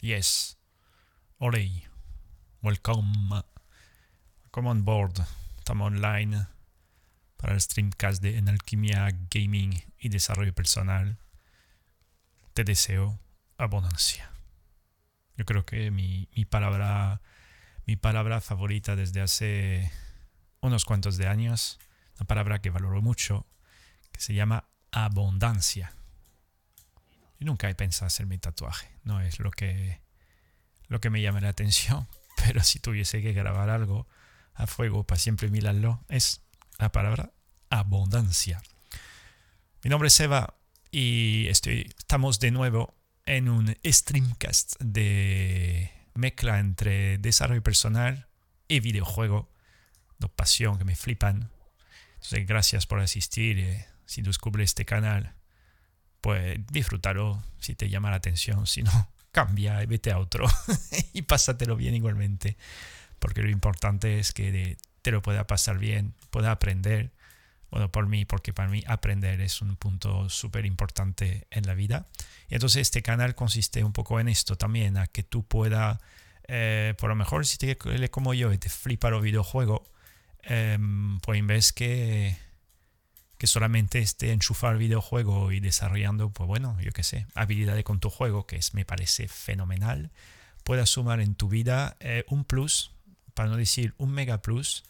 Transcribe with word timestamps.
Yes. 0.00 0.56
Olay. 1.38 1.84
Welcome. 2.62 3.42
Come 4.50 4.68
on 4.70 4.84
board. 4.84 5.20
Estamos 5.58 5.88
online 5.88 6.46
para 7.36 7.52
el 7.52 7.60
streamcast 7.60 8.22
de 8.22 8.38
En 8.38 8.48
Alquimia 8.48 9.08
Gaming 9.30 9.82
y 9.98 10.08
Desarrollo 10.08 10.54
Personal. 10.54 11.18
Te 12.54 12.64
deseo 12.64 13.18
abundancia. 13.58 14.30
Yo 15.36 15.44
creo 15.44 15.66
que 15.66 15.90
mi, 15.90 16.28
mi 16.34 16.46
palabra 16.46 17.20
mi 17.84 17.96
palabra 17.96 18.40
favorita 18.40 18.96
desde 18.96 19.20
hace 19.20 19.92
unos 20.60 20.86
cuantos 20.86 21.18
de 21.18 21.26
años, 21.26 21.78
una 22.16 22.26
palabra 22.26 22.62
que 22.62 22.70
valoro 22.70 23.02
mucho, 23.02 23.46
que 24.12 24.20
se 24.20 24.32
llama 24.32 24.64
abundancia. 24.92 25.92
Yo 27.40 27.46
nunca 27.46 27.70
he 27.70 27.74
pensado 27.74 28.06
hacer 28.06 28.26
mi 28.26 28.36
tatuaje, 28.36 28.88
no 29.02 29.20
es 29.22 29.40
lo 29.40 29.50
que, 29.50 30.00
lo 30.88 31.00
que 31.00 31.08
me 31.08 31.22
llama 31.22 31.40
la 31.40 31.48
atención, 31.48 32.06
pero 32.36 32.62
si 32.62 32.78
tuviese 32.78 33.22
que 33.22 33.32
grabar 33.32 33.70
algo 33.70 34.06
a 34.54 34.66
fuego 34.66 35.04
para 35.04 35.18
siempre 35.18 35.48
mirarlo, 35.48 36.04
es 36.10 36.42
la 36.78 36.92
palabra 36.92 37.32
abundancia. 37.70 38.60
Mi 39.82 39.88
nombre 39.88 40.08
es 40.08 40.20
Eva 40.20 40.54
y 40.90 41.46
estamos 41.48 42.40
de 42.40 42.50
nuevo 42.50 42.94
en 43.24 43.48
un 43.48 43.74
streamcast 43.84 44.74
de 44.80 45.90
mezcla 46.14 46.58
entre 46.58 47.16
desarrollo 47.16 47.62
personal 47.62 48.28
y 48.68 48.80
videojuego, 48.80 49.50
dos 50.18 50.30
pasión 50.32 50.76
que 50.76 50.84
me 50.84 50.94
flipan. 50.94 51.50
Entonces, 52.16 52.46
gracias 52.46 52.86
por 52.86 53.00
asistir. 53.00 53.58
Eh, 53.58 53.86
si 54.04 54.20
descubres 54.20 54.70
este 54.70 54.84
canal, 54.84 55.34
pues 56.20 56.58
disfrútalo 56.70 57.42
si 57.58 57.74
te 57.74 57.88
llama 57.88 58.10
la 58.10 58.16
atención. 58.16 58.66
Si 58.66 58.82
no, 58.82 59.08
cambia 59.32 59.82
y 59.82 59.86
vete 59.86 60.10
a 60.10 60.18
otro 60.18 60.46
y 61.12 61.22
pásatelo 61.22 61.76
bien 61.76 61.94
igualmente. 61.94 62.56
Porque 63.18 63.42
lo 63.42 63.50
importante 63.50 64.18
es 64.18 64.32
que 64.32 64.76
te 65.02 65.10
lo 65.10 65.22
pueda 65.22 65.46
pasar 65.46 65.78
bien, 65.78 66.14
pueda 66.30 66.50
aprender. 66.50 67.10
Bueno, 67.70 67.92
por 67.92 68.08
mí, 68.08 68.24
porque 68.24 68.52
para 68.52 68.68
mí 68.68 68.82
aprender 68.88 69.40
es 69.40 69.62
un 69.62 69.76
punto 69.76 70.28
súper 70.28 70.66
importante 70.66 71.46
en 71.50 71.66
la 71.66 71.74
vida. 71.74 72.06
Y 72.48 72.54
entonces 72.54 72.82
este 72.82 73.02
canal 73.02 73.36
consiste 73.36 73.84
un 73.84 73.92
poco 73.92 74.18
en 74.18 74.28
esto 74.28 74.56
también, 74.56 74.96
a 74.96 75.06
que 75.06 75.22
tú 75.22 75.44
puedas, 75.44 76.00
eh, 76.48 76.94
por 76.98 77.10
lo 77.10 77.14
mejor 77.14 77.46
si 77.46 77.58
te 77.58 77.76
como 78.10 78.34
yo 78.34 78.52
y 78.52 78.58
te 78.58 78.68
flipa 78.68 79.10
los 79.10 79.22
videojuegos, 79.22 79.82
eh, 80.42 80.78
pues 81.22 81.38
en 81.38 81.46
que, 81.72 82.36
que 83.40 83.46
solamente 83.46 84.00
esté 84.00 84.32
enchufar 84.32 84.76
videojuego 84.76 85.50
y 85.50 85.60
desarrollando, 85.60 86.28
pues 86.28 86.46
bueno, 86.46 86.78
yo 86.82 86.92
qué 86.92 87.02
sé, 87.02 87.26
habilidades 87.34 87.84
con 87.84 87.98
tu 87.98 88.10
juego, 88.10 88.46
que 88.46 88.56
es, 88.56 88.74
me 88.74 88.84
parece 88.84 89.28
fenomenal, 89.28 90.10
puedas 90.62 90.90
sumar 90.90 91.22
en 91.22 91.34
tu 91.34 91.48
vida 91.48 91.96
eh, 92.00 92.26
un 92.28 92.44
plus, 92.44 92.92
para 93.32 93.48
no 93.48 93.56
decir 93.56 93.94
un 93.96 94.10
mega 94.12 94.42
plus, 94.42 94.84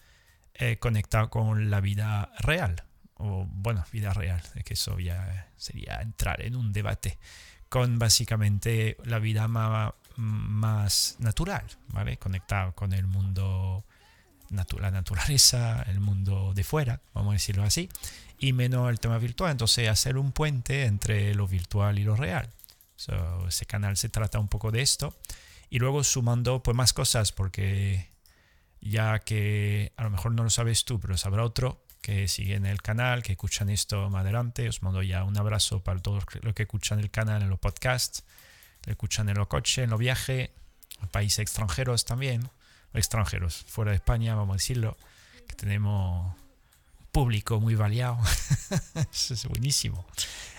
eh, 0.55 0.79
conectado 0.81 1.31
con 1.31 1.71
la 1.71 1.81
vida 1.81 2.33
real 2.41 2.83
o 3.15 3.47
bueno, 3.49 3.85
vida 3.93 4.13
real, 4.13 4.43
que 4.65 4.75
eso 4.75 4.99
ya 4.99 5.49
sería 5.57 6.01
entrar 6.03 6.43
en 6.43 6.57
un 6.57 6.73
debate 6.73 7.21
con 7.69 8.01
básicamente 8.01 8.97
la 9.05 9.21
vida 9.21 9.47
más, 9.47 9.93
más 10.17 11.15
natural, 11.21 11.67
¿vale? 11.93 12.17
Conectado 12.17 12.75
con 12.75 12.95
el 12.95 13.07
mundo, 13.07 13.85
la 14.49 14.91
naturaleza, 14.91 15.83
el 15.83 16.01
mundo 16.01 16.53
de 16.53 16.65
fuera, 16.65 17.01
vamos 17.15 17.31
a 17.31 17.35
decirlo 17.35 17.63
así, 17.63 17.89
y 18.41 18.55
menos 18.55 18.89
el 18.91 18.99
tema 18.99 19.19
virtual. 19.19 19.53
Entonces, 19.53 19.89
hacer 19.89 20.17
un 20.17 20.33
puente 20.33 20.87
entre 20.87 21.35
lo 21.35 21.47
virtual 21.47 21.99
y 21.99 22.05
lo 22.05 22.17
real. 22.17 22.49
ese 23.47 23.67
canal 23.67 23.97
se 23.97 24.09
trata 24.09 24.39
un 24.39 24.49
poco 24.49 24.71
de 24.71 24.81
esto. 24.81 25.15
Y 25.69 25.79
luego 25.79 26.03
sumando 26.03 26.63
pues 26.63 26.77
más 26.77 26.93
cosas, 26.93 27.33
porque 27.33 28.09
ya 28.81 29.21
que 29.21 29.93
a 29.97 30.05
lo 30.05 30.11
mejor 30.11 30.33
no 30.33 30.43
lo 30.43 30.51
sabes 30.51 30.85
tú, 30.85 30.99
pero 30.99 31.17
sabrá 31.19 31.45
otro, 31.45 31.85
que 32.01 32.29
siguen 32.29 32.65
el 32.65 32.81
canal, 32.81 33.23
que 33.23 33.33
escuchan 33.33 33.69
esto 33.69 34.09
más 34.09 34.23
adelante. 34.23 34.69
Os 34.69 34.83
mando 34.83 35.03
ya 35.03 35.23
un 35.23 35.37
abrazo 35.37 35.85
para 35.85 36.01
todos 36.01 36.25
los 36.41 36.55
que 36.55 36.63
escuchan 36.63 36.99
el 36.99 37.11
canal 37.11 37.43
en 37.43 37.51
los 37.51 37.59
podcasts, 37.59 38.25
lo 38.87 38.93
escuchan 38.93 39.29
en 39.29 39.37
los 39.37 39.49
coches, 39.49 39.85
en 39.85 39.91
los 39.91 40.01
viajes, 40.01 40.51
en 41.01 41.09
países 41.09 41.41
extranjeros 41.41 42.07
también, 42.07 42.49
extranjeros, 42.95 43.65
fuera 43.69 43.91
de 43.91 43.97
España, 43.97 44.35
vamos 44.35 44.55
a 44.55 44.57
decirlo, 44.57 44.97
que 45.47 45.55
tenemos 45.55 46.35
público 47.13 47.61
muy 47.61 47.75
variado. 47.75 48.19
Eso 49.13 49.35
es 49.35 49.47
buenísimo. 49.47 50.07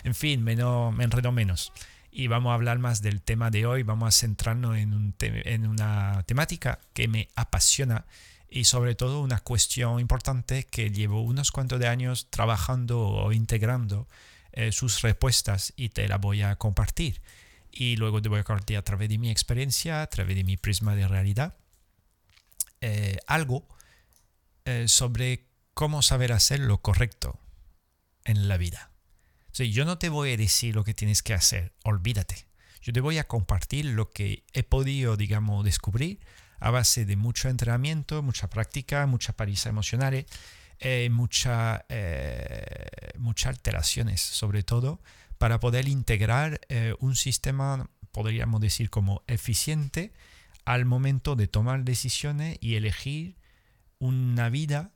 En 0.04 0.16
fin, 0.16 0.44
me, 0.44 0.56
me 0.56 1.04
enredo 1.04 1.32
menos. 1.32 1.72
Y 2.12 2.28
vamos 2.28 2.52
a 2.52 2.56
hablar 2.56 2.80
más 2.80 3.02
del 3.02 3.22
tema 3.22 3.52
de 3.52 3.66
hoy. 3.66 3.84
Vamos 3.84 4.10
a 4.10 4.20
centrarnos 4.20 4.78
en, 4.78 4.94
un 4.94 5.16
en 5.20 5.66
una 5.66 6.24
temática 6.28 6.80
que 6.94 7.08
me 7.08 7.30
apasiona 7.36 8.06
y 8.50 8.66
sobre 8.66 8.96
todo 8.96 9.22
una 9.22 9.40
cuestión 9.40 10.00
importante 10.02 10.66
que 10.66 10.92
llevo 10.92 11.22
unos 11.22 11.52
cuantos 11.52 11.80
de 11.80 11.88
años 11.88 12.28
trabajando 12.30 13.00
o 13.00 13.32
integrando 13.32 14.08
eh, 14.52 14.74
sus 14.74 15.02
respuestas 15.02 15.72
y 15.78 15.90
te 15.90 16.08
la 16.10 16.18
voy 16.18 16.42
a 16.42 16.58
compartir. 16.58 17.22
Y 17.72 17.96
luego 17.96 18.22
te 18.22 18.28
voy 18.28 18.42
a 18.42 18.44
compartir 18.44 18.76
a 18.76 18.82
través 18.82 19.08
de 19.08 19.18
mi 19.18 19.32
experiencia, 19.32 20.02
a 20.02 20.08
través 20.08 20.36
de 20.36 20.44
mi 20.44 20.58
prisma 20.58 20.94
de 20.94 21.08
realidad, 21.08 21.56
eh, 22.82 23.18
algo 23.28 23.66
eh, 24.66 24.90
sobre 24.90 25.46
cómo 25.74 26.02
saber 26.02 26.32
hacer 26.32 26.60
lo 26.60 26.82
correcto 26.82 27.40
en 28.24 28.48
la 28.48 28.58
vida. 28.58 28.92
O 29.60 29.64
yo 29.64 29.86
no 29.86 29.98
te 29.98 30.10
voy 30.10 30.32
a 30.32 30.38
decir 30.38 30.76
lo 30.76 30.84
que 30.84 30.94
tienes 30.94 31.22
que 31.22 31.34
hacer, 31.34 31.74
olvídate. 31.84 32.48
Yo 32.82 32.94
te 32.94 33.02
voy 33.02 33.18
a 33.18 33.28
compartir 33.28 33.86
lo 33.86 34.10
que 34.10 34.44
he 34.54 34.64
podido, 34.64 35.18
digamos, 35.18 35.64
descubrir 35.64 36.20
a 36.60 36.72
base 36.72 37.06
de 37.06 37.16
mucho 37.16 37.50
entrenamiento, 37.50 38.24
mucha 38.24 38.50
práctica, 38.50 39.06
mucha 39.06 39.34
paliza 39.34 39.70
emocional, 39.70 40.26
eh, 40.80 41.10
mucha, 41.12 41.86
eh, 41.90 43.12
muchas 43.18 43.50
alteraciones 43.50 44.22
sobre 44.22 44.64
todo, 44.64 45.02
para 45.38 45.60
poder 45.60 45.88
integrar 45.88 46.62
eh, 46.70 46.96
un 47.00 47.16
sistema, 47.16 47.90
podríamos 48.12 48.62
decir, 48.62 48.90
como 48.90 49.24
eficiente 49.28 50.14
al 50.66 50.86
momento 50.86 51.36
de 51.36 51.48
tomar 51.48 51.84
decisiones 51.84 52.58
y 52.62 52.76
elegir 52.76 53.38
una 54.00 54.50
vida 54.50 54.92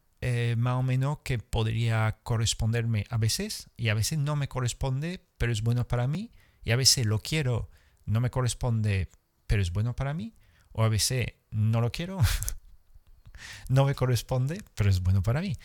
más 0.58 0.76
o 0.76 0.84
menos 0.84 1.20
que 1.24 1.38
podría 1.38 2.20
corresponderme 2.24 3.06
a 3.10 3.18
veces 3.18 3.70
y 3.78 3.90
a 3.90 3.94
veces 3.94 4.18
no 4.18 4.36
me 4.36 4.48
corresponde, 4.48 5.24
pero 5.38 5.52
es 5.52 5.62
bueno 5.62 5.88
para 5.88 6.08
mí, 6.08 6.32
y 6.64 6.72
a 6.72 6.76
veces 6.76 7.06
lo 7.06 7.20
quiero, 7.20 7.70
no 8.06 8.20
me 8.20 8.32
corresponde, 8.32 9.10
pero 9.48 9.62
es 9.62 9.72
bueno 9.72 9.96
para 9.96 10.14
mí, 10.14 10.36
o 10.72 10.84
a 10.84 10.90
veces 10.90 11.28
no 11.52 11.80
lo 11.80 11.92
quiero, 11.92 12.20
no 13.70 13.86
me 13.86 13.96
corresponde, 13.96 14.62
pero 14.74 14.90
es 14.90 15.02
bueno 15.02 15.24
para 15.24 15.42
mí. 15.42 15.56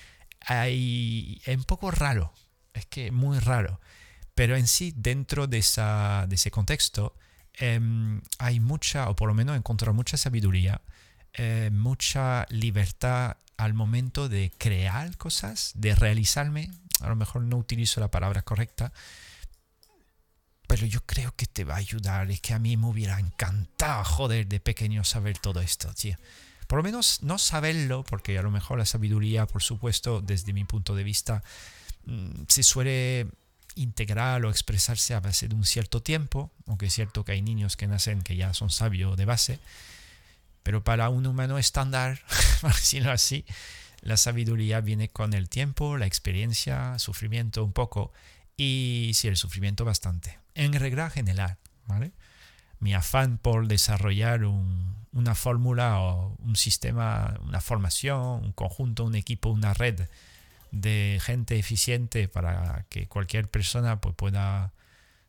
Hay, 0.41 1.41
es 1.44 1.56
un 1.56 1.65
poco 1.65 1.91
raro, 1.91 2.33
es 2.72 2.87
que 2.87 3.10
muy 3.10 3.39
raro, 3.39 3.81
pero 4.34 4.56
en 4.56 4.66
sí, 4.66 4.93
dentro 4.97 5.47
de, 5.47 5.59
esa, 5.59 6.27
de 6.28 6.37
ese 6.37 6.50
contexto, 6.50 7.15
em, 7.55 8.22
hay 8.39 8.60
mucha, 8.60 9.09
o 9.10 9.16
por 9.16 9.28
lo 9.28 9.34
menos 9.34 9.55
he 9.55 9.59
encontrado 9.59 9.94
mucha 9.94 10.16
sabiduría, 10.16 10.83
eh, 11.34 11.70
mucha 11.72 12.46
libertad 12.50 13.36
al 13.56 13.74
momento 13.74 14.28
de 14.28 14.52
crear 14.56 15.16
cosas, 15.16 15.72
de 15.74 15.94
realizarme. 15.94 16.70
A 17.00 17.08
lo 17.08 17.16
mejor 17.16 17.42
no 17.42 17.56
utilizo 17.56 18.00
la 18.00 18.10
palabra 18.10 18.42
correcta, 18.42 18.92
pero 20.66 20.86
yo 20.86 21.00
creo 21.04 21.34
que 21.36 21.46
te 21.46 21.64
va 21.64 21.74
a 21.74 21.78
ayudar. 21.78 22.30
Es 22.30 22.41
que 22.41 22.54
a 22.54 22.58
mí 22.58 22.76
me 22.76 22.86
hubiera 22.86 23.18
encantado, 23.18 24.04
joder, 24.04 24.46
de 24.46 24.60
pequeño 24.60 25.04
saber 25.04 25.38
todo 25.38 25.60
esto, 25.60 25.92
tío. 25.94 26.16
Por 26.66 26.78
lo 26.78 26.82
menos 26.82 27.22
no 27.22 27.38
saberlo, 27.38 28.04
porque 28.04 28.38
a 28.38 28.42
lo 28.42 28.50
mejor 28.50 28.78
la 28.78 28.86
sabiduría, 28.86 29.47
por 29.47 29.62
supuesto, 29.62 30.20
desde 30.20 30.52
mi 30.52 30.64
punto 30.64 30.94
de 30.94 31.02
vista, 31.02 31.42
mm, 32.06 32.44
se 32.48 32.62
suele 32.62 33.26
integrar 33.74 34.44
o 34.44 34.50
expresarse 34.50 35.14
a 35.14 35.20
base 35.20 35.48
de 35.48 35.54
un 35.54 35.64
cierto 35.64 36.00
tiempo, 36.00 36.50
aunque 36.66 36.86
es 36.86 36.94
cierto 36.94 37.24
que 37.24 37.32
hay 37.32 37.42
niños 37.42 37.76
que 37.76 37.86
nacen 37.86 38.22
que 38.22 38.36
ya 38.36 38.54
son 38.54 38.71
sabios 38.71 39.16
de 39.16 39.24
base, 39.24 39.59
pero 40.62 40.84
para 40.84 41.09
un 41.09 41.27
humano 41.27 41.59
estándar, 41.59 42.21
por 42.60 42.74
decirlo 42.74 43.12
así, 43.12 43.45
la 44.01 44.16
sabiduría 44.16 44.80
viene 44.80 45.09
con 45.09 45.34
el 45.34 45.48
tiempo, 45.48 45.97
la 45.97 46.07
experiencia, 46.07 46.98
sufrimiento 46.98 47.65
un 47.65 47.72
poco, 47.72 48.12
y 48.57 49.12
sí, 49.15 49.28
el 49.28 49.36
sufrimiento 49.36 49.84
bastante 49.84 50.39
en 50.54 50.72
regla 50.72 51.10
general, 51.10 51.57
¿vale? 51.86 52.12
Mi 52.78 52.95
afán 52.95 53.39
por 53.39 53.66
desarrollar 53.66 54.45
una 54.45 55.34
fórmula 55.34 56.01
o 56.01 56.36
un 56.39 56.57
sistema, 56.57 57.39
una 57.42 57.60
formación, 57.60 58.45
un 58.45 58.53
conjunto, 58.53 59.04
un 59.04 59.15
equipo, 59.15 59.51
una 59.51 59.74
red 59.74 60.09
de 60.71 61.21
gente 61.22 61.59
eficiente 61.59 62.28
para 62.28 62.86
que 62.89 63.07
cualquier 63.07 63.51
persona 63.51 64.01
pues, 64.01 64.15
pueda, 64.15 64.72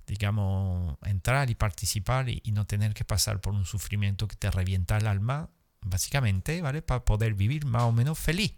digamos, 0.08 0.98
entrar 1.04 1.50
y 1.50 1.56
participar 1.56 2.30
y, 2.30 2.42
no 2.52 2.66
tener 2.66 2.94
que 2.94 3.06
pasar 3.06 3.42
por 3.42 3.54
un 3.54 3.66
sufrimiento 3.66 4.28
que 4.28 4.36
te 4.36 4.52
revienta 4.52 4.98
el 4.98 5.08
alma, 5.08 5.50
básicamente, 5.82 6.62
¿vale? 6.62 6.82
Para 6.82 7.06
poder 7.06 7.34
vivir 7.34 7.66
más 7.66 7.84
o 7.84 7.92
menos 7.92 8.20
feliz, 8.20 8.54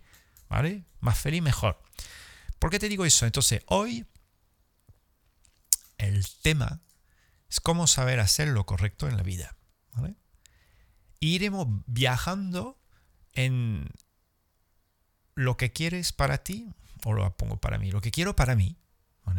¿vale? 0.49 0.83
Más 0.99 1.17
feliz 1.17 1.41
mejor. 1.41 1.81
¿Por 2.59 2.69
qué 2.69 2.79
te 2.79 2.89
digo 2.89 3.05
eso? 3.05 3.25
Entonces, 3.25 3.61
hoy 3.67 4.05
el 5.97 6.25
tema 6.41 6.81
es 7.49 7.59
cómo 7.59 7.87
saber 7.87 8.19
hacer 8.19 8.47
lo 8.47 8.65
correcto 8.65 9.07
en 9.07 9.17
la 9.17 9.23
vida. 9.23 9.55
¿vale? 9.93 10.15
iremos 11.19 11.67
viajando 11.85 12.79
en 13.33 13.89
lo 15.35 15.57
que 15.57 15.71
quieres 15.71 16.11
para 16.11 16.43
ti, 16.43 16.69
o 17.05 17.13
lo 17.13 17.35
pongo 17.35 17.57
para 17.57 17.77
mí, 17.77 17.91
lo 17.91 18.01
que 18.01 18.11
quiero 18.11 18.35
para 18.35 18.55
mí, 18.55 18.77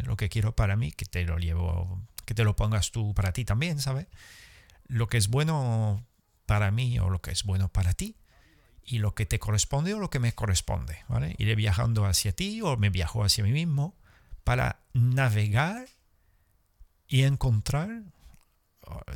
lo 0.04 0.16
que 0.16 0.28
quiero 0.28 0.54
para 0.54 0.76
mí, 0.76 0.92
que 0.92 1.04
te 1.04 1.24
lo 1.24 1.38
llevo, 1.38 2.02
que 2.24 2.34
te 2.34 2.44
lo 2.44 2.56
pongas 2.56 2.90
tú 2.90 3.14
para 3.14 3.32
ti 3.32 3.44
también, 3.44 3.80
¿sabes? 3.80 4.06
Lo 4.86 5.08
que 5.08 5.16
es 5.16 5.28
bueno 5.28 6.06
para 6.46 6.70
mí 6.70 6.98
o 6.98 7.10
lo 7.10 7.20
que 7.20 7.30
es 7.30 7.44
bueno 7.44 7.68
para 7.68 7.94
ti 7.94 8.16
y 8.84 8.98
lo 8.98 9.14
que 9.14 9.26
te 9.26 9.38
corresponde 9.38 9.94
o 9.94 9.98
lo 9.98 10.10
que 10.10 10.18
me 10.18 10.34
corresponde, 10.34 11.04
¿vale? 11.08 11.34
Iré 11.38 11.54
viajando 11.54 12.04
hacia 12.04 12.32
ti 12.32 12.60
o 12.62 12.76
me 12.76 12.90
viajo 12.90 13.24
hacia 13.24 13.44
mí 13.44 13.52
mismo 13.52 13.96
para 14.44 14.80
navegar 14.92 15.88
y 17.06 17.22
encontrar, 17.22 18.02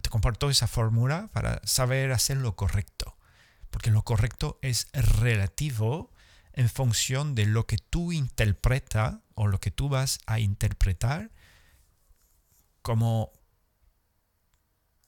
te 0.02 0.08
comparto 0.08 0.48
esa 0.50 0.66
fórmula 0.66 1.28
para 1.32 1.60
saber 1.64 2.12
hacer 2.12 2.38
lo 2.38 2.56
correcto, 2.56 3.16
porque 3.70 3.90
lo 3.90 4.02
correcto 4.02 4.58
es 4.62 4.88
relativo 4.92 6.10
en 6.54 6.68
función 6.68 7.34
de 7.34 7.46
lo 7.46 7.66
que 7.66 7.76
tú 7.78 8.12
interpretas 8.12 9.16
o 9.38 9.46
lo 9.46 9.60
que 9.60 9.70
tú 9.70 9.88
vas 9.88 10.18
a 10.26 10.40
interpretar 10.40 11.30
como, 12.82 13.32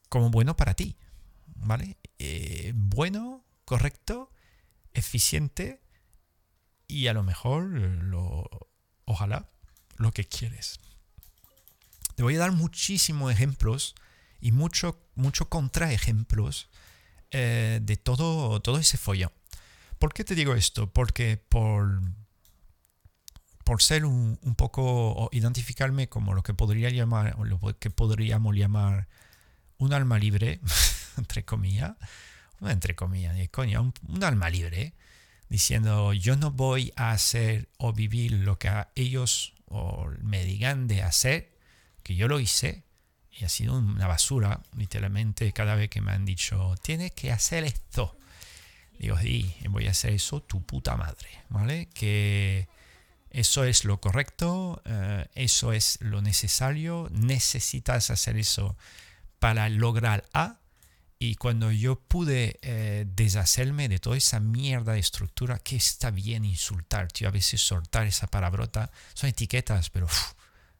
como 0.09 0.31
bueno 0.31 0.57
para 0.57 0.75
ti, 0.75 0.97
¿vale? 1.47 1.99
Eh, 2.21 2.73
bueno, 2.77 3.45
correcto, 3.65 4.31
eficiente 4.95 5.83
y 6.87 7.09
a 7.09 7.13
lo 7.13 7.25
mejor 7.25 7.65
lo, 7.65 8.49
ojalá 9.05 9.51
lo 9.97 10.13
que 10.13 10.25
quieres. 10.25 10.79
Te 12.15 12.23
voy 12.23 12.37
a 12.37 12.41
dar 12.41 12.53
muchísimos 12.53 13.33
ejemplos 13.33 13.97
y 14.41 14.53
mucho, 14.53 15.03
mucho 15.17 15.49
contraejemplos 15.49 16.71
eh, 17.33 17.81
de 17.83 17.97
todo, 17.97 18.61
todo 18.61 18.79
ese 18.79 18.97
follón. 18.97 19.33
¿Por 19.99 20.15
qué 20.15 20.23
te 20.23 20.37
digo 20.37 20.55
esto? 20.55 20.93
Porque 20.93 21.37
por, 21.37 22.01
por 23.71 23.85
ser 23.85 24.05
un, 24.05 24.37
poco, 24.57 25.29
identificarme 25.31 26.09
como 26.09 26.35
lo 26.35 26.43
que 26.43 26.55
podría 26.55 26.91
llamar, 26.91 27.39
lo 27.39 27.61
que 27.79 27.89
podríamos 27.89 28.57
llamar 28.57 29.07
un 29.79 29.93
alma 29.93 30.19
libre, 30.19 30.59
entre 31.17 31.45
comillas, 31.45 31.93
entre 32.63 32.97
comillas, 32.97 33.37
coño, 33.51 33.93
un, 34.09 34.25
alma 34.25 34.51
libre, 34.51 34.95
diciendo 35.49 36.13
yo 36.15 36.35
no 36.35 36.51
voy 36.51 36.93
a 36.97 37.13
hacer 37.13 37.69
o 37.79 37.93
vivir 37.93 38.33
lo 38.33 38.59
que 38.59 38.73
ellos 38.97 39.55
o 39.67 40.09
me 40.21 40.45
digan 40.45 40.89
de 40.89 41.05
hacer, 41.05 41.57
que 42.03 42.17
yo 42.17 42.27
lo 42.27 42.41
hice, 42.41 42.83
y 43.31 43.45
ha 43.45 43.49
sido 43.49 43.79
una 43.79 44.09
basura, 44.09 44.63
literalmente, 44.77 45.53
cada 45.53 45.77
vez 45.77 45.89
que 45.91 46.01
me 46.01 46.11
han 46.11 46.25
dicho, 46.25 46.75
tienes 46.83 47.13
que 47.13 47.31
hacer 47.31 47.63
esto. 47.63 48.19
Digo, 48.99 49.17
sí, 49.17 49.55
voy 49.69 49.87
a 49.87 49.93
hacer 49.93 50.15
eso 50.15 50.43
tu 50.43 50.61
puta 50.61 50.97
madre, 50.97 51.29
¿vale? 51.51 51.89
Que 51.95 52.67
eso 53.31 53.65
es 53.65 53.85
lo 53.85 54.01
correcto, 54.01 54.83
eh, 54.85 55.27
eso 55.35 55.73
es 55.73 55.99
lo 56.01 56.23
necesario, 56.23 57.09
necesitas 57.13 58.11
hacer 58.11 58.37
eso 58.37 58.77
para 59.39 59.69
lograr 59.69 60.25
A. 60.33 60.59
Y 61.19 61.35
cuando 61.35 61.71
yo 61.71 62.01
pude 62.01 62.59
eh, 62.63 63.05
deshacerme 63.15 63.89
de 63.89 63.99
toda 63.99 64.17
esa 64.17 64.41
mierda 64.41 64.95
de 64.95 65.01
estructura, 65.01 65.59
que 65.59 65.77
está 65.77 66.11
bien 66.11 66.45
insultar, 66.45 67.13
tío, 67.13 67.29
a 67.29 67.31
veces 67.31 67.61
soltar 67.61 68.07
esa 68.07 68.27
palabrota, 68.27 68.91
son 69.13 69.29
etiquetas, 69.29 69.91
pero 69.91 70.09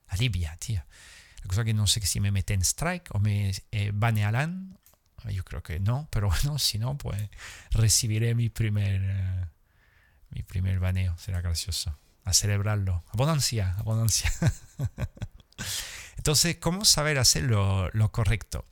alivia, 0.09 0.57
tío. 0.57 0.83
La 1.43 1.49
cosa 1.49 1.65
que 1.65 1.75
no 1.75 1.87
sé 1.87 2.01
si 2.07 2.21
me 2.21 2.31
meten 2.31 2.63
strike 2.63 3.15
o 3.15 3.19
me 3.19 3.53
eh, 3.71 3.91
banearán 3.93 4.81
yo 5.29 5.45
creo 5.45 5.63
que 5.63 5.79
no, 5.81 6.09
pero 6.11 6.29
bueno, 6.43 6.59
si 6.59 6.79
no, 6.79 6.97
pues 6.97 7.29
recibiré 7.73 8.35
mi 8.35 8.49
primer, 8.49 9.03
eh, 9.03 9.47
mi 10.31 10.43
primer 10.43 10.79
baneo. 10.81 11.17
Será 11.19 11.41
gracioso. 11.41 11.97
A 12.31 12.33
celebrarlo. 12.33 13.03
Abundancia, 13.09 13.75
abundancia. 13.79 14.33
Entonces, 16.17 16.59
¿cómo 16.59 16.85
saber 16.85 17.19
hacer 17.19 17.43
lo, 17.43 17.91
correcto? 18.13 18.65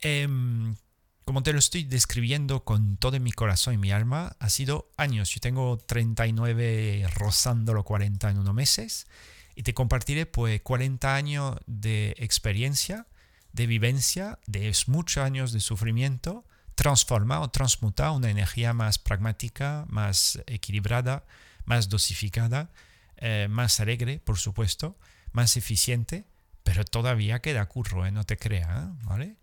Em, 0.00 0.76
como 1.24 1.42
te 1.42 1.52
lo 1.52 1.58
estoy 1.58 1.82
describiendo 1.82 2.62
con 2.62 2.96
todo 2.96 3.18
mi 3.18 3.32
corazón 3.32 3.74
y 3.74 3.78
mi 3.78 3.90
alma, 3.90 4.36
ha 4.38 4.50
sido 4.50 4.88
años. 4.96 5.30
Yo 5.30 5.40
tengo 5.40 5.78
39 5.78 7.08
rozando 7.12 7.74
los 7.74 7.82
40 7.82 8.30
en 8.30 8.38
unos 8.38 8.54
meses 8.54 9.08
y 9.56 9.64
te 9.64 9.74
compartiré 9.74 10.24
pues 10.24 10.62
40 10.62 11.12
años 11.12 11.56
de 11.66 12.14
experiencia 12.18 13.08
de 13.52 13.66
vivencia, 13.66 14.38
de 14.46 14.72
muchos 14.86 15.24
años 15.24 15.50
de 15.50 15.58
sufrimiento, 15.58 16.44
transforma 16.76 17.40
o 17.40 17.48
transmuta 17.48 18.12
una 18.12 18.30
energía 18.30 18.74
más 18.74 18.98
pragmática, 18.98 19.86
más 19.88 20.38
equilibrada, 20.46 21.24
más 21.66 21.88
dosificada, 21.88 22.70
eh, 23.18 23.46
más 23.50 23.78
alegre, 23.80 24.18
por 24.18 24.38
supuesto, 24.38 24.98
más 25.32 25.56
eficiente, 25.56 26.24
pero 26.62 26.84
todavía 26.84 27.40
queda 27.40 27.66
curro, 27.66 28.06
¿eh? 28.06 28.10
no 28.10 28.24
te 28.24 28.36
creas, 28.36 28.88
¿vale? 29.04 29.36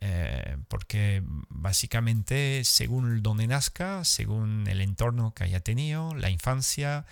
Eh, 0.00 0.56
porque 0.68 1.22
básicamente 1.48 2.64
según 2.64 3.22
donde 3.22 3.46
nazca, 3.46 4.04
según 4.04 4.66
el 4.66 4.80
entorno 4.80 5.34
que 5.34 5.44
haya 5.44 5.60
tenido, 5.60 6.14
la 6.14 6.30
infancia, 6.30 7.06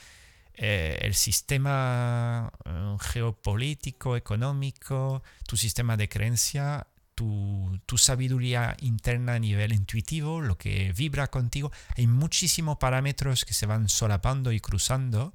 eh, 0.54 0.98
el 1.02 1.14
sistema 1.14 2.52
geopolítico, 3.00 4.16
económico, 4.16 5.22
tu 5.46 5.56
sistema 5.56 5.96
de 5.96 6.08
creencia, 6.08 6.86
tu, 7.20 7.98
sabiduría 7.98 8.76
interna 8.80 9.34
a 9.34 9.38
nivel 9.38 9.72
intuitivo, 9.72 10.40
lo 10.40 10.56
que 10.56 10.92
vibra 10.92 11.26
contigo. 11.26 11.70
Hay 11.96 12.06
muchísimos 12.06 12.78
parámetros 12.78 13.44
que 13.44 13.52
se 13.52 13.66
van 13.66 13.88
solapando 13.88 14.52
y 14.52 14.60
cruzando 14.60 15.34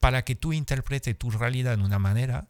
para 0.00 0.24
que 0.24 0.34
tú 0.34 0.52
interpretes 0.52 1.18
tu 1.18 1.30
realidad 1.30 1.76
de 1.76 1.84
una 1.84 1.98
manera 1.98 2.48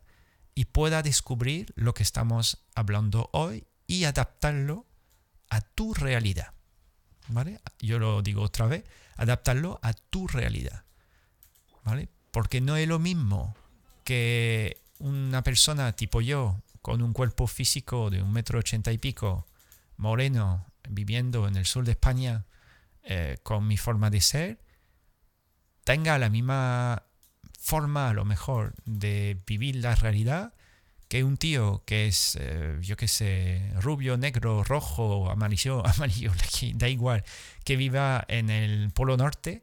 y 0.55 0.67
pueda 0.67 1.03
descubrir 1.03 1.73
lo 1.75 1.95
que 1.95 2.05
estamos 2.05 2.65
hablando 2.75 3.29
hoy 3.33 3.67
y 3.87 4.05
adaptarlo 4.05 4.87
a 5.51 5.61
tu 5.61 5.93
realidad. 5.95 6.55
¿Vale? 7.29 7.61
Yo 7.81 7.99
lo 7.99 8.23
digo 8.23 8.43
otra 8.43 8.67
vez, 8.67 8.85
adaptarlo 9.17 9.81
a 9.83 9.95
tu 9.95 10.29
realidad. 10.29 10.85
¿vale? 11.85 12.09
Porque 12.31 12.61
no 12.61 12.77
es 12.77 12.87
lo 12.87 12.99
mismo 12.99 13.57
que 14.05 14.81
una 14.99 15.43
persona 15.43 15.93
tipo 15.93 16.21
yo, 16.21 16.61
con 16.83 17.01
un 17.01 17.13
cuerpo 17.13 17.47
físico 17.47 18.11
de 18.11 18.23
un 18.23 18.33
metro 18.33 18.59
ochenta 18.59 18.93
y 18.93 18.99
pico, 18.99 19.47
moreno, 19.97 20.67
viviendo 20.89 21.49
en 21.49 21.57
el 21.57 21.65
sur 21.65 21.85
de 21.85 21.93
España, 21.93 22.45
eh, 23.05 23.39
con 23.43 23.67
mi 23.67 23.77
forma 23.77 24.11
de 24.11 24.21
ser, 24.21 24.59
tenga 25.85 26.19
la 26.19 26.29
misma 26.29 27.05
forma 27.59 28.11
a 28.11 28.13
lo 28.13 28.25
mejor 28.25 28.75
de 28.85 29.41
vivir 29.47 29.77
la 29.77 29.95
realidad 29.95 30.55
que 31.09 31.25
un 31.25 31.37
tío 31.37 31.83
que 31.85 32.07
es, 32.07 32.37
eh, 32.41 32.79
yo 32.81 32.97
qué 32.97 33.07
sé, 33.07 33.73
rubio, 33.81 34.17
negro, 34.17 34.65
rojo, 34.65 35.31
amarillo, 35.31 35.87
amarillo, 35.97 36.33
da 36.75 36.89
igual, 36.89 37.23
que 37.65 37.77
viva 37.77 38.25
en 38.29 38.51
el 38.51 38.91
Polo 38.93 39.17
Norte 39.17 39.63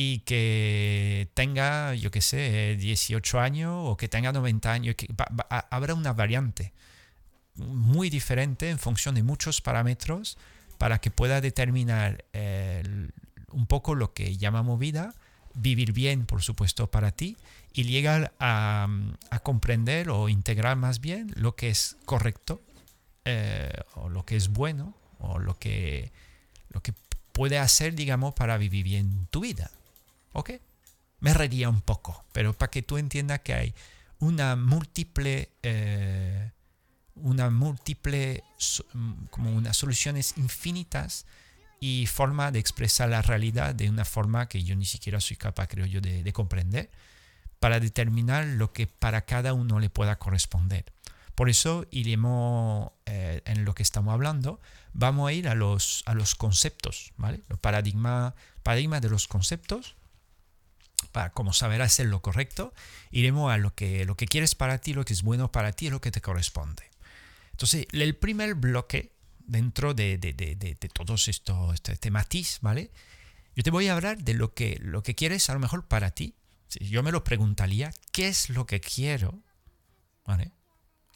y 0.00 0.20
que 0.20 1.28
tenga, 1.34 1.92
yo 1.96 2.12
qué 2.12 2.20
sé, 2.20 2.76
18 2.78 3.40
años 3.40 3.72
o 3.74 3.96
que 3.96 4.06
tenga 4.06 4.30
90 4.30 4.70
años, 4.70 4.94
habrá 5.48 5.94
una 5.94 6.12
variante 6.12 6.72
muy 7.56 8.08
diferente 8.08 8.70
en 8.70 8.78
función 8.78 9.16
de 9.16 9.24
muchos 9.24 9.60
parámetros 9.60 10.38
para 10.78 11.00
que 11.00 11.10
pueda 11.10 11.40
determinar 11.40 12.24
un 13.50 13.66
poco 13.66 13.96
lo 13.96 14.14
que 14.14 14.36
llamamos 14.36 14.78
vida, 14.78 15.16
vivir 15.54 15.92
bien, 15.92 16.26
por 16.26 16.42
supuesto, 16.42 16.88
para 16.88 17.10
ti 17.10 17.36
y 17.72 17.82
llegar 17.82 18.32
a, 18.38 18.86
comprender 19.42 20.10
o 20.10 20.28
integrar 20.28 20.76
más 20.76 21.00
bien 21.00 21.32
lo 21.34 21.56
que 21.56 21.70
es 21.70 21.96
correcto 22.04 22.60
eh, 23.24 23.72
o 23.96 24.08
lo 24.08 24.24
que 24.24 24.36
es 24.36 24.50
bueno 24.50 24.94
o 25.18 25.40
lo 25.40 25.58
que, 25.58 26.12
lo 26.68 26.84
que 26.84 26.94
puede 27.32 27.58
hacer, 27.58 27.96
digamos, 27.96 28.34
para 28.34 28.58
vivir 28.58 28.84
bien 28.84 29.26
tu 29.32 29.40
vida. 29.40 29.72
¿Ok? 30.38 30.52
Me 31.18 31.34
reiría 31.34 31.68
un 31.68 31.80
poco, 31.80 32.24
pero 32.32 32.52
para 32.52 32.70
que 32.70 32.82
tú 32.82 32.96
entiendas 32.96 33.40
que 33.40 33.54
hay 33.54 33.74
una 34.20 34.54
múltiple, 34.54 35.50
eh, 35.64 36.52
una 37.16 37.50
múltiple, 37.50 38.44
mm, 38.94 39.24
como 39.30 39.50
unas 39.50 39.76
soluciones 39.76 40.34
infinitas 40.36 41.26
y 41.80 42.06
forma 42.06 42.52
de 42.52 42.60
expresar 42.60 43.08
la 43.08 43.20
realidad 43.20 43.74
de 43.74 43.90
una 43.90 44.04
forma 44.04 44.48
que 44.48 44.62
yo 44.62 44.76
ni 44.76 44.84
siquiera 44.84 45.20
soy 45.20 45.36
capaz, 45.36 45.66
creo 45.66 45.86
yo, 45.86 46.00
de, 46.00 46.32
comprender, 46.32 46.88
para 47.58 47.80
determinar 47.80 48.46
lo 48.46 48.72
que 48.72 48.86
para 48.86 49.22
cada 49.22 49.54
uno 49.54 49.80
le 49.80 49.90
pueda 49.90 50.20
corresponder. 50.20 50.84
Por 51.34 51.48
eso 51.48 51.84
iremos 51.90 52.92
eh, 53.06 53.42
en 53.44 53.64
lo 53.64 53.74
que 53.74 53.82
estamos 53.82 54.14
hablando, 54.14 54.60
vamos 54.92 55.28
a 55.28 55.32
ir 55.32 55.48
a 55.48 55.56
los, 55.56 56.04
a 56.06 56.14
los 56.14 56.36
conceptos, 56.36 57.12
¿vale? 57.16 57.40
Los 57.48 57.58
paradigmas 57.58 58.34
paradigma 58.62 59.00
de 59.00 59.08
los 59.08 59.28
conceptos 59.28 59.96
para 61.12 61.30
como 61.30 61.52
saber 61.52 61.82
hacer 61.82 62.06
lo 62.06 62.20
correcto, 62.20 62.72
iremos 63.10 63.52
a 63.52 63.58
lo 63.58 63.74
que, 63.74 64.04
lo 64.04 64.16
que 64.16 64.26
quieres 64.26 64.54
para 64.54 64.78
ti, 64.78 64.94
lo 64.94 65.04
que 65.04 65.12
es 65.12 65.22
bueno 65.22 65.50
para 65.50 65.72
ti, 65.72 65.90
lo 65.90 66.00
que 66.00 66.10
te 66.10 66.20
corresponde. 66.20 66.84
Entonces, 67.52 67.86
el 67.92 68.14
primer 68.16 68.54
bloque 68.54 69.12
dentro 69.38 69.94
de, 69.94 70.18
todos 70.92 71.28
estos, 71.28 71.74
este, 71.74 71.92
este, 71.92 72.10
matiz, 72.10 72.58
¿vale? 72.60 72.90
Yo 73.56 73.62
te 73.64 73.70
voy 73.70 73.88
a 73.88 73.94
hablar 73.94 74.22
de 74.22 74.34
lo 74.34 74.54
que, 74.54 74.78
lo 74.80 75.02
que 75.02 75.14
quieres 75.14 75.50
a 75.50 75.54
lo 75.54 75.58
mejor 75.58 75.88
para 75.88 76.12
ti. 76.12 76.34
Yo 76.80 77.02
me 77.02 77.10
lo 77.10 77.24
preguntaría, 77.24 77.92
¿qué 78.12 78.28
es 78.28 78.50
lo 78.50 78.66
que 78.66 78.80
quiero? 78.80 79.42
¿Vale? 80.24 80.52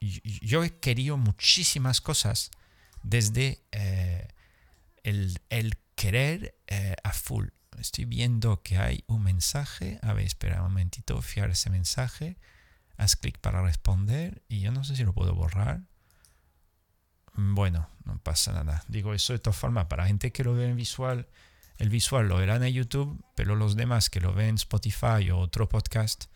Yo 0.01 0.65
he 0.65 0.75
querido 0.79 1.17
muchísimas 1.17 2.01
cosas 2.01 2.51
desde 3.05 3.63
eh, 3.71 4.27
el, 5.05 5.39
querer 5.95 6.57
eh, 6.67 6.97
a 7.05 7.13
full. 7.13 7.49
Estoy 7.79 8.05
viendo 8.05 8.63
que 8.63 8.79
hay 8.79 9.05
un 9.07 9.23
mensaje. 9.23 9.99
A 10.03 10.13
ver, 10.13 10.27
espera 10.27 10.63
un 10.63 10.69
momentito, 10.69 11.21
fiar 11.23 11.51
ese 11.51 11.71
mensaje. 11.71 12.37
Haz 12.97 13.17
clic 13.17 13.39
para 13.39 13.63
responder 13.63 14.43
y 14.49 14.61
yo 14.61 14.73
no 14.73 14.85
sé 14.85 14.97
si 14.97 15.05
lo 15.05 15.13
puedo 15.13 15.35
borrar. 15.35 15.81
Bueno, 17.35 17.89
no 18.05 18.19
pasa 18.19 18.53
nada. 18.53 18.85
Digo 18.89 19.15
eso 19.15 19.33
de 19.33 19.39
todas 19.39 19.57
formas, 19.57 19.87
para 19.87 20.07
gente 20.07 20.33
que 20.33 20.45
lo 20.45 20.55
ve 20.55 20.69
en 20.69 20.77
visual, 20.77 21.27
el 21.79 21.89
visual 21.89 22.29
lo 22.29 22.37
verán 22.37 22.63
en 22.63 22.75
YouTube, 22.75 23.25
pero 23.35 23.57
los 23.57 23.75
demás 23.75 24.11
que 24.11 24.21
lo 24.21 24.35
ven 24.35 24.51
en 24.51 24.55
Spotify 24.57 25.31
o 25.31 25.39
otro 25.39 25.69
podcast, 25.69 26.27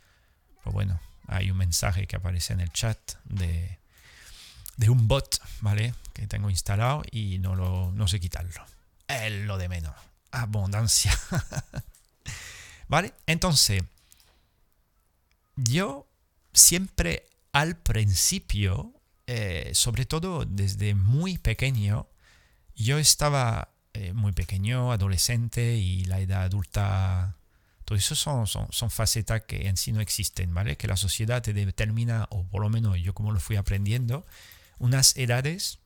pues 0.64 0.72
bueno, 0.72 0.98
hay 1.28 1.50
un 1.50 1.58
mensaje 1.58 2.06
que 2.06 2.16
aparece 2.16 2.54
en 2.54 2.60
el 2.60 2.72
chat 2.72 2.98
de, 3.24 3.78
de 4.76 4.90
un 4.90 5.06
bot, 5.06 5.40
¿vale? 5.60 5.94
Que 6.14 6.26
tengo 6.26 6.50
instalado 6.50 7.02
y 7.10 7.38
no, 7.38 7.54
lo, 7.54 7.92
no 7.92 8.08
sé 8.08 8.18
quitarlo. 8.18 8.64
Es 9.06 9.32
lo 9.44 9.58
de 9.58 9.68
menos. 9.68 9.94
Abundancia. 10.30 11.18
¿Vale? 12.88 13.14
Entonces, 13.26 13.82
yo 15.56 16.06
siempre 16.52 17.26
al 17.52 17.76
principio 17.76 18.96
eh, 19.28 19.72
sobre 19.74 20.06
todo 20.06 20.44
desde 20.44 20.94
muy 20.94 21.36
pequeño, 21.36 22.06
yo 22.76 22.98
estaba 22.98 23.70
eh, 23.92 24.12
muy 24.12 24.32
pequeño, 24.32 24.92
adolescente 24.92 25.76
y 25.76 26.04
la 26.04 26.20
edad 26.20 26.44
adulta, 26.44 27.36
todo 27.84 27.98
eso 27.98 28.14
son, 28.14 28.46
son, 28.46 28.68
son, 28.70 28.90
facetas 28.90 29.42
que 29.42 29.66
en 29.66 29.76
sí 29.76 29.90
no 29.90 30.00
existen, 30.00 30.54
¿vale? 30.54 30.76
Que 30.76 30.86
la 30.86 30.96
sociedad 30.96 31.42
te 31.42 31.52
determina, 31.52 32.28
o 32.30 32.44
por 32.46 32.62
lo 32.62 32.68
menos 32.68 32.98
yo 33.00 33.14
como 33.14 33.32
lo 33.32 33.40
fui 33.40 33.56
aprendiendo, 33.56 34.24
unas 34.78 35.16
edades 35.16 35.80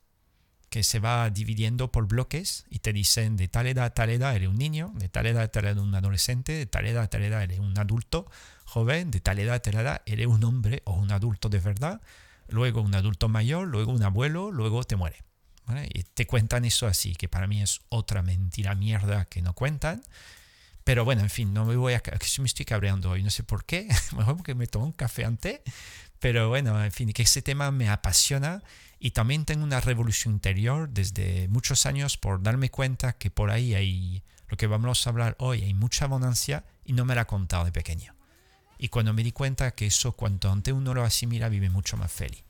que 0.71 0.83
se 0.83 0.99
va 0.99 1.29
dividiendo 1.29 1.91
por 1.91 2.07
bloques 2.07 2.65
y 2.69 2.79
te 2.79 2.93
dicen 2.93 3.35
de 3.35 3.49
tal 3.49 3.67
edad 3.67 3.85
a 3.85 3.93
tal 3.93 4.09
edad 4.09 4.33
eres 4.33 4.47
un 4.47 4.55
niño, 4.55 4.93
de 4.95 5.09
tal 5.09 5.27
edad 5.27 5.43
a 5.43 5.47
tal 5.49 5.65
edad 5.65 5.77
un 5.77 5.93
adolescente, 5.93 6.53
de 6.53 6.65
tal 6.65 6.87
edad 6.87 7.03
a 7.03 7.07
tal 7.07 7.23
edad 7.23 7.43
eres 7.43 7.59
un 7.59 7.77
adulto 7.77 8.31
joven, 8.63 9.11
de 9.11 9.19
tal 9.19 9.37
edad 9.39 9.55
a 9.55 9.59
tal 9.59 9.75
edad 9.75 10.01
eres 10.05 10.27
un 10.27 10.43
hombre 10.45 10.81
o 10.85 10.93
un 10.93 11.11
adulto 11.11 11.49
de 11.49 11.59
verdad, 11.59 12.01
luego 12.47 12.81
un 12.81 12.95
adulto 12.95 13.27
mayor, 13.27 13.67
luego 13.67 13.91
un 13.91 14.01
abuelo, 14.01 14.49
luego 14.49 14.85
te 14.85 14.95
muere. 14.95 15.17
Y 15.93 16.03
te 16.03 16.25
cuentan 16.25 16.65
eso 16.65 16.87
así, 16.87 17.15
que 17.15 17.27
para 17.27 17.47
mí 17.47 17.61
es 17.61 17.81
otra 17.89 18.21
mentira 18.21 18.73
mierda 18.73 19.25
que 19.25 19.41
no 19.41 19.53
cuentan. 19.53 20.01
Pero 20.83 21.05
bueno, 21.05 21.21
en 21.21 21.29
fin, 21.29 21.53
no 21.53 21.65
me 21.65 21.75
voy 21.75 21.93
a... 21.93 22.01
Me 22.39 22.45
estoy 22.45 22.65
cabreando 22.65 23.11
hoy, 23.11 23.23
no 23.23 23.29
sé 23.29 23.43
por 23.43 23.65
qué. 23.65 23.87
Mejor 24.17 24.37
porque 24.37 24.55
me 24.55 24.67
tomo 24.67 24.85
un 24.85 24.91
café 24.91 25.25
antes. 25.25 25.61
Pero 26.19 26.49
bueno, 26.49 26.83
en 26.83 26.91
fin, 26.91 27.13
que 27.13 27.23
ese 27.23 27.41
tema 27.41 27.71
me 27.71 27.89
apasiona 27.89 28.63
y 29.03 29.11
también 29.11 29.45
tengo 29.45 29.63
una 29.63 29.81
revolución 29.81 30.35
interior 30.35 30.87
desde 30.87 31.47
muchos 31.47 31.87
años 31.87 32.17
por 32.17 32.43
darme 32.43 32.69
cuenta 32.69 33.13
que 33.13 33.31
por 33.31 33.49
ahí 33.49 33.73
hay, 33.73 34.21
lo 34.47 34.57
que 34.57 34.67
vamos 34.67 35.05
a 35.05 35.09
hablar 35.09 35.35
hoy, 35.39 35.63
hay 35.63 35.73
mucha 35.73 36.05
abundancia 36.05 36.63
y 36.85 36.93
no 36.93 37.03
me 37.03 37.15
la 37.15 37.21
he 37.21 37.25
contado 37.25 37.65
de 37.65 37.71
pequeño. 37.71 38.13
Y 38.77 38.89
cuando 38.89 39.11
me 39.11 39.23
di 39.23 39.31
cuenta 39.31 39.71
que 39.71 39.87
eso, 39.87 40.11
cuanto 40.11 40.51
antes 40.51 40.71
uno 40.71 40.93
lo 40.93 41.03
asimila, 41.03 41.49
vive 41.49 41.71
mucho 41.71 41.97
más 41.97 42.11
feliz. 42.11 42.43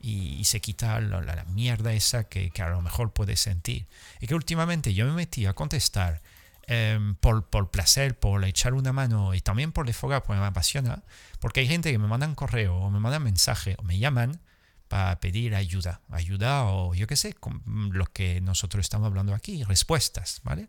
Y, 0.00 0.42
se 0.44 0.60
quita 0.60 1.00
la, 1.00 1.44
mierda 1.54 1.92
esa 1.92 2.24
que, 2.24 2.50
a 2.58 2.68
lo 2.68 2.82
mejor 2.82 3.12
puede 3.12 3.36
sentir. 3.36 3.86
Y 4.20 4.26
que 4.26 4.34
últimamente 4.34 4.92
yo 4.92 5.06
me 5.06 5.12
metí 5.12 5.46
a 5.46 5.52
contestar 5.52 6.20
em, 6.66 7.14
por, 7.14 7.46
por, 7.46 7.70
placer, 7.70 8.18
por 8.18 8.44
echar 8.44 8.74
una 8.74 8.92
mano 8.92 9.34
y 9.34 9.40
también 9.40 9.70
por 9.70 9.86
desfogar, 9.86 10.24
porque 10.24 10.40
me 10.40 10.46
apasiona. 10.46 11.04
Porque 11.38 11.60
hay 11.60 11.68
gente 11.68 11.92
que 11.92 11.98
me 11.98 12.08
mandan 12.08 12.34
correo 12.34 12.74
o 12.74 12.90
me 12.90 12.98
mandan 12.98 13.22
mensaje 13.22 13.76
o 13.78 13.84
me 13.84 13.98
llaman 14.00 14.40
para 14.88 15.18
pedir 15.20 15.54
ayuda. 15.54 16.00
Ayuda 16.10 16.64
o 16.66 16.94
yo 16.94 17.06
qué 17.06 17.16
sé, 17.16 17.34
con 17.34 17.62
lo 17.92 18.06
que 18.06 18.40
nosotros 18.40 18.84
estamos 18.84 19.06
hablando 19.06 19.34
aquí, 19.34 19.64
respuestas, 19.64 20.40
¿vale? 20.44 20.68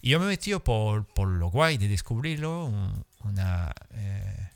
Y 0.00 0.10
yo 0.10 0.20
me 0.20 0.26
metido 0.26 0.62
por, 0.62 1.04
por 1.06 1.28
lo 1.28 1.50
guay 1.50 1.76
de 1.76 1.88
descubrirlo, 1.88 2.66
una, 3.24 3.72
eh, 3.92 4.50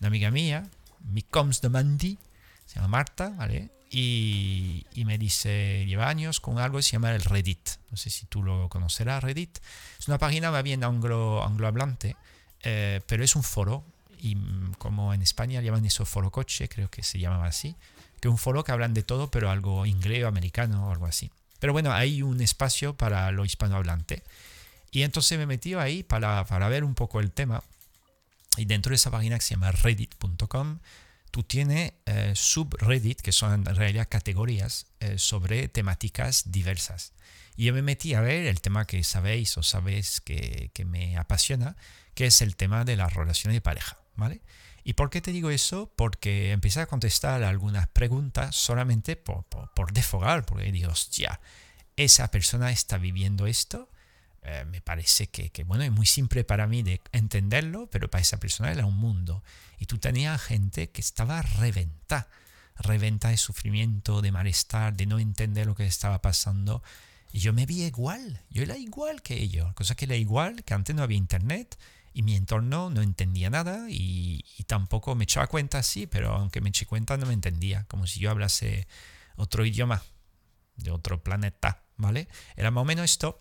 una 0.00 0.08
amiga 0.08 0.30
mía, 0.30 0.68
mi 1.04 1.22
coms 1.22 1.60
de 1.60 1.68
Mandy, 1.68 2.18
se 2.66 2.76
llama 2.76 2.88
Marta, 2.88 3.30
¿vale? 3.30 3.70
Y, 3.92 4.86
y, 4.94 5.04
me 5.04 5.18
dice, 5.18 5.84
lleva 5.86 6.08
años 6.08 6.38
con 6.38 6.58
algo 6.58 6.76
que 6.76 6.84
se 6.84 6.92
llama 6.92 7.12
el 7.12 7.22
Reddit. 7.22 7.70
No 7.90 7.96
sé 7.96 8.08
si 8.08 8.26
tú 8.26 8.42
lo 8.44 8.68
conocerás, 8.68 9.24
Reddit. 9.24 9.58
Es 9.98 10.06
una 10.06 10.18
página 10.18 10.52
más 10.52 10.62
bien 10.62 10.84
anglo, 10.84 11.42
anglohablante, 11.44 12.14
eh, 12.62 13.00
pero 13.06 13.24
es 13.24 13.34
un 13.34 13.42
foro. 13.42 13.84
Y 14.20 14.36
mm, 14.36 14.74
como 14.78 15.12
en 15.12 15.22
España 15.22 15.60
llaman 15.60 15.84
eso 15.84 16.04
foro 16.04 16.30
coche, 16.30 16.68
creo 16.68 16.88
que 16.88 17.02
se 17.02 17.18
llamaba 17.18 17.46
así. 17.46 17.74
Que 18.20 18.28
un 18.28 18.38
foro 18.38 18.64
que 18.64 18.72
hablan 18.72 18.94
de 18.94 19.02
todo, 19.02 19.30
pero 19.30 19.50
algo 19.50 19.86
inglés 19.86 20.24
americano 20.24 20.88
o 20.88 20.92
algo 20.92 21.06
así. 21.06 21.30
Pero 21.58 21.72
bueno, 21.72 21.92
hay 21.92 22.22
un 22.22 22.40
espacio 22.40 22.96
para 22.96 23.30
lo 23.32 23.44
hispanohablante. 23.44 24.22
Y 24.90 25.02
entonces 25.02 25.38
me 25.38 25.46
metí 25.46 25.74
ahí 25.74 26.02
para, 26.02 26.44
para 26.46 26.68
ver 26.68 26.84
un 26.84 26.94
poco 26.94 27.20
el 27.20 27.30
tema. 27.30 27.62
Y 28.56 28.64
dentro 28.64 28.90
de 28.90 28.96
esa 28.96 29.10
página 29.10 29.36
que 29.38 29.44
se 29.44 29.54
llama 29.54 29.70
reddit.com, 29.70 30.78
tú 31.30 31.42
tienes 31.44 31.92
eh, 32.06 32.32
subreddit, 32.34 33.20
que 33.20 33.32
son 33.32 33.66
en 33.68 33.76
realidad 33.76 34.08
categorías 34.10 34.86
eh, 35.00 35.18
sobre 35.18 35.68
temáticas 35.68 36.50
diversas. 36.50 37.12
Y 37.56 37.64
yo 37.64 37.74
me 37.74 37.82
metí 37.82 38.14
a 38.14 38.20
ver 38.20 38.46
el 38.46 38.60
tema 38.60 38.86
que 38.86 39.04
sabéis 39.04 39.56
o 39.58 39.62
sabéis 39.62 40.20
que, 40.20 40.70
que, 40.72 40.84
me 40.84 41.16
apasiona, 41.16 41.76
que 42.14 42.26
es 42.26 42.42
el 42.42 42.56
tema 42.56 42.84
de 42.84 42.96
las 42.96 43.12
relaciones 43.12 43.54
de 43.54 43.60
pareja, 43.60 43.98
¿vale? 44.16 44.40
¿Y 44.84 44.94
por 44.94 45.10
qué 45.10 45.20
te 45.20 45.32
digo 45.32 45.50
eso? 45.50 45.92
Porque 45.96 46.52
empecé 46.52 46.80
a 46.80 46.86
contestar 46.86 47.42
algunas 47.44 47.86
preguntas 47.88 48.56
solamente 48.56 49.16
por, 49.16 49.44
por, 49.44 49.72
por 49.74 49.92
defogar, 49.92 50.46
porque 50.46 50.72
digo, 50.72 50.90
hostia, 50.90 51.40
esa 51.96 52.30
persona 52.30 52.70
está 52.70 52.98
viviendo 52.98 53.46
esto 53.46 53.90
eh, 54.42 54.64
me 54.70 54.80
parece 54.80 55.26
que, 55.26 55.50
bueno, 55.64 55.84
es 55.84 55.92
muy 55.92 56.06
simple 56.06 56.44
para 56.44 56.66
mí 56.66 56.82
de 56.82 57.00
entenderlo, 57.12 57.88
pero 57.90 58.10
para 58.10 58.22
esa 58.22 58.40
persona 58.40 58.72
era 58.72 58.86
un 58.86 58.96
mundo. 58.96 59.42
Y 59.78 59.86
tú 59.86 59.98
tenías 59.98 60.40
gente 60.40 60.90
que 60.90 61.00
estaba 61.00 61.42
reventa, 61.42 62.28
reventa 62.76 63.28
de 63.28 63.36
sufrimiento, 63.36 64.22
de 64.22 64.32
malestar, 64.32 64.96
de 64.96 65.06
no 65.06 65.18
entender 65.18 65.66
lo 65.66 65.74
que 65.74 65.86
estaba 65.86 66.22
pasando. 66.22 66.82
Y 67.32 67.40
yo 67.40 67.52
me 67.52 67.66
vi 67.66 67.84
igual, 67.84 68.42
yo 68.50 68.62
era 68.62 68.76
igual 68.76 69.22
que 69.22 69.34
ellos, 69.38 69.72
cosa 69.74 69.94
que 69.94 70.06
era 70.06 70.16
igual, 70.16 70.64
que 70.64 70.74
antes 70.74 70.96
no 70.96 71.02
había 71.02 71.18
internet 71.18 71.78
y 72.12 72.22
mi 72.22 72.34
entorno 72.36 72.90
no 72.90 73.02
entendía 73.02 73.50
nada 73.50 73.86
y, 73.88 74.44
tampoco 74.66 75.16
me 75.16 75.24
echaba 75.24 75.48
cuenta, 75.48 75.82
sí, 75.82 76.06
pero 76.06 76.32
aunque 76.32 76.60
me 76.60 76.68
eché 76.68 76.86
cuenta 76.86 77.16
no 77.16 77.26
me 77.26 77.32
entendía, 77.32 77.84
como 77.88 78.06
si 78.06 78.20
yo 78.20 78.30
hablase 78.30 78.86
otro 79.34 79.66
idioma 79.66 80.00
de 80.76 80.92
otro 80.92 81.24
planeta, 81.24 81.82
¿vale? 81.96 82.28
Era 82.54 82.70
más 82.70 82.82
o 82.82 82.84
menos 82.84 83.04
esto 83.04 83.40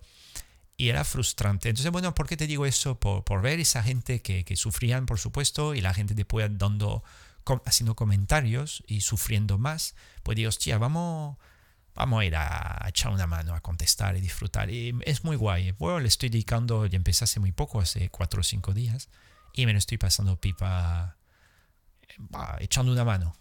y 0.76 0.90
era 0.90 1.04
frustrante. 1.04 1.70
Entonces, 1.70 1.92
bueno, 1.92 2.16
¿por 2.16 2.28
qué 2.28 2.36
te 2.36 2.48
digo 2.48 2.66
eso? 2.66 3.00
Por, 3.00 3.24
por 3.24 3.44
ver 3.44 3.60
esa 3.60 3.84
gente 3.84 4.24
que, 4.24 4.44
que, 4.44 4.56
sufrían, 4.56 5.06
por 5.06 5.20
supuesto, 5.20 5.76
y 5.76 5.82
la 5.82 5.94
gente 5.94 6.16
después 6.16 6.50
dando, 6.58 7.04
haciendo 7.66 7.96
comentarios 7.96 8.84
y 8.88 9.02
sufriendo 9.02 9.60
más, 9.60 9.96
pues 10.24 10.36
digo, 10.36 10.50
hostia, 10.50 10.80
vamos, 10.80 11.38
vamos 11.96 12.22
a 12.22 12.26
ir 12.26 12.36
a, 12.36 12.86
echar 12.88 13.12
una 13.12 13.28
mano, 13.28 13.54
a 13.54 13.62
contestar 13.62 14.16
y 14.18 14.22
disfrutar. 14.22 14.70
Y 14.70 14.98
es 15.06 15.24
muy 15.24 15.36
guay. 15.36 15.72
Bueno, 15.74 16.00
le 16.00 16.08
estoy 16.08 16.30
dedicando, 16.30 16.86
ya 16.86 16.98
empecé 16.98 17.24
hace 17.24 17.40
muy 17.40 17.52
poco, 17.52 17.80
hace 17.80 18.10
cuatro 18.10 18.42
o 18.42 18.44
cinco 18.44 18.74
días, 18.74 19.10
y 19.54 19.66
me 19.66 19.74
lo 19.74 19.80
estoy 19.80 19.98
pasando 19.98 20.40
pipa 20.40 21.18
echando 22.60 22.92
una 22.92 23.06
mano. 23.06 23.36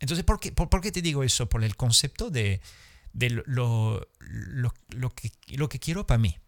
Entonces, 0.00 0.24
¿por 0.24 0.40
qué, 0.40 0.52
por, 0.52 0.80
qué 0.80 0.90
te 0.90 1.02
digo 1.02 1.22
eso? 1.22 1.48
Por 1.48 1.62
el 1.64 1.76
concepto 1.76 2.30
de, 2.30 2.60
lo, 3.14 4.08
que, 5.14 5.78
quiero 5.78 6.06
para 6.06 6.18
mí. 6.18 6.38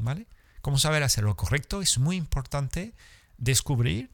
¿vale? 0.00 0.26
Cómo 0.60 0.78
saber 0.78 1.02
hacer 1.02 1.24
lo 1.24 1.36
correcto 1.36 1.82
es 1.82 1.98
muy 1.98 2.16
importante 2.16 2.94
descubrir 3.38 4.10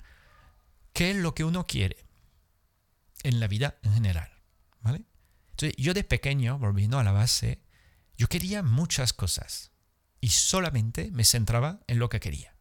qué 0.92 1.12
es 1.12 1.16
lo 1.16 1.34
que 1.34 1.44
uno 1.44 1.66
quiere 1.66 1.96
en 3.22 3.40
la 3.40 3.49
vida 3.49 3.78
en 3.82 3.94
general. 3.94 4.31
Yo 5.76 5.95
de 5.95 6.04
pequeño, 6.04 6.59
volviendo 6.59 6.99
a 6.99 7.04
la 7.04 7.12
base, 7.12 7.62
yo 8.16 8.28
quería 8.28 8.62
muchas 8.62 9.12
cosas 9.12 9.73
y 10.21 10.28
solamente 10.28 11.11
me 11.12 11.25
centraba 11.25 11.81
en 11.87 11.99
lo 11.99 12.09
que 12.09 12.21
quería, 12.21 12.57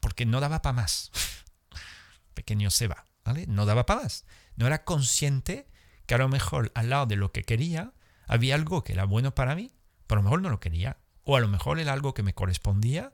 porque 0.00 0.26
no 0.26 0.40
daba 0.40 0.62
para 0.62 0.74
más. 0.74 1.10
pequeño 2.34 2.70
se 2.70 2.88
va, 2.88 3.06
¿vale? 3.24 3.46
No 3.46 3.66
daba 3.66 3.86
para 3.86 4.02
más. 4.02 4.24
No 4.56 4.66
era 4.66 4.84
consciente 4.84 5.68
que 6.06 6.14
a 6.14 6.18
lo 6.18 6.28
mejor 6.28 6.72
al 6.74 6.90
lado 6.90 7.06
de 7.06 7.16
lo 7.16 7.32
que 7.32 7.44
quería 7.44 7.92
había 8.26 8.54
algo 8.54 8.84
que 8.84 8.92
era 8.92 9.04
bueno 9.04 9.34
para 9.34 9.54
mí, 9.54 9.72
pero 10.06 10.20
a 10.20 10.22
lo 10.22 10.24
mejor 10.24 10.42
no 10.42 10.50
lo 10.50 10.60
quería 10.60 10.98
o 11.24 11.36
a 11.36 11.40
lo 11.40 11.48
mejor 11.48 11.78
era 11.78 11.92
algo 11.92 12.14
que 12.14 12.22
me 12.22 12.34
correspondía. 12.34 13.12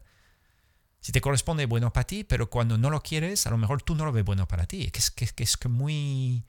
Si 1.01 1.13
te 1.13 1.21
corresponde, 1.21 1.67
bueno 1.67 1.93
para 1.93 2.07
ti, 2.07 2.25
pero 2.25 2.51
cuando 2.51 2.79
no 2.79 2.91
lo 2.91 3.03
quieres, 3.03 3.47
a 3.47 3.51
lo 3.51 3.59
mejor 3.59 3.83
tú 3.83 3.95
no 3.95 4.05
lo 4.05 4.13
ves 4.13 4.25
bueno 4.25 4.49
para 4.49 4.67
ti. 4.67 4.85
Es 4.85 5.11
que 5.11 5.25
es, 5.25 5.33
que, 5.33 5.45
es 5.45 5.57
que 5.57 5.69
muy, 5.69 6.45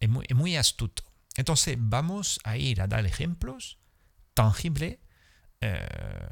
es 0.00 0.08
muy, 0.08 0.26
muy 0.34 0.56
astuto. 0.56 1.04
Entonces 1.36 1.76
vamos 1.78 2.40
a 2.44 2.56
ir 2.56 2.80
a 2.80 2.86
dar 2.86 3.06
ejemplos 3.06 3.78
tangibles, 4.34 4.98
eh, 5.60 6.30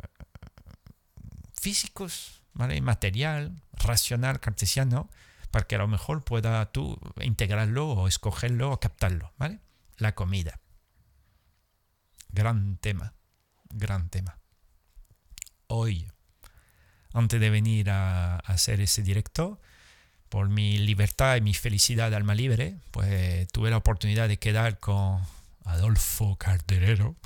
físicos, 1.60 2.42
¿vale? 2.54 2.80
material, 2.80 3.62
racional, 3.72 4.40
cartesiano, 4.40 5.10
para 5.50 5.66
que 5.66 5.76
a 5.76 5.78
lo 5.78 5.88
mejor 5.88 6.24
pueda 6.24 6.72
tú 6.72 6.98
integrarlo 7.20 7.88
o 7.88 8.08
escogerlo 8.08 8.70
o 8.72 8.80
captarlo, 8.80 9.32
¿vale? 9.38 9.60
La 9.96 10.14
comida. 10.14 10.60
Gran 12.30 12.76
tema, 12.76 13.14
gran 13.70 14.10
tema. 14.10 14.38
Hoy, 15.66 16.10
antes 17.12 17.40
de 17.40 17.50
venir 17.50 17.90
a, 17.90 18.36
hacer 18.36 18.80
ese 18.80 19.02
directo, 19.02 19.60
por 20.28 20.48
mi 20.48 20.78
libertad 20.78 21.36
y 21.36 21.40
mi 21.40 21.54
felicidad 21.54 22.10
de 22.10 22.16
alma 22.16 22.34
libre, 22.34 22.76
pues 22.90 23.48
tuve 23.48 23.70
la 23.70 23.76
oportunidad 23.76 24.28
de 24.28 24.38
quedar 24.38 24.78
con 24.78 25.20
Adolfo 25.64 26.36
Carterero, 26.36 27.16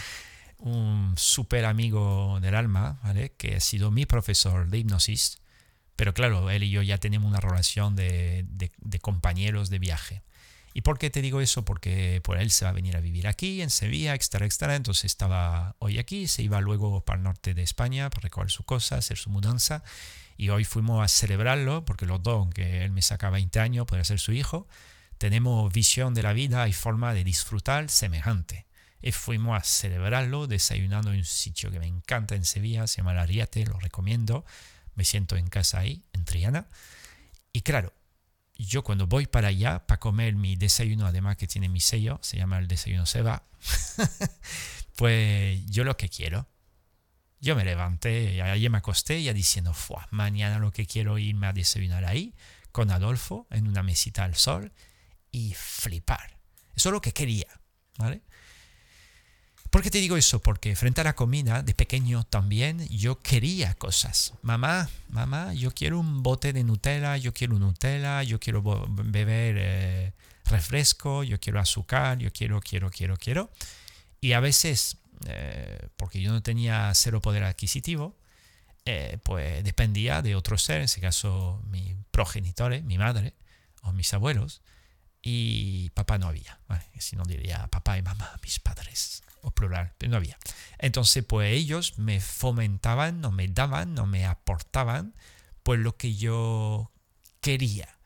un 0.58 1.14
súper 1.16 1.64
amigo 1.64 2.38
del 2.40 2.54
alma, 2.54 2.98
¿vale? 3.02 3.32
que 3.36 3.56
ha 3.56 3.60
sido 3.60 3.90
mi 3.90 4.06
profesor 4.06 4.68
de 4.68 4.78
hipnosis 4.78 5.38
pero 5.98 6.14
claro, 6.14 6.48
él 6.48 6.62
y 6.62 6.70
yo 6.70 6.80
ya 6.80 6.98
tenemos 6.98 7.28
una 7.28 7.40
relación 7.40 7.96
de, 7.96 8.46
compañeros 9.00 9.68
de 9.68 9.80
viaje. 9.80 10.22
¿Y 10.72 10.82
por 10.82 10.96
qué 10.96 11.10
te 11.10 11.20
digo 11.20 11.40
eso? 11.40 11.64
Porque 11.64 12.20
por 12.22 12.38
él 12.38 12.52
se 12.52 12.64
va 12.64 12.70
a 12.70 12.72
venir 12.72 12.96
a 12.96 13.00
vivir 13.00 13.26
aquí, 13.26 13.62
en 13.62 13.70
Sevilla, 13.70 14.14
extra, 14.14 14.46
extra. 14.46 14.76
Entonces 14.76 15.06
estaba 15.06 15.74
hoy 15.80 15.98
aquí, 15.98 16.28
se 16.28 16.44
iba 16.44 16.60
luego 16.60 17.00
para 17.00 17.16
el 17.16 17.24
norte 17.24 17.52
de 17.52 17.64
España 17.64 18.10
para 18.10 18.20
recoger 18.20 18.48
su 18.48 18.62
cosa, 18.62 18.98
hacer 18.98 19.18
su 19.18 19.28
mudanza. 19.28 19.82
Y 20.38 20.48
hoy 20.48 20.64
fuimos 20.64 21.04
a 21.04 21.08
celebrarlo, 21.08 21.84
porque 21.84 22.06
los 22.06 22.22
dos, 22.22 22.36
aunque 22.36 22.84
él 22.84 22.92
me 22.92 23.02
saca 23.02 23.28
20 23.28 23.60
años, 23.60 23.86
puede 23.86 24.04
ser 24.06 24.18
su 24.18 24.32
hijo, 24.32 24.66
tenemos 25.18 25.70
visión 25.70 26.14
de 26.14 26.22
la 26.22 26.32
vida 26.32 26.66
y 26.68 26.72
forma 26.72 27.12
de 27.12 27.24
disfrutar 27.24 27.90
semejante. 27.90 28.66
Y 29.02 29.12
fuimos 29.12 29.60
a 29.60 29.64
celebrarlo 29.64 30.46
desayunando 30.46 31.12
en 31.12 31.18
un 31.18 31.24
sitio 31.26 31.70
que 31.70 31.78
me 31.78 31.86
encanta 31.86 32.34
en 32.34 32.46
Sevilla, 32.46 32.86
se 32.86 32.98
llama 32.98 33.12
La 33.12 33.26
lo 33.26 33.78
recomiendo 33.78 34.46
me 34.98 35.04
siento 35.04 35.36
en 35.36 35.46
casa 35.46 35.78
ahí, 35.78 36.02
en 36.12 36.24
Triana. 36.24 36.66
Y 37.52 37.62
claro, 37.62 37.94
yo 38.56 38.82
cuando 38.82 39.06
voy 39.06 39.28
para 39.28 39.48
allá 39.48 39.86
para 39.86 40.00
comer 40.00 40.34
mi 40.34 40.56
desayuno, 40.56 41.06
además 41.06 41.36
que 41.36 41.46
tiene 41.46 41.68
mi 41.68 41.78
sello, 41.78 42.18
se 42.20 42.36
llama 42.36 42.58
el 42.58 42.66
desayuno 42.66 43.06
Seba, 43.06 43.44
pues 44.96 45.64
yo 45.66 45.84
lo 45.84 45.96
que 45.96 46.08
quiero. 46.08 46.48
Yo 47.40 47.54
me 47.54 47.64
levanté, 47.64 48.42
ayer 48.42 48.70
me 48.70 48.78
acosté 48.78 49.22
ya 49.22 49.32
diciendo, 49.32 49.74
mañana 50.10 50.58
lo 50.58 50.72
que 50.72 50.86
quiero 50.86 51.18
irme 51.18 51.46
a 51.46 51.52
desayunar 51.52 52.04
ahí 52.04 52.34
con 52.72 52.90
Adolfo 52.90 53.46
en 53.50 53.68
una 53.68 53.82
mesita 53.82 54.24
al 54.24 54.34
sol 54.34 54.72
y 55.30 55.54
flipar. 55.54 56.38
Eso 56.74 56.88
es 56.88 56.92
lo 56.92 57.00
que 57.00 57.12
quería, 57.12 57.46
¿vale? 57.96 58.22
¿Por 59.70 59.82
qué 59.82 59.90
te 59.90 59.98
digo 59.98 60.16
eso? 60.16 60.40
Porque 60.40 60.74
frente 60.76 61.02
a 61.02 61.04
la 61.04 61.14
comida, 61.14 61.62
de 61.62 61.74
pequeño 61.74 62.24
también, 62.24 62.88
yo 62.88 63.20
quería 63.20 63.74
cosas. 63.74 64.32
Mamá, 64.40 64.88
mamá, 65.10 65.52
yo 65.52 65.72
quiero 65.72 66.00
un 66.00 66.22
bote 66.22 66.54
de 66.54 66.64
Nutella, 66.64 67.18
yo 67.18 67.34
quiero 67.34 67.58
Nutella, 67.58 68.22
yo 68.22 68.40
quiero 68.40 68.62
beber 68.88 69.56
eh, 69.58 70.12
refresco, 70.46 71.22
yo 71.22 71.38
quiero 71.38 71.60
azúcar, 71.60 72.18
yo 72.18 72.32
quiero, 72.32 72.60
quiero, 72.60 72.90
quiero, 72.90 73.18
quiero. 73.18 73.50
Y 74.22 74.32
a 74.32 74.40
veces, 74.40 74.96
eh, 75.26 75.88
porque 75.96 76.20
yo 76.20 76.32
no 76.32 76.42
tenía 76.42 76.92
cero 76.94 77.20
poder 77.20 77.44
adquisitivo, 77.44 78.16
eh, 78.84 79.18
pues 79.22 79.62
dependía 79.64 80.22
de 80.22 80.34
otros 80.34 80.62
seres, 80.62 80.80
en 80.80 80.84
ese 80.84 81.00
caso 81.00 81.62
mis 81.68 81.94
progenitores, 82.10 82.84
mi 82.84 82.98
madre 82.98 83.34
o 83.82 83.92
mis 83.92 84.12
abuelos, 84.14 84.62
y 85.22 85.90
papá 85.90 86.18
no 86.18 86.28
había. 86.28 86.58
si 86.98 87.16
no 87.16 87.24
diría 87.24 87.66
papá 87.68 87.98
y 87.98 88.02
mamá, 88.02 88.38
mis 88.42 88.58
padres 88.60 89.22
o 89.42 89.50
plural, 89.50 89.92
pero 89.98 90.10
no 90.10 90.16
había. 90.16 90.38
Entonces, 90.78 91.24
pues 91.24 91.52
ellos 91.52 91.98
me 91.98 92.20
fomentaban, 92.20 93.20
no 93.20 93.30
me 93.30 93.48
daban, 93.48 93.94
no 93.94 94.06
me 94.06 94.26
aportaban, 94.26 95.14
pues 95.62 95.80
lo 95.80 95.96
que 95.96 96.14
yo 96.14 96.92
quería. 97.40 97.98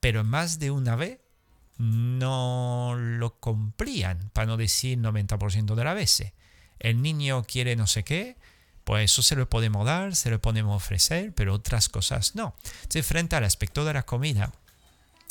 Pero 0.00 0.24
más 0.24 0.58
de 0.58 0.70
una 0.70 0.96
vez 0.96 1.20
no 1.78 2.94
lo 2.96 3.38
cumplían, 3.40 4.30
para 4.32 4.46
no 4.46 4.56
decir 4.56 4.98
90% 4.98 5.74
de 5.74 5.84
las 5.84 5.94
veces. 5.94 6.32
El 6.84 7.00
niño 7.00 7.44
quiere 7.44 7.76
no 7.76 7.86
sé 7.86 8.04
qué, 8.04 8.36
pues 8.84 9.10
eso 9.10 9.22
se 9.22 9.36
lo 9.36 9.48
podemos 9.48 9.86
dar, 9.86 10.14
se 10.14 10.28
lo 10.28 10.38
podemos 10.38 10.76
ofrecer, 10.76 11.32
pero 11.34 11.54
otras 11.54 11.88
cosas 11.88 12.34
no. 12.34 12.54
Entonces, 12.82 13.06
frente 13.06 13.36
al 13.36 13.44
aspecto 13.44 13.86
de 13.86 13.94
la 13.94 14.02
comida, 14.02 14.52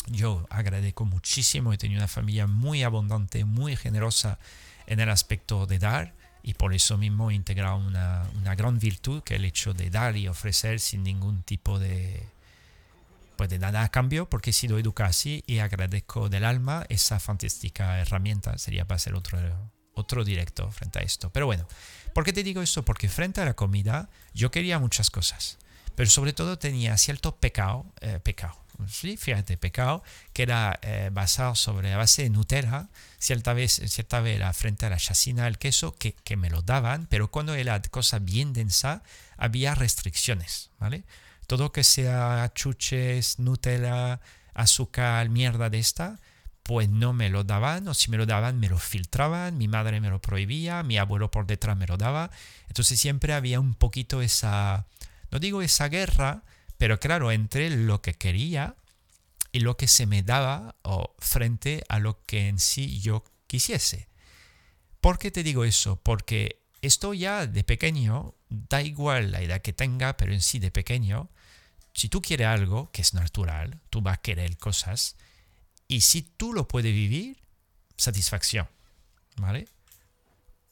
yo 0.07 0.47
agradezco 0.49 1.05
muchísimo, 1.05 1.71
he 1.71 1.77
tenido 1.77 1.99
una 1.99 2.07
familia 2.07 2.47
muy 2.47 2.81
abundante, 2.81 3.45
muy 3.45 3.75
generosa 3.75 4.39
en 4.87 4.99
el 4.99 5.11
aspecto 5.11 5.67
de 5.67 5.77
dar 5.77 6.15
y 6.41 6.55
por 6.55 6.73
eso 6.73 6.97
mismo 6.97 7.29
he 7.29 7.35
integrado 7.35 7.77
una, 7.77 8.27
gran 8.55 8.79
virtud 8.79 9.21
que 9.21 9.35
es 9.35 9.39
el 9.39 9.45
hecho 9.45 9.75
de 9.75 9.91
dar 9.91 10.17
y 10.17 10.27
ofrecer 10.27 10.79
sin 10.79 11.03
ningún 11.03 11.43
tipo 11.43 11.77
de 11.77 12.27
pues 13.35 13.49
de 13.49 13.59
nada 13.59 13.83
a 13.83 13.89
cambio 13.89 14.27
porque 14.27 14.49
he 14.49 14.53
sido 14.53 14.79
educado 14.79 15.11
así 15.11 15.43
y 15.45 15.59
agradezco 15.59 16.29
del 16.29 16.45
alma 16.45 16.85
esa 16.89 17.19
fantástica 17.19 17.99
herramienta 17.99 18.57
sería 18.57 18.85
para 18.85 18.95
hacer 18.95 19.13
otro 19.13 19.39
otro 19.93 20.23
directo 20.23 20.69
frente 20.71 20.99
a 20.99 21.01
esto 21.01 21.29
pero 21.29 21.45
bueno 21.45 21.67
¿por 22.13 22.23
qué 22.23 22.33
te 22.33 22.43
digo 22.43 22.61
esto? 22.61 22.83
porque 22.83 23.09
frente 23.09 23.41
a 23.41 23.45
la 23.45 23.53
comida 23.53 24.09
yo 24.33 24.51
quería 24.51 24.79
muchas 24.79 25.09
cosas 25.09 25.57
pero 25.95 26.09
sobre 26.09 26.33
todo 26.33 26.57
tenía 26.57 26.97
cierto 26.97 27.35
pecado 27.35 27.85
eh, 28.01 28.19
pecado 28.21 28.63
sí, 28.87 29.17
fíjate, 29.17 29.57
pecado, 29.57 30.03
que 30.33 30.43
era 30.43 30.79
eh, 30.81 31.09
basado 31.11 31.55
sobre 31.55 31.89
la 31.91 31.97
base 31.97 32.23
de 32.23 32.29
Nutella, 32.29 32.87
cierta 33.19 33.53
vez, 33.53 33.81
cierta 33.87 34.19
vez 34.19 34.41
frente 34.55 34.85
a 34.85 34.89
la 34.89 34.97
chacina 34.97 35.45
del 35.45 35.57
queso, 35.57 35.95
que, 35.95 36.13
que, 36.13 36.37
me 36.37 36.49
lo 36.49 36.61
daban, 36.61 37.07
pero 37.07 37.29
cuando 37.31 37.53
era 37.53 37.81
cosa 37.81 38.19
bien 38.19 38.53
densa, 38.53 39.03
había 39.37 39.75
restricciones, 39.75 40.71
¿vale? 40.79 41.03
Todo 41.47 41.71
que 41.71 41.83
sea 41.83 42.51
chuches, 42.53 43.39
Nutella, 43.39 44.19
azúcar, 44.53 45.29
mierda 45.29 45.69
de 45.69 45.79
esta, 45.79 46.19
pues 46.63 46.89
no 46.89 47.13
me 47.13 47.29
lo 47.29 47.43
daban, 47.43 47.87
o 47.87 47.93
si 47.93 48.09
me 48.09 48.17
lo 48.17 48.25
daban, 48.25 48.59
me 48.59 48.69
lo 48.69 48.79
filtraban, 48.79 49.57
mi 49.57 49.67
madre 49.67 49.99
me 49.99 50.09
lo 50.09 50.21
prohibía, 50.21 50.81
mi 50.81 50.97
abuelo 50.97 51.29
por 51.29 51.45
detrás 51.45 51.77
me 51.77 51.87
lo 51.87 51.97
daba, 51.97 52.31
entonces 52.69 52.99
siempre 52.99 53.33
había 53.33 53.59
un 53.59 53.75
poquito 53.75 54.21
esa, 54.21 54.87
no 55.29 55.39
digo 55.39 55.61
esa 55.61 55.89
guerra, 55.89 56.43
pero 56.77 56.99
claro, 56.99 57.31
entre 57.31 57.69
lo 57.69 58.01
que 58.01 58.13
quería 58.13 58.75
y 59.51 59.59
lo 59.59 59.77
que 59.77 59.87
se 59.87 60.05
me 60.05 60.23
daba 60.23 60.75
o 60.81 61.15
frente 61.19 61.83
a 61.89 61.99
lo 61.99 62.23
que 62.25 62.47
en 62.47 62.59
sí 62.59 62.99
yo 63.01 63.23
quisiese. 63.47 64.07
¿Por 65.01 65.19
qué 65.19 65.31
te 65.31 65.43
digo 65.43 65.65
eso? 65.65 65.97
Porque 66.01 66.63
esto 66.81 67.13
ya 67.13 67.45
de 67.45 67.63
pequeño, 67.63 68.35
da 68.49 68.81
igual 68.81 69.31
la 69.31 69.41
edad 69.41 69.61
que 69.61 69.73
tenga, 69.73 70.17
pero 70.17 70.33
en 70.33 70.41
sí 70.41 70.59
de 70.59 70.71
pequeño, 70.71 71.29
si 71.93 72.09
tú 72.09 72.21
quieres 72.21 72.47
algo, 72.47 72.89
que 72.91 73.01
es 73.01 73.13
natural, 73.13 73.81
tú 73.89 74.01
vas 74.01 74.15
a 74.17 74.21
querer 74.21 74.57
cosas, 74.57 75.15
y 75.87 76.01
si 76.01 76.21
tú 76.21 76.53
lo 76.53 76.67
puedes 76.67 76.93
vivir, 76.93 77.37
satisfacción, 77.97 78.67
¿vale? 79.37 79.67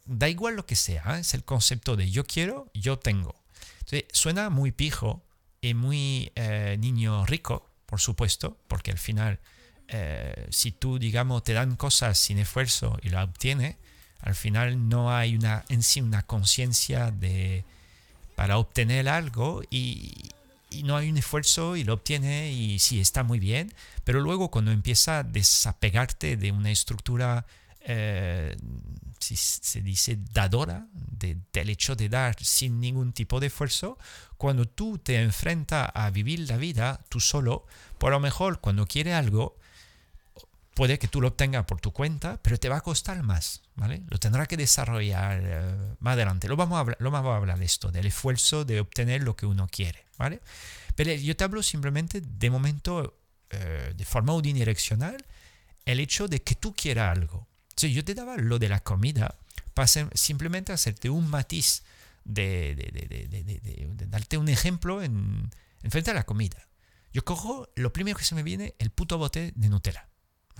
Da 0.05 0.29
igual 0.29 0.55
lo 0.55 0.65
que 0.65 0.75
sea, 0.75 1.17
¿eh? 1.17 1.21
es 1.21 1.33
el 1.33 1.43
concepto 1.43 1.95
de 1.95 2.09
yo 2.09 2.25
quiero, 2.25 2.69
yo 2.73 2.97
tengo. 2.97 3.35
Entonces, 3.79 4.05
suena 4.11 4.49
muy 4.49 4.71
pijo, 4.71 5.23
y 5.61 5.75
muy 5.75 6.31
eh, 6.35 6.75
niño 6.79 7.25
rico, 7.25 7.69
por 7.85 8.01
supuesto, 8.01 8.57
porque 8.67 8.91
al 8.91 8.97
final, 8.97 9.39
eh, 9.87 10.47
si 10.49 10.71
tú, 10.71 10.97
digamos, 10.97 11.43
te 11.43 11.53
dan 11.53 11.75
cosas 11.75 12.17
sin 12.17 12.39
esfuerzo 12.39 12.97
y 13.03 13.09
la 13.09 13.23
obtienes, 13.23 13.75
al 14.19 14.35
final 14.35 14.89
no 14.89 15.15
hay 15.15 15.35
una, 15.35 15.63
en 15.69 15.83
sí 15.83 16.01
una 16.01 16.23
conciencia 16.23 17.11
de 17.11 17.63
para 18.35 18.57
obtener 18.57 19.07
algo 19.07 19.61
y, 19.69 20.31
y, 20.71 20.83
no 20.83 20.97
hay 20.97 21.09
un 21.09 21.17
esfuerzo 21.17 21.75
y 21.75 21.83
lo 21.83 21.93
obtiene 21.93 22.51
y 22.51 22.79
sí, 22.79 22.99
está 22.99 23.23
muy 23.23 23.39
bien, 23.39 23.73
pero 24.03 24.21
luego 24.21 24.49
cuando 24.49 24.71
empieza 24.71 25.19
a 25.19 25.23
desapegarte 25.23 26.37
de 26.37 26.51
una 26.51 26.71
estructura 26.71 27.45
eh, 27.83 28.55
si 29.19 29.35
se 29.35 29.81
dice 29.81 30.17
dadora, 30.33 30.87
del 30.93 31.69
hecho 31.69 31.95
de 31.95 32.09
dar 32.09 32.35
sin 32.43 32.79
ningún 32.79 33.13
tipo 33.13 33.39
de 33.39 33.47
esfuerzo, 33.47 33.97
cuando 34.37 34.67
tú 34.67 34.97
te 34.97 35.21
enfrentas 35.21 35.89
a 35.93 36.09
vivir 36.09 36.49
la 36.49 36.57
vida 36.57 37.01
tú 37.09 37.19
solo, 37.19 37.65
por 37.97 38.11
lo 38.11 38.19
mejor 38.19 38.59
cuando 38.59 38.87
quieres 38.87 39.13
algo, 39.13 39.57
puede 40.73 40.99
que 40.99 41.07
tú 41.07 41.21
lo 41.21 41.29
obtengas 41.29 41.65
por 41.65 41.79
tu 41.81 41.91
cuenta, 41.91 42.39
pero 42.41 42.57
te 42.57 42.69
va 42.69 42.77
a 42.77 42.81
costar 42.81 43.21
más, 43.23 43.61
¿vale? 43.75 44.03
Lo 44.07 44.17
tendrás 44.17 44.47
que 44.47 44.57
desarrollar 44.57 45.41
eh, 45.43 45.95
más 45.99 46.13
adelante. 46.13 46.47
Lo 46.47 46.55
vamos, 46.55 46.77
a 46.77 46.81
hablar, 46.81 46.97
lo 46.99 47.11
vamos 47.11 47.33
a 47.33 47.37
hablar 47.37 47.59
de 47.59 47.65
esto, 47.65 47.91
del 47.91 48.05
esfuerzo 48.05 48.65
de 48.65 48.79
obtener 48.79 49.23
lo 49.23 49.35
que 49.35 49.45
uno 49.45 49.67
quiere, 49.67 50.05
¿vale? 50.17 50.41
Pero 50.95 51.13
yo 51.13 51.35
te 51.35 51.43
hablo 51.43 51.63
simplemente 51.63 52.21
de 52.21 52.49
momento, 52.49 53.17
eh, 53.49 53.93
de 53.95 54.05
forma 54.05 54.33
unidireccional, 54.33 55.25
el 55.85 55.99
hecho 55.99 56.27
de 56.27 56.41
que 56.41 56.55
tú 56.55 56.73
quieras 56.73 57.17
algo 57.17 57.47
yo 57.89 58.03
te 58.03 58.13
daba 58.13 58.37
lo 58.37 58.59
de 58.59 58.69
la 58.69 58.81
comida 58.81 59.35
para 59.73 59.87
simplemente 59.87 60.73
hacerte 60.73 61.09
un 61.09 61.29
matiz 61.29 61.83
de, 62.23 62.75
de, 62.75 64.07
darte 64.07 64.37
un 64.37 64.49
ejemplo 64.49 65.01
en, 65.01 65.49
frente 65.89 66.11
a 66.11 66.13
la 66.13 66.23
comida. 66.23 66.67
Yo 67.13 67.25
cojo 67.25 67.69
lo 67.75 67.91
primero 67.91 68.17
que 68.17 68.23
se 68.23 68.35
me 68.35 68.43
viene, 68.43 68.75
el 68.79 68.89
puto 68.89 69.17
bote 69.17 69.53
de 69.55 69.69
Nutella. 69.69 70.07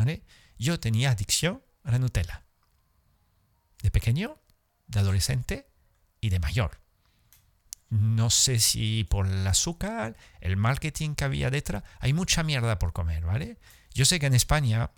¿Vale? 0.02 0.24
Yo 0.58 0.80
tenía 0.80 1.12
adicción 1.12 1.62
a 1.84 1.92
la 1.92 2.00
Nutella. 2.00 2.44
De 3.84 3.92
pequeño, 3.92 4.40
de 4.88 5.00
adolescente 5.00 5.68
y 6.20 6.30
de 6.30 6.40
mayor. 6.40 6.80
No 7.92 8.32
sé 8.32 8.60
si 8.60 9.04
por 9.04 9.28
el 9.28 9.46
azúcar, 9.46 10.18
el 10.40 10.58
marketing 10.58 11.14
que 11.14 11.26
había 11.26 11.52
detrás, 11.52 11.84
hay 12.00 12.14
mucha 12.14 12.42
mierda 12.42 12.80
por 12.80 12.94
comer, 12.94 13.24
¿vale? 13.24 13.60
Yo 13.94 14.06
sé 14.06 14.20
que 14.20 14.26
en 14.26 14.34
España, 14.34 14.90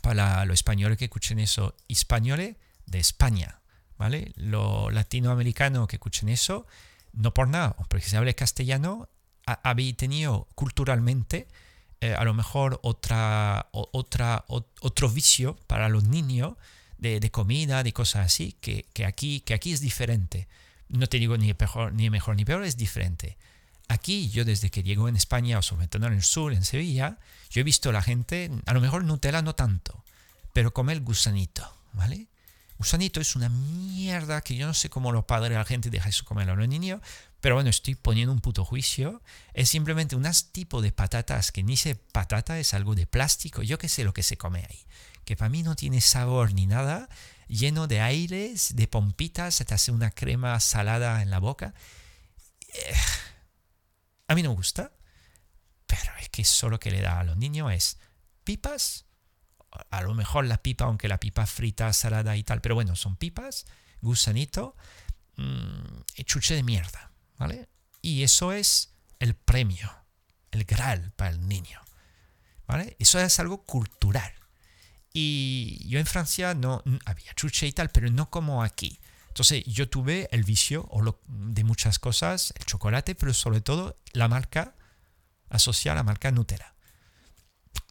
para 0.00 0.46
los 0.46 0.54
españoles 0.54 0.96
que 0.96 1.04
escuchen 1.04 1.38
eso, 1.38 1.76
españoles 1.88 2.56
de 2.86 2.98
España, 2.98 3.60
¿vale? 3.98 4.32
Los 4.36 4.94
latinoamericanos 4.94 5.88
que 5.88 5.96
escuchen 5.96 6.30
eso, 6.30 6.66
no 7.12 7.34
por 7.34 7.48
nada, 7.48 7.76
porque 7.90 8.06
se 8.06 8.16
habla 8.16 8.32
castellano, 8.32 9.10
habéis 9.44 9.94
tenido 9.98 10.48
culturalmente 10.54 11.48
eh, 12.00 12.14
a 12.14 12.24
lo 12.24 12.34
mejor 12.34 12.80
otra, 12.82 13.68
otra, 13.72 14.44
otro 14.48 15.08
vicio 15.08 15.56
para 15.66 15.88
los 15.88 16.04
niños 16.04 16.54
de, 16.98 17.20
de 17.20 17.30
comida, 17.30 17.82
de 17.82 17.92
cosas 17.92 18.26
así, 18.26 18.56
que, 18.60 18.86
que, 18.92 19.04
aquí, 19.04 19.40
que 19.40 19.54
aquí 19.54 19.72
es 19.72 19.80
diferente. 19.80 20.48
No 20.88 21.06
te 21.06 21.18
digo 21.18 21.36
ni 21.36 21.52
mejor, 21.58 21.92
ni 21.92 22.10
mejor 22.10 22.36
ni 22.36 22.44
peor, 22.44 22.64
es 22.64 22.76
diferente. 22.76 23.36
Aquí, 23.88 24.30
yo 24.30 24.44
desde 24.44 24.70
que 24.70 24.82
llego 24.82 25.08
en 25.08 25.16
España, 25.16 25.58
o 25.58 25.62
sobre 25.62 25.88
todo 25.88 26.06
en 26.06 26.12
el 26.12 26.22
sur, 26.22 26.52
en 26.52 26.64
Sevilla, 26.64 27.18
yo 27.50 27.60
he 27.60 27.64
visto 27.64 27.90
a 27.90 27.92
la 27.92 28.02
gente, 28.02 28.50
a 28.66 28.74
lo 28.74 28.80
mejor 28.80 29.04
Nutella 29.04 29.42
no 29.42 29.54
tanto, 29.54 30.04
pero 30.52 30.72
comer 30.72 31.00
gusanito, 31.00 31.70
¿vale? 31.92 32.26
Gusanito 32.78 33.20
es 33.20 33.36
una 33.36 33.48
mierda 33.48 34.42
que 34.42 34.54
yo 34.54 34.66
no 34.66 34.74
sé 34.74 34.90
cómo 34.90 35.12
los 35.12 35.24
padres 35.24 35.56
la 35.56 35.64
gente 35.64 35.88
dejan 35.88 36.10
eso 36.10 36.24
comer 36.24 36.50
a 36.50 36.54
los 36.54 36.68
niños, 36.68 37.00
pero 37.40 37.54
bueno, 37.54 37.70
estoy 37.70 37.94
poniendo 37.94 38.32
un 38.32 38.40
puto 38.40 38.64
juicio. 38.64 39.22
Es 39.54 39.70
simplemente 39.70 40.16
un 40.16 40.26
tipo 40.52 40.82
de 40.82 40.92
patatas 40.92 41.52
que 41.52 41.62
ni 41.62 41.76
sé 41.76 41.94
patata, 41.94 42.58
es 42.58 42.74
algo 42.74 42.94
de 42.94 43.06
plástico, 43.06 43.62
yo 43.62 43.78
qué 43.78 43.88
sé 43.88 44.04
lo 44.04 44.12
que 44.12 44.22
se 44.22 44.36
come 44.36 44.66
ahí. 44.68 44.84
Que 45.24 45.36
para 45.36 45.48
mí 45.48 45.62
no 45.62 45.74
tiene 45.74 46.00
sabor 46.00 46.52
ni 46.52 46.66
nada, 46.66 47.08
lleno 47.48 47.86
de 47.86 48.00
aires, 48.00 48.76
de 48.76 48.88
pompitas, 48.88 49.54
se 49.54 49.64
te 49.64 49.74
hace 49.74 49.90
una 49.90 50.10
crema 50.10 50.58
salada 50.60 51.22
en 51.22 51.30
la 51.30 51.38
boca. 51.38 51.74
Eh, 52.68 52.94
a 54.28 54.34
mí 54.34 54.42
no 54.42 54.50
me 54.50 54.56
gusta, 54.56 54.92
pero 55.86 56.12
es 56.20 56.28
que 56.28 56.44
solo 56.44 56.78
que 56.78 56.90
le 56.90 57.00
da 57.00 57.20
a 57.20 57.24
los 57.24 57.36
niños 57.36 57.72
es 57.72 57.98
pipas 58.44 59.05
a 59.90 60.02
lo 60.02 60.14
mejor 60.14 60.46
la 60.46 60.62
pipa, 60.62 60.84
aunque 60.84 61.08
la 61.08 61.18
pipa 61.18 61.46
frita, 61.46 61.92
salada 61.92 62.36
y 62.36 62.42
tal, 62.42 62.60
pero 62.60 62.74
bueno, 62.74 62.96
son 62.96 63.16
pipas, 63.16 63.66
gusanito, 64.00 64.76
mmm, 65.36 66.02
chuche 66.24 66.54
de 66.54 66.62
mierda, 66.62 67.10
¿vale? 67.38 67.68
Y 68.02 68.22
eso 68.22 68.52
es 68.52 68.94
el 69.18 69.34
premio, 69.34 69.90
el 70.50 70.64
gral 70.64 71.12
para 71.16 71.30
el 71.30 71.48
niño, 71.48 71.80
¿vale? 72.66 72.96
Eso 72.98 73.18
es 73.20 73.38
algo 73.40 73.64
cultural. 73.64 74.32
Y 75.12 75.88
yo 75.88 75.98
en 75.98 76.06
Francia 76.06 76.54
no 76.54 76.82
había 77.06 77.32
chuche 77.34 77.66
y 77.66 77.72
tal, 77.72 77.88
pero 77.88 78.10
no 78.10 78.28
como 78.28 78.62
aquí. 78.62 79.00
Entonces 79.28 79.64
yo 79.64 79.88
tuve 79.88 80.28
el 80.30 80.44
vicio 80.44 80.88
de 81.26 81.64
muchas 81.64 81.98
cosas, 81.98 82.52
el 82.58 82.64
chocolate, 82.64 83.14
pero 83.14 83.34
sobre 83.34 83.60
todo 83.60 83.96
la 84.12 84.28
marca 84.28 84.74
asociada 85.48 85.94
a 85.94 86.02
la 86.02 86.04
marca 86.04 86.30
Nutella. 86.30 86.74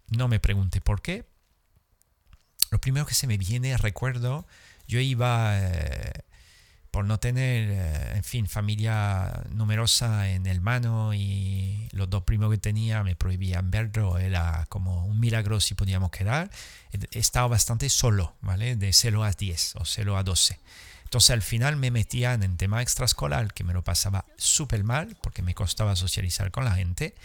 No 0.08 0.28
me 0.28 0.40
pregunte 0.40 0.82
por 0.82 1.02
qué, 1.02 1.28
lo 2.76 2.82
primero 2.82 3.06
que 3.06 3.14
se 3.14 3.26
me 3.26 3.38
viene, 3.38 3.78
recuerdo, 3.78 4.46
yo 4.86 5.00
iba, 5.00 5.58
eh, 5.62 6.12
por 6.92 7.06
no 7.06 7.22
tener, 7.22 7.70
eh, 7.72 8.18
en 8.18 8.24
fin, 8.26 8.48
familia 8.48 9.44
numerosa 9.52 10.30
en 10.30 10.46
el 10.46 10.60
mano 10.60 11.14
y 11.14 11.88
los 11.94 12.10
dos 12.10 12.24
primos 12.24 12.52
que 12.52 12.58
tenía 12.58 13.02
me 13.02 13.16
prohibían 13.16 13.72
verlo, 13.72 14.18
era 14.18 14.66
como 14.68 15.06
un 15.06 15.22
milagro 15.22 15.62
si 15.62 15.74
podíamos 15.74 16.12
quedar. 16.12 16.52
Estaba 17.12 17.48
bastante 17.48 17.88
solo, 17.88 18.36
¿vale? 18.42 18.76
De 18.76 18.92
0 18.92 19.24
a 19.24 19.32
10 19.32 19.78
o 19.78 19.86
0 19.86 20.18
a 20.18 20.24
12. 20.24 20.60
Entonces 21.06 21.30
al 21.30 21.44
final 21.44 21.78
me 21.78 21.92
metían 21.92 22.44
en 22.44 22.58
tema 22.58 22.82
extraescolar, 22.82 23.54
que 23.54 23.64
me 23.64 23.72
lo 23.72 23.86
pasaba 23.86 24.26
súper 24.36 24.84
mal 24.84 25.16
porque 25.22 25.42
me 25.42 25.56
costaba 25.56 25.96
socializar 25.96 26.52
con 26.52 26.66
la 26.66 26.76
gente. 26.76 27.16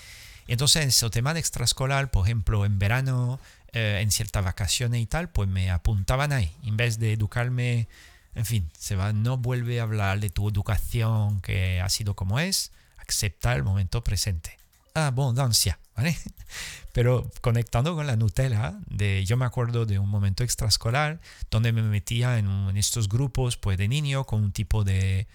Entonces, 0.50 1.00
en 1.00 1.10
tema 1.10 1.32
de 1.32 1.38
extraescolar, 1.38 2.10
por 2.10 2.26
ejemplo, 2.26 2.64
en 2.66 2.80
verano 2.80 3.38
eh, 3.72 4.00
en 4.02 4.10
ciertas 4.10 4.44
vacaciones 4.44 5.00
y 5.00 5.06
tal, 5.06 5.28
pues 5.30 5.48
me 5.48 5.70
apuntaban 5.70 6.32
ahí. 6.32 6.52
En 6.64 6.76
vez 6.76 6.98
de 6.98 7.12
educarme, 7.12 7.88
en 8.34 8.44
fin, 8.44 8.70
se 8.78 8.96
va, 8.96 9.12
no 9.12 9.38
vuelve 9.38 9.80
a 9.80 9.84
hablar 9.84 10.20
de 10.20 10.30
tu 10.30 10.48
educación 10.48 11.40
que 11.40 11.80
ha 11.80 11.88
sido 11.88 12.14
como 12.14 12.40
es, 12.40 12.72
acepta 12.98 13.54
el 13.54 13.62
momento 13.62 14.02
presente. 14.02 14.56
Abundancia, 14.94 15.78
¿vale? 15.96 16.16
Pero 16.92 17.30
conectando 17.40 17.94
con 17.94 18.06
la 18.06 18.16
Nutella, 18.16 18.74
de, 18.86 19.24
yo 19.24 19.36
me 19.36 19.44
acuerdo 19.44 19.86
de 19.86 19.98
un 19.98 20.08
momento 20.08 20.42
extraescolar 20.42 21.20
donde 21.50 21.72
me 21.72 21.82
metía 21.82 22.38
en, 22.38 22.48
en 22.48 22.76
estos 22.76 23.08
grupos 23.08 23.56
pues, 23.56 23.78
de 23.78 23.86
niños 23.86 24.26
con 24.26 24.42
un 24.42 24.52
tipo 24.52 24.82
de, 24.82 25.28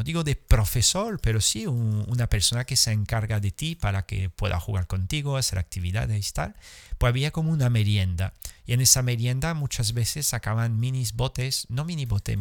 no 0.00 0.04
digo 0.04 0.24
de 0.24 0.34
profesor, 0.34 1.20
pero 1.20 1.42
sí 1.42 1.66
una 1.66 2.26
persona 2.26 2.64
que 2.64 2.74
se 2.74 2.90
encarga 2.90 3.38
de 3.38 3.50
ti 3.50 3.74
para 3.74 4.06
que 4.06 4.30
pueda 4.30 4.58
jugar 4.58 4.86
contigo, 4.86 5.36
hacer 5.36 5.58
actividades 5.58 6.30
y 6.30 6.32
tal, 6.32 6.56
pues 6.96 7.10
había 7.10 7.32
como 7.32 7.52
una 7.52 7.68
merienda. 7.68 8.32
Y 8.64 8.72
en 8.72 8.80
esa 8.80 9.02
merienda 9.02 9.52
muchas 9.52 9.92
veces 9.92 10.26
sacaban 10.26 10.80
minis 10.80 11.12
botes, 11.12 11.66
no 11.68 11.84
mini 11.84 12.06
bote, 12.06 12.38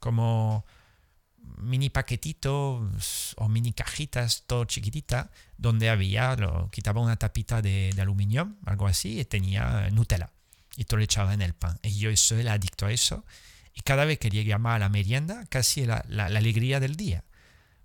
como 0.00 0.66
mini 1.58 1.88
paquetitos 1.88 3.36
o 3.36 3.48
mini 3.48 3.72
cajitas, 3.72 4.42
todo 4.48 4.64
chiquitita, 4.64 5.30
donde 5.56 5.88
había, 5.88 6.34
lo, 6.34 6.68
quitaba 6.72 7.00
una 7.00 7.14
tapita 7.14 7.62
de, 7.62 7.94
aluminio, 7.96 8.56
algo 8.66 8.88
así, 8.88 9.20
y 9.20 9.24
tenía 9.24 9.88
Nutella. 9.92 10.32
Y 10.76 10.82
todo 10.82 10.98
le 10.98 11.04
echaba 11.04 11.32
en 11.32 11.42
el 11.42 11.54
pan. 11.54 11.78
Y 11.84 11.96
yo 11.96 12.16
soy 12.16 12.40
el 12.40 12.48
adicto 12.48 12.86
a 12.86 12.92
eso. 12.92 13.24
Y 13.74 13.80
cada 13.80 14.04
vez 14.04 14.18
que 14.18 14.30
llegaba 14.30 14.74
a 14.74 14.78
la 14.78 14.88
merienda, 14.88 15.46
casi 15.48 15.86
la, 15.86 16.04
la, 16.08 16.26
alegría 16.26 16.80
del 16.80 16.96
día. 16.96 17.24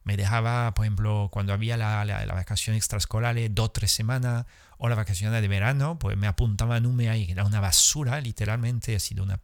Me 0.04 0.17
dejaba, 0.17 0.73
por 0.73 0.86
ejemplo, 0.86 1.30
cuando 1.32 1.54
había 1.54 1.78
la, 1.78 2.06
la, 2.06 2.26
la 2.26 2.34
vacación 2.34 2.76
extraescolar, 2.76 3.36
dos, 3.52 3.73
tres 3.73 3.91
semanas, 3.91 4.45
o 4.78 4.89
la 4.89 4.95
vacación 4.95 5.34
de 5.34 5.47
verano, 5.47 5.97
pues 6.00 6.17
me 6.17 6.28
apuntaba 6.28 6.78
un 6.78 7.00
ahí, 7.02 7.30
era 7.30 7.43
una 7.43 7.60
basura, 7.60 8.21
literalmente, 8.21 8.95
ha 8.95 9.00
sido 9.00 9.23
una 9.23 9.39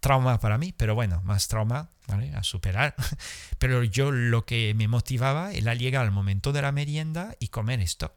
trauma 0.00 0.40
para 0.40 0.58
mí, 0.58 0.72
pero 0.72 0.94
bueno, 0.94 1.20
más 1.24 1.48
trauma, 1.48 1.90
¿vale? 2.06 2.32
A 2.34 2.42
superar. 2.42 2.94
Pero 3.58 3.82
yo 3.82 4.12
lo 4.12 4.44
que 4.44 4.72
me 4.74 4.88
motivaba 4.88 5.52
era 5.52 5.74
llegar 5.74 6.04
al 6.04 6.12
momento 6.12 6.52
de 6.52 6.62
la 6.62 6.72
merienda 6.72 7.34
y 7.40 7.48
comer 7.48 7.80
esto, 7.80 8.14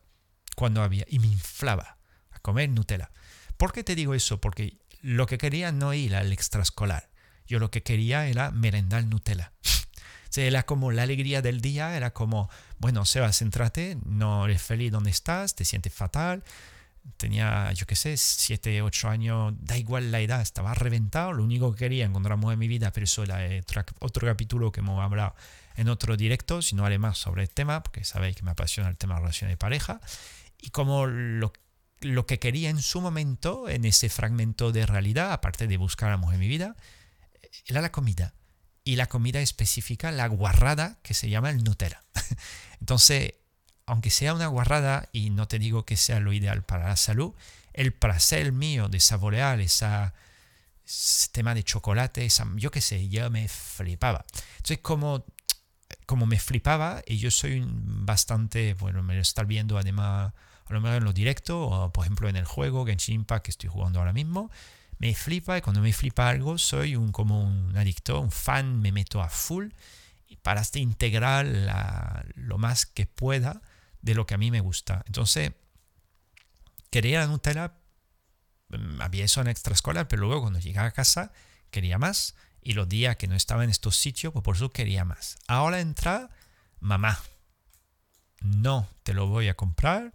cuando 0.55 0.83
había, 0.83 1.05
y 1.09 1.19
me 1.19 1.27
inflaba 1.27 1.97
a 2.31 2.39
comer 2.39 2.69
Nutella. 2.69 3.11
¿Por 3.57 3.73
qué 3.73 3.83
te 3.83 3.95
digo 3.95 4.13
eso? 4.13 4.39
Porque 4.39 4.77
lo 5.01 5.25
que 5.25 5.37
quería 5.37 5.71
no 5.71 5.93
ir 5.93 6.15
al 6.15 6.31
extraescolar, 6.31 7.08
yo 7.49 7.59
lo 7.59 7.71
que 7.71 7.83
quería 7.83 8.27
era 8.27 8.51
merendar 8.51 9.03
Nutella. 9.05 9.51
O 10.37 10.39
era 10.39 10.63
como 10.63 10.91
la 10.91 11.01
alegría 11.01 11.41
del 11.41 11.59
día, 11.59 11.97
era 11.97 12.13
como, 12.13 12.51
bueno, 12.77 13.03
Sebas, 13.03 13.41
entrate, 13.41 13.97
no 14.05 14.45
eres 14.45 14.61
feliz 14.61 14.91
donde 14.91 15.09
estás, 15.09 15.55
te 15.55 15.65
sientes 15.65 15.91
fatal. 15.91 16.43
Tenía, 17.17 17.73
yo 17.73 17.87
qué 17.87 17.95
sé, 17.95 18.15
7, 18.15 18.83
8 18.83 19.09
años, 19.09 19.55
da 19.59 19.75
igual 19.75 20.11
la 20.11 20.21
edad, 20.21 20.41
estaba 20.41 20.75
reventado. 20.75 21.33
Lo 21.33 21.43
único 21.43 21.73
que 21.73 21.79
quería 21.79 22.05
encontrar 22.05 22.33
amor 22.33 22.53
en 22.53 22.59
mi 22.59 22.67
vida, 22.67 22.93
pero 22.93 23.05
eso 23.05 23.23
era 23.23 23.39
otro, 23.99 24.27
capítulo 24.27 24.71
que 24.71 24.81
hemos 24.81 25.03
hablado 25.03 25.33
en 25.75 25.89
otro 25.89 26.15
directo, 26.15 26.61
si 26.61 26.75
no 26.75 26.85
haré 26.85 26.99
más 26.99 27.17
sobre 27.17 27.41
el 27.41 27.49
tema, 27.49 27.81
porque 27.81 28.03
sabéis 28.03 28.35
que 28.35 28.43
me 28.43 28.51
apasiona 28.51 28.87
el 28.87 28.97
tema 28.97 29.15
de 29.15 29.21
relaciones 29.21 29.53
de 29.53 29.57
pareja. 29.57 29.99
Y 30.61 30.69
como 30.69 31.07
lo, 31.07 31.51
lo 32.01 32.25
que 32.27 32.37
quería 32.37 32.69
en 32.69 32.83
su 32.83 33.01
momento, 33.01 33.67
en 33.67 33.83
ese 33.83 34.09
fragmento 34.09 34.71
de 34.71 34.85
realidad, 34.85 35.33
aparte 35.33 35.67
de 35.67 35.77
buscar 35.77 36.11
amor 36.11 36.35
en 36.35 36.39
mi 36.39 36.47
vida, 36.47 36.75
era 37.65 37.81
la 37.81 37.91
comida. 37.91 38.33
Y 38.83 38.95
la 38.95 39.07
comida 39.07 39.39
específica, 39.41 40.11
la 40.11 40.27
guarrada, 40.27 40.99
que 41.03 41.13
se 41.13 41.29
llama 41.29 41.49
el 41.49 41.63
Nutella. 41.63 42.03
Entonces, 42.79 43.33
aunque 43.85 44.09
sea 44.09 44.33
una 44.33 44.47
guarrada, 44.47 45.09
y 45.11 45.29
no 45.29 45.47
te 45.47 45.59
digo 45.59 45.85
que 45.85 45.97
sea 45.97 46.19
lo 46.19 46.33
ideal 46.33 46.63
para 46.63 46.87
la 46.87 46.95
salud, 46.95 47.33
el 47.73 47.93
placer 47.93 48.51
mío 48.51 48.89
de 48.89 48.99
saborear 48.99 49.59
esa, 49.59 50.13
ese 50.85 51.29
tema 51.31 51.53
de 51.53 51.63
chocolate, 51.63 52.27
yo 52.55 52.71
qué 52.71 52.81
sé, 52.81 53.09
yo 53.09 53.29
me 53.29 53.47
flipaba. 53.47 54.25
Entonces, 54.57 54.79
como, 54.79 55.25
como 56.05 56.25
me 56.25 56.39
flipaba, 56.39 57.01
y 57.05 57.17
yo 57.17 57.31
soy 57.31 57.63
bastante, 57.65 58.73
bueno, 58.75 59.03
me 59.03 59.15
lo 59.15 59.21
está 59.21 59.43
viendo 59.43 59.77
además 59.77 60.33
a 60.69 60.73
lo 60.73 60.81
mejor 60.81 60.97
en 60.97 61.03
lo 61.03 61.13
directo, 61.13 61.61
o 61.61 61.91
por 61.91 62.05
ejemplo 62.05 62.29
en 62.29 62.35
el 62.35 62.45
juego 62.45 62.85
Genshin 62.85 63.15
Impact 63.15 63.45
que 63.45 63.51
estoy 63.51 63.69
jugando 63.69 63.99
ahora 63.99 64.13
mismo, 64.13 64.51
me 64.99 65.15
flipa 65.15 65.57
y 65.57 65.61
cuando 65.61 65.81
me 65.81 65.93
flipa 65.93 66.29
algo 66.29 66.57
soy 66.57 66.95
un, 66.95 67.11
como 67.11 67.41
un 67.41 67.75
adicto, 67.75 68.19
un 68.19 68.31
fan, 68.31 68.79
me 68.79 68.91
meto 68.91 69.21
a 69.21 69.29
full 69.29 69.69
para 70.41 70.61
hasta 70.61 70.79
integrar 70.79 71.45
lo 72.35 72.57
más 72.57 72.85
que 72.85 73.05
pueda 73.05 73.61
de 74.01 74.15
lo 74.15 74.25
que 74.25 74.35
a 74.35 74.37
mí 74.37 74.51
me 74.51 74.61
gusta. 74.61 75.03
Entonces, 75.07 75.53
quería 76.91 77.19
la 77.19 77.27
Nutella, 77.27 77.73
mm, 78.69 79.01
había 79.01 79.25
eso 79.25 79.41
en 79.41 79.47
extraescolar, 79.47 80.07
pero 80.07 80.21
luego 80.21 80.41
cuando 80.41 80.59
llegaba 80.59 80.87
a 80.87 80.91
casa 80.91 81.31
quería 81.71 81.97
más 81.97 82.35
y 82.61 82.73
los 82.73 82.87
días 82.87 83.15
que 83.17 83.27
no 83.27 83.35
estaba 83.35 83.63
en 83.63 83.69
estos 83.69 83.95
sitios, 83.95 84.33
pues 84.33 84.43
por 84.43 84.55
eso 84.55 84.69
quería 84.69 85.05
más. 85.05 85.37
Ahora 85.47 85.79
entra 85.79 86.29
mamá. 86.79 87.19
No 88.41 88.87
te 89.03 89.13
lo 89.13 89.27
voy 89.27 89.49
a 89.49 89.55
comprar 89.55 90.13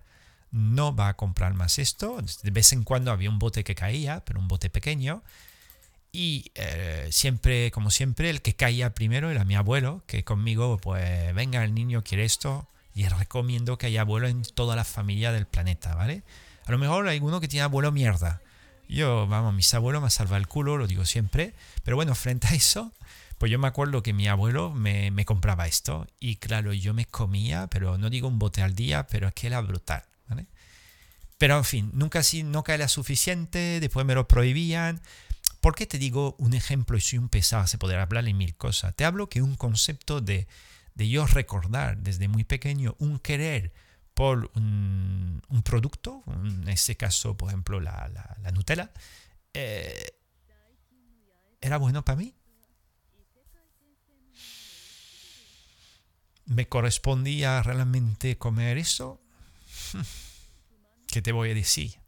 no 0.55 0.95
va 0.95 1.09
a 1.09 1.14
comprar 1.14 1.53
más 1.55 1.79
esto. 1.79 2.19
De 2.43 2.51
vez 2.51 2.73
en 2.73 2.85
cuando 2.85 3.11
había 3.11 3.29
un 3.29 3.40
bote 3.40 3.64
que 3.64 3.75
caía, 3.75 4.25
pero 4.25 4.38
un 4.38 4.47
bote 4.47 4.71
pequeño. 4.71 5.23
Y 6.12 6.53
eh, 6.55 7.09
siempre, 7.11 7.73
como 7.73 7.90
siempre, 7.90 8.31
el 8.31 8.40
que 8.40 8.55
caía 8.55 8.95
primero 8.95 9.31
era 9.31 9.45
mi 9.45 9.57
abuelo, 9.57 10.05
que 10.07 10.23
conmigo, 10.23 10.79
pues, 10.79 11.35
venga, 11.35 11.64
el 11.64 11.75
niño 11.75 12.05
quiere 12.05 12.25
esto, 12.25 12.69
y 12.95 13.09
recomiendo 13.09 13.79
que 13.79 13.87
haya 13.87 14.03
abuelo 14.03 14.29
en 14.29 14.43
toda 14.43 14.77
la 14.77 14.85
familia 14.85 15.33
del 15.33 15.47
planeta, 15.47 15.97
¿vale? 15.97 16.23
A 16.67 16.71
lo 16.71 16.79
mejor 16.79 17.09
hay 17.09 17.19
uno 17.19 17.40
que 17.40 17.49
tiene 17.49 17.64
abuelo 17.64 17.90
mierda. 17.90 18.40
Yo, 18.88 19.27
vamos, 19.27 19.55
mis 19.55 19.75
abuelos 19.75 20.03
me 20.05 20.11
salva 20.11 20.37
el 20.37 20.47
culo, 20.47 20.77
lo 20.77 20.87
digo 20.87 21.05
siempre. 21.05 21.53
Pero 21.83 21.97
bueno, 21.97 22.14
frente 22.14 22.47
a 22.47 22.55
eso, 22.55 22.93
pues 23.38 23.51
yo 23.51 23.59
me 23.59 23.67
acuerdo 23.67 24.05
que 24.05 24.12
mi 24.12 24.29
abuelo 24.29 24.71
me, 24.71 25.11
me 25.11 25.25
compraba 25.25 25.67
esto. 25.67 26.07
Y 26.21 26.37
claro, 26.37 26.73
yo 26.73 26.95
me 26.95 27.07
comía, 27.07 27.67
pero 27.67 27.99
no 27.99 28.09
digo 28.09 28.29
un 28.29 28.38
bote 28.38 28.62
al 28.62 28.77
día, 28.77 29.09
pero 29.09 29.27
es 29.27 29.35
que 29.35 29.49
era 29.49 29.61
brutal. 29.61 30.05
Pero 31.38 31.57
en 31.59 31.64
fin, 31.64 31.90
nunca 31.94 32.23
sí, 32.23 32.42
no 32.42 32.64
era 32.66 32.88
suficiente, 32.88 33.81
después 33.81 34.07
me 34.07 34.14
lo 34.14 34.29
prohibían. 34.29 35.01
¿Por 35.61 35.75
qué 35.75 35.87
te 35.87 35.99
digo 35.99 36.37
un 36.38 36.55
ejemplo 36.55 36.97
y 36.97 37.01
soy 37.01 37.18
un 37.18 37.29
pesado? 37.29 37.66
Se 37.66 37.79
podrá 37.79 38.03
hablar 38.03 38.29
en 38.29 38.37
mil 38.37 38.55
cosas. 38.55 38.94
Te 38.94 39.05
hablo 39.05 39.29
que 39.29 39.42
un 39.42 39.57
concepto 39.57 40.20
de, 40.20 40.47
de 40.94 41.09
yo 41.09 41.27
recordar 41.27 41.99
desde 41.99 42.29
muy 42.29 42.44
pequeño 42.44 42.94
un 42.99 43.18
querer 43.18 43.73
por 44.14 44.51
un, 44.55 45.42
producto, 45.64 46.23
en 46.27 46.68
este 46.68 46.97
caso, 46.97 47.37
por 47.37 47.49
ejemplo, 47.49 47.81
la, 47.81 48.09
la, 48.09 48.37
la 48.42 48.51
Nutella, 48.53 48.92
eh, 49.55 50.07
era 51.61 51.79
bueno 51.79 52.05
para 52.05 52.16
mí. 52.16 52.35
¿Me 56.47 56.68
correspondía 56.68 57.62
realmente 57.62 58.37
comer 58.37 58.79
eso? 58.79 59.20
¿Qué 61.14 61.22
te 61.22 61.31
voy 61.31 61.53
a 61.53 61.55
decir? 61.55 62.00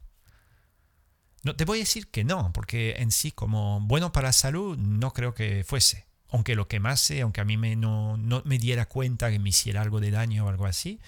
No, 1.43 1.55
te 1.55 1.63
voy 1.63 1.77
a 1.77 1.83
decir 1.83 2.11
que 2.11 2.25
no, 2.25 2.51
porque 2.51 2.95
en 2.97 3.11
sí 3.11 3.31
como 3.31 3.79
bueno 3.79 4.11
para 4.11 4.27
la 4.27 4.33
salud 4.33 4.77
no 4.77 5.13
creo 5.13 5.33
que 5.33 5.63
fuese. 5.63 6.07
Aunque 6.27 6.55
lo 6.55 6.67
quemase, 6.67 7.21
aunque 7.21 7.39
a 7.39 7.45
mí 7.45 7.55
me, 7.55 7.77
no, 7.77 8.17
no 8.17 8.41
me 8.43 8.57
diera 8.57 8.89
cuenta 8.89 9.31
que 9.31 9.39
me 9.39 9.47
hiciera 9.47 9.81
algo 9.81 10.01
de 10.01 10.11
daño 10.11 10.43
o 10.45 10.49
algo 10.49 10.65
así, 10.65 10.99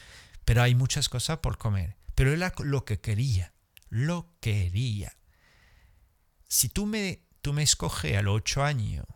pero 0.45 0.62
hay 0.62 0.75
muchas 0.75 1.09
cosas 1.09 1.39
por 1.39 1.57
comer. 1.57 1.97
Pero 2.15 2.31
era 2.31 2.53
lo 2.59 2.85
que 2.85 3.01
quería, 3.01 3.53
lo 3.89 4.33
quería. 4.39 5.17
Si 6.47 6.69
tú 6.69 6.85
me, 6.85 7.25
tú 7.41 7.51
me 7.51 7.63
escoges 7.63 8.15
a 8.15 8.21
los 8.21 8.38
ocho 8.38 8.63
años 8.63 9.07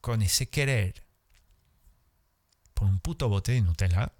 con 0.00 0.22
ese 0.22 0.48
querer 0.48 1.06
por 2.74 2.88
un 2.88 2.98
puto 2.98 3.28
bote 3.28 3.52
de 3.52 3.62
Nutella, 3.62 4.12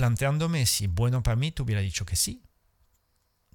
planteándome 0.00 0.64
si 0.64 0.86
bueno 0.86 1.22
para 1.22 1.36
mí, 1.36 1.52
te 1.52 1.60
hubiera 1.60 1.82
dicho 1.82 2.06
que 2.06 2.16
sí. 2.16 2.42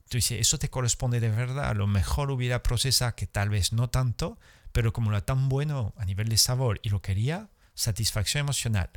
Tú 0.10 0.17
dices, 0.17 0.39
eso 0.39 0.60
te 0.60 0.69
corresponde 0.69 1.19
de 1.19 1.29
verdad. 1.29 1.71
A 1.71 1.73
lo 1.73 1.88
mejor 1.88 2.29
hubiera 2.29 2.62
procesado 2.62 3.15
que 3.15 3.25
tal 3.25 3.49
vez 3.49 3.73
no 3.73 3.89
tanto, 3.89 4.38
pero 4.71 4.93
como 4.93 5.10
era 5.10 5.25
tan 5.25 5.49
bueno 5.49 5.95
a 5.97 6.05
nivel 6.05 6.29
de 6.29 6.38
sabor 6.38 6.79
y 6.84 6.89
lo 6.89 7.01
quería, 7.01 7.49
satisfacción 7.73 8.41
emocional. 8.41 8.91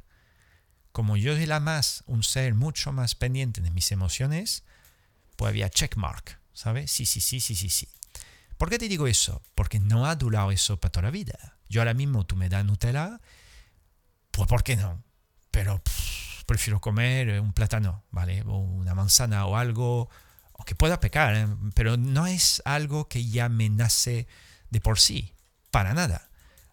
Como 0.92 1.16
yo 1.16 1.34
era 1.38 1.58
más 1.58 2.04
un 2.04 2.22
ser 2.22 2.52
mucho 2.52 2.92
más 2.92 3.14
pendiente 3.14 3.62
de 3.62 3.70
mis 3.70 3.92
emociones, 3.92 4.64
pues 5.36 5.48
había 5.48 5.70
checkmark, 5.70 6.38
¿sabes? 6.52 6.92
Sí, 6.92 7.06
sí, 7.06 7.22
sí, 7.22 7.40
sí, 7.40 7.56
sí, 7.56 7.70
sí. 7.70 7.88
¿Por 8.58 8.68
qué 8.68 8.78
te 8.78 8.90
digo 8.90 9.06
eso? 9.06 9.40
Porque 9.54 9.80
no 9.80 10.04
ha 10.04 10.16
durado 10.16 10.50
eso 10.50 10.78
para 10.78 10.92
toda 10.92 11.04
la 11.04 11.12
vida. 11.12 11.56
Yo 11.70 11.80
ahora 11.80 11.94
mismo 11.94 12.26
tú 12.26 12.36
me 12.36 12.50
das 12.50 12.66
Nutella, 12.66 13.22
pues 14.32 14.46
¿por 14.46 14.62
qué 14.62 14.76
no? 14.76 15.02
Pero 15.50 15.80
prefiero 16.48 16.80
comer 16.80 17.40
un 17.40 17.52
plátano, 17.52 18.02
¿vale? 18.10 18.42
O 18.46 18.56
una 18.56 18.94
manzana 18.94 19.46
o 19.46 19.56
algo 19.56 20.08
aunque 20.58 20.74
pueda 20.74 20.98
pecar, 20.98 21.36
¿eh? 21.36 21.46
pero 21.74 21.96
no 21.96 22.26
es 22.26 22.60
algo 22.64 23.06
que 23.06 23.24
ya 23.24 23.48
me 23.48 23.68
nace 23.68 24.26
de 24.70 24.80
por 24.80 24.98
sí, 24.98 25.34
para 25.70 25.94
nada. 25.94 26.30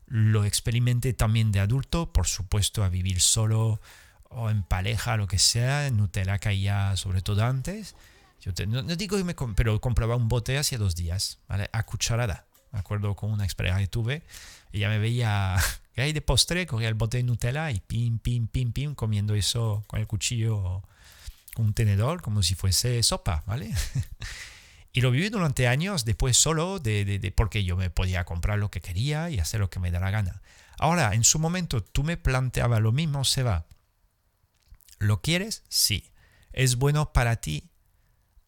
Lo 0.08 0.44
experimenté 0.44 1.14
también 1.14 1.52
de 1.52 1.60
adulto, 1.60 2.12
por 2.12 2.26
supuesto, 2.26 2.84
a 2.84 2.90
vivir 2.90 3.22
solo 3.22 3.80
o 4.24 4.50
en 4.50 4.64
pareja, 4.64 5.18
lo 5.18 5.28
que 5.28 5.38
sea. 5.38 5.90
Nutella 5.92 6.40
caía 6.40 6.96
sobre 6.98 7.22
todo 7.22 7.46
antes. 7.46 7.96
Yo 8.42 8.52
no, 8.66 8.82
digo 8.84 9.18
que 9.18 9.24
me 9.24 9.36
pero 9.56 9.80
compraba 9.82 10.16
un 10.16 10.30
bote 10.30 10.58
hace 10.58 10.78
dos 10.78 10.96
días, 10.96 11.40
¿vale? 11.48 11.70
A 11.72 11.84
cucharada. 11.84 12.48
Me 12.72 12.80
acuerdo 12.80 13.16
con 13.16 13.32
una 13.32 13.46
experiencia 13.46 13.84
que 13.84 13.88
tuve. 13.88 14.24
Ella 14.72 14.90
me 14.90 15.00
veía 15.00 15.58
que 15.96 16.02
hay 16.02 16.12
de 16.12 16.22
postre, 16.22 16.68
cogía 16.68 16.90
el 16.90 16.94
bote 16.94 17.18
de 17.18 17.24
Nutella 17.24 17.72
y 17.72 17.80
pim, 17.80 18.20
pim, 18.20 18.48
pim, 18.48 18.74
pim, 18.74 18.96
comiendo 18.96 19.34
eso 19.34 19.86
con 19.88 20.02
el 20.02 20.08
cuchillo 20.08 20.84
un 21.56 21.74
tenedor 21.74 22.22
como 22.22 22.44
si 22.44 22.54
fuese 22.54 23.02
sopa, 23.02 23.44
¿vale? 23.48 23.74
y 24.92 25.00
lo 25.00 25.10
viví 25.10 25.30
durante 25.30 25.70
años 25.70 26.04
después 26.04 26.36
solo 26.36 26.80
de, 26.80 27.06
de, 27.06 27.32
porque 27.32 27.64
yo 27.64 27.78
me 27.78 27.90
podía 27.90 28.26
comprar 28.26 28.60
lo 28.60 28.70
que 28.70 28.82
quería 28.82 29.30
y 29.30 29.40
hacer 29.40 29.62
lo 29.62 29.70
que 29.70 29.80
me 29.80 29.90
da 29.90 30.02
la 30.02 30.12
gana. 30.12 30.42
Ahora, 30.78 31.14
en 31.14 31.24
su 31.24 31.40
momento 31.40 31.82
tú 31.82 32.04
me 32.04 32.18
planteabas 32.18 32.82
lo 32.82 32.92
mismo, 32.92 33.24
Seba. 33.24 33.66
¿Lo 35.00 35.22
quieres? 35.22 35.64
Sí. 35.70 36.12
¿Es 36.52 36.76
bueno 36.76 37.14
para 37.14 37.38
ti? 37.38 37.70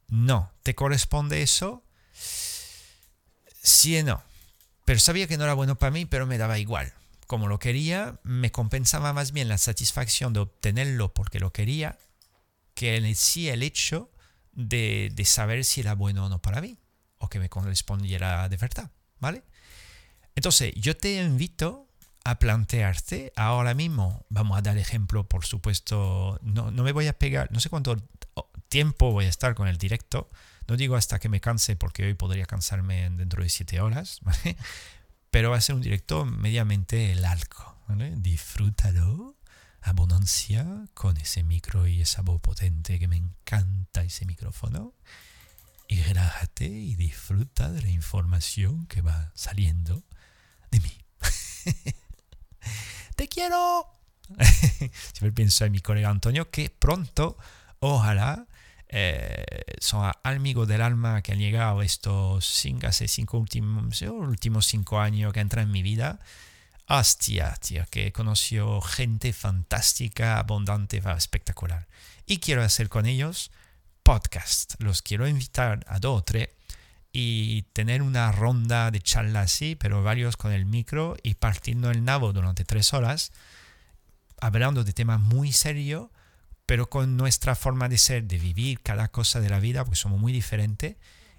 No. 0.09 0.51
¿Te 0.63 0.75
corresponde 0.75 1.41
eso? 1.41 1.85
Sí 2.11 3.97
y 3.97 4.03
no. 4.03 4.21
Pero 4.83 4.99
sabía 4.99 5.27
que 5.27 5.37
no 5.37 5.45
era 5.45 5.53
bueno 5.53 5.77
para 5.77 5.91
mí, 5.91 6.05
pero 6.05 6.27
me 6.27 6.37
daba 6.37 6.59
igual. 6.59 6.93
Como 7.27 7.47
lo 7.47 7.59
quería, 7.59 8.19
me 8.23 8.51
compensaba 8.51 9.13
más 9.13 9.31
bien 9.31 9.49
la 9.49 9.57
satisfacción 9.57 10.33
de 10.33 10.39
obtenerlo 10.39 11.13
porque 11.13 11.39
lo 11.39 11.51
quería 11.53 11.97
que 12.73 12.95
en 12.95 13.15
sí 13.15 13.49
el 13.49 13.63
hecho 13.63 14.11
de, 14.53 15.11
de, 15.13 15.25
saber 15.25 15.65
si 15.65 15.81
era 15.81 15.93
bueno 15.93 16.25
o 16.25 16.29
no 16.29 16.41
para 16.41 16.61
mí, 16.61 16.77
o 17.17 17.27
que 17.27 17.39
me 17.39 17.49
correspondiera 17.49 18.47
de 18.49 18.57
verdad, 18.57 18.91
¿vale? 19.19 19.43
Entonces, 20.35 20.73
yo 20.75 20.95
te 20.95 21.21
invito 21.21 21.87
a 22.23 22.39
plantearte 22.39 23.33
ahora 23.35 23.73
mismo, 23.73 24.25
vamos 24.29 24.57
a 24.57 24.61
dar 24.61 24.77
ejemplo, 24.77 25.27
por 25.27 25.45
supuesto, 25.45 26.39
no, 26.43 26.71
no 26.71 26.83
me 26.83 26.91
voy 26.91 27.07
a 27.07 27.17
pegar, 27.17 27.51
no 27.51 27.59
sé 27.59 27.69
cuánto 27.69 27.97
tiempo 28.69 29.11
voy 29.11 29.25
a 29.25 29.29
estar 29.29 29.55
con 29.55 29.67
el 29.67 29.77
directo, 29.77 30.29
no 30.67 30.75
digo 30.75 30.95
hasta 30.95 31.19
que 31.19 31.29
me 31.29 31.39
canse, 31.39 31.75
porque 31.75 32.05
hoy 32.05 32.13
podría 32.13 32.45
cansarme 32.45 33.09
dentro 33.11 33.41
de 33.41 33.49
siete 33.49 33.79
horas. 33.79 34.19
Pero 35.37 35.51
va 35.51 35.57
a 35.57 35.61
ser 35.61 35.75
un 35.75 35.81
directo 35.81 36.25
mediamente 36.25 37.13
largo, 37.13 37.77
¿vale? 37.87 38.11
Disfrútalo 38.17 39.35
abundancia 39.81 40.65
con 40.95 41.15
ese 41.17 41.43
micro 41.43 41.85
y 41.85 42.01
esa 42.01 42.23
voz 42.23 42.41
potente 42.41 42.97
que 42.97 43.07
me 43.07 43.17
encanta 43.17 44.01
ese 44.01 44.25
micrófono. 44.25 44.95
Y 45.87 46.01
relájate 46.01 46.65
y 46.65 46.95
disfruta 46.95 47.71
de 47.71 47.83
la 47.83 47.89
información 47.89 48.87
que 48.87 49.01
va 49.01 49.31
saliendo 49.35 50.01
de 50.71 50.79
mí. 50.79 51.05
¡Te 53.15 53.27
quiero! 53.27 53.85
Siempre 55.13 55.33
pienso 55.33 55.65
en 55.65 55.71
mi 55.71 55.81
colega 55.81 56.09
Antonio 56.09 56.49
que 56.49 56.71
pronto, 56.71 57.37
ojalá, 57.79 58.47
eh, 58.89 59.43
son 59.79 60.11
amigos 60.23 60.67
del 60.67 60.81
alma 60.81 61.21
que 61.21 61.33
han 61.33 61.39
llegado 61.39 61.81
estos 61.81 62.45
cinco, 62.45 63.37
últimos, 63.37 64.01
últimos 64.01 64.65
cinco 64.65 64.99
años 64.99 65.33
que 65.33 65.39
entran 65.41 65.65
en 65.65 65.71
mi 65.71 65.81
vida 65.81 66.19
Hostia, 66.89 67.53
tío, 67.55 67.83
que 67.91 68.13
conoció 68.13 68.79
gente 68.79 69.33
fantástica, 69.33 70.39
abundante, 70.39 71.01
espectacular. 71.17 71.85
Y 72.25 72.37
quiero 72.37 72.63
hacer 72.63 72.87
con 72.87 73.05
ellos 73.05 73.51
podcast. 74.03 74.75
Los 74.79 75.01
quiero 75.01 75.27
invitar 75.27 75.83
a 75.89 75.99
dos 75.99 76.19
o 76.19 76.23
tres 76.23 76.47
y 77.11 77.63
tener 77.73 78.01
una 78.01 78.31
ronda 78.31 78.89
de 78.89 79.01
charla 79.01 79.41
así, 79.41 79.75
pero 79.75 80.01
varios 80.01 80.37
con 80.37 80.53
el 80.53 80.65
micro 80.65 81.17
y 81.23 81.33
partiendo 81.33 81.91
el 81.91 82.05
nabo 82.05 82.31
durante 82.31 82.63
tres 82.63 82.93
horas, 82.93 83.33
hablando 84.39 84.85
de 84.85 84.93
temas 84.93 85.19
muy 85.19 85.51
serios, 85.51 86.07
pero 86.67 86.91
con 86.91 87.17
nuestra 87.17 87.55
forma 87.55 87.89
de 87.89 87.97
ser, 87.97 88.25
de 88.25 88.37
vivir 88.37 88.79
cada 88.81 89.07
cosa 89.07 89.39
de 89.39 89.49
la 89.49 89.59
vida, 89.59 89.83
porque 89.83 89.95
somos 89.95 90.19
muy 90.19 90.31
diferentes, 90.31 90.95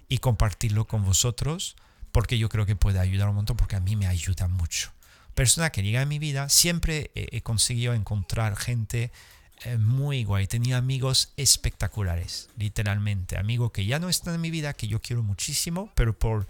y 0.09 0.17
compartirlo 0.17 0.85
con 0.85 1.05
vosotros, 1.05 1.77
porque 2.11 2.37
yo 2.37 2.49
creo 2.49 2.65
que 2.65 2.75
puede 2.75 2.99
ayudar 2.99 3.29
un 3.29 3.35
montón, 3.35 3.55
porque 3.55 3.77
a 3.77 3.79
mí 3.79 3.95
me 3.95 4.07
ayuda 4.07 4.49
mucho 4.49 4.91
persona 5.39 5.69
que 5.69 5.81
llega 5.81 6.01
en 6.01 6.09
mi 6.09 6.19
vida, 6.19 6.49
siempre 6.49 7.11
he, 7.15 7.39
conseguido 7.39 7.93
encontrar 7.93 8.57
gente 8.57 9.09
eh, 9.63 9.77
muy 9.77 10.25
guay. 10.25 10.47
Tenía 10.47 10.75
amigos 10.75 11.31
espectaculares, 11.37 12.49
literalmente. 12.57 13.37
Amigos 13.37 13.71
que 13.71 13.85
ya 13.85 13.99
no 13.99 14.09
están 14.09 14.35
en 14.35 14.41
mi 14.41 14.51
vida, 14.51 14.73
que 14.73 14.89
yo 14.89 15.01
quiero 15.01 15.23
muchísimo, 15.23 15.93
pero 15.95 16.11
por 16.11 16.45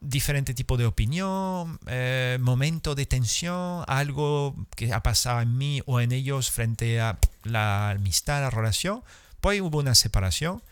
diferente 0.00 0.54
tipo 0.54 0.76
de 0.76 0.86
opinión, 0.86 1.78
eh, 1.86 2.38
momento 2.40 2.94
de 2.94 3.06
tensión, 3.06 3.84
algo 3.86 4.54
que 4.76 4.92
ha 4.92 5.02
pasado 5.02 5.40
en 5.40 5.56
mí 5.56 5.82
o 5.86 6.00
en 6.00 6.12
ellos 6.12 6.50
frente 6.50 7.00
a 7.00 7.18
la 7.44 7.90
amistad, 7.90 8.40
la 8.40 8.50
relación, 8.50 9.02
pues 9.40 9.60
hubo 9.60 9.78
una 9.78 9.94
separación 9.94 10.62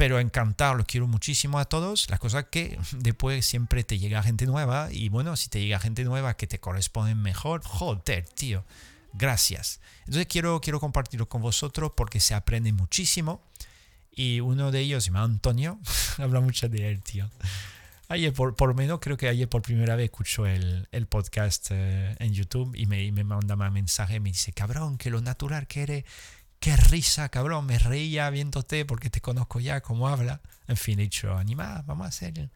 pero 0.00 0.18
encantado, 0.18 0.76
los 0.76 0.86
quiero 0.86 1.06
muchísimo 1.06 1.58
a 1.58 1.66
todos. 1.66 2.08
La 2.08 2.16
cosa 2.16 2.44
que 2.44 2.78
después 2.92 3.44
siempre 3.44 3.84
te 3.84 3.98
llega 3.98 4.22
gente 4.22 4.46
nueva 4.46 4.88
y 4.90 5.10
bueno, 5.10 5.36
si 5.36 5.50
te 5.50 5.60
llega 5.60 5.78
gente 5.78 6.04
nueva 6.04 6.38
que 6.38 6.46
te 6.46 6.58
corresponde 6.58 7.14
mejor, 7.14 7.62
joder, 7.64 8.24
tío, 8.24 8.64
gracias. 9.12 9.78
Entonces 10.06 10.26
quiero, 10.26 10.62
quiero 10.62 10.80
compartirlo 10.80 11.28
con 11.28 11.42
vosotros 11.42 11.92
porque 11.94 12.18
se 12.18 12.32
aprende 12.32 12.72
muchísimo 12.72 13.42
Y 14.10 14.40
uno 14.40 14.70
de 14.70 14.80
ellos 14.80 15.04
se 15.04 15.10
llama 15.10 15.24
Antonio, 15.24 15.78
habla 16.16 16.40
mucho 16.40 16.70
de 16.70 16.88
él, 16.88 17.02
tío. 17.02 17.30
Ayer, 18.10 18.32
por, 18.32 18.56
por 18.56 18.74
menos 18.74 18.98
creo 18.98 19.16
que 19.16 19.28
ayer 19.28 19.48
por 19.48 19.62
primera 19.62 19.94
vez 19.94 20.06
escucho 20.06 20.44
el, 20.44 20.88
el 20.90 21.06
podcast 21.06 21.68
eh, 21.70 22.16
en 22.18 22.34
YouTube 22.34 22.74
y 22.74 22.86
me, 22.86 23.12
me 23.12 23.22
manda 23.22 23.54
un 23.54 23.72
mensaje, 23.72 24.18
me 24.18 24.30
dice, 24.30 24.52
cabrón, 24.52 24.98
que 24.98 25.10
lo 25.10 25.20
natural 25.20 25.68
que 25.68 25.82
eres, 25.82 26.04
qué 26.58 26.74
risa, 26.76 27.28
cabrón, 27.28 27.66
me 27.66 27.78
reía 27.78 28.28
viéndote 28.30 28.84
porque 28.84 29.10
te 29.10 29.20
conozco 29.20 29.60
ya, 29.60 29.80
cómo 29.80 30.08
habla. 30.08 30.40
En 30.66 30.76
fin, 30.76 30.98
he 30.98 31.02
dicho, 31.02 31.36
anima, 31.36 31.84
vamos 31.86 32.04
a 32.04 32.08
hacer 32.08 32.50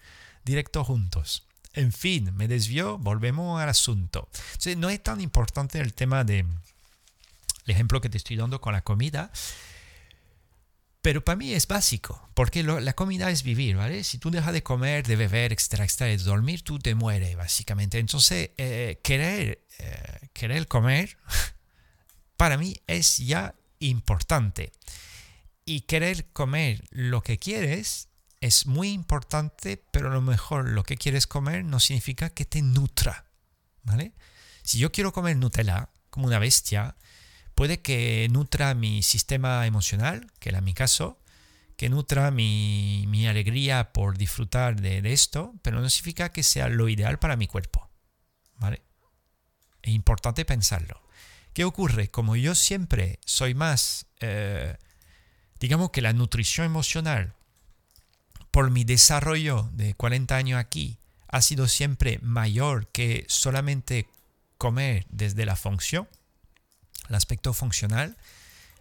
directo 0.44 0.82
juntos. 0.82 1.44
En 1.72 1.92
fin, 1.92 2.34
me 2.34 2.48
desvió, 2.48 2.98
volvemos 2.98 3.62
al 3.62 3.68
asunto. 3.68 4.28
no 4.76 4.90
es 4.90 5.00
tan 5.04 5.20
importante 5.20 5.78
el 5.78 5.94
tema 5.94 6.24
de 6.24 6.40
el 6.40 7.70
ejemplo 7.70 8.00
que 8.00 8.08
te 8.08 8.18
estoy 8.18 8.34
dando 8.34 8.60
con 8.60 8.72
la 8.72 8.82
comida, 8.82 9.30
pero 11.04 11.22
para 11.22 11.36
mí 11.36 11.52
es 11.52 11.68
básico, 11.68 12.30
porque 12.32 12.62
la 12.62 12.94
comida 12.94 13.30
es 13.30 13.42
vivir, 13.42 13.76
¿vale? 13.76 14.04
Si 14.04 14.16
tú 14.16 14.30
dejas 14.30 14.54
de 14.54 14.62
comer, 14.62 15.06
de 15.06 15.16
beber, 15.16 15.52
etcétera, 15.52 15.84
etcétera, 15.84 16.08
de 16.12 16.16
dormir, 16.16 16.62
tú 16.62 16.78
te 16.78 16.94
mueres, 16.94 17.36
básicamente. 17.36 17.98
Entonces, 17.98 18.52
eh, 18.56 19.00
querer, 19.04 19.66
eh, 19.80 20.28
querer 20.32 20.66
comer, 20.66 21.18
para 22.38 22.56
mí 22.56 22.80
es 22.86 23.18
ya 23.18 23.54
importante. 23.80 24.72
Y 25.66 25.82
querer 25.82 26.32
comer 26.32 26.82
lo 26.88 27.22
que 27.22 27.38
quieres 27.38 28.08
es 28.40 28.64
muy 28.64 28.88
importante, 28.88 29.84
pero 29.90 30.10
a 30.10 30.14
lo 30.14 30.22
mejor 30.22 30.70
lo 30.70 30.84
que 30.84 30.96
quieres 30.96 31.26
comer 31.26 31.66
no 31.66 31.80
significa 31.80 32.30
que 32.30 32.46
te 32.46 32.62
nutra, 32.62 33.26
¿vale? 33.82 34.14
Si 34.62 34.78
yo 34.78 34.90
quiero 34.90 35.12
comer 35.12 35.36
Nutella 35.36 35.90
como 36.08 36.28
una 36.28 36.38
bestia, 36.38 36.96
puede 37.54 37.80
que 37.80 38.28
nutra 38.30 38.74
mi 38.74 39.02
sistema 39.02 39.66
emocional, 39.66 40.30
que 40.38 40.48
era 40.50 40.60
mi 40.60 40.74
caso, 40.74 41.18
que 41.76 41.88
nutra 41.88 42.30
mi, 42.30 43.26
alegría 43.26 43.92
por 43.92 44.16
disfrutar 44.16 44.80
de, 44.80 45.12
esto, 45.12 45.54
pero 45.62 45.80
no 45.80 45.90
significa 45.90 46.30
que 46.30 46.42
sea 46.42 46.68
lo 46.68 46.88
ideal 46.88 47.18
para 47.18 47.36
mi 47.36 47.46
cuerpo. 47.46 47.88
¿Vale? 48.56 48.82
Es 49.82 49.92
importante 49.92 50.44
pensarlo. 50.44 51.02
¿Qué 51.52 51.64
ocurre? 51.64 52.10
Como 52.10 52.36
yo 52.36 52.54
siempre 52.54 53.20
soy 53.24 53.54
más, 53.54 54.06
eh, 54.20 54.76
digamos 55.60 55.90
que 55.90 56.02
la 56.02 56.12
nutrición 56.12 56.66
emocional, 56.66 57.34
por 58.50 58.70
mi 58.70 58.84
desarrollo 58.84 59.68
de 59.72 59.94
40 59.94 60.36
años 60.36 60.60
aquí, 60.60 60.98
ha 61.28 61.42
sido 61.42 61.66
siempre 61.66 62.18
mayor 62.22 62.86
que 62.88 63.24
solamente 63.28 64.08
comer 64.58 65.06
desde 65.10 65.44
la 65.46 65.56
función, 65.56 66.08
el 67.08 67.14
aspecto 67.14 67.52
funcional, 67.52 68.16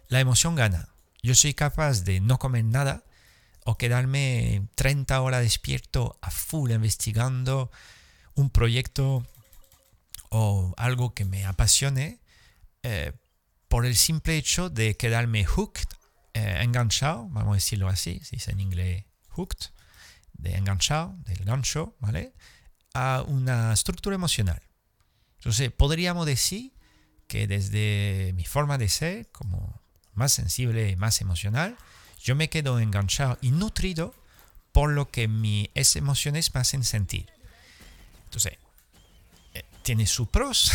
la 0.08 0.20
emoción 0.20 0.54
gana. 0.54 0.88
Yo 1.22 1.34
soy 1.34 1.54
capaz 1.54 2.04
de 2.04 2.20
no 2.20 2.38
comer 2.38 2.64
nada 2.64 3.04
o 3.64 3.78
quedarme 3.78 4.68
30 4.74 5.20
horas 5.20 5.42
despierto 5.42 6.18
a 6.20 6.30
full 6.30 6.70
investigando 6.70 7.70
un 8.34 8.50
proyecto 8.50 9.26
o 10.28 10.74
algo 10.76 11.14
que 11.14 11.24
me 11.24 11.46
apasione 11.46 12.18
eh, 12.82 13.12
por 13.68 13.86
el 13.86 13.96
simple 13.96 14.36
hecho 14.36 14.68
de 14.68 14.96
quedarme 14.96 15.44
hooked, 15.44 15.88
eh, 16.34 16.60
enganchado, 16.62 17.28
vamos 17.30 17.52
a 17.52 17.54
decirlo 17.54 17.88
así, 17.88 18.20
si 18.22 18.36
es 18.36 18.48
en 18.48 18.60
inglés 18.60 19.04
hooked, 19.30 19.70
de 20.34 20.56
enganchado, 20.56 21.16
del 21.24 21.44
gancho, 21.44 21.96
¿vale? 22.00 22.34
A 22.92 23.24
una 23.26 23.72
estructura 23.72 24.14
emocional. 24.14 24.62
Entonces, 25.38 25.72
podríamos 25.72 26.26
decir 26.26 26.73
que 27.34 27.48
desde 27.48 28.32
mi 28.36 28.44
forma 28.44 28.78
de 28.78 28.88
ser, 28.88 29.26
como 29.32 29.80
más 30.14 30.30
sensible, 30.30 30.94
más 30.94 31.20
emocional, 31.20 31.76
yo 32.22 32.36
me 32.36 32.48
quedo 32.48 32.78
enganchado 32.78 33.38
y 33.40 33.50
nutrido 33.50 34.14
por 34.70 34.90
lo 34.90 35.10
que 35.10 35.26
mis 35.26 35.96
emociones 35.96 36.54
me 36.54 36.60
hacen 36.60 36.84
sentir. 36.84 37.26
Entonces, 38.26 38.52
eh, 39.52 39.64
tiene 39.82 40.06
sus 40.06 40.28
pros, 40.28 40.70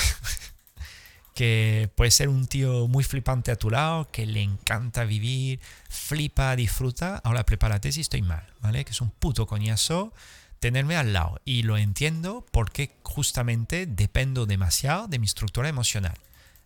que 1.34 1.90
puede 1.96 2.12
ser 2.12 2.28
un 2.28 2.46
tío 2.46 2.90
muy 2.90 3.06
flipante 3.06 3.52
a 3.52 3.56
tu 3.56 3.70
lado, 3.70 4.12
que 4.12 4.26
le 4.26 4.42
encanta 4.42 5.06
vivir, 5.06 5.62
flipa, 5.88 6.54
disfruta. 6.58 7.22
Ahora 7.24 7.46
prepárate 7.46 7.94
si 7.94 8.02
estoy 8.02 8.22
mal, 8.22 8.46
¿vale? 8.60 8.84
Que 8.84 8.92
es 8.92 9.00
un 9.00 9.12
puto 9.12 9.48
coñazo 9.48 10.12
tenerme 10.60 10.98
al 10.98 11.14
lado. 11.14 11.40
Y 11.46 11.64
lo 11.64 11.78
entiendo 11.78 12.46
porque 12.52 12.98
justamente 13.04 13.86
dependo 13.86 14.46
demasiado 14.46 15.08
de 15.08 15.20
mi 15.20 15.26
estructura 15.26 15.70
emocional. 15.70 16.18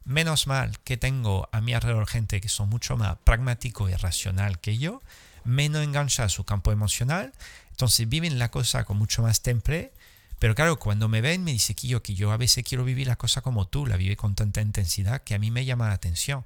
Menos 0.05 0.47
mal 0.47 0.79
que 0.79 0.97
tengo 0.97 1.47
a 1.51 1.61
mi 1.61 1.73
alrededor 1.73 2.07
gente 2.07 2.41
que 2.41 2.49
son 2.49 2.69
mucho 2.69 2.97
más 2.97 3.17
pragmático 3.23 3.89
y 3.89 3.95
racional 3.95 4.59
que 4.59 4.77
yo, 4.77 5.01
menos 5.45 5.83
engancha 5.83 6.25
a 6.25 6.29
su 6.29 6.43
campo 6.43 6.71
emocional, 6.71 7.33
entonces 7.71 8.07
viven 8.09 8.39
la 8.39 8.51
cosa 8.51 8.83
con 8.83 8.97
mucho 8.97 9.21
más 9.21 9.41
temple. 9.41 9.93
Pero 10.39 10.55
claro, 10.55 10.77
cuando 10.77 11.07
me 11.07 11.21
ven 11.21 11.43
me 11.43 11.53
dice 11.53 11.73
que 11.73 11.87
yo, 11.87 12.03
que 12.03 12.15
yo 12.15 12.31
a 12.31 12.37
veces 12.37 12.63
quiero 12.63 12.83
vivir 12.83 13.07
la 13.07 13.15
cosa 13.15 13.41
como 13.41 13.67
tú, 13.67 13.85
la 13.85 13.97
vive 13.97 14.17
con 14.17 14.35
tanta 14.35 14.61
intensidad 14.61 15.21
que 15.23 15.35
a 15.35 15.39
mí 15.39 15.51
me 15.51 15.65
llama 15.65 15.87
la 15.87 15.93
atención. 15.93 16.45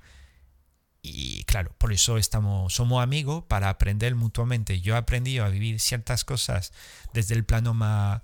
Y 1.02 1.43
claro, 1.46 1.72
por 1.78 1.93
eso 1.93 2.17
estamos, 2.17 2.74
somos 2.74 3.02
amigos 3.02 3.43
para 3.48 3.70
aprender 3.70 4.15
mutuamente. 4.15 4.82
Yo 4.82 4.96
he 4.96 4.98
aprendido 4.98 5.46
a 5.46 5.50
vivir 5.50 5.80
ciertas 5.80 6.24
cosas 6.26 6.74
desde 7.13 7.34
el 7.34 7.46
plano 7.46 7.74
más, 7.74 8.22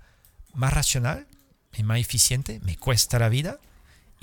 más 0.52 0.72
racional 0.72 1.26
y 1.76 1.82
más 1.82 1.98
eficiente. 1.98 2.60
Me 2.62 2.76
cuesta 2.76 3.18
la 3.18 3.28
vida, 3.28 3.58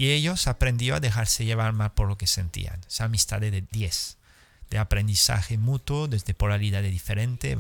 y 0.02 0.14
ellos 0.14 0.48
aprendió 0.48 0.96
a 0.96 1.00
dejarse 1.00 1.46
llevar 1.46 1.74
más 1.74 1.92
por 1.92 2.08
lo 2.08 2.18
que 2.18 2.26
sentían. 2.26 2.82
Esa 2.88 3.04
amistad 3.04 3.40
de 3.40 3.62
10, 3.62 4.18
de 4.72 4.80
aprendizaje 4.80 5.60
mutuo 5.60 6.08
desde 6.08 6.34
polaridades 6.34 6.92
diferentes. 6.92 7.56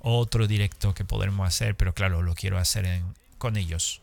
Otro 0.00 0.48
directo 0.48 0.92
que 0.92 1.04
podremos 1.04 1.46
hacer, 1.46 1.76
pero 1.76 1.94
claro, 1.94 2.20
lo 2.20 2.34
quiero 2.34 2.58
hacer 2.58 3.04
con 3.38 3.56
ellos, 3.56 4.00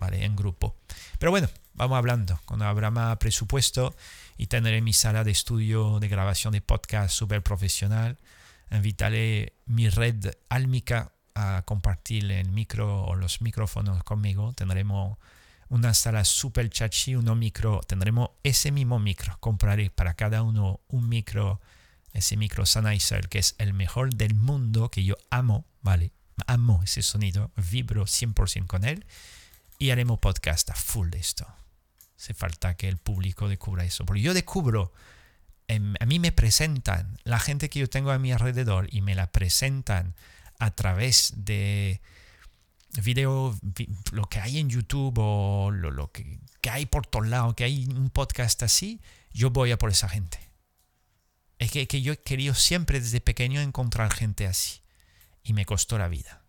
¿vale? 0.00 0.24
En 0.24 0.34
grupo. 0.34 0.76
Pero 1.18 1.30
bueno, 1.30 1.50
vamos 1.74 1.98
hablando. 1.98 2.40
Cuando 2.46 2.64
habrá 2.64 2.90
más 2.90 3.18
presupuesto 3.18 3.94
y 4.38 4.46
tendré 4.46 4.80
mi 4.80 4.94
sala 4.94 5.24
de 5.24 5.32
estudio 5.32 6.00
de 6.00 6.08
grabación 6.08 6.54
de 6.54 6.62
podcast 6.62 7.14
súper 7.14 7.42
profesional, 7.42 8.16
invitaré 8.70 9.52
mi 9.66 9.90
red 9.90 10.32
álmica 10.48 11.12
a 11.34 11.64
compartir 11.66 12.32
el 12.32 12.48
micro 12.48 13.04
o 13.04 13.14
los 13.14 13.42
micrófonos 13.42 14.02
conmigo. 14.04 14.54
Tendremos 14.54 15.18
una 15.68 15.94
sala 15.94 16.24
super 16.24 16.68
chachi, 16.70 17.14
uno 17.14 17.34
micro, 17.34 17.80
tendremos 17.86 18.30
ese 18.42 18.70
mismo 18.70 18.98
micro, 18.98 19.36
compraré 19.40 19.90
para 19.90 20.14
cada 20.14 20.42
uno 20.42 20.80
un 20.88 21.08
micro, 21.08 21.60
ese 22.12 22.36
micro 22.36 22.66
Sennheiser 22.66 23.28
que 23.28 23.38
es 23.38 23.54
el 23.58 23.74
mejor 23.74 24.14
del 24.14 24.34
mundo, 24.34 24.90
que 24.90 25.04
yo 25.04 25.16
amo, 25.30 25.64
¿vale? 25.82 26.12
Amo 26.46 26.80
ese 26.84 27.02
sonido, 27.02 27.50
vibro 27.56 28.04
100% 28.04 28.66
con 28.66 28.84
él 28.84 29.06
y 29.78 29.90
haremos 29.90 30.18
podcast 30.18 30.70
a 30.70 30.74
full 30.74 31.10
de 31.10 31.18
esto. 31.18 31.46
Hace 32.16 32.34
falta 32.34 32.76
que 32.76 32.88
el 32.88 32.96
público 32.96 33.48
descubra 33.48 33.84
eso, 33.84 34.04
porque 34.06 34.22
yo 34.22 34.34
descubro, 34.34 34.92
em, 35.68 35.94
a 36.00 36.06
mí 36.06 36.18
me 36.18 36.32
presentan, 36.32 37.18
la 37.24 37.38
gente 37.38 37.68
que 37.68 37.80
yo 37.80 37.88
tengo 37.88 38.10
a 38.10 38.18
mi 38.18 38.32
alrededor 38.32 38.88
y 38.90 39.00
me 39.00 39.14
la 39.14 39.30
presentan 39.30 40.14
a 40.58 40.70
través 40.70 41.32
de 41.36 42.00
video, 43.02 43.58
lo 44.12 44.24
que 44.28 44.40
hay 44.40 44.58
en 44.58 44.68
YouTube 44.68 45.18
o 45.18 45.70
lo, 45.70 46.10
que, 46.12 46.38
hay 46.70 46.86
por 46.86 47.06
todos 47.06 47.26
lados, 47.26 47.54
que 47.54 47.64
hay 47.64 47.86
un 47.86 48.10
podcast 48.10 48.62
así, 48.62 49.00
yo 49.32 49.50
voy 49.50 49.72
a 49.72 49.78
por 49.78 49.90
esa 49.90 50.08
gente. 50.08 50.38
Es 51.58 51.70
que, 51.70 51.86
que 51.86 52.02
yo 52.02 52.12
he 52.12 52.18
querido 52.18 52.54
siempre 52.54 53.00
desde 53.00 53.20
pequeño 53.20 53.60
encontrar 53.60 54.12
gente 54.12 54.46
así. 54.46 54.80
Y 55.42 55.52
me 55.52 55.66
costó 55.66 55.98
la 55.98 56.08
vida. 56.08 56.44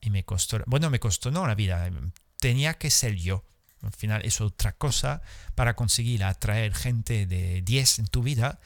Y 0.00 0.10
me 0.10 0.24
costó, 0.24 0.62
bueno, 0.66 0.90
me 0.90 1.00
costó 1.00 1.30
no 1.30 1.46
la 1.46 1.54
vida, 1.54 1.90
tenía 2.38 2.74
que 2.74 2.90
ser 2.90 3.14
yo. 3.14 3.44
Al 3.82 3.92
final 3.92 4.22
es 4.24 4.40
otra 4.40 4.72
cosa 4.72 5.22
para 5.54 5.76
conseguir 5.76 6.24
atraer 6.24 6.74
gente 6.74 7.26
de 7.26 7.62
10 7.62 7.98
en 8.00 8.06
tu 8.06 8.22
vida, 8.22 8.60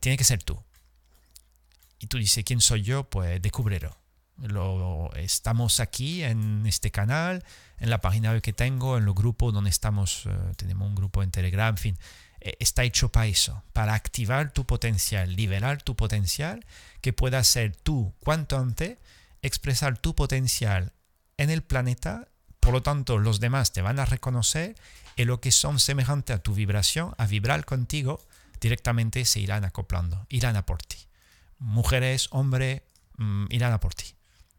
tiene 0.00 0.16
que 0.16 0.24
ser 0.24 0.42
tú. 0.42 0.62
Y 1.98 2.06
tú 2.06 2.18
dices, 2.18 2.44
¿quién 2.44 2.60
soy 2.60 2.82
yo? 2.82 3.04
Pues 3.04 3.40
descúbrelo 3.40 3.96
lo, 4.38 5.10
estamos 5.14 5.80
aquí 5.80 6.22
en 6.22 6.66
este 6.66 6.90
canal, 6.90 7.44
en 7.78 7.90
la 7.90 8.00
página 8.00 8.32
web 8.32 8.42
que 8.42 8.52
tengo, 8.52 8.98
en 8.98 9.04
los 9.04 9.14
grupos 9.14 9.52
donde 9.52 9.70
estamos, 9.70 10.26
eh, 10.26 10.30
tenemos 10.56 10.88
un 10.88 10.94
grupo 10.94 11.22
en 11.22 11.30
Telegram, 11.30 11.74
en 11.74 11.78
fin, 11.78 11.98
eh, 12.40 12.56
está 12.60 12.84
hecho 12.84 13.10
para 13.10 13.26
eso, 13.26 13.62
para 13.72 13.94
activar 13.94 14.52
tu 14.52 14.66
potencial, 14.66 15.34
liberar 15.34 15.82
tu 15.82 15.96
potencial, 15.96 16.64
que 17.00 17.12
pueda 17.12 17.42
ser 17.44 17.74
tú 17.76 18.14
cuanto 18.20 18.58
antes, 18.58 18.98
expresar 19.42 19.98
tu 19.98 20.14
potencial 20.14 20.92
en 21.36 21.50
el 21.50 21.62
planeta, 21.62 22.28
por 22.60 22.72
lo 22.72 22.82
tanto 22.82 23.18
los 23.18 23.40
demás 23.40 23.72
te 23.72 23.82
van 23.82 23.98
a 23.98 24.04
reconocer 24.04 24.74
y 25.14 25.24
lo 25.24 25.40
que 25.40 25.52
son 25.52 25.78
semejantes 25.78 26.36
a 26.36 26.42
tu 26.42 26.54
vibración, 26.54 27.14
a 27.16 27.26
vibrar 27.26 27.64
contigo, 27.64 28.20
directamente 28.60 29.24
se 29.24 29.40
irán 29.40 29.64
acoplando, 29.64 30.26
irán 30.28 30.56
a 30.56 30.66
por 30.66 30.82
ti. 30.82 30.96
Mujeres, 31.58 32.28
hombres, 32.32 32.82
mm, 33.18 33.46
irán 33.50 33.72
a 33.72 33.80
por 33.80 33.94
ti 33.94 34.15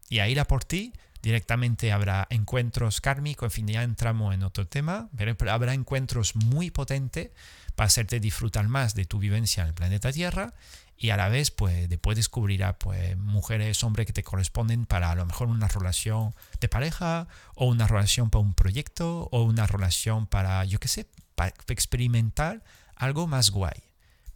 y 0.08 0.20
a 0.20 0.28
ir 0.28 0.40
a 0.40 0.46
por 0.46 0.64
ti. 0.64 0.92
Directamente 1.22 1.92
habrá 1.92 2.26
encuentros 2.30 3.00
kármicos, 3.00 3.46
en 3.46 3.50
fin, 3.50 3.68
ya 3.68 3.82
entramos 3.82 4.34
en 4.34 4.44
otro 4.44 4.66
tema, 4.66 5.08
pero 5.16 5.34
habrá 5.50 5.74
encuentros 5.74 6.36
muy 6.36 6.70
potentes 6.70 7.30
para 7.74 7.86
hacerte 7.86 8.20
disfrutar 8.20 8.68
más 8.68 8.94
de 8.94 9.04
tu 9.04 9.18
vivencia 9.18 9.62
en 9.62 9.68
el 9.68 9.74
planeta 9.74 10.12
Tierra 10.12 10.54
y 10.96 11.10
a 11.10 11.16
la 11.16 11.28
vez 11.28 11.52
pues 11.52 11.88
después 11.88 12.16
descubrirá 12.16 12.76
pues 12.76 13.16
mujeres, 13.16 13.84
hombres 13.84 14.06
que 14.06 14.12
te 14.12 14.24
corresponden 14.24 14.84
para 14.84 15.12
a 15.12 15.14
lo 15.14 15.24
mejor 15.24 15.46
una 15.46 15.68
relación 15.68 16.34
de 16.60 16.68
pareja 16.68 17.28
o 17.54 17.66
una 17.66 17.86
relación 17.86 18.30
para 18.30 18.42
un 18.42 18.54
proyecto 18.54 19.28
o 19.30 19.42
una 19.44 19.66
relación 19.66 20.26
para, 20.26 20.64
yo 20.64 20.80
qué 20.80 20.88
sé, 20.88 21.06
para 21.36 21.54
experimentar 21.68 22.64
algo 22.96 23.28
más 23.28 23.50
guay. 23.50 23.84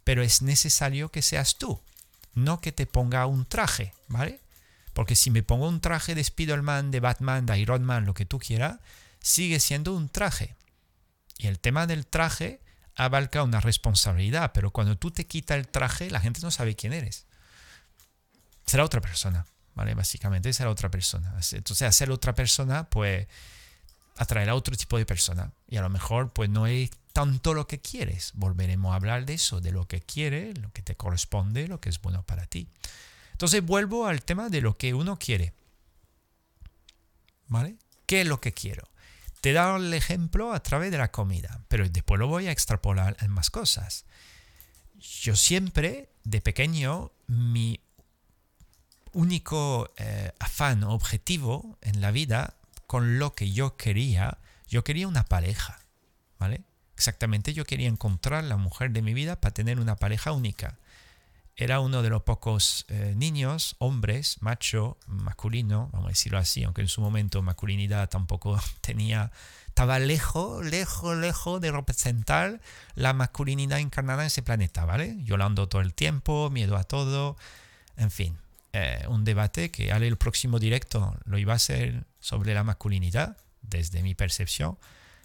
Pero 0.05 0.23
es 0.23 0.41
necesario 0.41 1.09
que 1.09 1.21
seas 1.21 1.57
tú, 1.57 1.81
no 2.33 2.61
que 2.61 2.71
te 2.71 2.85
ponga 2.85 3.25
un 3.25 3.45
traje, 3.45 3.93
¿vale? 4.07 4.39
Porque 4.93 5.15
si 5.15 5.31
me 5.31 5.43
pongo 5.43 5.67
un 5.67 5.81
traje 5.81 6.15
de 6.15 6.21
Spider-Man, 6.21 6.91
de 6.91 6.99
Batman, 6.99 7.45
de 7.45 7.59
Iron 7.59 7.83
Man, 7.83 8.05
lo 8.05 8.13
que 8.13 8.25
tú 8.25 8.39
quieras, 8.39 8.79
sigue 9.19 9.59
siendo 9.59 9.93
un 9.93 10.09
traje. 10.09 10.55
Y 11.37 11.47
el 11.47 11.59
tema 11.59 11.87
del 11.87 12.05
traje 12.05 12.61
abarca 12.95 13.43
una 13.43 13.59
responsabilidad, 13.59 14.51
pero 14.53 14.71
cuando 14.71 14.97
tú 14.97 15.11
te 15.11 15.25
quitas 15.25 15.57
el 15.57 15.67
traje, 15.67 16.09
la 16.09 16.19
gente 16.19 16.41
no 16.41 16.51
sabe 16.51 16.75
quién 16.75 16.93
eres. 16.93 17.25
Será 18.65 18.83
otra 18.83 19.01
persona, 19.01 19.45
¿vale? 19.73 19.95
Básicamente 19.95 20.53
será 20.53 20.69
otra 20.69 20.89
persona. 20.89 21.33
Entonces, 21.51 21.81
hacer 21.87 22.11
otra 22.11 22.33
persona, 22.35 22.89
pues, 22.89 23.27
atraerá 24.17 24.51
a 24.51 24.55
otro 24.55 24.75
tipo 24.75 24.97
de 24.97 25.05
persona. 25.05 25.51
Y 25.67 25.77
a 25.77 25.81
lo 25.81 25.89
mejor, 25.89 26.31
pues, 26.31 26.49
no 26.49 26.67
es 26.67 26.91
tanto 27.13 27.53
lo 27.53 27.67
que 27.67 27.79
quieres. 27.79 28.31
Volveremos 28.35 28.93
a 28.93 28.95
hablar 28.95 29.25
de 29.25 29.33
eso, 29.33 29.59
de 29.59 29.71
lo 29.71 29.87
que 29.87 30.01
quieres, 30.01 30.57
lo 30.59 30.71
que 30.71 30.81
te 30.81 30.95
corresponde, 30.95 31.67
lo 31.67 31.79
que 31.79 31.89
es 31.89 32.01
bueno 32.01 32.23
para 32.23 32.45
ti. 32.45 32.67
Entonces, 33.33 33.65
vuelvo 33.65 34.07
al 34.07 34.23
tema 34.23 34.49
de 34.49 34.61
lo 34.61 34.77
que 34.77 34.93
uno 34.93 35.19
quiere. 35.19 35.53
¿Vale? 37.47 37.75
¿Qué 38.05 38.21
es 38.21 38.27
lo 38.27 38.39
que 38.39 38.53
quiero? 38.53 38.87
Te 39.41 39.49
he 39.49 39.53
dado 39.53 39.75
el 39.75 39.93
ejemplo 39.93 40.53
a 40.53 40.63
través 40.63 40.91
de 40.91 40.97
la 40.97 41.11
comida, 41.11 41.61
pero 41.67 41.87
después 41.89 42.17
lo 42.19 42.27
voy 42.27 42.47
a 42.47 42.51
extrapolar 42.51 43.17
en 43.19 43.29
más 43.31 43.49
cosas. 43.49 44.05
Yo 44.95 45.35
siempre, 45.35 46.09
de 46.23 46.39
pequeño, 46.39 47.11
mi 47.27 47.81
único 49.11 49.91
eh, 49.97 50.31
afán, 50.39 50.83
objetivo 50.83 51.77
en 51.81 51.99
la 52.01 52.11
vida, 52.11 52.55
con 52.87 53.19
lo 53.19 53.35
que 53.35 53.51
yo 53.51 53.75
quería, 53.75 54.37
yo 54.69 54.83
quería 54.83 55.07
una 55.07 55.25
pareja, 55.25 55.79
¿vale? 56.39 56.63
Exactamente, 56.95 57.53
yo 57.53 57.65
quería 57.65 57.89
encontrar 57.89 58.43
la 58.45 58.57
mujer 58.57 58.91
de 58.91 59.01
mi 59.01 59.13
vida 59.13 59.41
para 59.41 59.53
tener 59.53 59.79
una 59.79 59.95
pareja 59.95 60.31
única 60.31 60.77
era 61.55 61.79
uno 61.79 62.01
de 62.01 62.09
los 62.09 62.23
pocos 62.23 62.85
eh, 62.89 63.13
niños, 63.15 63.75
hombres, 63.79 64.37
macho, 64.41 64.97
masculino, 65.05 65.89
vamos 65.93 66.07
a 66.07 66.09
decirlo 66.09 66.37
así, 66.39 66.63
aunque 66.63 66.81
en 66.81 66.87
su 66.87 67.01
momento 67.01 67.41
masculinidad 67.41 68.09
tampoco 68.09 68.59
tenía, 68.81 69.31
estaba 69.67 69.99
lejos, 69.99 70.65
lejos, 70.65 71.15
lejos 71.17 71.61
de 71.61 71.71
representar 71.71 72.59
la 72.95 73.13
masculinidad 73.13 73.79
encarnada 73.79 74.23
en 74.23 74.27
ese 74.27 74.41
planeta, 74.41 74.85
¿vale? 74.85 75.15
Llorando 75.23 75.69
todo 75.69 75.81
el 75.81 75.93
tiempo, 75.93 76.49
miedo 76.49 76.75
a 76.75 76.83
todo, 76.83 77.37
en 77.97 78.09
fin, 78.09 78.37
eh, 78.73 79.05
un 79.07 79.23
debate 79.23 79.69
que 79.69 79.91
al 79.91 80.01
el 80.01 80.17
próximo 80.17 80.57
directo 80.57 81.15
lo 81.25 81.37
iba 81.37 81.53
a 81.53 81.59
ser 81.59 82.05
sobre 82.19 82.55
la 82.55 82.63
masculinidad, 82.63 83.37
desde 83.61 84.01
mi 84.01 84.15
percepción, 84.15 84.77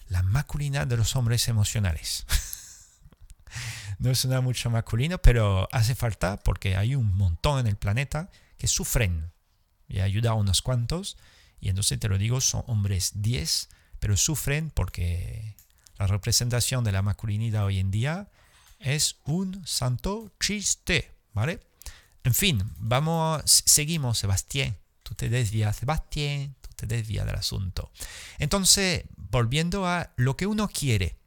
la 0.09 0.23
masculinidad 0.23 0.87
de 0.87 0.99
los 0.99 1.17
hombres 1.17 1.49
emocionales. 1.49 2.27
no 3.99 4.15
suena 4.15 4.41
mucho 4.41 4.71
masculino, 4.71 5.19
pero 5.19 5.69
hace 5.73 5.95
falta 5.95 6.39
porque 6.39 6.77
hay 6.77 6.95
un 6.95 7.17
montón 7.17 7.61
en 7.61 7.67
el 7.67 7.77
planeta 7.77 8.31
que 8.57 8.69
sufren. 8.69 9.33
Y 9.89 10.01
ayuda 10.01 10.31
a 10.31 10.35
unos 10.35 10.63
cuantos. 10.63 11.17
Y 11.61 11.69
entonces 11.69 11.99
te 11.99 12.09
lo 12.09 12.19
digo, 12.19 12.41
son 12.41 12.63
hombres 12.67 13.13
10, 13.17 13.69
pero 13.99 14.17
sufren 14.17 14.71
porque 14.71 15.57
la 15.99 16.07
representación 16.07 16.85
de 16.85 16.93
la 16.93 17.03
masculinidad 17.03 17.65
hoy 17.65 17.79
en 17.79 17.91
día 17.91 18.29
es 18.79 19.17
un 19.25 19.67
santo 19.67 20.31
chiste, 20.39 21.11
¿vale? 21.33 21.61
En 22.23 22.35
fin, 22.35 22.63
vamos, 22.79 23.43
seguimos, 23.45 24.19
Sebastián. 24.19 24.77
Tú 25.03 25.15
te 25.15 25.29
desvías, 25.29 25.77
Sebastián, 25.77 26.55
tú 26.61 26.69
te 26.77 26.87
desvías 26.87 27.27
del 27.27 27.37
asunto. 27.37 27.91
Entonces, 28.39 29.05
volviendo 29.17 29.87
a 29.87 30.13
lo 30.17 30.37
que 30.37 30.47
uno 30.47 30.69
quiere. 30.69 31.18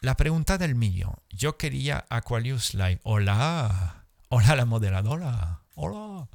La 0.00 0.16
pregunta 0.16 0.56
del 0.56 0.74
millón. 0.74 1.14
Yo 1.28 1.58
quería 1.58 2.06
Aquarius 2.08 2.72
Live. 2.74 3.00
Hola. 3.02 4.06
Hola 4.30 4.56
la 4.56 4.64
moderadora. 4.64 5.60
Hola. 5.74 6.28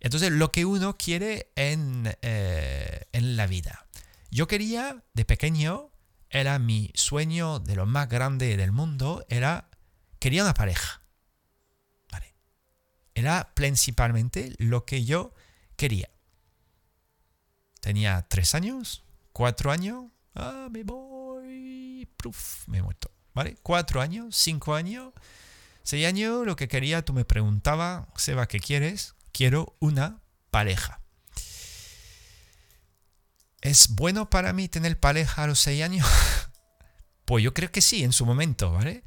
Entonces, 0.00 0.32
lo 0.32 0.50
que 0.50 0.64
uno 0.64 0.96
quiere 0.96 1.52
en, 1.54 2.10
eh, 2.22 3.06
en 3.12 3.36
la 3.36 3.46
vida. 3.46 3.86
Yo 4.30 4.46
quería, 4.46 5.04
de 5.12 5.24
pequeño, 5.26 5.90
era 6.30 6.58
mi 6.58 6.90
sueño 6.94 7.58
de 7.58 7.76
lo 7.76 7.84
más 7.84 8.08
grande 8.08 8.56
del 8.56 8.72
mundo, 8.72 9.26
era, 9.28 9.68
quería 10.18 10.42
una 10.42 10.54
pareja. 10.54 11.02
Era 13.14 13.52
principalmente 13.54 14.54
lo 14.58 14.86
que 14.86 15.04
yo 15.04 15.34
quería. 15.76 16.08
Tenía 17.80 18.26
tres 18.28 18.54
años, 18.54 19.04
cuatro 19.32 19.70
años. 19.70 20.06
Ah, 20.34 20.68
me 20.70 20.82
voy 20.82 21.11
me 22.66 22.78
he 22.78 22.82
muerto. 22.82 23.10
¿Vale? 23.34 23.56
Cuatro 23.62 24.00
años, 24.00 24.36
cinco 24.36 24.74
años, 24.74 25.12
seis 25.82 26.06
años, 26.06 26.46
lo 26.46 26.56
que 26.56 26.68
quería, 26.68 27.04
tú 27.04 27.12
me 27.12 27.24
preguntabas, 27.24 28.06
Seba, 28.16 28.46
¿qué 28.46 28.60
quieres? 28.60 29.14
Quiero 29.32 29.74
una 29.80 30.20
pareja. 30.50 31.00
¿Es 33.62 33.94
bueno 33.94 34.28
para 34.28 34.52
mí 34.52 34.68
tener 34.68 34.98
pareja 34.98 35.44
a 35.44 35.46
los 35.46 35.60
seis 35.60 35.82
años? 35.82 36.06
pues 37.24 37.42
yo 37.42 37.54
creo 37.54 37.70
que 37.70 37.80
sí, 37.80 38.04
en 38.04 38.12
su 38.12 38.26
momento, 38.26 38.72
¿vale? 38.72 39.04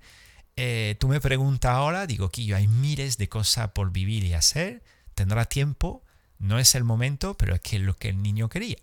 Eh, 0.56 0.96
tú 1.00 1.10
me 1.10 1.20
preguntas 1.20 1.72
ahora, 1.72 2.08
digo 2.08 2.30
que 2.30 2.56
hay 2.56 2.68
miles 2.68 3.18
de 3.18 3.28
cosas 3.28 3.72
por 3.72 3.92
vivir 3.92 4.24
y 4.24 4.34
hacer, 4.34 4.84
tendrá 5.14 5.46
tiempo, 5.46 6.04
no 6.40 6.58
es 6.58 6.76
el 6.76 6.86
momento, 6.86 7.36
pero 7.36 7.54
es 7.56 7.62
que 7.62 7.76
es 7.76 7.82
lo 7.82 7.96
que 7.98 8.10
el 8.10 8.22
niño 8.22 8.48
quería. 8.48 8.78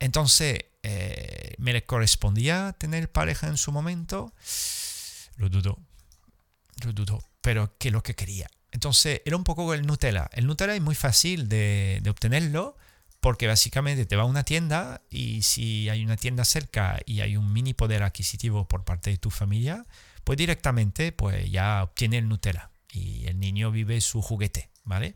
Entonces, 0.00 0.64
eh, 0.82 1.54
¿me 1.58 1.72
le 1.72 1.84
correspondía 1.84 2.74
tener 2.78 3.12
pareja 3.12 3.46
en 3.46 3.58
su 3.58 3.70
momento? 3.70 4.32
Lo 5.36 5.48
dudo, 5.48 5.78
lo 6.84 6.92
dudo, 6.92 7.22
pero 7.42 7.76
que 7.78 7.90
lo 7.90 8.02
que 8.02 8.14
quería. 8.14 8.48
Entonces, 8.72 9.20
era 9.24 9.36
un 9.36 9.44
poco 9.44 9.72
el 9.74 9.86
Nutella. 9.86 10.28
El 10.32 10.46
Nutella 10.46 10.74
es 10.74 10.80
muy 10.80 10.94
fácil 10.94 11.48
de, 11.48 12.02
obtenerlo 12.08 12.76
porque 13.20 13.46
básicamente 13.46 14.06
te 14.06 14.16
va 14.16 14.22
a 14.22 14.26
una 14.26 14.44
tienda 14.44 15.02
y 15.10 15.42
si 15.42 15.90
hay 15.90 16.02
una 16.02 16.16
tienda 16.16 16.44
cerca 16.46 16.98
y 17.04 17.20
hay 17.20 17.36
un 17.36 17.52
mini 17.52 17.74
poder 17.74 18.02
adquisitivo 18.02 18.66
por 18.66 18.84
parte 18.84 19.10
de 19.10 19.18
tu 19.18 19.28
familia, 19.30 19.84
pues 20.24 20.38
directamente 20.38 21.12
pues 21.12 21.50
ya 21.50 21.82
obtiene 21.82 22.16
el 22.18 22.28
Nutella 22.28 22.70
y 22.90 23.26
el 23.26 23.38
niño 23.38 23.70
vive 23.70 24.00
su 24.00 24.22
juguete, 24.22 24.70
¿vale? 24.84 25.14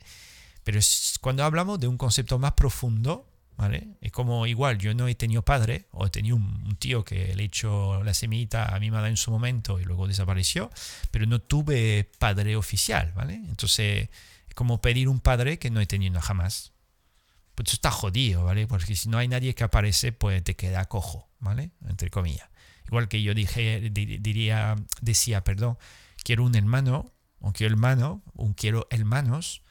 Pero 0.64 0.80
cuando 1.22 1.44
hablamos 1.44 1.80
de 1.80 1.88
un 1.88 1.96
concepto 1.96 2.38
más 2.38 2.52
profundo, 2.52 3.26
¿vale? 3.56 3.96
Es 4.00 4.12
como 4.12 4.46
igual, 4.46 4.78
yo 4.78 4.94
no 4.94 5.08
he 5.08 5.14
tenido 5.14 5.42
padre, 5.42 5.86
o 5.92 6.06
he 6.06 6.10
tenido 6.10 6.36
un, 6.36 6.76
tío 6.78 7.04
que 7.04 7.34
le 7.34 7.44
echó 7.44 8.02
la 8.02 8.14
semillita 8.14 8.74
a 8.74 8.80
mi 8.80 8.90
madre 8.90 9.10
en 9.10 9.16
su 9.16 9.30
momento 9.30 9.80
y 9.80 9.84
luego 9.84 10.06
desapareció, 10.06 10.70
pero 11.10 11.26
no 11.26 11.40
tuve 11.40 12.10
padre 12.18 12.56
oficial, 12.56 13.12
¿vale? 13.14 13.34
Entonces, 13.34 14.08
es 14.48 14.54
como 14.54 14.80
pedir 14.80 15.08
un 15.08 15.20
padre 15.20 15.58
que 15.58 15.70
no 15.70 15.80
he 15.80 15.86
tenido 15.86 16.20
jamás. 16.20 16.72
Pues 17.54 17.68
eso 17.68 17.76
está 17.76 17.90
jodido, 17.90 18.44
¿vale? 18.44 18.66
Porque 18.66 18.96
si 18.96 19.08
no 19.08 19.18
hay 19.18 19.28
nadie 19.28 19.54
que 19.54 19.64
aparece, 19.64 20.12
pues 20.12 20.42
te 20.42 20.56
queda 20.56 20.84
cojo, 20.86 21.28
¿vale? 21.38 21.70
Entre 21.88 22.10
comillas. 22.10 22.48
Igual 22.86 23.08
que 23.08 23.22
yo 23.22 23.34
dije, 23.34 23.90
diría, 23.90 24.74
decía, 25.00 25.44
perdón, 25.44 25.78
quiero 26.22 26.44
un 26.44 26.54
hermano, 26.56 27.12
o 27.40 27.52
quiero 27.52 27.72
hermano, 27.72 28.22
un 28.34 28.54
quiero 28.54 28.86
hermanos, 28.90 29.62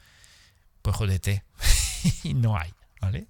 pues 0.82 0.96
jodete. 0.96 1.44
y 2.22 2.34
no 2.34 2.58
hay, 2.58 2.72
¿vale? 3.00 3.28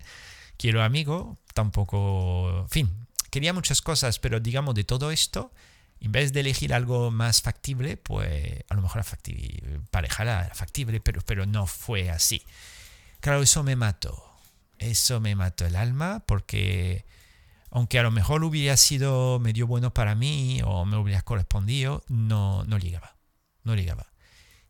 Quiero 0.57 0.83
amigo, 0.83 1.39
tampoco, 1.53 2.61
en 2.63 2.69
fin, 2.69 3.07
quería 3.31 3.53
muchas 3.53 3.83
cosas, 3.83 4.19
pero 4.19 4.41
digamos 4.41 4.75
de 4.75 4.85
todo 4.85 5.11
esto, 5.11 5.53
en 6.01 6.13
vez 6.13 6.33
de 6.33 6.41
elegir 6.41 6.75
algo 6.75 7.11
más 7.11 7.43
factible, 7.43 7.97
pues 7.97 8.65
a 8.69 8.75
lo 8.75 8.83
mejor 8.83 8.99
la 8.99 9.05
factible, 9.05 9.81
pareja 9.91 10.23
era 10.23 10.51
factible, 10.55 11.01
pero, 11.01 11.23
pero 11.23 11.47
no 11.47 11.67
fue 11.67 12.11
así. 12.11 12.43
Claro, 13.21 13.43
eso 13.43 13.63
me 13.63 13.77
mató, 13.77 14.23
eso 14.79 15.21
me 15.21 15.35
mató 15.35 15.65
el 15.67 15.77
alma 15.77 16.23
porque 16.27 17.07
aunque 17.71 17.99
a 17.99 18.03
lo 18.05 18.13
mejor 18.13 18.45
hubiera 18.45 18.77
sido 18.77 19.41
medio 19.41 19.67
bueno 19.67 19.93
para 19.93 20.15
mí 20.15 20.61
o 20.65 20.85
me 20.85 20.97
hubiera 20.97 21.23
correspondido, 21.23 22.05
no, 22.09 22.65
no 22.65 22.79
llegaba, 22.79 23.17
no 23.65 23.75
llegaba. 23.75 24.13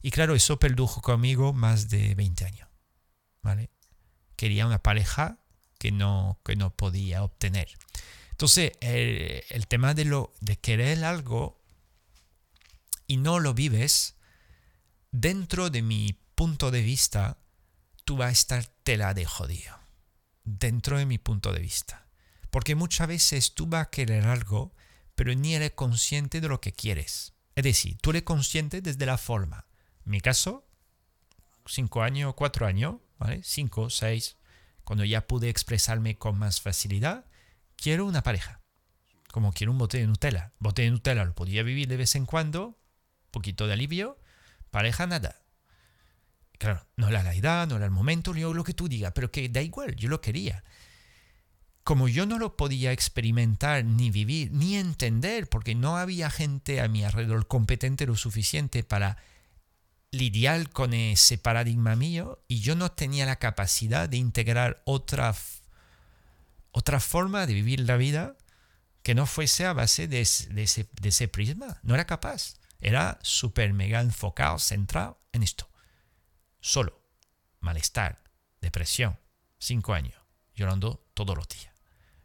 Y 0.01 0.11
claro, 0.11 0.35
eso 0.35 0.59
perdujo 0.59 1.03
conmigo 1.03 1.53
más 1.53 1.91
de 1.91 2.15
20 2.15 2.47
años, 2.47 2.69
¿vale? 3.43 3.71
Quería 4.37 4.67
una 4.67 4.83
pareja 4.83 5.39
que 5.85 5.93
no, 5.93 6.41
que 6.47 6.57
no 6.57 6.75
podía 6.75 7.23
obtener. 7.25 7.69
Entonces, 8.31 8.73
el, 8.81 9.67
tema 9.69 9.93
de, 9.93 10.07
lo, 10.07 10.33
de 10.41 10.57
querer 10.57 11.05
algo 11.05 11.61
y 13.07 13.19
no 13.19 13.39
lo 13.39 13.53
vives, 13.53 14.15
dentro 15.11 15.69
de 15.69 15.83
mi 15.83 16.19
punto 16.35 16.71
de 16.71 16.81
vista, 16.81 17.37
tú 18.07 18.17
vas 18.17 18.29
a 18.29 18.33
estar 18.33 18.65
tela 18.83 19.13
de 19.13 19.27
jodido. 19.27 19.79
Dentro 20.45 20.97
de 20.97 21.05
mi 21.05 21.19
punto 21.19 21.53
de 21.53 21.61
vista. 21.61 22.09
Porque 22.49 22.75
muchas 22.75 23.07
veces 23.07 23.53
tú 23.53 23.67
vas 23.67 23.89
a 23.89 23.91
querer 23.91 24.25
algo, 24.25 24.75
pero 25.15 25.35
ni 25.35 25.55
eres 25.55 25.73
consciente 25.73 26.41
de 26.41 26.49
lo 26.49 26.63
que 26.63 26.73
quieres. 26.73 27.35
Es 27.57 27.65
decir, 27.65 27.99
tú 28.01 28.09
eres 28.09 28.23
consciente 28.23 28.81
desde 28.81 29.05
la 29.05 29.19
forma, 29.19 29.67
mi 30.07 30.23
caso, 30.23 30.67
cinco 31.67 32.03
años, 32.03 32.33
cuatro 32.35 32.65
años, 32.65 32.97
¿vale? 33.19 33.43
Cinco, 33.45 33.91
seis, 33.91 34.39
cuando 34.85 35.05
ya 35.05 35.27
pude 35.27 35.49
expresarme 35.49 36.17
con 36.17 36.39
más 36.39 36.61
facilidad, 36.61 37.25
quiero 37.77 38.07
una 38.07 38.23
pareja. 38.23 38.61
Como 39.33 39.53
quiero 39.53 39.73
un 39.73 39.79
bote 39.79 39.99
de 39.99 40.07
Nutella. 40.07 40.53
Bote 40.59 40.83
de 40.83 40.91
Nutella 40.91 41.25
lo 41.25 41.35
podía 41.35 41.63
vivir 41.63 41.89
de 41.89 41.97
vez 41.97 42.15
en 42.15 42.27
cuando, 42.27 42.79
poquito 43.31 43.67
de 43.67 43.73
alivio, 43.73 44.19
pareja 44.71 45.07
nada. 45.07 45.43
Claro, 46.59 46.87
no 46.97 47.09
era 47.09 47.23
la 47.23 47.35
edad, 47.35 47.67
no 47.67 47.77
era 47.77 47.85
el 47.85 47.91
momento, 47.91 48.33
lo 48.33 48.65
que 48.65 48.75
tú 48.75 48.89
digas, 48.89 49.13
pero 49.15 49.31
que 49.31 49.49
da 49.49 49.61
igual, 49.61 49.97
yo 49.97 50.09
lo 50.09 50.21
quería. 50.21 50.65
Como 51.83 52.09
yo 52.09 52.27
no 52.27 52.39
lo 52.39 52.57
podía 52.57 52.93
experimentar, 52.93 53.85
ni 53.85 54.11
vivir, 54.11 54.53
ni 54.53 54.77
entender, 54.77 55.49
porque 55.49 55.75
no 55.75 55.99
había 55.99 56.31
gente 56.31 56.81
a 56.81 56.89
mi 56.89 57.05
alrededor 57.05 57.47
competente 57.47 58.07
lo 58.07 58.17
suficiente 58.17 58.85
para 58.85 59.19
lidiar 60.15 60.71
con 60.71 60.95
ese 60.95 61.39
paradigma 61.39 61.97
mío, 61.97 62.43
y 62.49 62.61
yo 62.61 62.75
no 62.75 62.93
tenía 62.93 63.27
la 63.27 63.39
capacidad 63.39 64.09
de 64.09 64.17
integrar 64.17 64.83
otra, 64.85 65.35
otra 66.71 67.01
forma 67.01 67.47
de 67.47 67.55
vivir 67.55 67.81
la 67.81 67.97
vida 67.97 68.37
que 69.03 69.15
no 69.15 69.27
fuese 69.27 69.67
a 69.67 69.73
base 69.73 70.09
de, 70.09 70.23
ese, 70.23 70.49
de 70.53 71.09
ese 71.09 71.29
prisma. 71.29 71.79
No 71.83 71.95
era 71.95 72.07
capaz. 72.07 72.55
Era 72.81 73.19
súper 73.23 73.73
mega 73.73 74.01
enfocado, 74.01 74.59
centrado 74.59 75.21
en 75.33 75.43
esto 75.43 75.69
solo, 76.65 76.99
malestar, 77.61 78.23
depresión, 78.63 79.21
cinco 79.59 79.93
años, 79.93 80.15
llorando 80.55 81.07
todos 81.13 81.37
los 81.37 81.47
días. 81.47 81.75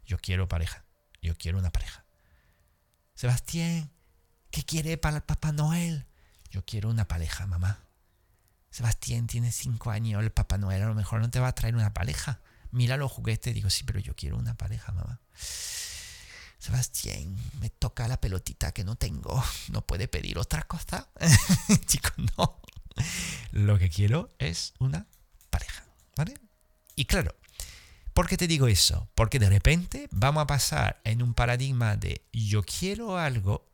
Yo 0.06 0.16
quiero 0.16 0.48
pareja, 0.48 0.86
yo 1.20 1.36
quiero 1.36 1.58
una 1.58 1.70
pareja. 1.70 2.06
Sebastián, 3.14 3.92
¿qué 4.50 4.64
quiere 4.64 4.96
para 4.96 5.16
el 5.16 5.22
Papá 5.24 5.52
Noel? 5.52 6.06
Yo 6.50 6.64
quiero 6.64 6.90
una 6.90 7.06
pareja, 7.06 7.46
mamá. 7.46 7.84
Sebastián 8.70 9.26
tiene 9.26 9.52
cinco 9.52 9.90
años, 9.90 10.22
el 10.22 10.30
Papá 10.30 10.58
Noel 10.58 10.82
a 10.82 10.86
lo 10.86 10.94
mejor 10.94 11.20
no 11.20 11.30
te 11.30 11.40
va 11.40 11.48
a 11.48 11.54
traer 11.54 11.74
una 11.74 11.92
pareja. 11.92 12.40
Mira 12.70 12.96
los 12.96 13.10
juguetes, 13.10 13.54
digo, 13.54 13.68
sí, 13.70 13.84
pero 13.84 13.98
yo 13.98 14.14
quiero 14.14 14.36
una 14.36 14.54
pareja, 14.54 14.92
mamá. 14.92 15.20
Sebastián, 16.58 17.36
me 17.60 17.70
toca 17.70 18.06
la 18.06 18.20
pelotita 18.20 18.72
que 18.72 18.84
no 18.84 18.96
tengo. 18.96 19.42
¿No 19.70 19.86
puede 19.86 20.08
pedir 20.08 20.38
otra 20.38 20.62
cosa? 20.62 21.08
Chico, 21.86 22.10
no. 22.36 22.60
Lo 23.52 23.78
que 23.78 23.88
quiero 23.88 24.34
es 24.38 24.74
una 24.78 25.06
pareja. 25.48 25.84
¿Vale? 26.16 26.34
Y 26.96 27.06
claro, 27.06 27.34
¿por 28.12 28.28
qué 28.28 28.36
te 28.36 28.46
digo 28.46 28.68
eso? 28.68 29.08
Porque 29.14 29.38
de 29.38 29.48
repente 29.48 30.08
vamos 30.10 30.42
a 30.42 30.46
pasar 30.46 31.00
en 31.04 31.22
un 31.22 31.34
paradigma 31.34 31.96
de 31.96 32.26
yo 32.32 32.62
quiero 32.62 33.16
algo 33.16 33.66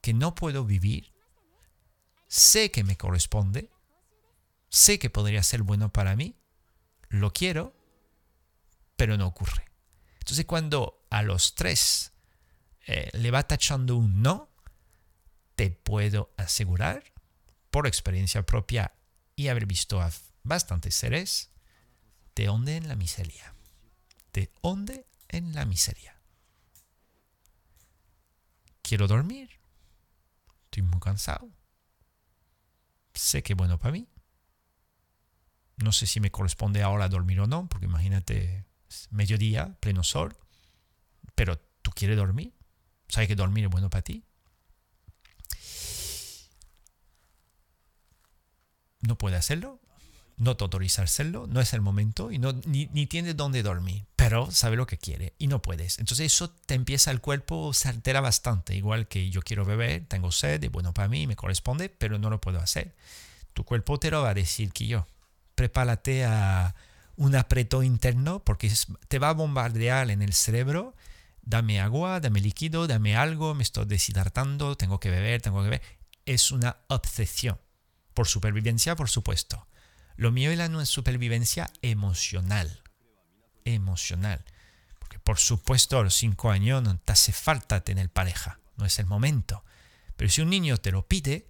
que 0.00 0.14
no 0.14 0.34
puedo 0.34 0.64
vivir, 0.64 1.11
sé 2.32 2.70
que 2.70 2.82
me 2.82 2.96
corresponde, 2.96 3.68
sé 4.70 4.98
que 4.98 5.10
podría 5.10 5.42
ser 5.42 5.62
bueno 5.62 5.92
para 5.92 6.16
mí, 6.16 6.34
lo 7.10 7.34
quiero, 7.34 7.76
pero 8.96 9.18
no 9.18 9.26
ocurre. 9.26 9.70
Entonces 10.14 10.46
cuando 10.46 11.04
a 11.10 11.22
los 11.22 11.54
tres 11.54 12.14
eh, 12.86 13.10
le 13.12 13.30
va 13.30 13.42
tachando 13.42 13.96
un 13.96 14.22
no, 14.22 14.48
te 15.56 15.70
puedo 15.70 16.32
asegurar 16.38 17.04
por 17.70 17.86
experiencia 17.86 18.46
propia 18.46 18.94
y 19.36 19.48
haber 19.48 19.66
visto 19.66 20.00
a 20.00 20.10
bastantes 20.42 20.94
seres, 20.94 21.50
te 22.32 22.48
hunde 22.48 22.76
en 22.76 22.88
la 22.88 22.96
miseria. 22.96 23.54
Te 24.30 24.50
hunde 24.62 25.06
en 25.28 25.54
la 25.54 25.66
miseria. 25.66 26.18
Quiero 28.80 29.06
dormir. 29.06 29.50
Estoy 30.64 30.82
muy 30.82 30.98
cansado. 30.98 31.50
Sé 33.14 33.42
que 33.42 33.52
es 33.52 33.56
bueno 33.56 33.78
para 33.78 33.92
mí. 33.92 34.08
No 35.76 35.92
sé 35.92 36.06
si 36.06 36.20
me 36.20 36.30
corresponde 36.30 36.82
ahora 36.82 37.08
dormir 37.08 37.40
o 37.40 37.46
no, 37.46 37.68
porque 37.68 37.86
imagínate, 37.86 38.64
mediodía, 39.10 39.76
pleno 39.80 40.02
sol. 40.02 40.36
Pero 41.34 41.58
tú 41.82 41.90
quieres 41.90 42.16
dormir. 42.16 42.54
¿Sabes 43.08 43.28
que 43.28 43.36
dormir 43.36 43.64
es 43.64 43.70
bueno 43.70 43.90
para 43.90 44.02
ti? 44.02 44.24
no 49.02 49.18
puede 49.18 49.36
hacerlo, 49.36 49.80
no 50.42 50.56
te 50.56 50.64
autoriza 50.64 51.02
a 51.02 51.04
hacerlo, 51.04 51.46
no 51.46 51.60
es 51.60 51.72
el 51.72 51.80
momento 51.80 52.32
y 52.32 52.38
no, 52.38 52.52
ni, 52.66 52.86
ni 52.92 53.06
tiene 53.06 53.32
dónde 53.32 53.62
dormir, 53.62 54.06
pero 54.16 54.50
sabe 54.50 54.76
lo 54.76 54.86
que 54.86 54.98
quiere 54.98 55.34
y 55.38 55.46
no 55.46 55.62
puedes. 55.62 56.00
Entonces 56.00 56.26
eso 56.26 56.50
te 56.50 56.74
empieza 56.74 57.12
el 57.12 57.20
cuerpo, 57.20 57.72
se 57.72 57.88
altera 57.88 58.20
bastante, 58.20 58.74
igual 58.74 59.06
que 59.06 59.30
yo 59.30 59.42
quiero 59.42 59.64
beber, 59.64 60.04
tengo 60.08 60.32
sed, 60.32 60.64
es 60.64 60.72
bueno 60.72 60.92
para 60.92 61.06
mí, 61.06 61.28
me 61.28 61.36
corresponde, 61.36 61.88
pero 61.88 62.18
no 62.18 62.28
lo 62.28 62.40
puedo 62.40 62.58
hacer. 62.58 62.96
Tu 63.54 63.64
cuerpo 63.64 64.00
te 64.00 64.10
lo 64.10 64.22
va 64.22 64.30
a 64.30 64.34
decir 64.34 64.72
que 64.72 64.88
yo. 64.88 65.06
Prepárate 65.54 66.24
a 66.24 66.74
un 67.14 67.36
apretón 67.36 67.84
interno 67.84 68.42
porque 68.42 68.72
te 69.06 69.20
va 69.20 69.28
a 69.28 69.34
bombardear 69.34 70.10
en 70.10 70.22
el 70.22 70.32
cerebro. 70.32 70.96
Dame 71.42 71.80
agua, 71.80 72.18
dame 72.18 72.40
líquido, 72.40 72.88
dame 72.88 73.16
algo, 73.16 73.54
me 73.54 73.62
estoy 73.62 73.84
deshidratando, 73.84 74.76
tengo 74.76 74.98
que 74.98 75.10
beber, 75.10 75.40
tengo 75.40 75.58
que 75.58 75.70
beber. 75.70 75.82
Es 76.26 76.50
una 76.50 76.78
obsesión 76.88 77.58
por 78.12 78.26
supervivencia, 78.26 78.96
por 78.96 79.08
supuesto. 79.08 79.66
Lo 80.16 80.32
mío 80.32 80.50
es 80.50 80.58
la 80.58 80.86
supervivencia 80.86 81.70
emocional. 81.82 82.82
Emocional. 83.64 84.44
Porque 84.98 85.18
por 85.18 85.38
supuesto 85.38 85.98
a 85.98 86.02
los 86.02 86.14
cinco 86.14 86.50
años 86.50 86.82
no 86.82 86.98
te 86.98 87.12
hace 87.12 87.32
falta 87.32 87.82
tener 87.82 88.10
pareja. 88.10 88.58
No 88.76 88.86
es 88.86 88.98
el 88.98 89.06
momento. 89.06 89.64
Pero 90.16 90.30
si 90.30 90.40
un 90.40 90.50
niño 90.50 90.76
te 90.76 90.92
lo 90.92 91.06
pide, 91.06 91.48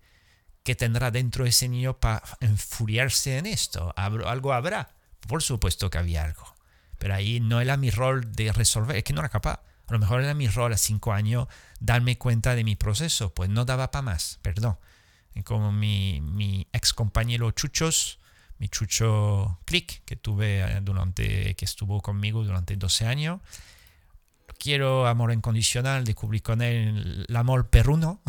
¿qué 0.63 0.75
tendrá 0.75 1.11
dentro 1.11 1.47
ese 1.47 1.69
niño 1.69 1.99
para 1.99 2.23
enfuriarse 2.41 3.39
en 3.39 3.47
esto? 3.47 3.93
¿Algo 3.97 4.53
habrá? 4.53 4.95
Por 5.27 5.43
supuesto 5.43 5.91
que 5.91 5.99
había 5.99 6.25
algo. 6.25 6.55
Pero 6.99 7.15
ahí 7.15 7.41
no 7.41 7.61
era 7.61 7.77
mi 7.77 7.91
rol 7.91 8.33
de 8.33 8.53
resolver. 8.53 8.97
Es 8.97 9.05
que 9.05 9.13
no 9.13 9.21
era 9.21 9.29
capaz. 9.29 9.63
A 9.87 9.93
lo 9.93 9.99
mejor 9.99 10.23
era 10.23 10.35
mi 10.35 10.49
rol 10.49 10.73
a 10.73 10.79
cinco 10.79 11.13
años 11.13 11.49
darme 11.81 12.17
cuenta 12.17 12.55
de 12.55 12.65
mi 12.65 12.77
proceso. 12.77 13.35
Pues 13.35 13.51
no 13.51 13.65
daba 13.65 13.91
para 13.91 14.03
más. 14.03 14.39
Perdón 14.43 14.79
como 15.43 15.73
mi, 15.73 16.21
mi 16.21 16.69
ex 16.73 16.93
compañero 16.93 17.51
Chuchos, 17.53 18.19
mi 18.63 18.69
Chucho 18.69 19.59
Click, 19.65 20.05
que 20.05 20.15
tuve 20.15 20.61
eh, 20.61 20.81
durante, 20.83 21.57
que 21.57 21.65
estuvo 21.65 22.01
conmigo 22.01 22.45
durante 22.45 22.77
12 22.77 23.07
años. 23.07 23.41
Quiero 24.57 25.09
amor 25.09 25.33
incondicional, 25.33 26.05
descubrí 26.05 26.39
con 26.39 26.63
él 26.63 27.27
el 27.29 27.37
amor 27.37 27.71
perruno. 27.71 28.23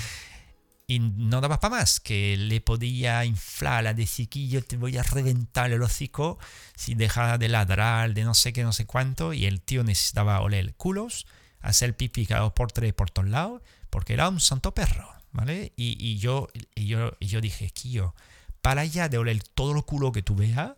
y 0.86 0.98
no 1.00 1.42
daba 1.42 1.60
para 1.60 1.76
más, 1.76 2.00
que 2.00 2.38
le 2.38 2.62
podía 2.62 3.22
inflar 3.26 3.86
a 3.86 3.92
decir 3.92 4.30
que 4.30 4.48
yo 4.48 4.64
te 4.64 4.78
voy 4.78 4.96
a 4.96 5.02
reventar 5.02 5.70
el 5.72 5.82
hocico 5.82 6.38
si 6.74 6.94
deja 6.94 7.36
de 7.36 7.50
ladrar, 7.50 8.14
de 8.14 8.24
no 8.24 8.32
sé 8.32 8.54
qué, 8.54 8.64
no 8.64 8.72
sé 8.72 8.86
cuánto. 8.86 9.34
Y 9.34 9.44
el 9.44 9.60
tío 9.60 9.84
necesitaba 9.84 10.40
oler 10.40 10.74
culos, 10.76 11.26
hacer 11.60 11.94
pipí 11.94 12.24
cada 12.24 12.48
por 12.54 12.72
tres 12.72 12.94
por 12.94 13.10
todos 13.10 13.28
lados, 13.28 13.60
porque 13.90 14.14
era 14.14 14.30
un 14.30 14.40
santo 14.40 14.72
perro. 14.72 15.06
¿vale? 15.32 15.74
Y, 15.76 16.16
yo, 16.16 16.48
y 16.74 16.86
yo, 16.86 17.12
y 17.20 17.26
yo 17.26 17.42
dije, 17.42 17.70
yo 17.84 18.14
para 18.62 18.82
allá 18.82 19.08
de 19.08 19.18
oler 19.18 19.42
todo 19.42 19.74
lo 19.74 19.84
culo 19.84 20.12
que 20.12 20.22
tú 20.22 20.34
veas, 20.34 20.72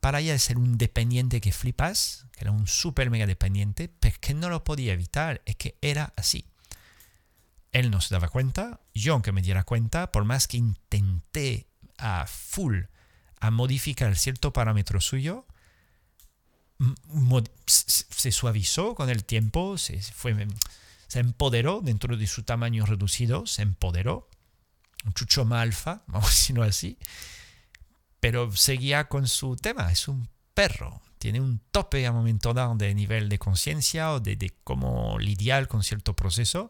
para 0.00 0.18
allá 0.18 0.32
de 0.32 0.38
ser 0.38 0.56
un 0.58 0.78
dependiente 0.78 1.40
que 1.40 1.52
flipas, 1.52 2.26
que 2.32 2.44
era 2.44 2.52
un 2.52 2.66
súper 2.66 3.10
mega 3.10 3.26
dependiente, 3.26 3.88
pero 4.00 4.14
es 4.14 4.18
que 4.18 4.34
no 4.34 4.48
lo 4.48 4.64
podía 4.64 4.92
evitar, 4.92 5.42
es 5.44 5.56
que 5.56 5.76
era 5.82 6.12
así. 6.16 6.46
Él 7.72 7.90
no 7.90 8.00
se 8.00 8.14
daba 8.14 8.28
cuenta, 8.28 8.80
yo 8.94 9.12
aunque 9.12 9.32
me 9.32 9.42
diera 9.42 9.64
cuenta, 9.64 10.10
por 10.10 10.24
más 10.24 10.48
que 10.48 10.56
intenté 10.56 11.68
a 11.98 12.26
full 12.26 12.84
a 13.38 13.50
modificar 13.50 14.16
cierto 14.16 14.52
parámetro 14.52 15.00
suyo, 15.00 15.46
se 17.66 18.32
suavizó 18.32 18.94
con 18.94 19.10
el 19.10 19.24
tiempo, 19.24 19.78
se 19.78 20.00
empoderó 21.14 21.80
dentro 21.82 22.16
de 22.16 22.26
su 22.26 22.42
tamaño 22.42 22.86
reducido, 22.86 23.46
se 23.46 23.62
empoderó, 23.62 24.28
un 25.04 25.12
chucho 25.12 25.46
alfa, 25.52 26.02
vamos 26.06 26.28
a 26.28 26.30
decirlo 26.30 26.62
así, 26.62 26.98
pero 28.20 28.52
seguía 28.52 29.08
con 29.08 29.26
su 29.26 29.56
tema, 29.56 29.90
es 29.90 30.08
un 30.08 30.28
perro, 30.54 31.00
tiene 31.18 31.40
un 31.40 31.60
tope 31.70 32.06
a 32.06 32.12
momento 32.12 32.52
dado 32.54 32.74
de 32.74 32.94
nivel 32.94 33.28
de 33.28 33.38
conciencia 33.38 34.12
o 34.12 34.20
de, 34.20 34.52
cómo 34.64 35.18
lidiar 35.18 35.68
con 35.68 35.82
cierto 35.82 36.14
proceso, 36.14 36.68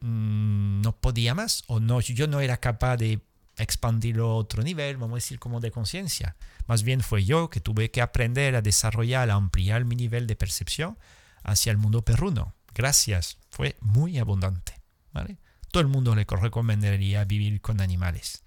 mm, 0.00 0.80
no 0.82 0.96
podía 0.96 1.34
más, 1.34 1.64
o 1.66 1.80
no, 1.80 2.00
yo 2.00 2.26
no 2.26 2.40
era 2.40 2.58
capaz 2.58 2.96
de 2.96 3.20
expandirlo 3.56 4.30
a 4.30 4.34
otro 4.36 4.62
nivel, 4.62 4.96
vamos 4.96 5.14
a 5.14 5.22
decir 5.22 5.38
como 5.38 5.60
de 5.60 5.70
conciencia. 5.70 6.36
Más 6.66 6.82
bien 6.82 7.02
fue 7.02 7.24
yo 7.24 7.50
que 7.50 7.60
tuve 7.60 7.90
que 7.90 8.00
aprender 8.00 8.56
a 8.56 8.62
desarrollar, 8.62 9.28
a 9.30 9.34
ampliar 9.34 9.84
mi 9.84 9.96
nivel 9.96 10.26
de 10.26 10.36
percepción 10.36 10.96
hacia 11.42 11.70
el 11.70 11.76
mundo 11.76 12.02
perruno 12.02 12.54
gracias, 12.74 13.38
fue 13.50 13.76
muy 13.80 14.18
abundante. 14.18 14.80
¿vale? 15.12 15.38
Todo 15.70 15.80
el 15.82 15.88
mundo 15.88 16.14
le 16.14 16.24
recomendaría 16.28 17.24
vivir 17.24 17.60
con 17.60 17.80
animales, 17.80 18.42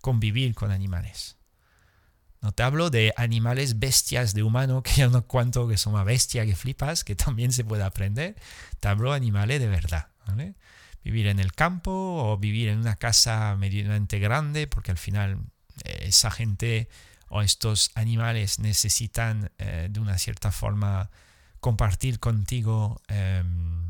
convivir 0.00 0.54
con 0.54 0.70
animales. 0.70 1.36
No 2.40 2.52
te 2.52 2.62
hablo 2.62 2.90
de 2.90 3.12
animales 3.16 3.80
bestias 3.80 4.32
de 4.32 4.44
humano, 4.44 4.82
que 4.82 4.92
yo 4.92 5.10
no 5.10 5.26
cuento 5.26 5.66
que 5.66 5.76
son 5.76 5.94
una 5.94 6.04
bestia 6.04 6.46
que 6.46 6.54
flipas, 6.54 7.02
que 7.02 7.16
también 7.16 7.52
se 7.52 7.64
puede 7.64 7.82
aprender. 7.82 8.36
Te 8.80 8.88
hablo 8.88 9.10
de 9.10 9.16
animales 9.16 9.60
de 9.60 9.66
verdad. 9.68 10.08
¿vale? 10.26 10.54
vivir 11.08 11.28
en 11.28 11.38
el 11.38 11.54
campo 11.54 11.90
o 11.90 12.36
vivir 12.36 12.68
en 12.68 12.78
una 12.78 12.96
casa 12.96 13.56
medianamente 13.56 14.18
grande, 14.18 14.66
porque 14.66 14.90
al 14.90 14.98
final 14.98 15.38
eh, 15.84 16.00
esa 16.02 16.30
gente 16.30 16.88
o 17.28 17.42
estos 17.42 17.90
animales 17.94 18.58
necesitan 18.58 19.50
eh, 19.58 19.88
de 19.90 20.00
una 20.00 20.18
cierta 20.18 20.52
forma 20.52 21.10
compartir 21.60 22.20
contigo 22.20 23.00
em, 23.08 23.87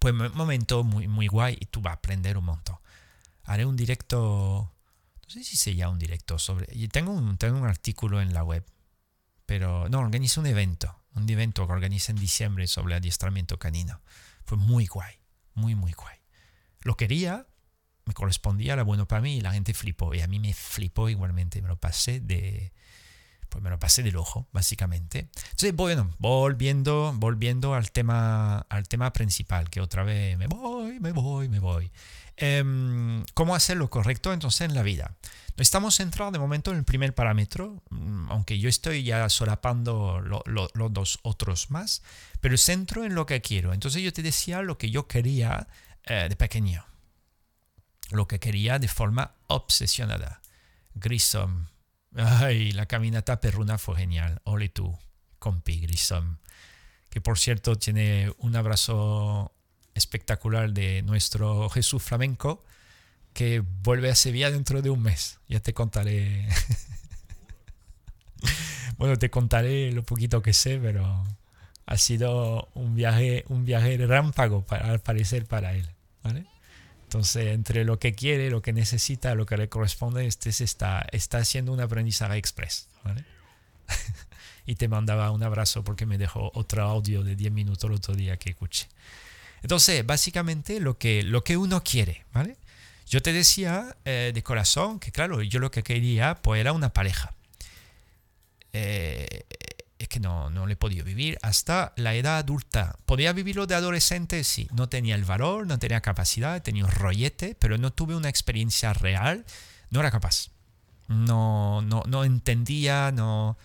pues 0.00 0.14
momento 0.14 0.82
muy, 0.82 1.06
muy 1.06 1.28
guay 1.28 1.58
y 1.60 1.66
tú 1.66 1.80
vas 1.82 1.92
a 1.92 1.94
aprender 1.94 2.38
un 2.38 2.46
montón. 2.46 2.76
Haré 3.44 3.66
un 3.66 3.76
directo, 3.76 4.72
no 5.22 5.30
sé 5.30 5.44
si 5.44 5.56
se 5.56 5.74
llama 5.74 5.92
un 5.92 5.98
directo 5.98 6.38
sobre... 6.38 6.66
Tengo 6.88 7.12
un, 7.12 7.36
tengo 7.36 7.58
un 7.58 7.66
artículo 7.66 8.20
en 8.22 8.32
la 8.32 8.42
web, 8.42 8.64
pero 9.44 9.88
no, 9.90 10.00
organizé 10.00 10.40
un 10.40 10.46
evento, 10.46 10.98
un 11.14 11.28
evento 11.28 11.66
que 11.66 11.72
organizé 11.72 12.12
en 12.12 12.18
diciembre 12.18 12.66
sobre 12.66 12.94
adiestramiento 12.94 13.58
canino. 13.58 14.00
Fue 14.46 14.56
muy 14.56 14.86
guay, 14.86 15.16
muy, 15.54 15.74
muy 15.74 15.92
guay. 15.92 16.16
Lo 16.80 16.96
quería, 16.96 17.46
me 18.06 18.14
correspondía, 18.14 18.72
era 18.72 18.84
bueno 18.84 19.06
para 19.06 19.20
mí 19.20 19.36
y 19.36 19.40
la 19.42 19.52
gente 19.52 19.74
flipó. 19.74 20.14
Y 20.14 20.22
a 20.22 20.28
mí 20.28 20.40
me 20.40 20.54
flipó 20.54 21.10
igualmente, 21.10 21.60
me 21.60 21.68
lo 21.68 21.76
pasé 21.76 22.20
de, 22.20 22.72
pues 23.50 23.62
me 23.62 23.68
lo 23.68 23.78
pasé 23.78 24.02
del 24.02 24.16
ojo, 24.16 24.48
básicamente. 24.52 25.28
Entonces, 25.50 25.74
bueno, 25.74 26.10
volviendo, 26.18 27.12
volviendo 27.16 27.74
al 27.74 27.90
tema, 27.90 28.60
al 28.70 28.88
tema 28.88 29.12
principal, 29.12 29.68
que 29.68 29.80
otra 29.80 30.04
vez 30.04 30.38
me 30.38 30.46
voy, 30.46 31.00
me 31.00 31.12
voy, 31.12 31.48
me 31.48 31.58
voy. 31.58 31.90
Em, 32.36 33.22
¿Cómo 33.34 33.54
hacer 33.54 33.76
lo 33.76 33.90
correcto 33.90 34.32
entonces 34.32 34.62
en 34.62 34.74
la 34.74 34.82
vida? 34.82 35.14
Estamos 35.58 35.96
centrados 35.96 36.32
de 36.32 36.38
momento 36.38 36.70
en 36.70 36.78
el 36.78 36.84
primer 36.84 37.14
parámetro, 37.14 37.82
mm, 37.90 38.30
aunque 38.30 38.58
yo 38.58 38.70
estoy 38.70 39.02
ya 39.02 39.28
solapando 39.28 40.20
los 40.20 40.92
dos 40.92 41.18
otros 41.22 41.70
más, 41.70 42.02
pero 42.40 42.56
centro 42.56 43.04
en 43.04 43.14
lo 43.14 43.26
que 43.26 43.42
quiero. 43.42 43.74
Entonces 43.74 44.02
yo 44.02 44.10
te 44.12 44.22
decía 44.22 44.62
lo 44.62 44.78
que 44.78 44.90
yo 44.90 45.06
quería 45.06 45.68
eh, 46.04 46.28
de 46.30 46.36
pequeño, 46.36 46.86
lo 48.10 48.26
que 48.26 48.40
quería 48.40 48.78
de 48.78 48.88
forma 48.88 49.34
obsesionada. 49.48 50.40
Grissom, 50.94 51.66
Ay, 52.16 52.72
la 52.72 52.86
caminata 52.86 53.40
perruna 53.40 53.78
fue 53.78 53.96
genial. 53.96 54.40
Ole 54.44 54.68
tú, 54.68 54.98
compi 55.38 55.80
Grissom. 55.80 56.38
Que 57.08 57.20
por 57.20 57.38
cierto 57.38 57.76
tiene 57.76 58.32
un 58.38 58.56
abrazo 58.56 59.52
espectacular 59.94 60.72
de 60.72 61.02
nuestro 61.02 61.68
Jesús 61.68 62.02
flamenco 62.02 62.64
que 63.32 63.60
vuelve 63.82 64.10
a 64.10 64.14
Sevilla 64.14 64.50
dentro 64.50 64.82
de 64.82 64.90
un 64.90 65.02
mes. 65.02 65.38
Ya 65.48 65.60
te 65.60 65.72
contaré. 65.72 66.48
bueno, 68.98 69.16
te 69.16 69.30
contaré 69.30 69.92
lo 69.92 70.02
poquito 70.02 70.42
que 70.42 70.52
sé, 70.52 70.78
pero 70.78 71.24
ha 71.86 71.96
sido 71.96 72.68
un 72.74 72.94
viaje, 72.94 73.44
un 73.48 73.64
viaje 73.64 73.96
rámpago 74.06 74.64
para, 74.64 74.90
al 74.90 75.00
parecer 75.00 75.46
para 75.46 75.74
él. 75.74 75.88
¿vale? 76.22 76.46
Entonces, 77.10 77.48
entre 77.48 77.84
lo 77.84 77.98
que 77.98 78.14
quiere, 78.14 78.50
lo 78.50 78.62
que 78.62 78.72
necesita, 78.72 79.34
lo 79.34 79.44
que 79.44 79.56
le 79.56 79.68
corresponde, 79.68 80.26
este 80.26 80.50
está, 80.50 81.04
está 81.10 81.38
haciendo 81.38 81.72
un 81.72 81.80
aprendizaje 81.80 82.38
express. 82.38 82.86
y 84.66 84.76
te 84.76 84.86
mandaba 84.86 85.32
un 85.32 85.42
abrazo 85.42 85.82
porque 85.82 86.06
me 86.06 86.18
dejó 86.18 86.52
otro 86.54 86.84
audio 86.84 87.24
de 87.24 87.34
10 87.34 87.50
minutos 87.50 87.90
el 87.90 87.96
otro 87.96 88.14
día 88.14 88.36
que 88.36 88.50
escuché. 88.50 88.86
Entonces, 89.60 90.06
básicamente 90.06 90.78
lo 90.78 90.98
que, 90.98 91.24
lo 91.24 91.42
que 91.42 91.56
uno 91.56 91.82
quiere, 91.82 92.24
¿vale? 92.32 92.56
Yo 93.08 93.20
te 93.20 93.32
decía 93.32 93.96
eh, 94.04 94.30
de 94.32 94.42
corazón 94.44 95.00
que, 95.00 95.10
claro, 95.10 95.42
yo 95.42 95.58
lo 95.58 95.72
que 95.72 95.82
quería 95.82 96.36
pues 96.36 96.60
era 96.60 96.72
una 96.72 96.92
pareja. 96.92 97.34
Eh, 98.72 99.46
es 100.00 100.08
que 100.08 100.18
no, 100.18 100.48
no 100.48 100.66
le 100.66 100.72
he 100.72 100.76
podido 100.76 101.04
vivir 101.04 101.38
hasta 101.42 101.92
la 101.96 102.14
edad 102.14 102.38
adulta. 102.38 102.96
¿Podía 103.04 103.34
vivirlo 103.34 103.66
de 103.66 103.74
adolescente? 103.74 104.42
Sí. 104.44 104.66
No 104.72 104.88
tenía 104.88 105.14
el 105.14 105.26
valor, 105.26 105.66
no 105.66 105.78
tenía 105.78 106.00
capacidad, 106.00 106.62
tenía 106.62 106.86
un 106.86 106.90
rollete, 106.90 107.54
pero 107.54 107.76
no 107.76 107.92
tuve 107.92 108.16
una 108.16 108.30
experiencia 108.30 108.94
real. 108.94 109.44
No 109.90 110.00
era 110.00 110.10
capaz. 110.10 110.48
No, 111.06 111.82
no, 111.82 112.02
no 112.06 112.24
entendía, 112.24 113.12
no... 113.12 113.58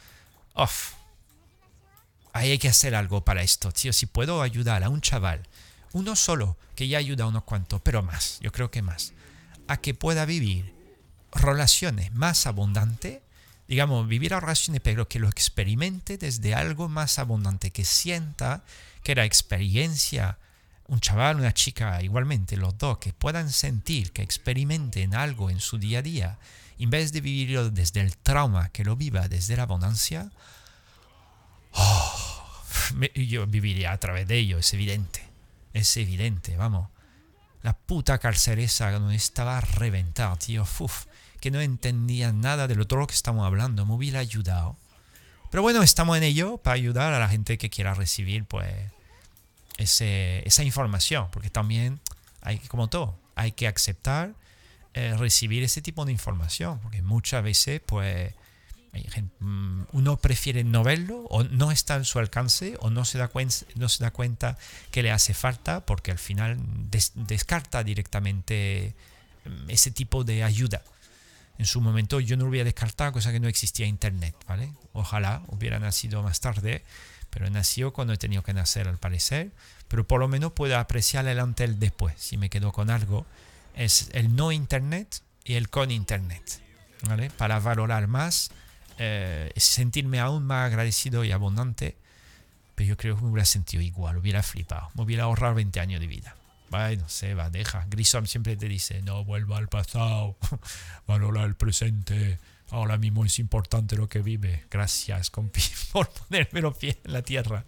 Ahí 2.33 2.51
hay 2.51 2.57
que 2.57 2.67
hacer 2.67 2.95
algo 2.95 3.23
para 3.23 3.41
esto, 3.41 3.71
tío. 3.71 3.93
Si 3.93 4.05
puedo 4.05 4.41
ayudar 4.41 4.83
a 4.83 4.89
un 4.89 4.99
chaval, 4.99 5.47
uno 5.93 6.17
solo, 6.17 6.57
que 6.75 6.89
ya 6.89 6.97
ayuda 6.97 7.23
a 7.23 7.27
unos 7.27 7.43
cuantos, 7.43 7.79
pero 7.81 8.03
más, 8.03 8.39
yo 8.41 8.51
creo 8.51 8.69
que 8.71 8.81
más, 8.81 9.13
a 9.69 9.77
que 9.77 9.93
pueda 9.93 10.25
vivir 10.25 10.75
relaciones 11.31 12.13
más 12.13 12.45
abundantes, 12.45 13.21
digamos, 13.67 14.07
vivir 14.07 14.33
oraciones, 14.33 14.81
pero 14.81 15.07
que 15.07 15.19
lo 15.19 15.27
experimente 15.27 16.17
desde 16.17 16.53
algo 16.53 16.87
más 16.87 17.19
abundante, 17.19 17.71
que 17.71 17.85
sienta 17.85 18.63
que 19.03 19.15
la 19.15 19.25
experiencia, 19.25 20.37
un 20.87 20.99
chaval, 20.99 21.37
una 21.37 21.53
chica, 21.53 22.01
igualmente 22.01 22.57
los 22.57 22.77
dos, 22.77 22.99
que 22.99 23.13
puedan 23.13 23.49
sentir, 23.51 24.11
que 24.11 24.21
experimenten 24.21 25.15
algo 25.15 25.49
en 25.49 25.59
su 25.59 25.77
día 25.77 25.99
a 25.99 26.03
día, 26.03 26.37
en 26.77 26.89
vez 26.89 27.11
de 27.11 27.21
vivirlo 27.21 27.69
desde 27.71 28.01
el 28.01 28.17
trauma, 28.17 28.69
que 28.69 28.83
lo 28.83 28.95
viva 28.95 29.27
desde 29.27 29.55
la 29.55 29.63
abundancia, 29.63 30.31
oh, 31.71 32.53
yo 33.15 33.47
viviría 33.47 33.91
a 33.91 33.97
través 33.97 34.27
de 34.27 34.37
ello, 34.37 34.59
es 34.59 34.73
evidente, 34.73 35.23
es 35.73 35.95
evidente, 35.97 36.55
vamos. 36.57 36.89
La 37.63 37.75
puta 37.75 38.19
carceresa 38.19 38.91
donde 38.91 39.15
estaba 39.15 39.59
reventada, 39.59 40.35
tío, 40.35 40.65
que 41.45 41.51
no 41.51 41.61
entendía 41.61 42.33
nada 42.33 42.67
de 42.67 42.73
lo 42.73 42.87
todo 42.87 43.01
lo 43.01 43.05
que 43.05 43.13
estamos 43.13 43.45
hablando, 43.45 43.85
me 43.85 43.93
hubiera 43.93 44.17
ayudado. 44.17 44.75
Pero 45.51 45.61
bueno, 45.61 45.83
estamos 45.83 46.17
en 46.17 46.23
ello 46.23 46.57
para 46.57 46.73
ayudar 46.73 47.13
a 47.13 47.19
la 47.19 47.29
gente 47.29 47.59
que 47.59 47.69
quiera 47.69 47.93
recibir 47.93 48.45
pues 48.45 48.67
esa 49.77 50.63
información, 50.63 51.27
porque 51.31 51.51
también 51.51 51.99
hay 52.41 52.57
como 52.57 52.87
todo, 52.87 53.15
hay 53.35 53.51
que 53.51 53.67
aceptar 53.67 54.33
eh, 54.95 55.13
recibir 55.19 55.61
ese 55.61 55.83
tipo 55.83 56.03
de 56.03 56.11
información, 56.13 56.79
porque 56.79 57.03
muchas 57.03 57.43
veces 57.43 57.79
pues 57.85 58.33
mm, 59.39 59.81
uno 59.91 60.17
prefiere 60.17 60.63
no 60.63 60.83
verlo 60.83 61.27
o 61.29 61.43
no 61.43 61.71
está 61.71 61.95
en 61.95 62.05
su 62.05 62.17
alcance 62.17 62.75
o 62.79 62.89
no 62.89 63.05
se 63.05 63.19
da, 63.19 63.27
cuenta, 63.27 63.55
no 63.75 63.87
se 63.87 64.03
da 64.03 64.09
cuenta 64.09 64.57
que 64.89 65.03
le 65.03 65.11
hace 65.11 65.35
falta 65.35 65.85
porque 65.85 66.09
al 66.09 66.17
final 66.17 66.57
descarta 67.13 67.83
directamente 67.83 68.95
mm, 69.45 69.69
ese 69.69 69.91
tipo 69.91 70.23
de 70.23 70.43
ayuda 70.43 70.81
en 71.57 71.65
su 71.65 71.81
momento 71.81 72.19
yo 72.19 72.37
no 72.37 72.43
lo 72.43 72.49
hubiera 72.49 72.65
descartado, 72.65 73.13
cosa 73.13 73.31
que 73.31 73.39
no 73.39 73.47
existía 73.47 73.85
internet, 73.85 74.35
¿vale? 74.47 74.71
Ojalá 74.93 75.41
hubiera 75.47 75.79
nacido 75.79 76.21
más 76.21 76.39
tarde, 76.39 76.83
pero 77.29 77.49
nació 77.49 77.93
cuando 77.93 78.13
he 78.13 78.17
tenido 78.17 78.43
que 78.43 78.53
nacer 78.53 78.87
al 78.87 78.97
parecer, 78.97 79.51
pero 79.87 80.05
por 80.05 80.19
lo 80.19 80.27
menos 80.27 80.51
puedo 80.53 80.77
apreciar 80.77 81.27
el 81.27 81.39
antes 81.39 81.69
el 81.69 81.79
después, 81.79 82.15
si 82.17 82.37
me 82.37 82.49
quedo 82.49 82.71
con 82.71 82.89
algo, 82.89 83.25
es 83.75 84.09
el 84.13 84.35
no 84.35 84.51
internet 84.51 85.21
y 85.43 85.55
el 85.55 85.69
con 85.69 85.91
internet, 85.91 86.61
¿vale? 87.07 87.29
Para 87.29 87.59
valorar 87.59 88.07
más, 88.07 88.51
eh, 88.97 89.51
sentirme 89.57 90.19
aún 90.19 90.43
más 90.43 90.67
agradecido 90.67 91.23
y 91.23 91.31
abundante, 91.31 91.95
pero 92.75 92.89
yo 92.89 92.97
creo 92.97 93.15
que 93.15 93.23
me 93.23 93.29
hubiera 93.29 93.45
sentido 93.45 93.81
igual, 93.81 94.17
hubiera 94.17 94.43
flipado, 94.43 94.89
me 94.95 95.03
hubiera 95.03 95.23
ahorrado 95.23 95.55
20 95.55 95.79
años 95.79 96.01
de 96.01 96.07
vida. 96.07 96.35
Bueno, 96.75 97.07
se 97.07 97.33
va, 97.35 97.49
deja. 97.49 97.85
Grissom 97.89 98.25
siempre 98.25 98.57
te 98.57 98.67
dice, 98.67 99.01
no 99.01 99.23
vuelva 99.23 99.57
al 99.57 99.69
pasado, 99.69 100.35
valora 101.07 101.45
el 101.45 101.55
presente. 101.55 102.37
Ahora 102.69 102.97
mismo 102.97 103.23
es 103.23 103.39
importante 103.39 103.95
lo 103.95 104.09
que 104.09 104.19
vive. 104.19 104.65
Gracias, 104.69 105.29
compi, 105.29 105.61
por 105.93 106.09
ponerme 106.09 106.59
los 106.59 106.77
pies 106.77 106.97
en 107.05 107.13
la 107.13 107.21
tierra. 107.21 107.63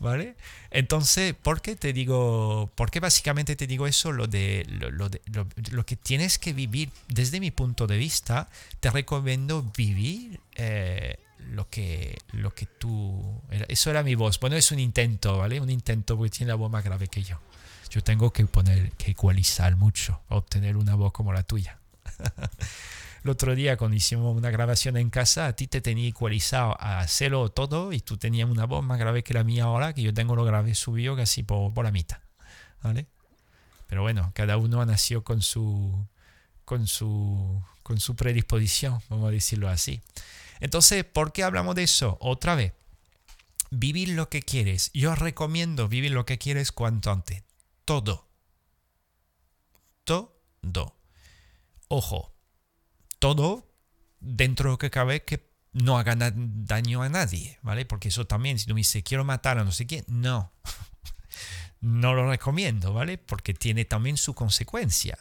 ¿Vale? 0.00 0.34
Entonces, 0.72 1.34
¿por 1.34 1.60
qué 1.60 1.76
te 1.76 1.92
digo, 1.92 2.68
por 2.74 2.90
qué 2.90 2.98
básicamente 2.98 3.54
te 3.54 3.68
digo 3.68 3.86
eso? 3.86 4.10
Lo, 4.10 4.26
de, 4.26 4.66
lo, 4.68 5.08
de, 5.08 5.20
lo, 5.70 5.86
que 5.86 5.94
tienes 5.94 6.40
que 6.40 6.52
vivir, 6.52 6.90
desde 7.06 7.38
mi 7.38 7.52
punto 7.52 7.86
de 7.86 7.96
vista, 7.96 8.48
te 8.80 8.90
recomiendo 8.90 9.62
vivir 9.76 10.40
eh, 10.56 11.16
lo, 11.38 11.70
que, 11.70 12.18
lo 12.32 12.52
que 12.52 12.66
tú... 12.66 13.40
Eso 13.68 13.90
era 13.90 14.02
mi 14.02 14.16
voz. 14.16 14.40
Bueno, 14.40 14.56
es 14.56 14.72
un 14.72 14.80
intento, 14.80 15.38
¿vale? 15.38 15.60
Un 15.60 15.70
intento 15.70 16.16
porque 16.16 16.30
tiene 16.30 16.48
la 16.48 16.56
voz 16.56 16.72
más 16.72 16.82
grave 16.82 17.06
que 17.06 17.22
yo. 17.22 17.38
Yo 17.92 18.02
tengo 18.02 18.32
que 18.32 18.46
poner, 18.46 18.90
que 18.92 19.10
ecualizar 19.10 19.76
mucho 19.76 20.22
obtener 20.30 20.78
una 20.78 20.94
voz 20.94 21.12
como 21.12 21.30
la 21.34 21.42
tuya. 21.42 21.78
el 23.24 23.30
otro 23.30 23.54
día 23.54 23.76
cuando 23.76 23.98
hicimos 23.98 24.34
una 24.34 24.50
grabación 24.50 24.96
en 24.96 25.10
casa, 25.10 25.46
a 25.46 25.52
ti 25.52 25.66
te 25.66 25.82
tenía 25.82 26.08
ecualizado 26.08 26.74
a 26.80 27.00
hacerlo 27.00 27.50
todo 27.50 27.92
y 27.92 28.00
tú 28.00 28.16
tenías 28.16 28.48
una 28.48 28.64
voz 28.64 28.82
más 28.82 28.98
grave 28.98 29.22
que 29.22 29.34
la 29.34 29.44
mía 29.44 29.64
ahora, 29.64 29.92
que 29.92 30.00
yo 30.00 30.14
tengo 30.14 30.34
lo 30.34 30.46
grave 30.46 30.74
subido 30.74 31.16
casi 31.16 31.42
por, 31.42 31.74
por 31.74 31.84
la 31.84 31.90
mitad. 31.90 32.16
¿Vale? 32.82 33.08
Pero 33.88 34.00
bueno, 34.00 34.32
cada 34.34 34.56
uno 34.56 34.80
ha 34.80 34.86
nacido 34.86 35.22
con 35.22 35.42
su, 35.42 36.08
con 36.64 36.86
su, 36.86 37.62
con 37.82 38.00
su 38.00 38.16
predisposición, 38.16 39.02
vamos 39.10 39.28
a 39.28 39.32
decirlo 39.32 39.68
así. 39.68 40.00
Entonces, 40.60 41.04
¿por 41.04 41.34
qué 41.34 41.42
hablamos 41.42 41.74
de 41.74 41.82
eso? 41.82 42.16
Otra 42.22 42.54
vez, 42.54 42.72
vivir 43.70 44.08
lo 44.08 44.30
que 44.30 44.40
quieres. 44.40 44.90
Yo 44.94 45.14
recomiendo 45.14 45.88
vivir 45.88 46.12
lo 46.12 46.24
que 46.24 46.38
quieres 46.38 46.72
cuanto 46.72 47.12
antes 47.12 47.42
todo. 48.00 48.26
Todo. 50.04 50.96
Ojo, 51.88 52.34
todo 53.18 53.68
dentro 54.18 54.70
de 54.70 54.72
lo 54.72 54.78
que 54.78 54.90
cabe 54.90 55.24
que 55.24 55.52
no 55.72 55.98
haga 55.98 56.16
daño 56.16 57.02
a 57.02 57.10
nadie, 57.10 57.58
¿vale? 57.62 57.84
Porque 57.84 58.08
eso 58.08 58.26
también, 58.26 58.58
si 58.58 58.66
tú 58.66 58.74
me 58.74 58.80
dices, 58.80 59.02
quiero 59.02 59.24
matar 59.24 59.58
a 59.58 59.64
no 59.64 59.72
sé 59.72 59.86
quién, 59.86 60.04
no. 60.08 60.52
no 61.80 62.14
lo 62.14 62.30
recomiendo, 62.30 62.94
¿vale? 62.94 63.18
Porque 63.18 63.52
tiene 63.52 63.84
también 63.84 64.16
su 64.16 64.34
consecuencia. 64.34 65.18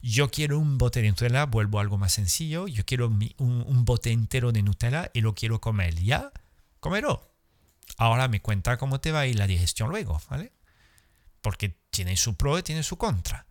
Yo 0.00 0.30
quiero 0.30 0.58
un 0.58 0.78
bote 0.78 1.02
de 1.02 1.08
Nutella, 1.08 1.44
vuelvo 1.44 1.78
a 1.78 1.82
algo 1.82 1.98
más 1.98 2.12
sencillo. 2.12 2.68
Yo 2.68 2.86
quiero 2.86 3.08
un, 3.08 3.84
bote 3.84 4.12
entero 4.12 4.52
de 4.52 4.62
Nutella 4.62 5.10
y 5.12 5.20
lo 5.20 5.34
quiero 5.34 5.60
comer. 5.60 5.94
Ya, 5.96 6.32
cómelo. 6.80 7.28
Ahora 7.96 8.28
me 8.28 8.40
cuenta 8.40 8.78
cómo 8.78 9.00
te 9.00 9.12
va 9.12 9.20
a 9.20 9.26
ir 9.26 9.36
la 9.36 9.46
digestión 9.46 9.90
luego, 9.90 10.22
¿vale? 10.30 10.52
Porque 11.40 11.76
tiene 11.90 12.16
su 12.16 12.36
pro 12.36 12.58
y 12.58 12.62
tiene 12.62 12.82
su 12.82 12.96
contra. 12.96 13.46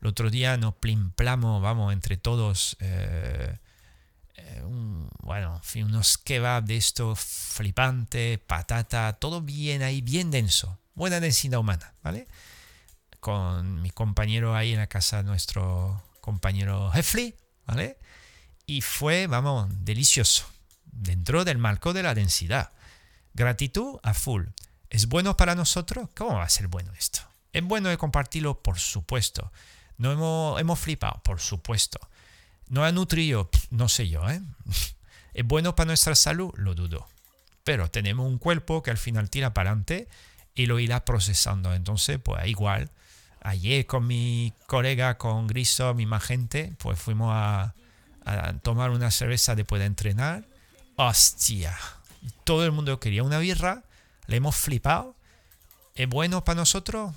El 0.00 0.08
otro 0.08 0.30
día 0.30 0.56
nos 0.56 0.74
plimplamos, 0.74 1.60
vamos, 1.60 1.92
entre 1.92 2.16
todos, 2.16 2.76
eh, 2.80 3.58
eh, 4.34 4.62
bueno, 5.20 5.60
unos 5.76 6.18
kebab 6.18 6.64
de 6.64 6.76
esto 6.76 7.16
flipante, 7.16 8.38
patata, 8.38 9.14
todo 9.14 9.42
bien 9.42 9.82
ahí, 9.82 10.00
bien 10.00 10.30
denso, 10.30 10.78
buena 10.94 11.18
densidad 11.18 11.58
humana, 11.58 11.94
¿vale? 12.02 12.28
Con 13.18 13.82
mi 13.82 13.90
compañero 13.90 14.54
ahí 14.54 14.72
en 14.72 14.78
la 14.78 14.86
casa, 14.86 15.24
nuestro 15.24 16.00
compañero 16.20 16.92
Hefli, 16.94 17.34
¿vale? 17.66 17.98
Y 18.66 18.82
fue, 18.82 19.26
vamos, 19.26 19.68
delicioso, 19.84 20.46
dentro 20.84 21.44
del 21.44 21.58
marco 21.58 21.92
de 21.92 22.04
la 22.04 22.14
densidad. 22.14 22.70
Gratitud 23.34 23.98
a 24.02 24.14
full. 24.14 24.46
¿Es 24.90 25.06
bueno 25.06 25.36
para 25.36 25.54
nosotros? 25.54 26.08
¿Cómo 26.16 26.34
va 26.34 26.44
a 26.44 26.48
ser 26.48 26.68
bueno 26.68 26.92
esto? 26.92 27.27
¿Es 27.52 27.64
bueno 27.64 27.88
de 27.88 27.98
compartirlo? 27.98 28.60
Por 28.62 28.78
supuesto. 28.78 29.52
No 29.96 30.12
hemos, 30.12 30.60
hemos 30.60 30.78
flipado, 30.78 31.20
por 31.24 31.40
supuesto. 31.40 31.98
¿No 32.68 32.84
ha 32.84 32.92
nutrido? 32.92 33.50
No 33.70 33.88
sé 33.88 34.08
yo, 34.08 34.28
¿eh? 34.28 34.40
¿Es 35.34 35.46
bueno 35.46 35.74
para 35.74 35.88
nuestra 35.88 36.14
salud? 36.14 36.52
Lo 36.56 36.74
dudo. 36.74 37.06
Pero 37.64 37.90
tenemos 37.90 38.26
un 38.26 38.38
cuerpo 38.38 38.82
que 38.82 38.90
al 38.90 38.98
final 38.98 39.30
tira 39.30 39.54
para 39.54 39.70
adelante 39.70 40.08
y 40.54 40.66
lo 40.66 40.78
irá 40.78 41.04
procesando. 41.04 41.74
Entonces, 41.74 42.18
pues 42.22 42.46
igual. 42.46 42.90
Ayer 43.40 43.86
con 43.86 44.06
mi 44.06 44.52
colega, 44.66 45.16
con 45.16 45.46
Griso, 45.46 45.94
mi 45.94 46.06
gente, 46.20 46.74
pues 46.78 46.98
fuimos 46.98 47.32
a, 47.32 47.74
a 48.24 48.52
tomar 48.54 48.90
una 48.90 49.10
cerveza 49.10 49.54
después 49.54 49.80
de 49.80 49.86
entrenar. 49.86 50.44
¡Hostia! 50.96 51.76
Todo 52.44 52.64
el 52.64 52.72
mundo 52.72 52.98
quería 52.98 53.22
una 53.22 53.38
birra. 53.38 53.84
Le 54.26 54.36
hemos 54.36 54.56
flipado. 54.56 55.14
¿Es 55.94 56.08
bueno 56.08 56.44
para 56.44 56.56
nosotros? 56.56 57.14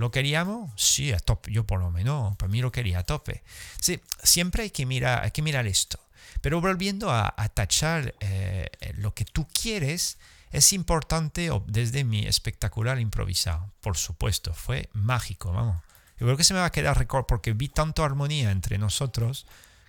¿Lo 0.00 0.10
queríamos? 0.10 0.70
Sí, 0.76 1.12
a 1.12 1.18
tope. 1.18 1.52
Yo 1.52 1.66
por 1.66 1.78
lo 1.78 1.90
menos, 1.90 2.34
para 2.38 2.50
mí 2.50 2.62
lo 2.62 2.72
quería 2.72 3.00
a 3.00 3.02
tope. 3.02 3.42
Sí, 3.78 4.00
siempre 4.22 4.62
hay 4.62 4.70
que 4.70 4.86
mirar, 4.86 5.22
hay 5.22 5.30
que 5.30 5.42
mirar 5.42 5.66
esto. 5.66 6.00
Pero 6.40 6.62
volviendo 6.62 7.12
a, 7.12 7.34
tachar 7.52 8.14
eh, 8.20 8.70
lo 8.94 9.12
que 9.12 9.26
tú 9.26 9.46
quieres, 9.52 10.16
es 10.52 10.72
importante 10.72 11.50
desde 11.66 12.04
mi 12.04 12.26
espectacular 12.26 12.98
improvisado. 12.98 13.70
Por 13.82 13.98
supuesto, 13.98 14.54
fue 14.54 14.88
mágico, 14.94 15.52
vamos. 15.52 15.76
Yo 16.18 16.24
creo 16.24 16.38
que 16.38 16.44
se 16.44 16.54
me 16.54 16.60
va 16.60 16.66
a 16.66 16.72
quedar 16.72 16.96
récord 16.96 17.26
porque 17.26 17.52
vi 17.52 17.68
tanto 17.68 18.02
armonía 18.02 18.52
entre 18.52 18.78
nosotros 18.78 19.46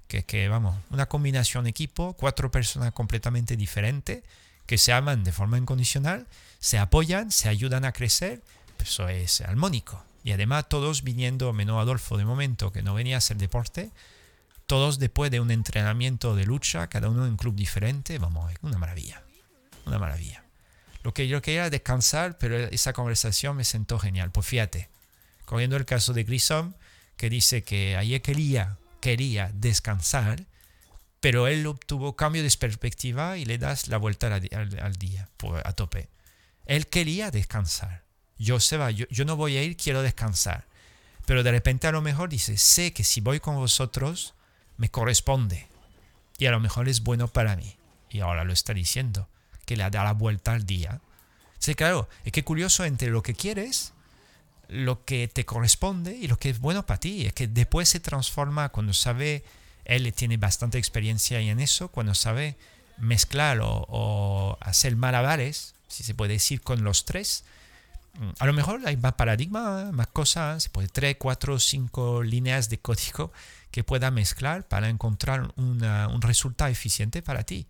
que, 0.09 0.25
que, 0.25 0.49
vamos, 0.49 0.77
una 0.89 1.05
combinación 1.05 1.67
equipo, 1.67 2.17
cuatro 2.19 2.51
personas 2.51 2.91
completamente 2.91 3.55
diferentes 3.55 4.23
que 4.65 4.77
se 4.77 4.91
aman 4.91 5.23
de 5.23 5.31
forma 5.31 5.57
incondicional, 5.57 6.27
se 6.59 6.79
apoyan, 6.79 7.31
se 7.31 7.47
ayudan 7.47 7.85
a 7.85 7.93
crecer 7.93 8.41
eso 8.81 9.07
es 9.09 9.41
armónico. 9.41 10.03
Y 10.23 10.31
además 10.31 10.69
todos 10.69 11.03
viniendo, 11.03 11.51
menos 11.53 11.81
Adolfo 11.81 12.17
de 12.17 12.25
momento, 12.25 12.71
que 12.71 12.83
no 12.83 12.93
venía 12.93 13.15
a 13.15 13.17
hacer 13.17 13.37
deporte, 13.37 13.91
todos 14.67 14.99
después 14.99 15.31
de 15.31 15.39
un 15.39 15.51
entrenamiento 15.51 16.35
de 16.35 16.45
lucha, 16.45 16.87
cada 16.87 17.09
uno 17.09 17.25
en 17.25 17.31
un 17.31 17.37
club 17.37 17.55
diferente, 17.55 18.17
vamos, 18.19 18.53
una 18.61 18.77
maravilla, 18.77 19.23
una 19.85 19.99
maravilla. 19.99 20.43
Lo 21.03 21.13
que 21.13 21.27
yo 21.27 21.41
quería 21.41 21.61
era 21.61 21.69
descansar, 21.69 22.37
pero 22.37 22.55
esa 22.57 22.93
conversación 22.93 23.57
me 23.57 23.63
sentó 23.63 23.97
genial. 23.97 24.31
Pues 24.31 24.45
fíjate, 24.45 24.89
cogiendo 25.45 25.75
el 25.75 25.85
caso 25.85 26.13
de 26.13 26.23
Grissom, 26.23 26.73
que 27.17 27.29
dice 27.29 27.63
que 27.63 27.97
ayer 27.97 28.21
quería, 28.21 28.77
quería 28.99 29.51
descansar, 29.53 30.45
pero 31.19 31.47
él 31.47 31.65
obtuvo 31.65 32.15
cambio 32.15 32.43
de 32.43 32.51
perspectiva 32.57 33.37
y 33.37 33.45
le 33.45 33.57
das 33.57 33.87
la 33.87 33.97
vuelta 33.97 34.27
al, 34.27 34.79
al 34.79 34.95
día, 34.95 35.29
pues, 35.37 35.61
a 35.65 35.73
tope. 35.73 36.09
Él 36.65 36.87
quería 36.87 37.31
descansar 37.31 38.03
yo 38.41 38.59
se 38.59 38.77
va, 38.77 38.89
yo, 38.91 39.25
no 39.25 39.35
voy 39.35 39.57
a 39.57 39.63
ir, 39.63 39.77
quiero 39.77 40.01
descansar. 40.01 40.65
Pero 41.25 41.43
de 41.43 41.51
repente 41.51 41.87
a 41.87 41.91
lo 41.91 42.01
mejor 42.01 42.29
dice, 42.29 42.57
sé 42.57 42.91
que 42.91 43.03
si 43.03 43.21
voy 43.21 43.39
con 43.39 43.55
vosotros, 43.55 44.33
me 44.77 44.89
corresponde. 44.89 45.67
Y 46.39 46.47
a 46.47 46.51
lo 46.51 46.59
mejor 46.59 46.89
es 46.89 47.03
bueno 47.03 47.27
para 47.27 47.55
mí. 47.55 47.77
Y 48.09 48.21
ahora 48.21 48.43
lo 48.43 48.51
está 48.51 48.73
diciendo, 48.73 49.29
que 49.65 49.77
le 49.77 49.87
da 49.89 50.03
la 50.03 50.13
vuelta 50.13 50.53
al 50.53 50.65
día. 50.65 51.01
Sí, 51.59 51.75
claro, 51.75 52.09
es 52.25 52.31
que 52.31 52.43
curioso 52.43 52.83
entre 52.83 53.11
lo 53.11 53.21
que 53.21 53.35
quieres, 53.35 53.93
lo 54.67 55.05
que 55.05 55.27
te 55.27 55.45
corresponde 55.45 56.15
y 56.15 56.27
lo 56.27 56.39
que 56.39 56.49
es 56.49 56.59
bueno 56.59 56.85
para 56.85 56.99
ti. 56.99 57.27
Es 57.27 57.33
que 57.33 57.47
después 57.47 57.89
se 57.89 57.99
transforma 57.99 58.69
cuando 58.69 58.93
sabe, 58.93 59.43
él 59.85 60.11
tiene 60.13 60.37
bastante 60.37 60.79
experiencia 60.79 61.39
en 61.39 61.59
eso, 61.59 61.89
cuando 61.89 62.15
sabe 62.15 62.57
mezclar 62.97 63.59
o, 63.59 63.85
o 63.87 64.57
hacer 64.61 64.95
malabares, 64.95 65.75
si 65.87 66.03
se 66.03 66.15
puede 66.15 66.33
decir, 66.33 66.61
con 66.61 66.83
los 66.83 67.05
tres, 67.05 67.43
a 68.39 68.45
lo 68.45 68.53
mejor 68.53 68.81
hay 68.85 68.97
más 68.97 69.13
paradigma, 69.13 69.91
más 69.91 70.07
cosas, 70.07 70.69
pues 70.69 70.91
tres, 70.91 71.15
cuatro, 71.17 71.59
cinco 71.59 72.23
líneas 72.23 72.69
de 72.69 72.79
código 72.79 73.31
que 73.71 73.83
pueda 73.83 74.11
mezclar 74.11 74.67
para 74.67 74.89
encontrar 74.89 75.53
un 75.55 76.21
resultado 76.21 76.69
eficiente 76.69 77.21
para 77.21 77.43
ti. 77.43 77.67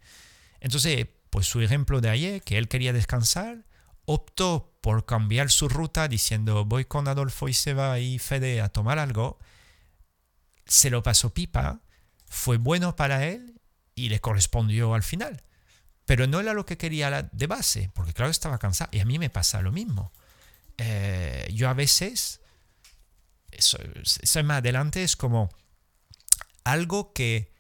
Entonces, 0.60 1.08
pues 1.30 1.48
su 1.48 1.62
ejemplo 1.62 2.02
de 2.02 2.10
ayer, 2.10 2.42
que 2.42 2.58
él 2.58 2.68
quería 2.68 2.94
descansar, 2.94 3.66
optó 4.06 4.74
por 4.82 5.06
cambiar 5.06 5.52
su 5.52 5.70
ruta 5.70 6.08
diciendo 6.08 6.66
voy 6.66 6.86
con 6.86 7.08
Adolfo 7.08 7.48
y 7.48 7.54
Seba 7.54 8.00
y 8.00 8.20
Fede 8.20 8.62
a 8.62 8.70
tomar 8.70 9.00
algo, 9.00 9.40
se 10.66 10.90
lo 10.90 11.04
pasó 11.04 11.34
pipa, 11.34 11.82
fue 12.26 12.58
bueno 12.58 12.96
para 12.96 13.26
él 13.28 13.60
y 13.96 14.10
le 14.10 14.20
correspondió 14.20 14.94
al 14.94 15.04
final. 15.04 15.44
Pero 16.06 16.28
no 16.28 16.40
era 16.40 16.54
lo 16.54 16.66
que 16.66 16.78
quería 16.78 17.30
de 17.32 17.48
base, 17.48 17.92
porque 17.94 18.14
claro 18.14 18.32
estaba 18.32 18.58
cansado 18.58 18.90
y 18.92 19.00
a 19.00 19.06
mí 19.06 19.20
me 19.20 19.30
pasa 19.30 19.62
lo 19.62 19.72
mismo. 19.72 20.12
Eh, 20.84 21.48
yo 21.54 21.70
a 21.70 21.76
veces, 21.76 22.42
eso, 23.52 23.78
más 24.44 24.58
adelante, 24.58 25.04
es 25.04 25.16
como 25.16 25.50
algo 26.64 27.14
que 27.14 27.54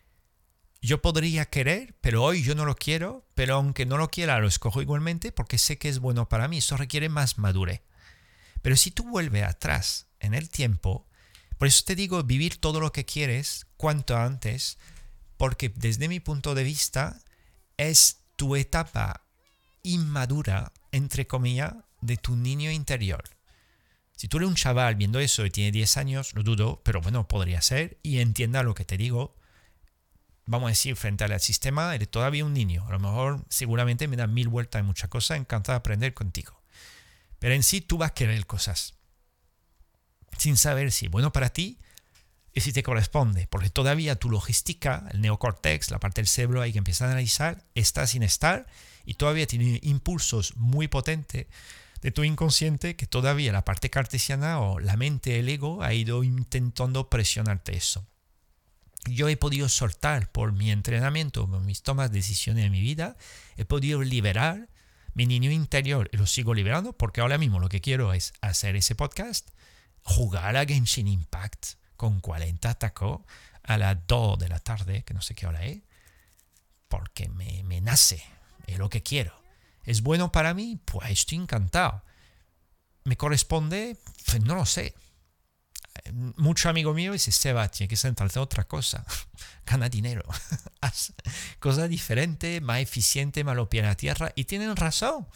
yo 0.82 1.04
podría 1.04 1.46
querer, 1.46 1.96
pero 2.02 2.24
hoy 2.24 2.42
yo 2.42 2.56
no 2.56 2.66
lo 2.66 2.76
quiero, 2.76 3.28
pero 3.36 3.56
aunque 3.56 3.86
no 3.86 3.98
lo 3.98 4.10
quiera, 4.10 4.40
lo 4.40 4.48
escojo 4.48 4.82
igualmente 4.82 5.32
porque 5.32 5.60
sé 5.60 5.78
que 5.78 5.88
es 5.88 6.00
bueno 6.00 6.28
para 6.30 6.48
mí. 6.48 6.58
Eso 6.58 6.78
requiere 6.78 7.10
más 7.10 7.38
madurez. 7.38 7.82
Pero 8.64 8.76
si 8.76 8.90
tú 8.90 9.08
vuelves 9.08 9.44
atrás 9.44 10.08
en 10.20 10.34
el 10.34 10.50
tiempo, 10.50 11.08
por 11.60 11.68
eso 11.68 11.84
te 11.86 11.94
digo 11.94 12.24
vivir 12.24 12.60
todo 12.60 12.80
lo 12.80 12.92
que 12.92 13.06
quieres 13.06 13.68
cuanto 13.78 14.18
antes, 14.18 14.80
porque 15.38 15.70
desde 15.70 16.08
mi 16.08 16.20
punto 16.20 16.56
de 16.56 16.64
vista 16.64 17.22
es 17.78 18.24
tu 18.36 18.56
etapa 18.56 19.28
inmadura, 19.84 20.74
entre 20.92 21.28
comillas, 21.28 21.76
de 22.02 22.18
tu 22.18 22.36
niño 22.36 22.72
interior. 22.72 23.24
Si 24.16 24.28
tú 24.28 24.38
eres 24.38 24.50
un 24.50 24.56
chaval 24.56 24.96
viendo 24.96 25.20
eso 25.20 25.46
y 25.46 25.50
tiene 25.50 25.72
10 25.72 25.98
años, 25.98 26.34
lo 26.36 26.44
dudo, 26.44 26.82
pero 26.84 27.02
bueno, 27.02 27.28
podría 27.28 27.62
ser 27.62 27.98
y 28.04 28.20
entienda 28.20 28.62
lo 28.62 28.76
que 28.76 28.86
te 28.86 28.98
digo. 28.98 29.36
Vamos 30.46 30.68
a 30.68 30.70
decir, 30.72 30.96
frente 30.96 31.24
al 31.24 31.40
sistema, 31.40 31.96
eres 31.96 32.10
todavía 32.10 32.46
un 32.46 32.54
niño. 32.54 32.86
A 32.88 32.92
lo 32.92 33.00
mejor, 33.00 33.46
seguramente 33.50 34.08
me 34.08 34.18
da 34.18 34.28
mil 34.28 34.48
vueltas 34.48 34.80
en 34.82 34.86
muchas 34.86 35.10
cosas, 35.10 35.38
encantado 35.38 35.74
de 35.74 35.80
aprender 35.80 36.14
contigo. 36.14 36.62
Pero 37.40 37.56
en 37.56 37.64
sí 37.64 37.82
tú 37.82 37.98
vas 37.98 38.12
a 38.12 38.14
querer 38.14 38.46
cosas 38.46 38.94
sin 40.38 40.58
saber 40.58 40.92
si 40.92 41.06
es 41.06 41.12
bueno 41.12 41.32
para 41.32 41.50
ti 41.50 41.80
y 42.54 42.62
si 42.62 42.74
te 42.74 42.84
corresponde, 42.84 43.48
porque 43.48 43.70
todavía 43.70 44.18
tu 44.18 44.30
logística, 44.30 45.08
el 45.12 45.22
neocortex, 45.22 45.90
la 45.90 46.00
parte 46.00 46.22
del 46.22 46.28
cerebro 46.28 46.62
hay 46.62 46.72
que 46.72 46.78
empezar 46.78 47.08
a 47.08 47.12
analizar, 47.12 47.64
está 47.76 48.06
sin 48.08 48.24
estar 48.24 48.68
y 49.06 49.16
todavía 49.16 49.48
tiene 49.48 49.80
impulsos 49.84 50.56
muy 50.58 50.88
potentes 50.88 51.48
de 52.02 52.12
tu 52.12 52.24
inconsciente 52.24 52.96
que 52.96 53.06
todavía 53.06 53.52
la 53.52 53.64
parte 53.64 53.90
cartesiana 53.90 54.60
o 54.60 54.80
la 54.80 54.98
mente, 54.98 55.40
el 55.40 55.50
ego, 55.50 55.84
ha 55.84 55.94
ido 55.94 56.24
intentando 56.24 57.10
presionarte 57.10 57.76
eso. 57.76 58.08
Yo 59.06 59.30
he 59.30 59.38
podido 59.38 59.70
soltar 59.70 60.32
por 60.32 60.52
mi 60.52 60.72
entrenamiento, 60.72 61.48
por 61.48 61.62
mis 61.62 61.82
tomas 61.82 62.12
de 62.12 62.18
decisiones 62.18 62.66
en 62.66 62.72
mi 62.72 62.82
vida, 62.82 63.18
he 63.56 63.66
podido 63.66 64.02
liberar 64.02 64.70
mi 65.14 65.26
niño 65.26 65.52
interior 65.52 66.10
y 66.12 66.18
lo 66.18 66.28
sigo 66.28 66.54
liberando 66.54 66.94
porque 66.94 67.22
ahora 67.22 67.38
mismo 67.38 67.60
lo 67.60 67.70
que 67.70 67.82
quiero 67.82 68.14
es 68.14 68.34
hacer 68.42 68.76
ese 68.76 68.96
podcast, 68.96 69.50
jugar 70.04 70.56
a 70.58 70.66
Genshin 70.66 71.08
Impact 71.08 71.74
con 71.98 72.20
40 72.20 72.74
tacos 72.76 73.22
a 73.64 73.78
las 73.78 73.98
2 74.08 74.40
de 74.40 74.50
la 74.50 74.60
tarde, 74.60 75.04
que 75.04 75.14
no 75.14 75.22
sé 75.22 75.36
qué 75.36 75.48
hora 75.48 75.66
es, 75.66 75.80
porque 76.88 77.30
me, 77.30 77.64
me 77.64 77.82
nace, 77.82 78.24
es 78.68 78.78
lo 78.78 78.90
que 78.90 79.04
quiero. 79.04 79.41
¿Es 79.84 80.02
bueno 80.02 80.32
para 80.32 80.54
mí? 80.54 80.80
Pues 80.86 81.12
estoy 81.12 81.40
encantado. 81.40 82.04
¿Me 83.04 83.18
corresponde? 83.18 83.98
Pues 84.28 84.42
no 84.44 84.56
lo 84.56 84.66
sé. 84.66 84.94
Mucho 86.36 86.70
amigo 86.70 86.94
mío 86.94 87.14
dice, 87.14 87.32
Seba, 87.32 87.70
tiene 87.70 87.90
que 87.90 87.98
centrarte 87.98 88.40
en 88.40 88.44
otra 88.44 88.68
cosa. 88.68 89.06
Gana 89.66 89.90
dinero. 89.90 90.24
Haz 90.82 91.14
cosa 91.60 91.88
diferente, 91.88 92.62
más 92.62 92.80
eficiente, 92.80 93.44
más 93.44 93.56
lo 93.56 93.70
pie 93.70 93.82
a 93.82 93.88
la 93.88 93.96
tierra. 93.96 94.32
Y 94.36 94.46
tienen 94.46 94.76
razón. 94.76 95.28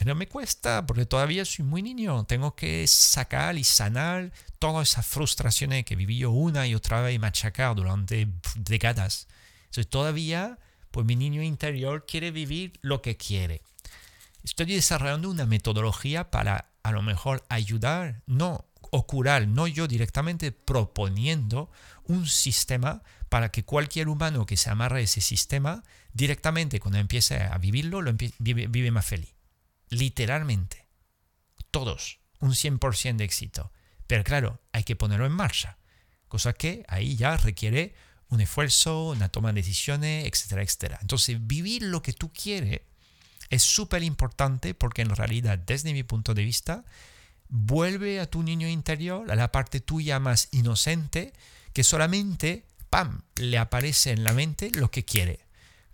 Pero 0.00 0.14
me 0.14 0.28
cuesta 0.28 0.86
porque 0.86 1.04
todavía 1.04 1.44
soy 1.44 1.62
muy 1.62 1.82
niño. 1.82 2.24
Tengo 2.24 2.56
que 2.56 2.86
sacar 2.86 3.58
y 3.58 3.64
sanar 3.64 4.32
todas 4.58 4.88
esas 4.88 5.06
frustraciones 5.06 5.84
que 5.84 5.94
viví 5.94 6.16
yo 6.16 6.30
una 6.30 6.66
y 6.66 6.74
otra 6.74 7.02
vez 7.02 7.14
y 7.14 7.18
machacar 7.18 7.76
durante 7.76 8.26
décadas. 8.54 9.28
Entonces 9.64 9.90
todavía, 9.90 10.58
pues 10.90 11.06
mi 11.06 11.16
niño 11.16 11.42
interior 11.42 12.04
quiere 12.06 12.30
vivir 12.30 12.78
lo 12.82 13.02
que 13.02 13.16
quiere. 13.16 13.62
Estoy 14.42 14.66
desarrollando 14.66 15.30
una 15.30 15.46
metodología 15.46 16.30
para 16.30 16.70
a 16.82 16.92
lo 16.92 17.02
mejor 17.02 17.44
ayudar, 17.48 18.22
no 18.26 18.66
o 18.90 19.06
curar, 19.06 19.46
no 19.46 19.66
yo 19.66 19.86
directamente 19.86 20.52
proponiendo 20.52 21.70
un 22.04 22.26
sistema 22.26 23.02
para 23.28 23.50
que 23.50 23.64
cualquier 23.64 24.08
humano 24.08 24.46
que 24.46 24.56
se 24.56 24.70
amarre 24.70 25.00
a 25.00 25.02
ese 25.02 25.20
sistema, 25.20 25.84
directamente 26.12 26.80
cuando 26.80 26.98
empiece 26.98 27.40
a 27.40 27.56
vivirlo, 27.58 28.02
lo 28.02 28.12
vive, 28.38 28.90
más 28.90 29.06
feliz. 29.06 29.34
Literalmente. 29.88 30.86
Todos. 31.70 32.18
Un 32.40 32.52
100% 32.52 33.16
de 33.16 33.24
éxito. 33.24 33.70
Pero 34.06 34.24
claro, 34.24 34.60
hay 34.72 34.82
que 34.82 34.96
ponerlo 34.96 35.26
en 35.26 35.32
marcha. 35.32 35.78
Cosa 36.26 36.52
que 36.52 36.84
ahí 36.88 37.16
ya 37.16 37.36
requiere 37.36 37.94
un 38.30 38.40
esfuerzo, 38.40 39.10
una 39.10 39.28
toma 39.28 39.50
de 39.50 39.60
decisiones, 39.60 40.26
etcétera, 40.26 40.62
etcétera. 40.62 40.98
Entonces, 41.02 41.36
vivir 41.46 41.82
lo 41.82 42.02
que 42.02 42.12
tú 42.12 42.32
quieres 42.32 42.80
es 43.50 43.62
súper 43.62 44.02
importante 44.02 44.74
porque 44.74 45.02
en 45.02 45.10
realidad, 45.10 45.58
desde 45.58 45.92
mi 45.92 46.02
punto 46.04 46.34
de 46.34 46.44
vista, 46.44 46.84
vuelve 47.48 48.20
a 48.20 48.26
tu 48.30 48.42
niño 48.42 48.68
interior, 48.68 49.30
a 49.30 49.34
la 49.34 49.52
parte 49.52 49.80
tuya 49.80 50.20
más 50.20 50.48
inocente, 50.52 51.32
que 51.72 51.84
solamente, 51.84 52.64
¡pam!, 52.88 53.22
le 53.36 53.58
aparece 53.58 54.12
en 54.12 54.24
la 54.24 54.32
mente 54.32 54.70
lo 54.70 54.90
que 54.90 55.04
quiere. 55.04 55.40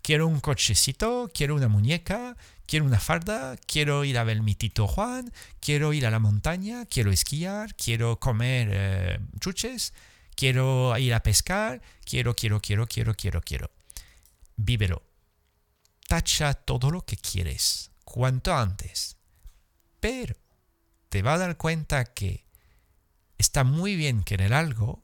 Quiero 0.02 0.28
un 0.28 0.40
cochecito, 0.40 1.30
quiero 1.34 1.56
una 1.56 1.68
muñeca, 1.68 2.36
quiero 2.66 2.84
una 2.84 3.00
farda, 3.00 3.56
quiero 3.66 4.04
ir 4.04 4.18
a 4.18 4.24
ver 4.24 4.42
mi 4.42 4.54
tito 4.54 4.86
Juan, 4.86 5.32
quiero 5.60 5.92
ir 5.92 6.06
a 6.06 6.10
la 6.10 6.18
montaña, 6.18 6.84
quiero 6.86 7.10
esquiar, 7.10 7.74
quiero 7.74 8.20
comer 8.20 8.68
eh, 8.70 9.18
chuches, 9.40 9.94
quiero 10.36 10.96
ir 10.98 11.14
a 11.14 11.22
pescar, 11.24 11.82
quiero, 12.04 12.36
quiero, 12.36 12.60
quiero, 12.60 12.86
quiero, 12.86 13.14
quiero, 13.14 13.40
quiero. 13.40 13.70
Vívelo 14.56 15.02
tacha 16.06 16.54
todo 16.54 16.90
lo 16.90 17.04
que 17.04 17.16
quieres 17.16 17.90
cuanto 18.04 18.54
antes. 18.54 19.16
Pero 20.00 20.36
te 21.08 21.22
va 21.22 21.34
a 21.34 21.38
dar 21.38 21.56
cuenta 21.56 22.04
que 22.04 22.46
está 23.38 23.64
muy 23.64 23.96
bien 23.96 24.22
querer 24.22 24.54
algo, 24.54 25.02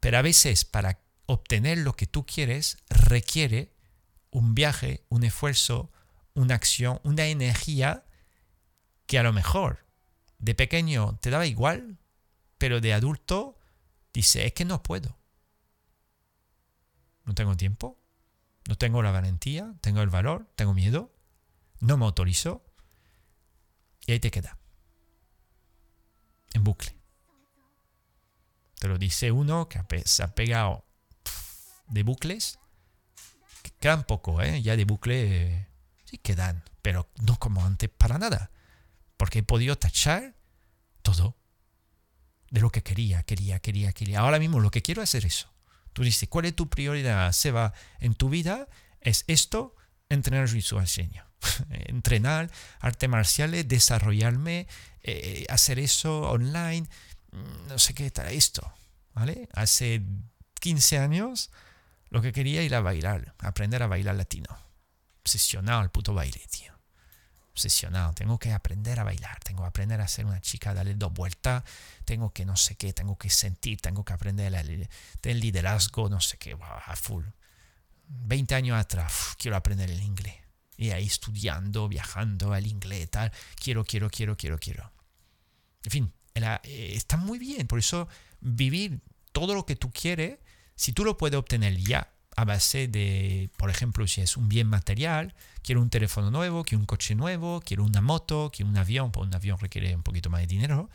pero 0.00 0.18
a 0.18 0.22
veces 0.22 0.64
para 0.64 1.00
obtener 1.26 1.78
lo 1.78 1.94
que 1.94 2.06
tú 2.06 2.26
quieres 2.26 2.78
requiere 2.88 3.72
un 4.30 4.54
viaje, 4.54 5.04
un 5.08 5.24
esfuerzo, 5.24 5.92
una 6.34 6.54
acción, 6.54 7.00
una 7.04 7.26
energía 7.26 8.04
que 9.06 9.18
a 9.18 9.22
lo 9.22 9.32
mejor 9.32 9.86
de 10.38 10.54
pequeño 10.54 11.18
te 11.20 11.30
daba 11.30 11.46
igual, 11.46 11.98
pero 12.58 12.80
de 12.80 12.92
adulto 12.92 13.58
dice, 14.14 14.46
es 14.46 14.54
que 14.54 14.64
no 14.64 14.82
puedo. 14.82 15.18
No 17.24 17.34
tengo 17.34 17.56
tiempo, 17.56 17.98
no 18.68 18.76
tengo 18.76 19.02
la 19.02 19.10
valentía, 19.10 19.74
tengo 19.80 20.00
el 20.00 20.08
valor, 20.08 20.50
tengo 20.56 20.72
miedo, 20.72 21.12
no 21.80 21.96
me 21.98 22.04
autorizo. 22.06 22.64
Y 24.06 24.12
ahí 24.12 24.20
te 24.20 24.30
queda. 24.30 24.58
En 26.52 26.64
bucle. 26.64 26.96
Te 28.78 28.88
lo 28.88 28.98
dice 28.98 29.32
uno 29.32 29.68
que 29.68 29.82
se 30.04 30.22
ha 30.22 30.34
pegado 30.34 30.84
de 31.88 32.02
bucles. 32.02 32.58
Quedan 33.80 34.04
poco, 34.04 34.40
¿eh? 34.40 34.62
Ya 34.62 34.76
de 34.76 34.84
bucle 34.84 35.68
sí 36.04 36.18
quedan, 36.18 36.62
pero 36.82 37.08
no 37.22 37.38
como 37.38 37.64
antes 37.64 37.90
para 37.90 38.18
nada. 38.18 38.50
Porque 39.16 39.40
he 39.40 39.42
podido 39.42 39.76
tachar 39.76 40.34
todo 41.02 41.36
de 42.54 42.60
lo 42.60 42.70
que 42.70 42.84
quería, 42.84 43.24
quería, 43.24 43.58
quería, 43.58 43.92
quería. 43.92 44.20
Ahora 44.20 44.38
mismo 44.38 44.60
lo 44.60 44.70
que 44.70 44.80
quiero 44.80 45.02
es 45.02 45.10
hacer 45.10 45.26
eso. 45.26 45.52
Tú 45.92 46.04
dices, 46.04 46.28
¿cuál 46.28 46.44
es 46.44 46.54
tu 46.54 46.70
prioridad, 46.70 47.32
Seba, 47.32 47.74
en 47.98 48.14
tu 48.14 48.28
vida? 48.28 48.68
Es 49.00 49.24
esto, 49.26 49.74
entrenar 50.08 50.48
sueño. 50.48 51.26
entrenar 51.70 52.52
arte 52.78 53.08
marciales, 53.08 53.66
desarrollarme, 53.66 54.68
eh, 55.02 55.46
hacer 55.48 55.80
eso 55.80 56.30
online, 56.30 56.86
mm, 57.32 57.66
no 57.66 57.78
sé 57.80 57.92
qué 57.92 58.08
tal 58.12 58.28
esto, 58.28 58.72
¿vale? 59.14 59.48
Hace 59.52 60.02
15 60.60 60.98
años 60.98 61.50
lo 62.08 62.22
que 62.22 62.32
quería 62.32 62.62
era 62.62 62.80
bailar, 62.80 63.34
aprender 63.38 63.82
a 63.82 63.88
bailar 63.88 64.14
latino. 64.14 64.56
Obsesionado 65.22 65.80
al 65.80 65.90
puto 65.90 66.14
baile, 66.14 66.40
tío 66.48 66.73
obsesionado, 67.54 68.12
tengo 68.14 68.36
que 68.36 68.52
aprender 68.52 68.98
a 68.98 69.04
bailar, 69.04 69.38
tengo 69.44 69.62
que 69.62 69.68
aprender 69.68 70.00
a 70.00 70.08
ser 70.08 70.26
una 70.26 70.40
chica, 70.40 70.74
darle 70.74 70.94
dos 70.94 71.12
vueltas, 71.12 71.62
tengo 72.04 72.32
que 72.32 72.44
no 72.44 72.56
sé 72.56 72.74
qué, 72.74 72.92
tengo 72.92 73.16
que 73.16 73.30
sentir, 73.30 73.80
tengo 73.80 74.04
que 74.04 74.12
aprender 74.12 74.52
el 75.22 75.40
liderazgo, 75.40 76.08
no 76.08 76.20
sé 76.20 76.36
qué, 76.36 76.56
a 76.60 76.96
full. 76.96 77.24
20 78.08 78.54
años 78.56 78.78
atrás, 78.78 79.36
quiero 79.38 79.56
aprender 79.56 79.88
el 79.88 80.02
inglés. 80.02 80.34
Y 80.76 80.90
ahí 80.90 81.06
estudiando, 81.06 81.88
viajando 81.88 82.54
el 82.56 82.66
inglés, 82.66 83.08
tal, 83.08 83.32
quiero, 83.54 83.84
quiero, 83.84 84.10
quiero, 84.10 84.36
quiero, 84.36 84.58
quiero. 84.58 84.92
En 85.84 85.90
fin, 85.92 86.12
eh, 86.34 86.92
está 86.94 87.16
muy 87.16 87.38
bien, 87.38 87.68
por 87.68 87.78
eso 87.78 88.08
vivir 88.40 89.00
todo 89.30 89.54
lo 89.54 89.64
que 89.64 89.76
tú 89.76 89.92
quieres, 89.92 90.38
si 90.74 90.92
tú 90.92 91.04
lo 91.04 91.16
puedes 91.16 91.38
obtener 91.38 91.76
ya, 91.76 92.12
a 92.36 92.44
base 92.44 92.88
de, 92.88 93.50
por 93.56 93.70
ejemplo, 93.70 94.06
si 94.06 94.20
es 94.20 94.36
un 94.36 94.48
bien 94.48 94.66
material, 94.66 95.34
quiero 95.62 95.80
un 95.80 95.90
teléfono 95.90 96.30
nuevo, 96.30 96.64
quiero 96.64 96.80
un 96.80 96.86
coche 96.86 97.14
nuevo, 97.14 97.60
quiero 97.64 97.84
una 97.84 98.00
moto, 98.00 98.50
quiero 98.54 98.70
un 98.70 98.76
avión, 98.76 99.12
pues 99.12 99.26
un 99.26 99.34
avión 99.34 99.58
requiere 99.58 99.94
un 99.94 100.02
poquito 100.02 100.30
más 100.30 100.40
de 100.40 100.46
dinero, 100.46 100.90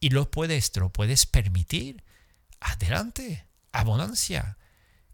y 0.00 0.10
lo 0.10 0.30
puedes, 0.30 0.72
te 0.72 0.80
lo 0.80 0.90
puedes 0.90 1.26
permitir, 1.26 2.04
adelante, 2.60 3.46
abundancia. 3.72 4.58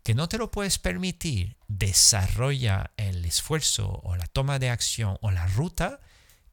Que 0.02 0.14
no 0.14 0.28
te 0.28 0.38
lo 0.38 0.50
puedes 0.50 0.78
permitir, 0.78 1.56
desarrolla 1.68 2.90
el 2.96 3.24
esfuerzo 3.24 4.00
o 4.02 4.16
la 4.16 4.26
toma 4.26 4.58
de 4.58 4.70
acción 4.70 5.18
o 5.20 5.30
la 5.30 5.46
ruta 5.46 6.00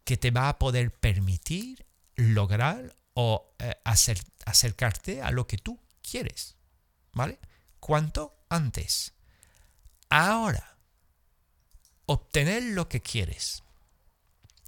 que 0.03 0.17
te 0.17 0.31
va 0.31 0.49
a 0.49 0.59
poder 0.59 0.91
permitir 0.91 1.85
lograr 2.15 2.95
o 3.13 3.55
eh, 3.59 3.73
acercarte 3.83 5.21
a 5.21 5.31
lo 5.31 5.47
que 5.47 5.57
tú 5.57 5.79
quieres. 6.01 6.55
¿Vale? 7.13 7.39
¿Cuánto? 7.79 8.36
Antes. 8.49 9.13
Ahora, 10.09 10.77
obtener 12.05 12.63
lo 12.63 12.87
que 12.89 13.01
quieres. 13.01 13.63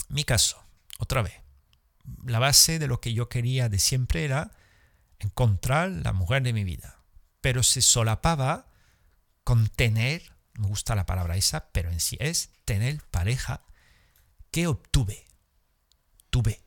Mi 0.09 0.23
caso, 0.23 0.63
otra 0.97 1.21
vez, 1.21 1.33
la 2.25 2.39
base 2.39 2.79
de 2.79 2.87
lo 2.87 2.99
que 2.99 3.13
yo 3.13 3.29
quería 3.29 3.69
de 3.69 3.79
siempre 3.79 4.25
era 4.25 4.51
encontrar 5.19 5.89
la 5.89 6.13
mujer 6.13 6.43
de 6.43 6.53
mi 6.53 6.63
vida, 6.63 6.99
pero 7.41 7.63
se 7.63 7.81
solapaba 7.81 8.67
con 9.43 9.67
tener, 9.67 10.33
me 10.53 10.67
gusta 10.67 10.95
la 10.95 11.05
palabra 11.05 11.37
esa, 11.37 11.69
pero 11.71 11.91
en 11.91 11.99
sí 11.99 12.17
es 12.19 12.51
tener 12.65 13.01
pareja 13.05 13.63
que 14.51 14.67
obtuve, 14.67 15.25
tuve, 16.29 16.61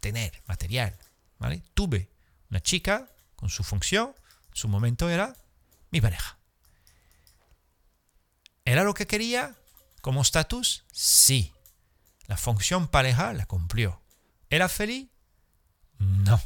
tener, 0.00 0.42
material, 0.46 0.96
¿vale? 1.38 1.62
Tuve 1.74 2.10
una 2.50 2.60
chica 2.60 3.10
con 3.36 3.48
su 3.48 3.64
función, 3.64 4.14
su 4.52 4.68
momento 4.68 5.08
era 5.08 5.36
mi 5.90 6.00
pareja. 6.00 6.38
¿Era 8.64 8.84
lo 8.84 8.94
que 8.94 9.06
quería 9.06 9.56
como 10.00 10.22
estatus? 10.22 10.84
Sí. 10.92 11.52
La 12.26 12.36
función 12.36 12.88
pareja 12.88 13.32
la 13.32 13.46
cumplió. 13.46 14.00
¿Era 14.48 14.68
feliz? 14.68 15.08
No. 15.98 16.40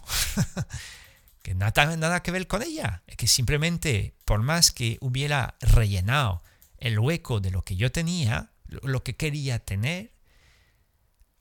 que 1.42 1.54
nada, 1.54 1.96
nada 1.96 2.22
que 2.22 2.30
ver 2.30 2.46
con 2.46 2.62
ella. 2.62 3.02
Es 3.06 3.16
que 3.16 3.26
simplemente, 3.26 4.16
por 4.24 4.42
más 4.42 4.70
que 4.70 4.98
hubiera 5.00 5.56
rellenado 5.60 6.42
el 6.78 6.98
hueco 6.98 7.40
de 7.40 7.50
lo 7.50 7.62
que 7.62 7.76
yo 7.76 7.92
tenía, 7.92 8.52
lo 8.66 9.02
que 9.02 9.16
quería 9.16 9.58
tener, 9.58 10.12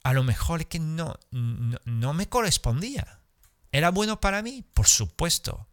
a 0.03 0.13
lo 0.13 0.23
mejor 0.23 0.61
es 0.61 0.67
que 0.67 0.79
no, 0.79 1.17
no, 1.31 1.79
no 1.85 2.13
me 2.13 2.27
correspondía. 2.27 3.21
¿Era 3.71 3.89
bueno 3.89 4.19
para 4.19 4.41
mí? 4.41 4.63
Por 4.73 4.87
supuesto. 4.87 5.67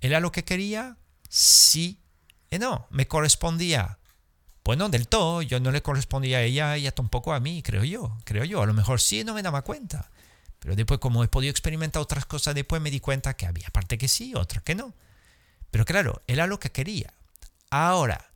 ¿Era 0.00 0.20
lo 0.20 0.32
que 0.32 0.44
quería? 0.44 0.96
Sí 1.34 2.00
y 2.48 2.58
no, 2.60 2.86
me 2.90 3.08
correspondía. 3.08 3.98
Pues 4.62 4.78
no 4.78 4.88
del 4.88 5.08
todo, 5.08 5.42
yo 5.42 5.58
no 5.58 5.72
le 5.72 5.82
correspondía 5.82 6.38
a 6.38 6.42
ella, 6.42 6.76
ella 6.76 6.92
tampoco 6.92 7.34
a 7.34 7.40
mí, 7.40 7.62
creo 7.62 7.82
yo, 7.82 8.16
creo 8.24 8.44
yo. 8.44 8.62
A 8.62 8.66
lo 8.66 8.74
mejor 8.74 9.00
sí 9.00 9.24
no 9.24 9.34
me 9.34 9.42
daba 9.42 9.62
cuenta. 9.62 10.10
Pero 10.60 10.76
después, 10.76 11.00
como 11.00 11.24
he 11.24 11.28
podido 11.28 11.50
experimentar 11.50 12.00
otras 12.00 12.24
cosas, 12.24 12.54
después 12.54 12.80
me 12.80 12.90
di 12.90 13.00
cuenta 13.00 13.34
que 13.34 13.46
había 13.46 13.68
parte 13.70 13.98
que 13.98 14.06
sí, 14.06 14.34
otra 14.36 14.62
que 14.62 14.76
no. 14.76 14.94
Pero 15.72 15.84
claro, 15.84 16.22
era 16.28 16.46
lo 16.46 16.60
que 16.60 16.70
quería. 16.70 17.12
Ahora, 17.68 18.30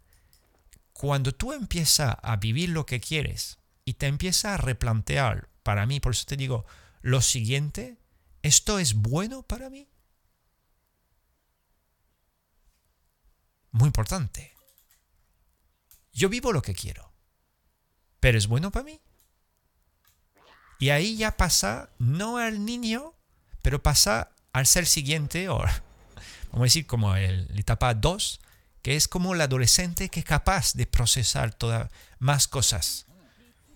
cuando 0.93 1.33
tú 1.33 1.53
empiezas 1.53 2.17
a 2.21 2.37
vivir 2.37 2.71
lo 2.71 2.85
que 2.85 3.01
quieres 3.01 3.59
y 3.85 3.95
te 3.95 4.07
empiezas 4.07 4.55
a 4.55 4.57
replantear, 4.57 5.49
para 5.63 5.87
mí, 5.87 6.01
por 6.01 6.13
eso 6.13 6.25
te 6.27 6.37
digo, 6.37 6.67
lo 7.01 7.23
siguiente, 7.23 7.97
¿esto 8.43 8.81
es 8.81 8.95
bueno 8.95 9.45
para 9.45 9.71
mí? 9.71 9.87
Muy 13.73 13.87
importante. 13.87 14.55
Yo 16.13 16.29
vivo 16.29 16.53
lo 16.53 16.63
que 16.63 16.75
quiero. 16.75 17.13
¿Pero 18.21 18.39
es 18.39 18.47
bueno 18.47 18.71
para 18.71 18.85
mí? 18.85 19.01
Y 20.79 20.91
ahí 20.91 21.17
ya 21.17 21.37
pasa, 21.37 21.91
no 21.99 22.39
al 22.39 22.65
niño, 22.65 23.15
pero 23.63 23.83
pasa 23.83 24.31
al 24.53 24.67
ser 24.67 24.87
siguiente, 24.87 25.49
o 25.49 25.59
vamos 26.51 26.61
a 26.61 26.63
decir 26.63 26.87
como 26.87 27.15
el, 27.17 27.49
la 27.49 27.61
etapa 27.61 27.95
2, 27.95 28.41
que 28.83 28.97
es 28.97 29.09
como 29.09 29.35
el 29.35 29.41
adolescente 29.41 30.09
que 30.09 30.21
es 30.21 30.27
capaz 30.27 30.75
de 30.75 30.87
procesar 30.87 31.53
todas 31.53 31.91
más 32.19 32.49
cosas. 32.49 33.07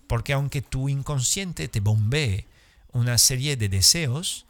Porque 0.07 0.33
aunque 0.33 0.61
tu 0.61 0.89
inconsciente 0.89 1.67
te 1.67 1.79
bombee 1.79 2.47
una 2.91 3.17
serie 3.17 3.57
de 3.57 3.69
deseos 3.69 4.45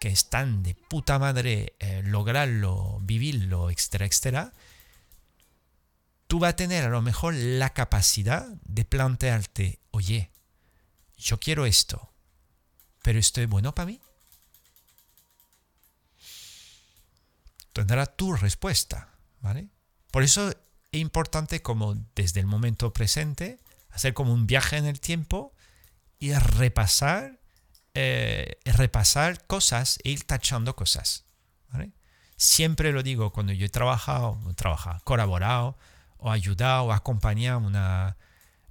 que 0.00 0.08
están 0.08 0.62
de 0.62 0.74
puta 0.74 1.18
madre 1.18 1.74
eh, 1.78 2.02
lograrlo, 2.04 2.98
vivirlo, 3.02 3.70
etcétera, 3.70 4.06
etcétera, 4.06 4.52
tú 6.32 6.38
vas 6.38 6.54
a 6.54 6.56
tener 6.56 6.82
a 6.86 6.88
lo 6.88 7.02
mejor 7.02 7.34
la 7.34 7.74
capacidad 7.74 8.48
de 8.64 8.86
plantearte, 8.86 9.80
oye, 9.90 10.30
yo 11.18 11.38
quiero 11.38 11.66
esto, 11.66 12.10
pero 13.02 13.18
esto 13.18 13.42
es 13.42 13.48
bueno 13.50 13.74
para 13.74 13.84
mí. 13.84 14.00
Tendrá 17.74 18.06
tu 18.06 18.32
respuesta, 18.32 19.12
¿vale? 19.42 19.68
Por 20.10 20.22
eso 20.22 20.48
es 20.48 20.56
importante 20.92 21.60
como 21.60 21.96
desde 22.14 22.40
el 22.40 22.46
momento 22.46 22.94
presente 22.94 23.60
hacer 23.90 24.14
como 24.14 24.32
un 24.32 24.46
viaje 24.46 24.78
en 24.78 24.86
el 24.86 25.00
tiempo 25.00 25.52
y 26.18 26.32
repasar, 26.32 27.40
eh, 27.92 28.56
repasar 28.64 29.46
cosas 29.46 29.98
e 30.02 30.08
ir 30.08 30.24
tachando 30.24 30.76
cosas. 30.76 31.26
Siempre 32.38 32.90
lo 32.90 33.02
digo 33.02 33.32
cuando 33.32 33.52
yo 33.52 33.66
he 33.66 33.68
trabajado, 33.68 34.40
trabajado 34.56 35.00
colaborado 35.04 35.76
o 36.22 36.30
ayudado 36.30 36.84
o 36.84 36.92
acompañado 36.92 37.70
a 37.74 38.16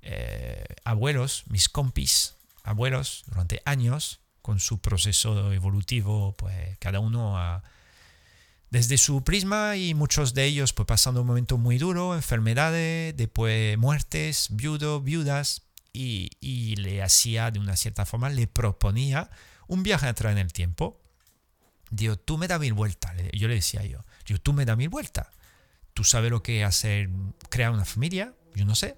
eh, 0.01 0.63
abuelos, 0.83 1.43
mis 1.47 1.69
compis, 1.69 2.35
abuelos 2.63 3.23
durante 3.27 3.61
años 3.65 4.21
con 4.41 4.59
su 4.59 4.79
proceso 4.79 5.51
evolutivo, 5.51 6.33
pues 6.37 6.77
cada 6.79 6.99
uno 6.99 7.37
desde 8.69 8.97
su 8.97 9.23
prisma 9.23 9.75
y 9.75 9.93
muchos 9.93 10.33
de 10.33 10.45
ellos 10.45 10.73
pues 10.73 10.87
pasando 10.87 11.21
un 11.21 11.27
momento 11.27 11.57
muy 11.57 11.77
duro, 11.77 12.15
enfermedades, 12.15 13.15
después 13.15 13.77
muertes, 13.77 14.47
viudo, 14.51 15.01
viudas, 15.01 15.63
y, 15.93 16.29
y, 16.39 16.77
le 16.77 17.03
hacía 17.03 17.51
de 17.51 17.59
una 17.59 17.75
cierta 17.75 18.05
forma, 18.05 18.29
le 18.29 18.47
proponía 18.47 19.29
un 19.67 19.83
viaje 19.83 20.07
atrás 20.07 20.31
en 20.31 20.37
el 20.37 20.53
tiempo. 20.53 21.01
Digo, 21.89 22.15
tú 22.15 22.37
me 22.37 22.47
das 22.47 22.61
mil 22.61 22.71
vueltas, 22.71 23.11
yo 23.33 23.49
le 23.49 23.55
decía 23.55 23.83
yo, 23.83 23.99
digo, 24.25 24.39
tú 24.39 24.53
me 24.53 24.63
das 24.63 24.77
mil 24.77 24.87
vueltas. 24.87 25.27
Tú 25.93 26.03
sabes 26.03 26.31
lo 26.31 26.43
que 26.43 26.61
es 26.61 26.67
hacer, 26.67 27.09
crear 27.49 27.71
una 27.71 27.85
familia, 27.85 28.33
yo 28.55 28.65
no 28.65 28.75
sé. 28.75 28.97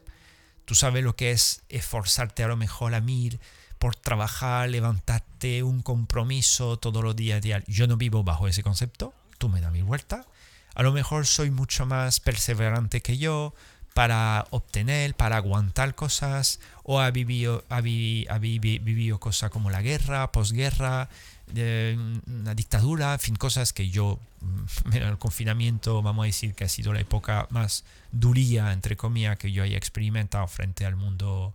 Tú 0.66 0.76
sabes 0.76 1.04
lo 1.04 1.16
que 1.16 1.32
es 1.32 1.64
esforzarte 1.70 2.44
a 2.44 2.48
lo 2.48 2.58
mejor 2.58 2.96
a 2.96 3.02
mil 3.02 3.40
por 3.80 3.96
trabajar, 3.96 4.70
levantarte 4.70 5.64
un 5.64 5.82
compromiso 5.82 6.78
todos 6.78 7.04
los 7.04 7.16
días. 7.16 7.42
Yo 7.68 7.88
no 7.88 7.98
vivo 7.98 8.24
bajo 8.24 8.48
ese 8.48 8.64
concepto 8.64 9.14
tú 9.44 9.50
me 9.50 9.60
das 9.60 9.74
mi 9.74 9.82
vuelta. 9.82 10.26
A 10.74 10.84
lo 10.84 10.94
mejor 10.94 11.28
soy 11.28 11.52
mucho 11.52 11.86
más 11.86 12.22
perseverante 12.22 13.02
que 13.02 13.18
yo 13.18 13.54
para 13.94 14.48
obtener, 14.52 15.16
para 15.16 15.36
aguantar 15.36 15.96
cosas, 15.96 16.62
o 16.84 17.02
ha 17.02 17.12
vivido, 17.12 17.66
ha 17.68 17.82
vivido, 17.82 19.20
cosas 19.20 19.52
como 19.52 19.70
la 19.70 19.82
guerra, 19.82 20.32
posguerra, 20.32 21.10
una 21.48 22.56
dictadura, 22.56 23.14
en 23.14 23.20
fin, 23.20 23.36
cosas 23.36 23.74
que 23.74 23.90
yo, 23.90 24.20
en 24.92 25.04
el 25.04 25.18
confinamiento, 25.18 26.02
vamos 26.02 26.24
a 26.24 26.28
decir 26.28 26.56
que 26.56 26.64
ha 26.64 26.70
sido 26.70 26.94
la 26.94 27.02
época 27.02 27.48
más 27.50 27.84
duría, 28.12 28.72
entre 28.72 28.96
comillas, 28.96 29.38
que 29.38 29.52
yo 29.52 29.64
haya 29.64 29.78
experimentado 29.78 30.48
frente 30.48 30.86
al 30.86 30.96
mundo, 30.96 31.54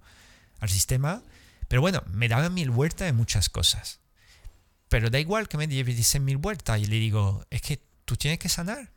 al 0.61 0.69
sistema. 0.69 1.23
Pero 1.69 1.81
bueno, 1.81 2.03
me 2.13 2.29
daban 2.29 2.55
mil 2.55 2.71
vueltas 2.71 3.09
en 3.09 3.17
muchas 3.17 3.49
cosas. 3.49 4.01
Pero 4.89 5.11
da 5.11 5.19
igual 5.19 5.49
que 5.49 5.59
me 5.59 5.67
dicen 5.67 6.25
mil 6.25 6.39
vueltas 6.39 6.81
y 6.81 6.87
le 6.87 6.97
digo, 6.97 7.45
es 7.51 7.61
que 7.61 7.81
tú 8.05 8.17
tienes 8.17 8.39
que 8.39 8.49
sanar. 8.49 8.91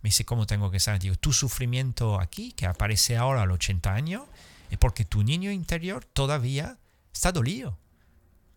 Me 0.00 0.08
dice, 0.08 0.24
¿cómo 0.24 0.46
tengo 0.46 0.70
que 0.70 0.80
sanar? 0.80 1.00
Digo, 1.00 1.16
tu 1.16 1.32
sufrimiento 1.32 2.20
aquí, 2.20 2.52
que 2.52 2.66
aparece 2.66 3.16
ahora 3.16 3.42
a 3.42 3.46
los 3.46 3.56
80 3.56 3.94
años, 3.94 4.22
es 4.70 4.78
porque 4.78 5.04
tu 5.04 5.22
niño 5.22 5.50
interior 5.50 6.04
todavía 6.04 6.78
está 7.12 7.32
dolido. 7.32 7.78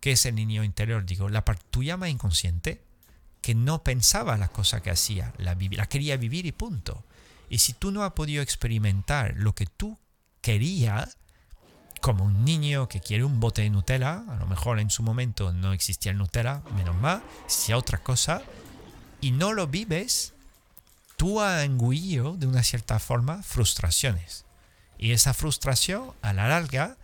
¿Qué 0.00 0.12
es 0.12 0.26
el 0.26 0.34
niño 0.34 0.64
interior? 0.64 1.04
Digo, 1.04 1.28
la 1.28 1.44
parte 1.44 1.64
tuya 1.70 1.96
más 1.96 2.10
inconsciente, 2.10 2.82
que 3.40 3.54
no 3.54 3.82
pensaba 3.82 4.36
la 4.36 4.48
cosa 4.48 4.82
que 4.82 4.90
hacía, 4.90 5.32
la, 5.38 5.56
la 5.72 5.88
quería 5.88 6.16
vivir 6.16 6.46
y 6.46 6.52
punto. 6.52 7.04
Y 7.48 7.58
si 7.58 7.72
tú 7.72 7.90
no 7.90 8.04
has 8.04 8.12
podido 8.12 8.42
experimentar 8.42 9.34
lo 9.36 9.54
que 9.54 9.66
tú 9.66 9.98
querías, 10.40 11.16
como 12.00 12.24
un 12.24 12.44
niño 12.44 12.88
que 12.88 13.00
quiere 13.00 13.24
un 13.24 13.40
bote 13.40 13.62
de 13.62 13.70
Nutella, 13.70 14.24
a 14.28 14.36
lo 14.36 14.46
mejor 14.46 14.78
en 14.78 14.90
su 14.90 15.02
momento 15.02 15.52
no 15.52 15.72
existía 15.72 16.12
el 16.12 16.18
Nutella, 16.18 16.62
menos 16.76 16.96
mal, 16.96 17.22
existía 17.44 17.76
otra 17.76 17.98
cosa, 17.98 18.42
y 19.20 19.32
no 19.32 19.52
lo 19.52 19.66
vives, 19.66 20.34
tú 21.16 21.40
has 21.40 21.64
engullido 21.64 22.36
de 22.36 22.46
una 22.46 22.62
cierta 22.62 22.98
forma 22.98 23.42
frustraciones. 23.42 24.44
Y 24.98 25.12
esa 25.12 25.32
frustración, 25.32 26.12
a 26.22 26.32
la 26.32 26.48
larga, 26.48 26.97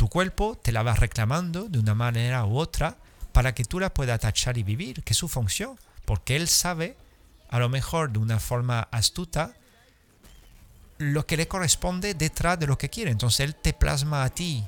tu 0.00 0.08
cuerpo 0.08 0.56
te 0.56 0.72
la 0.72 0.82
va 0.82 0.94
reclamando 0.94 1.68
de 1.68 1.78
una 1.78 1.94
manera 1.94 2.46
u 2.46 2.56
otra 2.56 2.96
para 3.32 3.54
que 3.54 3.66
tú 3.66 3.78
la 3.78 3.92
puedas 3.92 4.18
tachar 4.18 4.56
y 4.56 4.62
vivir, 4.62 5.02
que 5.02 5.12
es 5.12 5.18
su 5.18 5.28
función, 5.28 5.78
porque 6.06 6.36
él 6.36 6.48
sabe, 6.48 6.96
a 7.50 7.58
lo 7.58 7.68
mejor 7.68 8.10
de 8.10 8.18
una 8.18 8.40
forma 8.40 8.88
astuta, 8.92 9.52
lo 10.96 11.26
que 11.26 11.36
le 11.36 11.48
corresponde 11.48 12.14
detrás 12.14 12.58
de 12.58 12.66
lo 12.66 12.78
que 12.78 12.88
quiere. 12.88 13.10
Entonces 13.10 13.40
él 13.40 13.54
te 13.54 13.74
plasma 13.74 14.24
a 14.24 14.30
ti. 14.30 14.64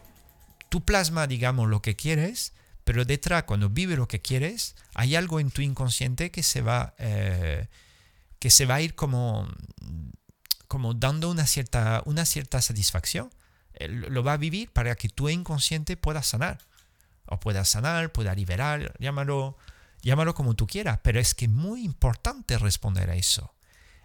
Tú 0.69 0.85
plasma, 0.85 1.27
digamos, 1.27 1.67
lo 1.67 1.81
que 1.81 1.97
quieres, 1.97 2.53
pero 2.85 3.07
detrás, 3.07 3.45
cuando 3.45 3.71
vive 3.71 3.97
lo 3.97 4.09
que 4.09 4.21
quieres, 4.21 4.77
hay 4.93 5.17
algo 5.17 5.41
en 5.41 5.51
tu 5.51 5.63
inconsciente 5.63 6.31
que 6.31 6.43
se 6.43 6.61
va, 6.61 6.93
eh, 6.99 7.69
que 8.39 8.51
se 8.51 8.67
va 8.67 8.75
a 8.75 8.81
ir 8.83 8.95
como, 8.95 9.49
como 10.69 10.93
dando 10.93 11.31
una 11.31 11.47
cierta, 11.47 12.03
una 12.05 12.27
cierta 12.27 12.61
satisfacción. 12.61 13.31
Lo 13.89 14.23
va 14.23 14.35
a 14.35 14.37
vivir 14.37 14.71
para 14.71 14.95
que 14.95 15.09
tu 15.09 15.29
inconsciente 15.29 15.97
pueda 15.97 16.23
sanar. 16.23 16.59
O 17.27 17.41
pueda 17.41 17.65
sanar, 17.65 18.13
pueda 18.13 18.35
liberar, 18.35 18.95
llámalo, 18.99 19.57
llámalo 20.03 20.35
como 20.35 20.55
tú 20.55 20.67
quieras. 20.67 21.01
Pero 21.03 21.21
es 21.21 21.35
que 21.35 21.47
es 21.47 21.51
muy 21.51 21.85
importante 21.85 22.59
responder 22.59 23.11
a 23.11 23.17
eso. 23.17 23.55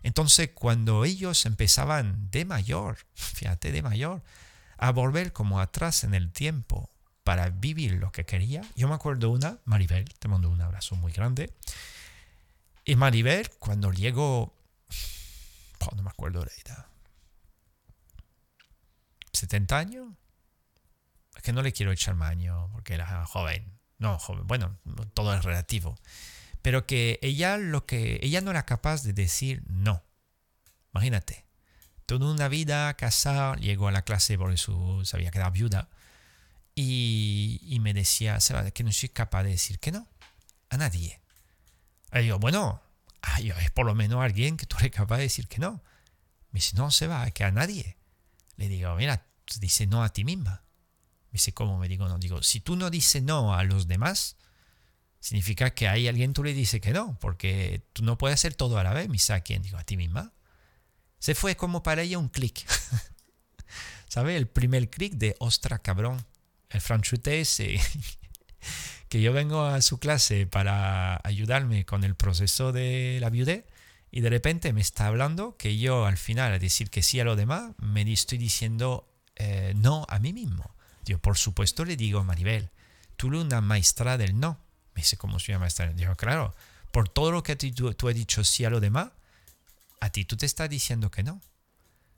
Entonces, 0.03 0.51
cuando 0.53 1.03
ellos 1.03 1.45
empezaban 1.45 2.30
de 2.32 2.45
mayor, 2.45 2.97
fíjate, 3.15 3.72
de 3.72 3.82
mayor, 3.82 4.24
a 4.78 4.91
volver 4.91 5.34
como 5.34 5.59
atrás 5.59 6.03
en 6.03 6.13
el 6.13 6.32
tiempo 6.32 6.89
para 7.24 7.49
vivir 7.49 7.93
lo 7.93 8.11
que 8.11 8.26
quería, 8.26 8.61
yo 8.76 8.88
me 8.88 8.95
acuerdo 8.95 9.30
una, 9.30 9.59
Maribel, 9.65 10.05
te 10.20 10.28
mando 10.28 10.49
un 10.49 10.61
abrazo 10.61 10.95
muy 10.95 11.11
grande. 11.11 11.51
Y 12.86 12.95
Maribel, 12.95 13.49
cuando 13.59 13.91
llegó, 13.91 14.53
no 15.95 16.03
me 16.03 16.09
acuerdo 16.09 16.45
la 16.45 16.51
edad, 16.65 16.86
70 19.34 19.78
años, 19.78 20.13
es 21.36 21.41
que 21.43 21.53
no 21.53 21.61
le 21.61 21.73
quiero 21.73 21.91
echar 21.91 22.15
maño 22.15 22.69
porque 22.71 22.93
era 22.93 23.25
joven, 23.25 23.80
no 23.97 24.17
joven, 24.19 24.47
bueno, 24.47 24.78
todo 25.13 25.34
es 25.36 25.43
relativo 25.43 25.97
pero 26.67 26.86
que 26.86 27.17
ella 27.21 27.55
lo 27.57 27.86
que 27.86 28.19
ella 28.21 28.41
no 28.41 28.51
era 28.51 28.65
capaz 28.65 29.03
de 29.03 29.13
decir 29.13 29.63
no. 29.67 30.03
Imagínate, 30.93 31.45
toda 32.05 32.30
una 32.30 32.49
vida 32.49 32.93
casada, 32.95 33.55
llegó 33.55 33.88
a 33.88 33.93
la 33.93 34.01
clase 34.01 34.38
porque 34.38 34.57
su, 34.57 35.01
se 35.05 35.15
había 35.15 35.32
quedado 35.32 35.51
viuda 35.51 35.88
y, 36.75 37.61
y 37.63 37.80
me 37.80 37.93
decía, 37.93 38.39
que 38.73 38.84
no 38.84 38.91
soy 38.91 39.07
capaz 39.07 39.43
de 39.43 39.51
decir 39.51 39.80
que 39.80 39.93
no 39.93 40.07
a 40.69 40.75
nadie. 40.75 41.21
Y 42.11 42.25
yo, 42.25 42.38
bueno, 42.38 42.82
es 43.38 43.71
por 43.71 43.86
lo 43.86 43.95
menos 43.95 44.21
alguien 44.21 44.57
que 44.57 44.65
tú 44.65 44.75
eres 44.80 44.91
capaz 44.91 45.17
de 45.17 45.23
decir 45.23 45.47
que 45.47 45.59
no. 45.59 45.82
Me 46.51 46.57
dice, 46.57 46.75
no 46.75 46.91
se 46.91 47.07
va, 47.07 47.32
que 47.32 47.45
a 47.45 47.51
nadie. 47.51 47.96
Le 48.58 48.68
digo, 48.68 48.93
mira, 48.95 49.26
dice 49.60 49.88
no 49.88 50.03
a 50.03 50.10
ti 50.10 50.24
misma. 50.24 50.64
Me 51.28 51.34
dice, 51.34 51.53
¿cómo? 51.53 51.78
Me 51.78 51.88
digo, 51.88 52.08
no. 52.08 52.18
Digo, 52.18 52.43
si 52.43 52.60
tú 52.60 52.76
no 52.76 52.89
dices 52.89 53.24
no 53.24 53.53
a 53.53 53.64
los 53.64 53.88
demás, 53.88 54.36
significa 55.20 55.74
que 55.74 55.88
hay 55.88 56.08
alguien 56.08 56.34
tú 56.34 56.43
le 56.43 56.53
dices 56.53 56.82
que 56.82 56.91
no, 56.91 57.18
porque 57.20 57.84
tú 57.93 58.03
no 58.03 58.18
puedes 58.18 58.36
hacer 58.36 58.55
todo 58.55 58.78
a 58.78 58.84
la 58.84 58.93
vez. 58.93 59.10
Misa, 59.10 59.36
¿a 59.36 59.41
quién? 59.41 59.62
Digo, 59.62 59.78
a 59.78 59.84
ti 59.84 59.95
misma. 59.95 60.34
Se 61.20 61.36
fue 61.36 61.55
como 61.55 61.84
para 61.84 62.01
ella 62.01 62.18
un 62.18 62.30
clic. 62.30 62.66
¿Sabes? 64.08 64.38
El 64.38 64.47
primer 64.47 64.89
clic 64.89 65.14
de, 65.14 65.36
ostra, 65.39 65.80
cabrón. 65.80 66.26
El 66.70 66.82
franchute 66.82 67.43
que 69.10 69.22
yo 69.22 69.32
vengo 69.34 69.64
a 69.64 69.82
su 69.82 69.99
clase 69.99 70.47
para 70.47 71.22
ayudarme 71.24 71.86
con 71.86 72.03
el 72.03 72.16
proceso 72.16 72.72
de 72.72 73.20
la 73.22 73.30
viudez 73.30 73.66
y 74.12 74.22
de 74.22 74.30
repente 74.30 74.74
me 74.74 74.82
está 74.82 75.08
hablando 75.08 75.58
que 75.58 75.78
yo 75.78 76.05
al 76.05 76.18
final, 76.18 76.53
a 76.53 76.60
decir 76.60 76.89
que 76.89 77.03
sí 77.03 77.20
a 77.20 77.26
lo 77.26 77.36
demás, 77.36 77.72
me 77.78 78.01
estoy 78.12 78.38
diciendo 78.38 79.08
eh, 79.36 79.74
no 79.76 80.05
a 80.10 80.20
mí 80.20 80.34
mismo. 80.34 80.76
Yo, 81.05 81.20
por 81.20 81.38
supuesto, 81.38 81.86
le 81.86 81.95
digo, 81.95 82.24
Maribel, 82.24 82.70
tú 83.16 83.28
eres 83.28 83.41
una 83.41 83.62
maestra 83.62 84.18
del 84.18 84.39
no. 84.39 84.60
Me 84.95 85.01
dice, 85.01 85.18
¿cómo 85.18 85.39
se 85.39 85.51
llama 85.51 85.68
esta? 85.68 85.88
Digo, 85.88 86.16
claro, 86.16 86.55
por 86.91 87.10
todo 87.10 87.32
lo 87.32 87.43
que 87.43 87.55
tú, 87.55 87.93
tú 87.93 88.10
has 88.10 88.16
dicho 88.16 88.43
sí 88.43 88.66
a 88.66 88.70
lo 88.70 88.80
demás, 88.80 89.10
a 89.99 90.10
ti 90.10 90.26
tú 90.26 90.38
te 90.38 90.45
estás 90.45 90.70
diciendo 90.70 91.12
que 91.12 91.24
no. 91.24 91.41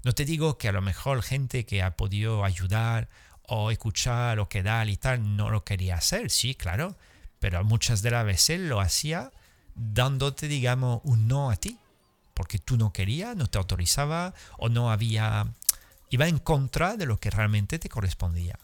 No 0.03 0.13
te 0.13 0.25
digo 0.25 0.57
que 0.57 0.69
a 0.69 0.71
lo 0.71 0.81
mejor 0.81 1.21
gente 1.23 1.65
que 1.65 1.83
ha 1.83 1.97
podido 1.97 2.45
ayudar 2.45 3.09
o 3.43 3.71
escuchar 3.71 4.37
lo 4.37 4.47
que 4.47 4.63
da 4.63 4.85
y 4.85 4.95
tal, 4.95 5.35
no 5.35 5.49
lo 5.49 5.65
quería 5.65 5.95
hacer, 5.95 6.29
sí, 6.29 6.55
claro, 6.55 6.95
pero 7.39 7.63
muchas 7.63 8.01
de 8.01 8.11
las 8.11 8.25
veces 8.25 8.59
lo 8.59 8.79
hacía 8.79 9.31
dándote, 9.79 10.47
digamos, 10.47 11.01
un 11.03 11.27
no 11.27 11.49
a 11.49 11.55
ti, 11.55 11.77
porque 12.33 12.59
tú 12.59 12.77
no 12.77 12.91
querías, 12.91 13.35
no 13.35 13.47
te 13.47 13.57
autorizaba 13.57 14.33
o 14.57 14.69
no 14.69 14.91
había, 14.91 15.47
iba 16.09 16.27
en 16.27 16.39
contra 16.39 16.97
de 16.97 17.05
lo 17.05 17.19
que 17.19 17.29
realmente 17.29 17.79
te 17.79 17.89
correspondía. 17.89 18.59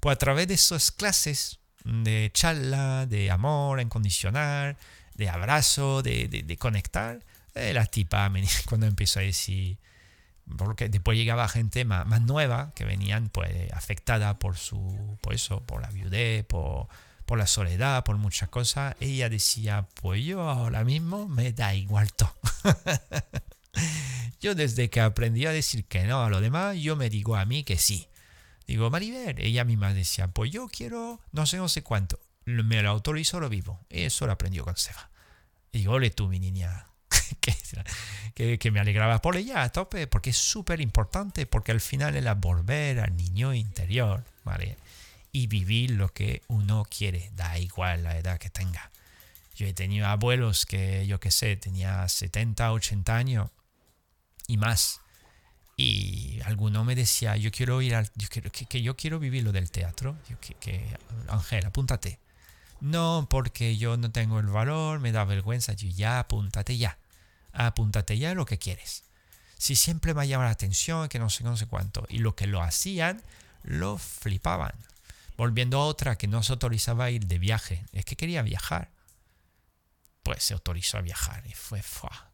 Pues 0.00 0.14
a 0.14 0.18
través 0.18 0.48
de 0.48 0.54
esas 0.54 0.90
clases 0.90 1.58
de 1.84 2.30
charla, 2.32 3.06
de 3.06 3.30
amor 3.30 3.80
incondicional, 3.80 4.76
de 5.14 5.28
abrazo, 5.28 6.02
de, 6.02 6.56
conectar, 6.58 7.24
eh, 7.54 7.72
la 7.72 7.86
tipa 7.86 8.30
cuando 8.66 8.86
empezó 8.86 9.20
a 9.20 9.22
decir, 9.22 9.78
porque 10.56 10.88
después 10.88 11.18
llegaba 11.18 11.48
gente 11.48 11.84
más, 11.84 12.20
nueva 12.22 12.72
que 12.74 12.84
venían 12.84 13.28
pues 13.28 13.72
afectada 13.72 14.38
por 14.38 14.56
su 14.56 15.18
por 15.20 15.34
eso 15.34 15.60
por 15.60 15.82
la 15.82 15.88
viudez 15.88 16.44
por, 16.44 16.86
por 17.26 17.38
la 17.38 17.46
soledad 17.46 18.04
por 18.04 18.16
muchas 18.16 18.48
cosas 18.48 18.96
ella 19.00 19.28
decía 19.28 19.86
pues 20.00 20.24
yo 20.24 20.48
ahora 20.48 20.84
mismo 20.84 21.28
me 21.28 21.52
da 21.52 21.74
igual 21.74 22.12
todo 22.12 22.34
yo 24.40 24.54
desde 24.54 24.88
que 24.88 25.00
aprendí 25.00 25.44
a 25.46 25.52
decir 25.52 25.84
que 25.84 26.04
no 26.04 26.22
a 26.22 26.30
lo 26.30 26.40
demás 26.40 26.76
yo 26.78 26.96
me 26.96 27.10
digo 27.10 27.36
a 27.36 27.44
mí 27.44 27.64
que 27.64 27.76
sí. 27.76 28.08
Digo 28.66 28.90
Maribel 28.90 29.38
ella 29.38 29.64
misma 29.64 29.92
decía 29.92 30.28
pues 30.28 30.50
yo 30.50 30.68
quiero 30.68 31.20
no 31.32 31.46
sé 31.46 31.58
no 31.58 31.68
sé 31.68 31.82
cuánto 31.82 32.18
me 32.46 32.82
lo 32.82 32.90
autorizo 32.90 33.40
lo 33.40 33.48
vivo. 33.48 33.80
Eso 33.90 34.26
lo 34.26 34.32
aprendió 34.32 34.64
con 34.64 34.76
Seba. 34.76 35.10
Digo 35.72 35.94
ole 35.94 36.10
tú 36.10 36.28
mi 36.28 36.40
niña. 36.40 36.86
Que, 38.34 38.70
me 38.70 38.80
alegraba 38.80 39.22
por 39.22 39.38
ella 39.38 39.62
a 39.62 39.70
tope, 39.70 40.06
porque 40.06 40.28
es 40.28 40.36
súper 40.36 40.82
importante, 40.82 41.46
porque 41.46 41.72
al 41.72 41.80
final 41.80 42.16
era 42.16 42.34
volver 42.34 43.00
al 43.00 43.16
niño 43.16 43.54
interior, 43.54 44.24
¿vale? 44.44 44.76
Y 45.36 45.48
vivir 45.48 45.90
lo 45.90 46.08
que 46.14 46.40
uno 46.48 46.86
quiere, 46.88 47.30
da 47.36 47.58
igual 47.58 48.04
la 48.04 48.16
edad 48.16 48.38
que 48.38 48.48
tenga. 48.48 48.90
Yo 49.54 49.66
he 49.66 49.74
tenido 49.74 50.06
abuelos 50.06 50.64
que, 50.64 51.06
yo 51.06 51.20
qué 51.20 51.30
sé, 51.30 51.56
tenía 51.56 52.08
70, 52.08 52.72
80 52.72 53.14
años 53.14 53.50
y 54.46 54.56
más. 54.56 55.02
Y 55.76 56.40
alguno 56.46 56.84
me 56.84 56.94
decía, 56.94 57.36
yo 57.36 57.50
quiero 57.50 57.82
ir 57.82 57.96
al, 57.96 58.10
yo 58.14 58.28
quiero, 58.30 58.50
que, 58.50 58.80
yo 58.80 58.96
quiero 58.96 59.18
vivir 59.18 59.44
lo 59.44 59.52
del 59.52 59.70
teatro. 59.70 60.16
que, 60.40 60.54
que, 60.54 60.96
Ángel, 61.28 61.66
apúntate. 61.66 62.18
No, 62.80 63.26
porque 63.28 63.76
yo 63.76 63.98
no 63.98 64.10
tengo 64.10 64.40
el 64.40 64.46
valor, 64.46 65.00
me 65.00 65.12
da 65.12 65.26
vergüenza. 65.26 65.74
Yo, 65.74 65.90
ya, 65.90 66.18
apúntate 66.18 66.78
ya. 66.78 66.96
Apúntate 67.52 68.16
ya 68.16 68.32
lo 68.32 68.46
que 68.46 68.56
quieres. 68.56 69.04
Si 69.58 69.76
siempre 69.76 70.14
me 70.14 70.26
llama 70.26 70.44
la 70.46 70.52
atención, 70.52 71.10
que 71.10 71.18
no 71.18 71.28
sé, 71.28 71.44
no 71.44 71.58
sé 71.58 71.66
cuánto. 71.66 72.06
Y 72.08 72.20
lo 72.20 72.34
que 72.34 72.46
lo 72.46 72.62
hacían, 72.62 73.22
lo 73.64 73.98
flipaban. 73.98 74.72
Volviendo 75.36 75.80
a 75.80 75.86
otra 75.86 76.16
que 76.16 76.28
no 76.28 76.42
se 76.42 76.52
autorizaba 76.52 77.04
a 77.04 77.10
ir 77.10 77.26
de 77.26 77.38
viaje. 77.38 77.84
Es 77.92 78.04
que 78.04 78.16
quería 78.16 78.42
viajar. 78.42 78.90
Pues 80.22 80.42
se 80.42 80.54
autorizó 80.54 80.98
a 80.98 81.02
viajar 81.02 81.46
y 81.46 81.52
fue 81.52 81.82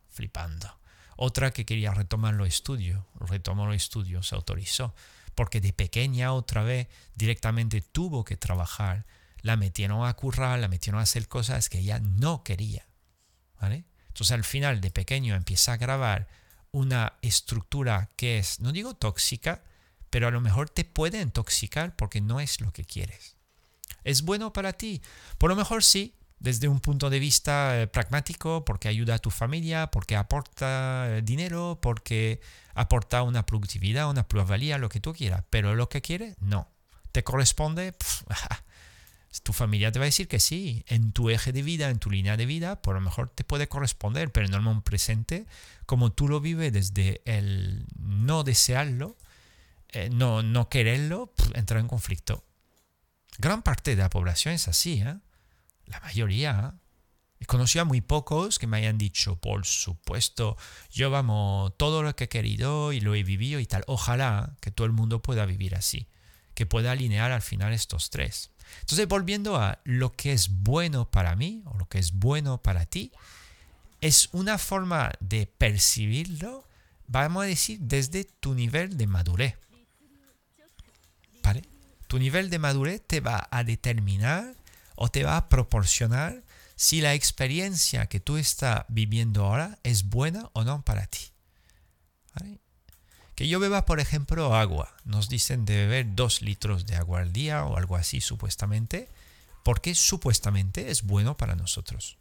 flipando. 0.09 0.79
Otra 1.17 1.51
que 1.51 1.67
quería 1.67 1.93
retomar 1.93 2.35
los 2.35 2.49
estudios. 2.49 3.05
Retomó 3.21 3.67
los 3.67 3.77
estudios, 3.77 4.29
se 4.29 4.35
autorizó. 4.35 4.95
Porque 5.35 5.61
de 5.61 5.73
pequeña 5.73 6.33
otra 6.33 6.63
vez 6.63 6.89
directamente 7.15 7.81
tuvo 7.81 8.25
que 8.25 8.37
trabajar 8.37 9.05
la 9.43 9.57
metieron 9.57 10.07
a 10.07 10.15
currar, 10.15 10.59
la 10.61 10.69
metieron 10.69 11.01
a 11.01 11.03
hacer 11.03 11.29
cosas 11.29 11.69
que 11.69 11.81
ella 11.81 11.99
no 11.99 12.43
quería. 12.43 12.87
¿vale? 13.61 13.85
Entonces 14.09 14.33
al 14.33 14.45
final 14.45 14.81
de 14.81 14.91
pequeño 14.91 15.35
empieza 15.35 15.73
a 15.73 15.77
grabar 15.77 16.29
una 16.71 17.15
estructura 17.23 18.09
que 18.17 18.39
es, 18.39 18.61
no 18.61 18.73
digo 18.73 18.95
tóxica, 18.95 19.63
pero 20.13 20.29
a 20.29 20.31
lo 20.31 20.43
mejor 20.43 20.69
te 20.69 20.85
puede 20.85 21.23
intoxicar 21.23 21.97
porque 21.97 22.21
no 22.21 22.39
es 22.39 22.61
lo 22.61 22.71
que 22.71 22.85
quieres. 22.85 23.37
¿Es 24.05 24.21
bueno 24.23 24.53
para 24.53 24.75
ti? 24.75 25.01
Por 25.39 25.49
lo 25.49 25.57
mejor 25.57 25.83
sí, 25.83 26.15
desde 26.39 26.69
un 26.69 26.81
punto 26.81 27.09
de 27.09 27.19
vista 27.19 27.81
eh, 27.81 27.87
pragmático, 27.87 28.63
porque 28.67 28.89
ayuda 28.89 29.15
a 29.15 29.19
tu 29.19 29.31
familia, 29.31 29.91
porque 29.91 30.15
aporta 30.17 31.07
eh, 31.09 31.23
dinero, 31.23 31.79
porque 31.81 32.43
aporta 32.75 33.23
una 33.23 33.47
productividad, 33.47 34.11
una 34.11 34.29
plusvalía, 34.29 34.77
lo 34.77 34.91
que 34.91 35.01
tú 35.01 35.15
quieras. 35.15 35.45
Pero 35.49 35.75
lo 35.75 35.89
que 35.89 36.03
quieres, 36.03 36.37
no. 36.41 36.69
¿Te 37.11 37.25
corresponde? 37.25 37.95
tu 39.43 39.55
familia 39.55 39.93
te 39.93 39.99
va 39.99 40.05
a 40.05 40.13
decir 40.13 40.29
que 40.29 40.41
sí, 40.41 40.85
en 40.89 41.13
tu 41.13 41.31
eje 41.31 41.53
de 41.53 41.63
vida, 41.63 41.89
en 41.89 41.99
tu 41.99 42.11
línea 42.11 42.37
de 42.37 42.45
vida, 42.45 42.83
por 42.83 42.97
lo 42.97 43.01
mejor 43.01 43.31
te 43.31 43.45
puede 43.45 43.67
corresponder, 43.67 44.31
pero 44.31 44.45
en 44.45 44.53
el 44.53 44.61
momento 44.61 44.85
presente, 44.85 45.47
como 45.87 46.13
tú 46.13 46.29
lo 46.29 46.41
vives 46.41 46.71
desde 46.71 47.23
el 47.25 47.87
no 47.99 48.45
desearlo, 48.45 49.17
eh, 49.93 50.09
no, 50.11 50.43
no 50.43 50.69
quererlo, 50.69 51.33
entra 51.55 51.81
en 51.81 51.89
conflicto. 51.89 52.45
Gran 53.39 53.63
parte 53.63 53.95
de 53.95 54.03
la 54.03 54.11
población 54.11 54.55
es 54.55 54.69
así, 54.69 55.03
¿eh? 55.03 55.17
la 55.87 56.01
mayoría. 56.01 56.75
He 57.41 57.47
conocido 57.47 57.83
a 57.83 57.85
muy 57.85 58.01
pocos 58.01 58.59
que 58.59 58.67
me 58.67 58.77
hayan 58.77 58.99
dicho, 58.99 59.37
por 59.37 59.67
supuesto, 59.67 60.57
yo 60.91 61.11
vamos, 61.11 61.73
todo 61.77 62.03
lo 62.03 62.15
que 62.15 62.25
he 62.25 62.29
querido 62.29 62.93
y 62.93 63.01
lo 63.01 63.15
he 63.15 63.25
vivido 63.25 63.59
y 63.59 63.67
tal. 63.67 63.85
Ojalá 63.87 64.57
que 64.61 64.71
todo 64.71 64.87
el 64.87 64.93
mundo 64.93 65.23
pueda 65.23 65.45
vivir 65.45 65.75
así, 65.75 66.09
que 66.55 66.67
pueda 66.67 66.93
alinear 66.93 67.33
al 67.33 67.43
final 67.43 67.73
estos 67.73 68.11
tres. 68.11 68.51
Entonces, 68.81 69.09
volviendo 69.09 69.57
a 69.57 69.81
lo 69.85 70.13
que 70.13 70.33
es 70.33 70.49
bueno 70.51 71.11
para 71.11 71.35
mí 71.35 71.63
o 71.67 71.77
lo 71.77 71.89
que 71.89 71.99
es 71.99 72.13
bueno 72.13 72.63
para 72.63 72.87
ti, 72.87 73.13
es 74.01 74.29
una 74.33 74.57
forma 74.59 75.11
de 75.21 75.47
percibirlo, 75.47 76.67
vamos 77.09 77.45
a 77.45 77.47
decir, 77.47 77.79
desde 77.81 78.25
tu 78.25 78.55
nivel 78.55 78.97
de 78.97 79.07
madurez. 79.07 79.57
Tu 82.07 82.19
nivel 82.19 82.51
de 82.51 82.59
madurez 82.59 83.01
te 83.07 83.21
va 83.21 83.49
a 83.51 83.65
determinar 83.65 84.55
o 84.97 85.09
te 85.09 85.25
va 85.25 85.39
a 85.39 85.49
proporcionar 85.49 86.43
si 86.77 87.01
la 87.01 87.15
experiencia 87.15 88.07
que 88.07 88.21
tú 88.21 88.37
estás 88.37 88.85
viviendo 88.89 89.47
ahora 89.47 89.79
es 89.83 90.11
buena 90.11 90.51
o 90.53 90.65
no 90.65 90.83
para 90.83 91.07
ti. 91.07 91.21
Que 93.35 93.49
yo 93.49 93.61
beba, 93.61 93.87
por 93.87 93.99
ejemplo, 93.99 94.55
agua. 94.55 94.95
Nos 95.05 95.29
dicen 95.29 95.65
de 95.65 95.75
beber 95.75 96.15
dos 96.15 96.43
litros 96.43 96.87
de 96.87 96.97
agua 96.97 97.21
al 97.21 97.33
día 97.33 97.65
o 97.65 97.77
algo 97.77 97.97
así, 97.97 98.21
supuestamente, 98.21 99.09
porque 99.65 99.95
supuestamente 99.95 100.91
es 100.91 101.03
bueno 101.05 101.37
para 101.37 101.55
nosotros. 101.55 102.19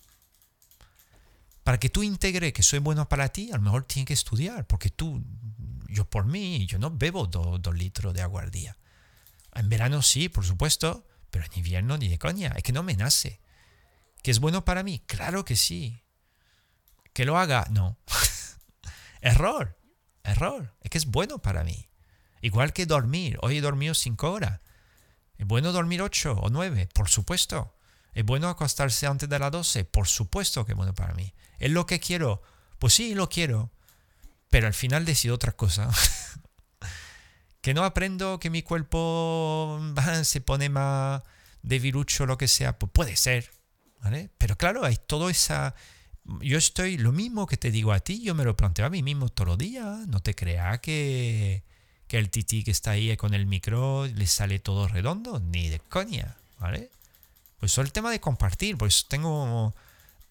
Para 1.63 1.80
que 1.80 1.89
tú 1.89 2.01
integre 2.01 2.53
que 2.53 2.63
soy 2.63 2.80
bueno 2.80 3.09
para 3.09 3.30
ti, 3.30 3.51
a 3.51 3.57
lo 3.57 3.61
mejor 3.61 3.84
tienes 3.84 4.07
que 4.07 4.13
estudiar, 4.13 4.65
porque 4.65 4.89
tú, 4.89 5.22
yo 5.89 6.05
por 6.09 6.26
mí, 6.26 6.65
yo 6.65 6.80
no 6.80 6.89
bebo 6.89 7.28
dos 7.28 7.76
litros 7.76 8.13
de 8.13 8.22
agua 8.22 8.43
al 8.43 8.51
día. 8.51 8.78
En 9.53 9.69
verano 9.69 10.01
sí, 10.01 10.29
por 10.29 10.45
supuesto, 10.45 11.05
pero 11.29 11.45
en 11.45 11.51
invierno 11.57 11.97
ni 11.97 12.07
de 12.07 12.19
coña, 12.19 12.53
es 12.55 12.63
que 12.63 12.73
no 12.73 12.83
me 12.83 12.95
nace. 12.95 13.41
¿Que 14.21 14.32
es 14.32 14.39
bueno 14.39 14.65
para 14.65 14.83
mí? 14.83 15.01
Claro 15.07 15.45
que 15.45 15.55
sí. 15.55 16.03
¿Que 17.13 17.25
lo 17.25 17.37
haga? 17.37 17.65
No. 17.71 17.97
Error. 19.21 19.78
Error. 20.23 20.75
Es 20.82 20.89
que 20.89 20.97
es 20.97 21.05
bueno 21.05 21.39
para 21.39 21.63
mí. 21.63 21.89
Igual 22.41 22.73
que 22.73 22.86
dormir. 22.86 23.37
Hoy 23.41 23.57
he 23.57 23.61
dormido 23.61 23.93
cinco 23.93 24.32
horas. 24.32 24.61
¿Es 25.37 25.47
bueno 25.47 25.71
dormir 25.71 26.01
ocho 26.01 26.33
o 26.33 26.49
nueve? 26.49 26.87
Por 26.93 27.09
supuesto. 27.09 27.75
¿Es 28.13 28.25
bueno 28.25 28.49
acostarse 28.49 29.07
antes 29.07 29.29
de 29.29 29.39
las 29.39 29.51
doce? 29.51 29.86
Por 29.86 30.07
supuesto 30.07 30.65
que 30.65 30.73
es 30.73 30.78
bueno 30.78 30.93
para 30.93 31.13
mí. 31.13 31.33
¿Es 31.57 31.71
lo 31.71 31.86
que 31.86 31.99
quiero? 31.99 32.41
Pues 32.78 32.93
sí, 32.93 33.15
lo 33.15 33.29
quiero. 33.29 33.71
Pero 34.49 34.67
al 34.67 34.73
final 34.73 35.05
decido 35.05 35.36
otra 35.36 35.53
cosa. 35.53 35.89
que 37.62 37.74
no 37.74 37.83
aprendo 37.83 38.39
que 38.39 38.50
mi 38.50 38.63
cuerpo 38.63 39.79
se 40.24 40.42
pone 40.42 40.70
más 40.70 41.21
debilucho 41.62 42.25
lo 42.25 42.38
que 42.38 42.47
sea. 42.47 42.78
Pues 42.78 42.92
puede 42.92 43.16
ser. 43.16 43.50
¿vale? 44.01 44.29
Pero 44.38 44.58
claro, 44.58 44.83
hay 44.83 44.97
toda 44.97 45.29
esa 45.29 45.75
yo 46.42 46.58
estoy 46.58 46.97
lo 46.97 47.12
mismo 47.12 47.47
que 47.47 47.58
te 47.58 47.71
digo 47.71 47.92
a 47.92 48.00
ti, 48.00 48.21
yo 48.21 48.36
me 48.36 48.43
lo 48.43 48.55
planteo 48.55 48.86
a 48.86 48.89
mí 48.89 49.04
mismo 49.04 49.29
todos 49.29 49.50
los 49.50 49.58
días. 49.58 50.08
No 50.08 50.20
te 50.21 50.36
creas 50.36 50.79
que, 50.79 51.63
que 52.08 52.17
el 52.17 52.29
tití 52.29 52.63
que 52.63 52.71
está 52.71 52.92
ahí 52.92 53.16
con 53.17 53.33
el 53.33 53.46
micro 53.46 54.05
le 54.05 54.28
sale 54.28 54.59
todo 54.59 54.88
redondo, 54.88 55.39
ni 55.39 55.70
de 55.70 55.79
coña, 55.79 56.38
¿vale? 56.59 56.92
Pues 57.59 57.71
eso 57.71 57.82
es 57.82 57.88
el 57.88 57.92
tema 57.92 58.12
de 58.12 58.20
compartir, 58.20 58.78
pues 58.78 59.05
tengo 59.08 59.74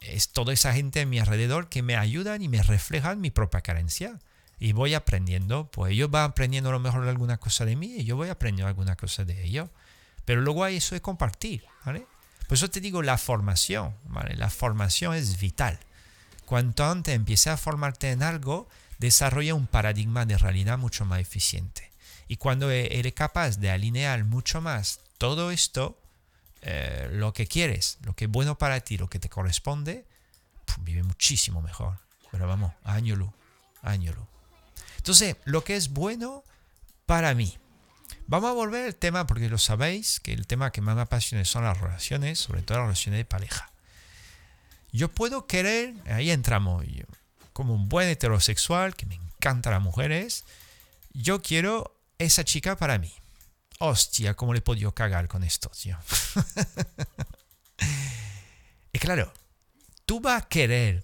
es 0.01 0.31
toda 0.31 0.53
esa 0.53 0.73
gente 0.73 1.03
a 1.03 1.07
mi 1.07 1.19
alrededor 1.19 1.69
que 1.69 1.83
me 1.83 1.97
ayudan 1.97 2.43
y 2.43 2.49
me 2.49 2.63
reflejan 2.63 3.21
mi 3.21 3.31
propia 3.31 3.61
carencia. 3.61 4.19
Y 4.61 4.73
voy 4.73 4.95
aprendiendo, 4.95 5.71
pues 5.71 5.93
ellos 5.93 6.11
van 6.11 6.31
aprendiendo 6.31 6.69
a 6.69 6.73
lo 6.73 6.81
mejor 6.81 7.09
alguna 7.09 7.39
cosa 7.39 7.65
de 7.65 7.77
mí 7.77 7.97
y 7.97 8.05
yo 8.05 8.17
voy 8.17 8.29
aprendiendo 8.29 8.69
alguna 8.69 8.95
cosa 8.95 9.25
de 9.25 9.43
ellos. 9.43 9.71
Pero 10.25 10.43
luego 10.43 10.65
eso 10.67 10.95
de 10.95 11.01
compartir, 11.01 11.65
¿vale? 11.85 12.07
Por 12.47 12.57
eso 12.57 12.69
te 12.69 12.81
digo 12.81 13.03
la 13.03 13.17
formación, 13.17 13.97
¿vale? 14.05 14.37
La 14.37 14.51
formación 14.51 15.15
es 15.15 15.41
vital. 15.41 15.79
Cuanto 16.45 16.85
antes 16.85 17.15
empieces 17.15 17.49
a 17.49 17.57
formarte 17.57 18.11
en 18.11 18.23
algo, 18.23 18.69
desarrolla 18.99 19.55
un 19.55 19.67
paradigma 19.67 20.27
de 20.27 20.37
realidad 20.37 20.77
mucho 20.77 21.05
más 21.05 21.21
eficiente. 21.21 21.91
Y 22.29 22.37
cuando 22.37 22.71
e-, 22.71 22.99
eres 22.99 23.15
capaz 23.15 23.57
de 23.57 23.71
alinear 23.71 24.25
mucho 24.25 24.61
más 24.61 25.01
todo 25.17 25.51
esto, 25.51 25.99
eh, 26.63 27.09
lo 27.13 27.33
que 27.33 27.47
quieres, 27.47 27.99
lo 28.03 28.15
que 28.15 28.27
es 28.27 28.31
bueno 28.31 28.59
para 28.59 28.81
ti, 28.81 28.99
lo 28.99 29.09
que 29.09 29.19
te 29.19 29.29
corresponde, 29.29 30.05
vive 30.83 31.03
muchísimo 31.03 31.63
mejor. 31.63 31.99
Pero 32.31 32.47
vamos, 32.47 32.73
añolo, 32.85 33.33
añolo. 33.83 34.29
Entonces, 35.01 35.37
lo 35.45 35.65
que 35.65 35.77
es 35.77 35.89
bueno 35.89 36.45
para 37.07 37.35
mí. 37.35 37.57
Vamos 38.27 38.51
a 38.51 38.53
volver 38.53 38.85
al 38.85 38.95
tema, 38.95 39.27
porque 39.27 39.49
lo 39.49 39.57
sabéis, 39.57 40.21
que 40.21 40.35
el 40.35 40.47
tema 40.47 40.73
que 40.73 40.83
más 40.83 40.95
me 40.95 41.01
apasiona 41.01 41.43
son 41.47 41.65
las 41.65 41.81
relaciones, 41.81 42.39
sobre 42.39 42.61
todo 42.61 42.77
las 42.77 42.87
relaciones 42.89 43.19
de 43.19 43.25
pareja. 43.25 43.73
Yo 44.93 45.09
puedo 45.09 45.47
querer, 45.47 45.95
ahí 46.07 46.31
entramos, 46.31 46.85
como 47.55 47.75
un 47.75 47.89
buen 47.89 48.09
heterosexual, 48.09 48.95
que 48.95 49.07
me 49.07 49.15
encantan 49.15 49.73
las 49.73 49.81
mujeres, 49.81 50.45
yo 51.15 51.41
quiero 51.41 51.99
esa 52.19 52.45
chica 52.45 52.77
para 52.77 52.99
mí. 52.99 53.13
Hostia, 53.79 54.35
¿cómo 54.35 54.53
le 54.53 54.59
he 54.59 54.63
podido 54.63 54.95
cagar 54.95 55.29
con 55.29 55.45
esto, 55.45 55.71
tío? 55.71 55.97
y 58.93 58.99
claro, 58.99 59.33
tú 60.05 60.21
vas 60.21 60.43
a 60.43 60.49
querer 60.49 61.03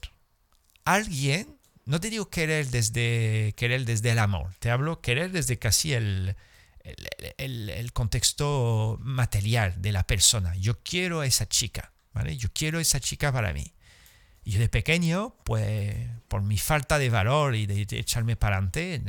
a 0.85 0.93
alguien, 0.93 1.56
no 1.87 2.01
te 2.01 2.11
digo 2.11 2.29
querer 2.29 2.67
desde, 2.69 3.55
querer 3.57 3.85
desde 3.85 4.11
el 4.11 4.19
amor, 4.19 4.53
te 4.59 4.71
hablo 4.71 5.01
querer 5.01 5.31
desde 5.31 5.59
casi 5.59 5.93
el, 5.95 6.37
el, 7.39 7.71
el, 7.71 7.93
contexto 7.93 8.99
material 9.01 9.81
de 9.81 9.93
la 9.93 10.07
persona. 10.07 10.55
Yo 10.57 10.81
quiero 10.83 11.21
a 11.21 11.27
esa 11.27 11.49
chica, 11.49 11.93
¿vale? 12.13 12.37
Yo 12.37 12.49
quiero 12.53 12.79
a 12.79 12.83
esa 12.83 13.01
chica 13.01 13.33
para 13.33 13.53
mí. 13.53 13.73
Y 14.45 14.59
de 14.59 14.69
pequeño, 14.69 15.35
pues 15.43 16.09
por 16.29 16.43
mi 16.43 16.57
falta 16.59 16.99
de 16.99 17.11
valor 17.11 17.57
y 17.57 17.67
de, 17.67 17.83
echarme 17.99 18.37
para 18.37 18.57
adelante, 18.57 19.03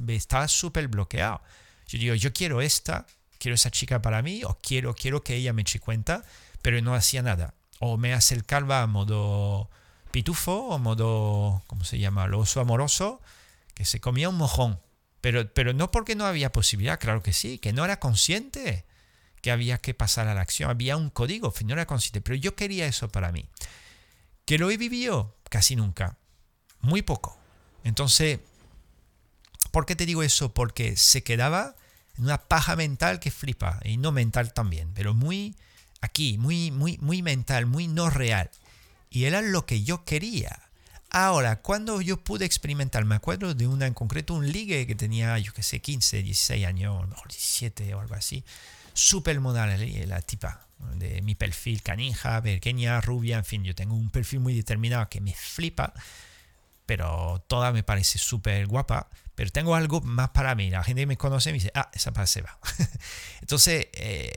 me, 0.00 0.14
estaba 0.14 0.46
súper 0.46 0.86
bloqueado. 0.86 1.42
Yo 1.88 1.98
digo, 1.98 2.14
yo 2.14 2.32
quiero 2.32 2.60
esta, 2.60 3.06
quiero 3.38 3.56
esa 3.56 3.70
chica 3.72 4.00
para 4.00 4.22
mí, 4.22 4.42
o 4.44 4.56
quiero, 4.62 4.94
quiero 4.94 5.24
que 5.24 5.34
ella 5.34 5.52
me 5.52 5.62
eche 5.62 5.80
cuenta, 5.80 6.24
pero 6.62 6.80
no 6.82 6.94
hacía 6.94 7.22
nada. 7.22 7.54
O 7.80 7.96
me 7.96 8.12
acercaba 8.12 8.82
a 8.82 8.86
modo 8.86 9.70
pitufo, 10.14 10.68
o 10.68 10.78
modo, 10.78 11.64
¿cómo 11.66 11.84
se 11.84 11.98
llama? 11.98 12.28
Lo 12.28 12.38
oso 12.38 12.60
amoroso, 12.60 13.20
que 13.74 13.84
se 13.84 13.98
comía 13.98 14.28
un 14.28 14.36
mojón. 14.36 14.78
Pero, 15.20 15.52
pero 15.52 15.72
no 15.72 15.90
porque 15.90 16.14
no 16.14 16.24
había 16.24 16.52
posibilidad, 16.52 17.00
claro 17.00 17.20
que 17.20 17.32
sí, 17.32 17.58
que 17.58 17.72
no 17.72 17.84
era 17.84 17.98
consciente 17.98 18.84
que 19.42 19.50
había 19.50 19.78
que 19.78 19.92
pasar 19.92 20.28
a 20.28 20.34
la 20.34 20.42
acción. 20.42 20.70
Había 20.70 20.96
un 20.96 21.10
código, 21.10 21.52
no 21.64 21.72
era 21.72 21.86
consciente, 21.86 22.20
pero 22.20 22.36
yo 22.36 22.54
quería 22.54 22.86
eso 22.86 23.08
para 23.08 23.32
mí. 23.32 23.48
¿Que 24.44 24.56
lo 24.56 24.70
he 24.70 24.76
vivido? 24.76 25.34
Casi 25.50 25.74
nunca. 25.74 26.16
Muy 26.80 27.02
poco. 27.02 27.36
Entonces, 27.82 28.38
¿por 29.72 29.84
qué 29.84 29.96
te 29.96 30.06
digo 30.06 30.22
eso? 30.22 30.54
Porque 30.54 30.96
se 30.96 31.24
quedaba 31.24 31.74
en 32.16 32.24
una 32.26 32.38
paja 32.38 32.76
mental 32.76 33.18
que 33.18 33.32
flipa, 33.32 33.80
y 33.82 33.96
no 33.96 34.12
mental 34.12 34.52
también, 34.52 34.92
pero 34.94 35.12
muy 35.12 35.56
aquí, 36.00 36.38
muy, 36.38 36.70
muy, 36.70 36.98
muy 36.98 37.20
mental, 37.20 37.66
muy 37.66 37.88
no 37.88 38.10
real. 38.10 38.48
Y 39.14 39.26
era 39.26 39.42
lo 39.42 39.64
que 39.64 39.84
yo 39.84 40.04
quería. 40.04 40.58
Ahora, 41.08 41.62
cuando 41.62 42.00
yo 42.00 42.16
pude 42.16 42.44
experimentar, 42.44 43.04
me 43.04 43.14
acuerdo 43.14 43.54
de 43.54 43.68
una 43.68 43.86
en 43.86 43.94
concreto, 43.94 44.34
un 44.34 44.50
ligue 44.50 44.88
que 44.88 44.96
tenía, 44.96 45.38
yo 45.38 45.52
qué 45.52 45.62
sé, 45.62 45.80
15, 45.80 46.24
16 46.24 46.66
años, 46.66 47.08
mejor 47.08 47.28
17 47.28 47.94
o 47.94 48.00
algo 48.00 48.16
así, 48.16 48.42
súper 48.92 49.38
modal 49.38 49.78
la 50.08 50.20
tipa 50.20 50.66
de 50.96 51.22
mi 51.22 51.36
perfil 51.36 51.80
canija, 51.84 52.42
pequeña, 52.42 53.00
rubia, 53.00 53.38
en 53.38 53.44
fin, 53.44 53.62
yo 53.62 53.76
tengo 53.76 53.94
un 53.94 54.10
perfil 54.10 54.40
muy 54.40 54.52
determinado 54.52 55.08
que 55.08 55.20
me 55.20 55.32
flipa, 55.32 55.94
pero 56.84 57.44
toda 57.46 57.70
me 57.70 57.84
parece 57.84 58.18
súper 58.18 58.66
guapa, 58.66 59.10
pero 59.36 59.48
tengo 59.52 59.76
algo 59.76 60.00
más 60.00 60.30
para 60.30 60.56
mí. 60.56 60.70
La 60.70 60.82
gente 60.82 61.06
me 61.06 61.16
conoce 61.16 61.50
me 61.50 61.58
dice, 61.58 61.70
ah, 61.76 61.88
esa 61.94 62.12
para 62.12 62.26
se 62.26 62.42
va. 62.42 62.58
Entonces, 63.42 63.86
eh, 63.92 64.32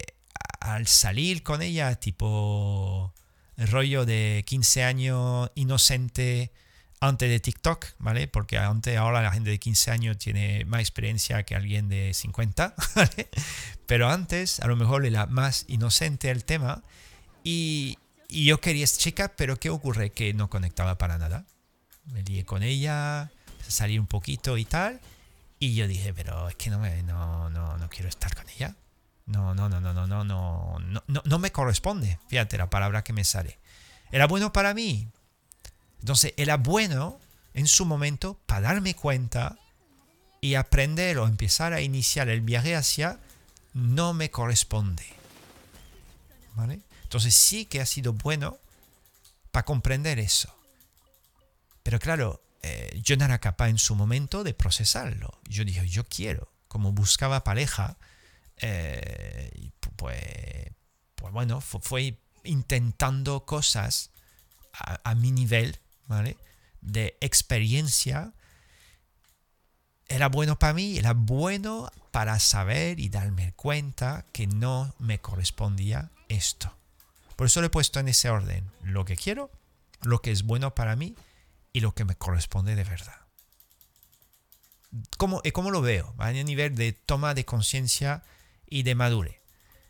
al 0.59 0.85
salir 0.85 1.41
con 1.41 1.63
ella, 1.63 1.95
tipo 1.95 3.11
el 3.57 3.67
rollo 3.67 4.05
de 4.05 4.43
15 4.45 4.83
años, 4.83 5.51
inocente, 5.55 6.51
antes 6.99 7.29
de 7.29 7.39
TikTok, 7.39 7.85
¿vale? 7.99 8.27
Porque 8.27 8.57
antes, 8.57 8.97
ahora 8.97 9.21
la 9.21 9.31
gente 9.31 9.49
de 9.49 9.59
15 9.59 9.91
años 9.91 10.17
tiene 10.17 10.65
más 10.65 10.81
experiencia 10.81 11.43
que 11.43 11.55
alguien 11.55 11.89
de 11.89 12.13
50, 12.13 12.75
¿vale? 12.95 13.29
Pero 13.85 14.09
antes, 14.09 14.59
a 14.59 14.67
lo 14.67 14.75
mejor 14.75 15.05
era 15.05 15.25
más 15.25 15.65
inocente 15.67 16.29
el 16.29 16.43
tema. 16.45 16.83
Y, 17.43 17.97
yo 18.29 18.59
quería 18.59 18.83
esta 18.83 18.99
chica, 18.99 19.33
pero 19.37 19.57
¿qué 19.57 19.69
ocurre? 19.69 20.11
Que 20.11 20.33
no 20.33 20.49
conectaba 20.49 20.97
para 20.97 21.17
nada. 21.17 21.45
Me 22.03 22.21
lié 22.23 22.43
con 22.43 22.61
ella, 22.61 23.31
salí 23.65 23.97
un 23.97 24.07
poquito 24.07 24.57
y 24.57 24.65
tal. 24.65 24.99
Y 25.57 25.73
yo 25.73 25.87
dije, 25.87 26.13
pero 26.13 26.49
es 26.49 26.55
que 26.55 26.69
no, 26.69 26.77
me, 26.77 27.03
no, 27.03 27.49
no, 27.49 27.77
no 27.77 27.89
quiero 27.89 28.09
estar 28.09 28.35
con 28.35 28.49
ella. 28.49 28.75
No, 29.27 29.53
no, 29.53 29.69
no, 29.69 29.81
no, 29.81 29.93
no, 29.93 30.07
no, 30.07 30.23
no, 30.23 30.79
no, 30.79 31.21
no, 31.23 31.39
me 31.39 31.51
corresponde. 31.51 32.17
Fíjate 32.27 32.57
la 32.57 32.69
palabra 32.69 33.03
que 33.03 33.13
me 33.13 33.25
sale. 33.25 33.59
Era 34.11 34.25
bueno 34.25 34.53
para 34.53 34.73
mí, 34.73 35.09
entonces 35.99 36.33
era 36.37 36.57
bueno 36.57 37.19
en 37.53 37.67
su 37.67 37.85
momento 37.85 38.39
para 38.45 38.61
darme 38.61 38.95
cuenta 38.95 39.57
y 40.39 40.55
aprender 40.55 41.17
o 41.17 41.27
empezar 41.27 41.73
a 41.73 41.81
iniciar 41.81 42.29
el 42.29 42.41
viaje 42.41 42.75
hacia 42.75 43.19
no 43.73 44.13
me 44.13 44.31
corresponde. 44.31 45.05
¿Vale? 46.55 46.79
Entonces 47.03 47.35
sí 47.35 47.65
que 47.65 47.81
ha 47.81 47.85
sido 47.85 48.13
bueno 48.13 48.57
para 49.51 49.65
comprender 49.65 50.19
eso. 50.19 50.53
Pero 51.83 51.99
claro, 51.99 52.41
eh, 52.63 52.99
yo 53.03 53.17
no 53.17 53.25
era 53.25 53.39
capaz 53.39 53.69
en 53.69 53.77
su 53.77 53.95
momento 53.95 54.43
de 54.43 54.53
procesarlo. 54.53 55.39
Yo 55.47 55.63
dije, 55.63 55.87
yo 55.87 56.05
quiero. 56.05 56.51
Como 56.67 56.91
buscaba 56.91 57.43
pareja, 57.43 57.97
eh, 58.61 59.71
pues, 59.95 60.71
pues 61.15 61.33
bueno, 61.33 61.61
fue, 61.61 62.17
intentando 62.43 63.45
cosas 63.45 64.11
a 64.71 65.15
mi 65.15 65.31
nivel. 65.31 65.79
De 66.81 67.17
experiencia, 67.19 68.33
era 70.07 70.29
bueno 70.29 70.57
para 70.57 70.73
mí, 70.73 70.97
era 70.97 71.13
bueno 71.13 71.91
para 72.11 72.39
saber 72.39 72.99
y 72.99 73.09
darme 73.09 73.53
cuenta 73.53 74.25
que 74.31 74.47
no 74.47 74.93
me 74.99 75.19
correspondía 75.19 76.11
esto. 76.29 76.73
Por 77.35 77.47
eso 77.47 77.61
lo 77.61 77.67
he 77.67 77.71
puesto 77.71 77.99
en 77.99 78.07
ese 78.07 78.29
orden, 78.29 78.71
lo 78.83 79.05
que 79.05 79.15
quiero, 79.15 79.51
lo 80.01 80.21
que 80.21 80.31
es 80.31 80.43
bueno 80.43 80.73
para 80.73 80.95
mí 80.95 81.15
y 81.73 81.81
lo 81.81 81.93
que 81.93 82.05
me 82.05 82.15
corresponde 82.15 82.75
de 82.75 82.83
verdad. 82.83 83.21
¿Cómo, 85.17 85.41
cómo 85.53 85.71
lo 85.71 85.81
veo? 85.81 86.15
A 86.17 86.31
nivel 86.31 86.75
de 86.75 86.93
toma 86.93 87.33
de 87.33 87.45
conciencia 87.45 88.23
y 88.69 88.83
de 88.83 88.95
madure. 88.95 89.41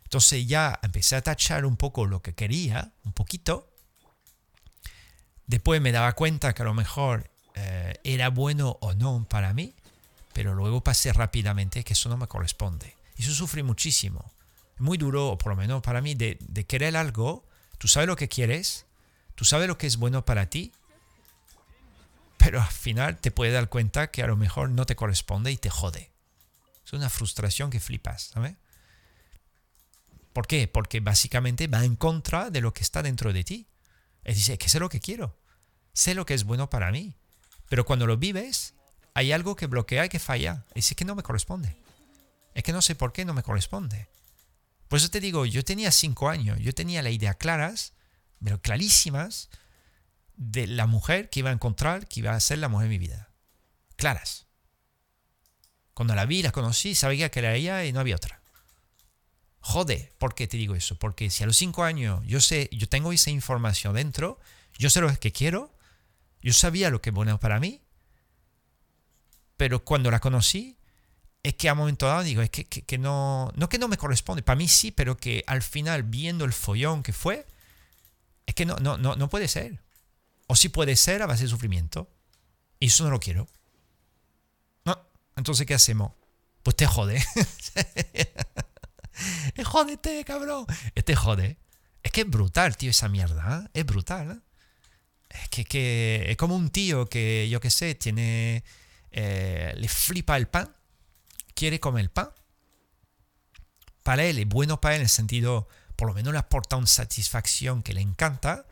Entonces 0.04 0.46
ya 0.46 0.78
empecé 0.82 1.16
a 1.16 1.22
tachar 1.22 1.64
un 1.66 1.76
poco 1.76 2.06
lo 2.06 2.22
que 2.22 2.34
quería, 2.34 2.92
un 3.04 3.12
poquito, 3.12 3.68
Después 5.48 5.80
me 5.80 5.92
daba 5.92 6.12
cuenta 6.12 6.52
que 6.52 6.60
a 6.60 6.66
lo 6.66 6.74
mejor 6.74 7.30
eh, 7.54 7.94
era 8.04 8.28
bueno 8.28 8.76
o 8.82 8.92
no 8.92 9.26
para 9.30 9.54
mí, 9.54 9.74
pero 10.34 10.54
luego 10.54 10.84
pasé 10.84 11.10
rápidamente 11.14 11.82
que 11.84 11.94
eso 11.94 12.10
no 12.10 12.18
me 12.18 12.28
corresponde. 12.28 12.94
Y 13.16 13.22
eso 13.22 13.32
sufrí 13.32 13.62
muchísimo. 13.62 14.30
Muy 14.76 14.98
duro, 14.98 15.38
por 15.38 15.52
lo 15.52 15.56
menos 15.56 15.82
para 15.82 16.02
mí, 16.02 16.14
de, 16.14 16.36
de 16.40 16.66
querer 16.66 16.98
algo. 16.98 17.46
Tú 17.78 17.88
sabes 17.88 18.06
lo 18.06 18.14
que 18.14 18.28
quieres, 18.28 18.84
tú 19.36 19.46
sabes 19.46 19.68
lo 19.68 19.78
que 19.78 19.86
es 19.86 19.96
bueno 19.96 20.26
para 20.26 20.50
ti, 20.50 20.72
pero 22.36 22.60
al 22.60 22.68
final 22.68 23.16
te 23.16 23.30
puedes 23.30 23.54
dar 23.54 23.70
cuenta 23.70 24.10
que 24.10 24.22
a 24.22 24.26
lo 24.26 24.36
mejor 24.36 24.68
no 24.68 24.84
te 24.84 24.96
corresponde 24.96 25.50
y 25.50 25.56
te 25.56 25.70
jode. 25.70 26.10
Es 26.84 26.92
una 26.92 27.08
frustración 27.08 27.70
que 27.70 27.80
flipas, 27.80 28.24
¿sabes? 28.34 28.54
¿Por 30.38 30.46
qué? 30.46 30.68
Porque 30.68 31.00
básicamente 31.00 31.66
va 31.66 31.84
en 31.84 31.96
contra 31.96 32.50
de 32.50 32.60
lo 32.60 32.72
que 32.72 32.84
está 32.84 33.02
dentro 33.02 33.32
de 33.32 33.42
ti. 33.42 33.66
Es 34.22 34.36
decir, 34.36 34.56
que 34.56 34.68
sé 34.68 34.78
lo 34.78 34.88
que 34.88 35.00
quiero, 35.00 35.36
sé 35.92 36.14
lo 36.14 36.26
que 36.26 36.34
es 36.34 36.44
bueno 36.44 36.70
para 36.70 36.92
mí, 36.92 37.16
pero 37.68 37.84
cuando 37.84 38.06
lo 38.06 38.18
vives, 38.18 38.74
hay 39.14 39.32
algo 39.32 39.56
que 39.56 39.66
bloquea 39.66 40.04
y 40.04 40.08
que 40.08 40.20
falla, 40.20 40.64
es 40.76 40.94
que 40.94 41.04
no 41.04 41.16
me 41.16 41.24
corresponde. 41.24 41.76
Es 42.54 42.62
que 42.62 42.72
no 42.72 42.82
sé 42.82 42.94
por 42.94 43.12
qué 43.12 43.24
no 43.24 43.34
me 43.34 43.42
corresponde. 43.42 44.10
Por 44.86 44.98
eso 44.98 45.10
te 45.10 45.18
digo, 45.18 45.44
yo 45.44 45.64
tenía 45.64 45.90
cinco 45.90 46.28
años, 46.28 46.60
yo 46.60 46.72
tenía 46.72 47.02
la 47.02 47.10
idea 47.10 47.34
claras, 47.34 47.94
pero 48.40 48.62
clarísimas, 48.62 49.50
de 50.36 50.68
la 50.68 50.86
mujer 50.86 51.30
que 51.30 51.40
iba 51.40 51.50
a 51.50 51.54
encontrar, 51.54 52.06
que 52.06 52.20
iba 52.20 52.32
a 52.32 52.38
ser 52.38 52.58
la 52.58 52.68
mujer 52.68 52.84
de 52.84 52.90
mi 52.90 52.98
vida. 52.98 53.32
Claras. 53.96 54.46
Cuando 55.94 56.14
la 56.14 56.26
vi, 56.26 56.44
la 56.44 56.52
conocí, 56.52 56.94
sabía 56.94 57.28
que 57.28 57.40
era 57.40 57.56
ella 57.56 57.84
y 57.84 57.92
no 57.92 57.98
había 57.98 58.14
otra. 58.14 58.37
Jode, 59.68 60.10
¿por 60.16 60.34
qué 60.34 60.48
te 60.48 60.56
digo 60.56 60.74
eso? 60.74 60.98
Porque 60.98 61.28
si 61.28 61.44
a 61.44 61.46
los 61.46 61.58
cinco 61.58 61.84
años 61.84 62.24
yo 62.26 62.40
sé, 62.40 62.70
yo 62.72 62.88
tengo 62.88 63.12
esa 63.12 63.28
información 63.28 63.96
dentro, 63.96 64.40
yo 64.78 64.88
sé 64.88 65.02
lo 65.02 65.14
que 65.18 65.30
quiero, 65.30 65.70
yo 66.40 66.54
sabía 66.54 66.88
lo 66.88 67.02
que 67.02 67.10
es 67.10 67.14
bueno 67.14 67.38
para 67.38 67.60
mí, 67.60 67.82
pero 69.58 69.84
cuando 69.84 70.10
la 70.10 70.20
conocí, 70.20 70.78
es 71.42 71.52
que 71.52 71.68
a 71.68 71.74
un 71.74 71.80
momento 71.80 72.06
dado 72.06 72.22
digo, 72.22 72.40
es 72.40 72.48
que, 72.48 72.64
que, 72.64 72.96
no, 72.96 73.52
no 73.56 73.68
que 73.68 73.78
no 73.78 73.88
me 73.88 73.98
corresponde, 73.98 74.42
para 74.42 74.56
mí 74.56 74.68
sí, 74.68 74.90
pero 74.90 75.18
que 75.18 75.44
al 75.46 75.62
final, 75.62 76.02
viendo 76.02 76.46
el 76.46 76.54
follón 76.54 77.02
que 77.02 77.12
fue, 77.12 77.46
es 78.46 78.54
que 78.54 78.64
no, 78.64 78.76
no, 78.76 78.96
no, 78.96 79.16
no 79.16 79.28
puede 79.28 79.48
ser. 79.48 79.82
O 80.46 80.56
sí 80.56 80.70
puede 80.70 80.96
ser 80.96 81.20
a 81.20 81.26
base 81.26 81.42
de 81.42 81.50
sufrimiento. 81.50 82.10
Y 82.80 82.86
eso 82.86 83.04
no 83.04 83.10
lo 83.10 83.20
quiero. 83.20 83.46
No, 84.86 84.98
entonces, 85.36 85.66
¿qué 85.66 85.74
hacemos? 85.74 86.12
Pues 86.62 86.74
te 86.74 86.86
jode. 86.86 87.22
Jódete, 89.64 90.24
cabrón. 90.24 90.66
Este 90.94 91.14
jode. 91.14 91.58
Es 92.02 92.12
que 92.12 92.22
es 92.22 92.30
brutal, 92.30 92.76
tío, 92.76 92.90
esa 92.90 93.08
mierda. 93.08 93.64
¿eh? 93.64 93.80
Es 93.80 93.86
brutal. 93.86 94.30
¿eh? 94.30 94.40
Es 95.30 95.48
que, 95.48 95.64
que, 95.64 96.26
es 96.28 96.36
como 96.36 96.56
un 96.56 96.70
tío 96.70 97.06
que, 97.08 97.48
yo 97.50 97.60
qué 97.60 97.70
sé, 97.70 97.94
tiene. 97.94 98.64
Eh, 99.10 99.74
le 99.76 99.88
flipa 99.88 100.36
el 100.36 100.48
pan. 100.48 100.74
Quiere 101.54 101.80
comer 101.80 102.02
el 102.02 102.10
pan. 102.10 102.30
para 104.02 104.24
él 104.24 104.38
es 104.38 104.48
bueno 104.48 104.80
para 104.80 104.94
él 104.94 105.00
en 105.00 105.06
el 105.06 105.08
sentido, 105.08 105.68
por 105.96 106.08
lo 106.08 106.14
menos 106.14 106.32
le 106.32 106.38
aporta 106.38 106.76
una 106.76 106.86
satisfacción 106.86 107.82
que 107.82 107.92
le 107.94 108.00
encanta, 108.00 108.66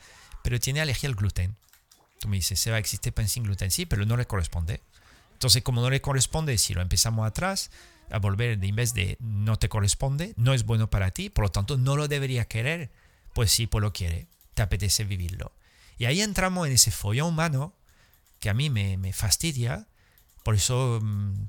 pero 0.44 0.60
tiene 0.60 0.80
alergia 0.80 1.08
al 1.08 1.16
gluten. 1.16 1.56
Tú 2.20 2.28
me 2.28 2.36
dices, 2.36 2.60
Seba, 2.60 2.78
existe 2.78 3.12
pan 3.12 3.28
sin 3.28 3.42
gluten, 3.42 3.70
sí, 3.70 3.86
pero 3.86 4.06
no 4.06 4.16
le 4.16 4.26
corresponde. 4.26 4.82
Entonces, 5.32 5.62
como 5.62 5.82
no 5.82 5.90
le 5.90 6.00
corresponde, 6.00 6.56
si 6.56 6.72
lo 6.72 6.80
empezamos 6.80 7.26
atrás, 7.26 7.70
a 8.10 8.18
volver 8.18 8.58
de 8.58 8.72
vez 8.72 8.94
de 8.94 9.16
no 9.20 9.58
te 9.58 9.68
corresponde, 9.68 10.34
no 10.36 10.54
es 10.54 10.64
bueno 10.64 10.90
para 10.90 11.10
ti, 11.10 11.30
por 11.30 11.44
lo 11.44 11.50
tanto 11.50 11.76
no 11.76 11.96
lo 11.96 12.08
debería 12.08 12.46
querer, 12.46 12.90
pues 13.34 13.50
sí, 13.52 13.66
pues 13.66 13.82
lo 13.82 13.92
quiere, 13.92 14.28
te 14.54 14.62
apetece 14.62 15.04
vivirlo. 15.04 15.52
Y 15.98 16.04
ahí 16.04 16.20
entramos 16.20 16.66
en 16.66 16.74
ese 16.74 16.90
follón 16.90 17.28
humano 17.28 17.74
que 18.40 18.50
a 18.50 18.54
mí 18.54 18.70
me, 18.70 18.96
me 18.96 19.12
fastidia, 19.12 19.86
por 20.42 20.54
eso 20.54 21.00
mm, 21.02 21.48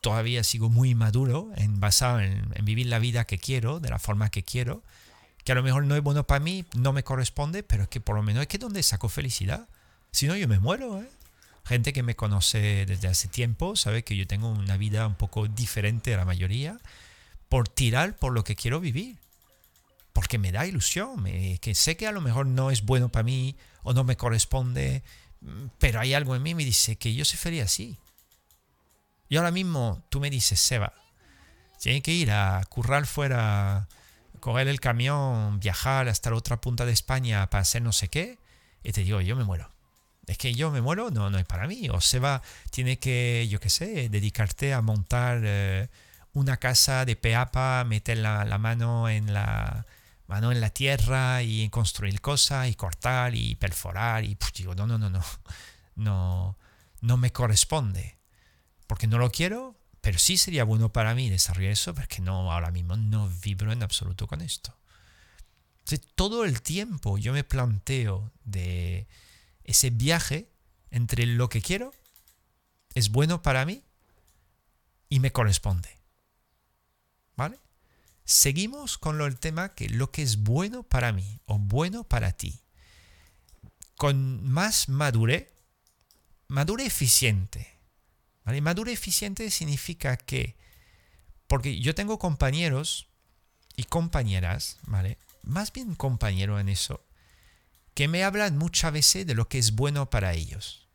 todavía 0.00 0.44
sigo 0.44 0.68
muy 0.68 0.94
maduro, 0.94 1.50
en, 1.56 1.80
basado 1.80 2.20
en, 2.20 2.48
vivir 2.62 2.86
la 2.86 3.00
vida 3.00 3.24
que 3.24 3.38
quiero, 3.38 3.80
de 3.80 3.88
la 3.88 3.98
forma 3.98 4.30
que 4.30 4.44
quiero, 4.44 4.84
que 5.44 5.50
a 5.50 5.56
lo 5.56 5.64
mejor 5.64 5.84
no 5.84 5.96
es 5.96 6.02
bueno 6.02 6.26
para 6.28 6.38
mí, 6.38 6.64
no 6.76 6.92
me 6.92 7.02
corresponde, 7.02 7.64
pero 7.64 7.82
es 7.82 7.88
que 7.88 8.00
por 8.00 8.14
lo 8.14 8.22
menos 8.22 8.42
es 8.42 8.46
que 8.46 8.58
donde 8.58 8.84
saco 8.84 9.08
felicidad. 9.08 9.68
Si 10.12 10.28
no, 10.28 10.36
yo 10.36 10.46
me 10.46 10.60
muero. 10.60 11.02
¿eh? 11.02 11.08
Gente 11.66 11.92
que 11.92 12.04
me 12.04 12.14
conoce 12.14 12.86
desde 12.86 13.08
hace 13.08 13.26
tiempo 13.26 13.74
sabe 13.74 14.04
que 14.04 14.16
yo 14.16 14.24
tengo 14.28 14.48
una 14.48 14.76
vida 14.76 15.04
un 15.04 15.16
poco 15.16 15.48
diferente 15.48 16.14
a 16.14 16.16
la 16.16 16.24
mayoría 16.24 16.78
por 17.48 17.68
tirar 17.68 18.16
por 18.16 18.32
lo 18.32 18.44
que 18.44 18.54
quiero 18.54 18.78
vivir. 18.78 19.18
Porque 20.12 20.38
me 20.38 20.52
da 20.52 20.64
ilusión, 20.64 21.24
que 21.60 21.74
sé 21.74 21.96
que 21.96 22.06
a 22.06 22.12
lo 22.12 22.20
mejor 22.20 22.46
no 22.46 22.70
es 22.70 22.84
bueno 22.84 23.08
para 23.08 23.24
mí 23.24 23.56
o 23.82 23.94
no 23.94 24.04
me 24.04 24.16
corresponde, 24.16 25.02
pero 25.78 25.98
hay 25.98 26.14
algo 26.14 26.36
en 26.36 26.44
mí 26.44 26.50
que 26.50 26.54
me 26.54 26.64
dice 26.64 26.96
que 26.96 27.14
yo 27.14 27.24
se 27.24 27.36
feliz 27.36 27.64
así. 27.64 27.98
Y 29.28 29.36
ahora 29.36 29.50
mismo 29.50 30.04
tú 30.08 30.20
me 30.20 30.30
dices, 30.30 30.60
Seba, 30.60 30.94
tiene 31.80 32.00
que 32.00 32.12
ir 32.12 32.30
a 32.30 32.64
currar 32.68 33.06
fuera, 33.06 33.88
coger 34.38 34.68
el 34.68 34.78
camión, 34.78 35.58
viajar 35.58 36.08
hasta 36.08 36.30
la 36.30 36.36
otra 36.36 36.60
punta 36.60 36.86
de 36.86 36.92
España 36.92 37.50
para 37.50 37.62
hacer 37.62 37.82
no 37.82 37.92
sé 37.92 38.06
qué, 38.06 38.38
y 38.84 38.92
te 38.92 39.02
digo, 39.02 39.20
yo 39.20 39.34
me 39.34 39.42
muero. 39.42 39.75
Es 40.26 40.38
que 40.38 40.54
yo 40.54 40.70
me 40.70 40.80
muero, 40.80 41.10
no, 41.10 41.30
no 41.30 41.38
es 41.38 41.44
para 41.44 41.66
mí. 41.68 41.88
O 41.90 42.00
Seba 42.00 42.42
tiene 42.70 42.98
que, 42.98 43.46
yo 43.48 43.60
qué 43.60 43.70
sé, 43.70 44.08
dedicarte 44.08 44.74
a 44.74 44.82
montar 44.82 45.40
eh, 45.44 45.88
una 46.32 46.56
casa 46.58 47.04
de 47.04 47.16
peapa, 47.16 47.84
meter 47.84 48.18
la, 48.18 48.44
mano 48.58 49.08
en 49.08 49.32
la 49.32 49.86
mano 50.26 50.50
en 50.50 50.60
la 50.60 50.70
tierra 50.70 51.42
y 51.42 51.68
construir 51.70 52.20
cosas 52.20 52.68
y 52.68 52.74
cortar 52.74 53.36
y 53.36 53.54
perforar 53.54 54.24
y 54.24 54.34
pues 54.34 54.52
digo, 54.54 54.74
no, 54.74 54.86
no, 54.86 54.98
no, 54.98 55.08
no, 55.08 55.22
no, 55.94 56.58
no 57.00 57.16
me 57.16 57.30
corresponde 57.32 58.18
porque 58.88 59.06
no 59.06 59.18
lo 59.18 59.30
quiero, 59.30 59.76
pero 60.00 60.18
sí 60.18 60.36
sería 60.36 60.64
bueno 60.64 60.92
para 60.92 61.14
mí 61.14 61.30
desarrollar 61.30 61.72
eso 61.72 61.94
porque 61.94 62.20
no, 62.20 62.52
ahora 62.52 62.72
mismo 62.72 62.96
no 62.96 63.28
vibro 63.40 63.72
en 63.72 63.82
absoluto 63.84 64.26
con 64.26 64.40
esto. 64.40 64.76
todo 66.16 66.44
el 66.44 66.60
tiempo 66.60 67.18
yo 67.18 67.32
me 67.32 67.44
planteo 67.44 68.32
de 68.44 69.06
ese 69.66 69.90
viaje 69.90 70.50
entre 70.90 71.26
lo 71.26 71.48
que 71.48 71.60
quiero, 71.60 71.92
es 72.94 73.10
bueno 73.10 73.42
para 73.42 73.66
mí 73.66 73.82
y 75.08 75.20
me 75.20 75.32
corresponde. 75.32 75.90
¿Vale? 77.36 77.60
Seguimos 78.24 78.96
con 78.98 79.20
el 79.20 79.38
tema 79.38 79.74
que 79.74 79.88
lo 79.88 80.10
que 80.10 80.22
es 80.22 80.38
bueno 80.38 80.82
para 80.82 81.12
mí 81.12 81.40
o 81.44 81.58
bueno 81.58 82.04
para 82.04 82.32
ti. 82.32 82.60
Con 83.96 84.42
más 84.48 84.88
madurez, 84.88 85.52
madurez 86.48 86.86
eficiente, 86.86 87.76
¿Vale? 88.46 88.60
Maduro 88.60 88.92
eficiente 88.92 89.50
significa 89.50 90.16
que, 90.16 90.56
porque 91.48 91.80
yo 91.80 91.96
tengo 91.96 92.20
compañeros 92.20 93.08
y 93.74 93.84
compañeras, 93.84 94.78
¿vale? 94.86 95.18
Más 95.42 95.72
bien 95.72 95.96
compañero 95.96 96.60
en 96.60 96.68
eso, 96.68 97.04
que 97.96 98.08
me 98.08 98.24
hablan 98.24 98.58
muchas 98.58 98.92
veces 98.92 99.26
de 99.26 99.34
lo 99.34 99.48
que 99.48 99.56
es 99.56 99.74
bueno 99.74 100.10
para 100.10 100.34
ellos. 100.34 100.86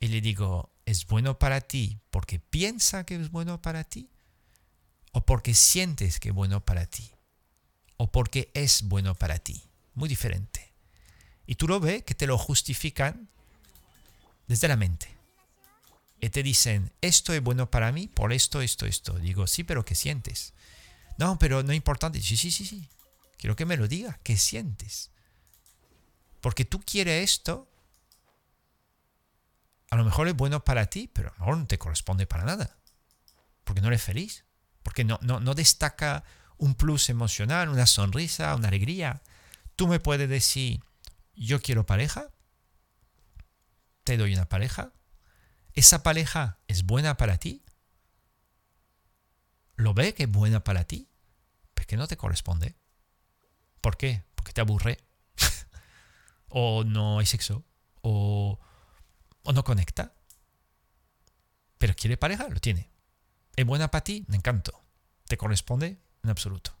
Y 0.00 0.08
le 0.08 0.20
digo, 0.20 0.72
¿es 0.86 1.06
bueno 1.06 1.38
para 1.38 1.60
ti 1.60 2.00
porque 2.10 2.40
piensa 2.40 3.06
que 3.06 3.14
es 3.14 3.30
bueno 3.30 3.62
para 3.62 3.84
ti? 3.84 4.10
¿O 5.12 5.24
porque 5.24 5.54
sientes 5.54 6.18
que 6.18 6.30
es 6.30 6.34
bueno 6.34 6.64
para 6.64 6.86
ti? 6.86 7.12
¿O 7.96 8.10
porque 8.10 8.50
es 8.54 8.82
bueno 8.88 9.14
para 9.14 9.38
ti? 9.38 9.62
Muy 9.94 10.08
diferente. 10.08 10.72
Y 11.46 11.54
tú 11.54 11.68
lo 11.68 11.78
ves 11.78 12.02
que 12.02 12.16
te 12.16 12.26
lo 12.26 12.38
justifican 12.38 13.28
desde 14.48 14.66
la 14.66 14.76
mente 14.76 15.16
y 16.20 16.28
te 16.30 16.42
dicen, 16.42 16.90
esto 17.00 17.32
es 17.32 17.40
bueno 17.40 17.70
para 17.70 17.92
mí 17.92 18.08
por 18.08 18.32
esto, 18.32 18.62
esto, 18.62 18.84
esto. 18.84 19.16
Digo, 19.20 19.46
sí, 19.46 19.62
pero 19.62 19.84
¿qué 19.84 19.94
sientes? 19.94 20.54
No, 21.18 21.38
pero 21.38 21.62
no 21.62 21.70
es 21.70 21.76
importante. 21.76 22.20
Sí, 22.20 22.36
sí, 22.36 22.50
sí, 22.50 22.66
sí. 22.66 22.88
Quiero 23.38 23.54
que 23.54 23.64
me 23.64 23.76
lo 23.76 23.86
digas. 23.86 24.18
¿Qué 24.24 24.36
sientes? 24.36 25.11
Porque 26.42 26.66
tú 26.66 26.82
quieres 26.82 27.24
esto. 27.24 27.66
A 29.88 29.96
lo 29.96 30.04
mejor 30.04 30.28
es 30.28 30.36
bueno 30.36 30.62
para 30.62 30.86
ti, 30.86 31.08
pero 31.10 31.30
a 31.30 31.32
lo 31.32 31.38
mejor 31.38 31.56
no 31.56 31.66
te 31.66 31.78
corresponde 31.78 32.26
para 32.26 32.44
nada. 32.44 32.76
Porque 33.64 33.80
no 33.80 33.88
eres 33.88 34.02
feliz. 34.02 34.44
Porque 34.82 35.04
no, 35.04 35.18
no, 35.22 35.54
destaca 35.54 36.24
un 36.58 36.74
plus 36.74 37.08
emocional, 37.08 37.70
una 37.70 37.86
sonrisa, 37.86 38.54
una 38.54 38.68
alegría. 38.68 39.22
Tú 39.76 39.88
me 39.88 40.00
puedes 40.00 40.28
decir, 40.28 40.84
yo 41.34 41.62
quiero 41.62 41.86
pareja. 41.86 42.28
Te 44.04 44.18
doy 44.18 44.34
una 44.34 44.46
pareja 44.46 44.92
¿Esa 45.74 46.02
pareja 46.02 46.58
es 46.68 46.84
buena 46.84 47.16
para 47.16 47.38
ti? 47.38 47.64
¿Lo 49.76 49.94
ve 49.94 50.12
que 50.12 50.24
es 50.24 50.30
buena 50.30 50.64
para 50.64 50.84
ti? 50.84 51.08
Pues 51.74 51.86
que 51.86 51.96
no 51.96 52.06
te 52.06 52.18
corresponde. 52.18 52.76
¿Por 53.80 53.96
qué? 53.96 54.22
Porque 54.34 54.52
te 54.52 54.60
aburre. 54.60 54.98
O 56.52 56.84
no 56.84 57.18
hay 57.18 57.26
sexo. 57.26 57.64
O, 58.02 58.58
o 59.42 59.52
no 59.52 59.64
conecta. 59.64 60.14
Pero 61.78 61.94
quiere 61.94 62.16
pareja, 62.16 62.48
lo 62.48 62.60
tiene. 62.60 62.90
¿Es 63.56 63.66
buena 63.66 63.90
para 63.90 64.04
ti? 64.04 64.24
Me 64.28 64.36
encanto. 64.36 64.80
¿Te 65.26 65.36
corresponde? 65.36 65.98
En 66.22 66.30
absoluto. 66.30 66.76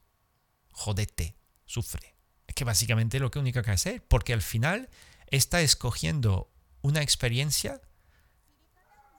Jodete, 0.72 1.36
sufre. 1.66 2.14
Es 2.46 2.54
que 2.54 2.64
básicamente 2.64 3.18
lo 3.18 3.30
que 3.30 3.38
único 3.38 3.62
que 3.62 3.70
hacer, 3.70 4.02
porque 4.04 4.32
al 4.32 4.42
final 4.42 4.88
está 5.28 5.60
escogiendo 5.60 6.50
una 6.82 7.02
experiencia 7.02 7.80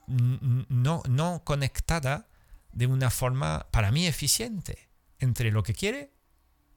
no, 0.06 1.02
no 1.08 1.42
conectada 1.44 2.28
de 2.72 2.86
una 2.86 3.10
forma, 3.10 3.66
para 3.70 3.90
mí, 3.90 4.06
eficiente 4.06 4.88
entre 5.18 5.50
lo 5.50 5.62
que 5.62 5.74
quiere, 5.74 6.12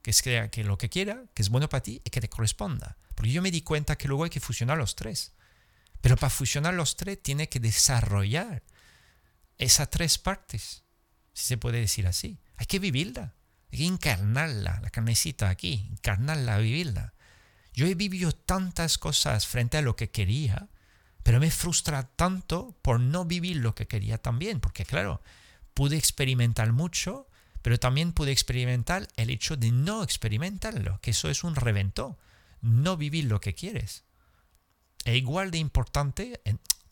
que 0.02 0.10
es 0.10 0.22
que, 0.22 0.48
que 0.50 0.64
lo 0.64 0.78
que 0.78 0.88
quiera, 0.88 1.24
que 1.34 1.42
es 1.42 1.50
bueno 1.50 1.68
para 1.68 1.82
ti 1.82 2.00
y 2.04 2.10
que 2.10 2.20
te 2.20 2.28
corresponda. 2.28 2.96
Porque 3.18 3.32
yo 3.32 3.42
me 3.42 3.50
di 3.50 3.62
cuenta 3.62 3.98
que 3.98 4.06
luego 4.06 4.22
hay 4.22 4.30
que 4.30 4.38
fusionar 4.38 4.78
los 4.78 4.94
tres. 4.94 5.32
Pero 6.00 6.14
para 6.14 6.30
fusionar 6.30 6.74
los 6.74 6.96
tres 6.96 7.20
tiene 7.20 7.48
que 7.48 7.58
desarrollar 7.58 8.62
esas 9.56 9.90
tres 9.90 10.18
partes, 10.18 10.84
si 11.32 11.46
se 11.46 11.58
puede 11.58 11.80
decir 11.80 12.06
así. 12.06 12.38
Hay 12.54 12.66
que 12.66 12.78
vivirla, 12.78 13.34
hay 13.72 13.78
que 13.78 13.86
encarnarla, 13.86 14.78
la 14.80 14.90
carnecita 14.90 15.48
aquí, 15.48 15.88
encarnarla, 15.90 16.58
vivirla. 16.58 17.14
Yo 17.74 17.86
he 17.88 17.96
vivido 17.96 18.30
tantas 18.30 18.98
cosas 18.98 19.48
frente 19.48 19.78
a 19.78 19.82
lo 19.82 19.96
que 19.96 20.10
quería 20.12 20.68
pero 21.28 21.40
me 21.40 21.50
frustra 21.50 22.04
tanto 22.04 22.74
por 22.80 23.00
no 23.00 23.26
vivir 23.26 23.58
lo 23.58 23.74
que 23.74 23.86
quería 23.86 24.16
también, 24.16 24.60
porque 24.60 24.86
claro, 24.86 25.20
pude 25.74 25.98
experimentar 25.98 26.72
mucho, 26.72 27.28
pero 27.60 27.78
también 27.78 28.12
pude 28.12 28.32
experimentar 28.32 29.06
el 29.16 29.28
hecho 29.28 29.54
de 29.54 29.70
no 29.70 30.02
experimentarlo, 30.02 30.98
que 31.02 31.10
eso 31.10 31.28
es 31.28 31.44
un 31.44 31.54
reventó, 31.54 32.18
no 32.60 32.96
vivir 32.96 33.24
lo 33.24 33.40
que 33.40 33.54
quieres. 33.54 34.04
E 35.04 35.16
igual 35.16 35.50
de 35.50 35.58
importante, 35.58 36.40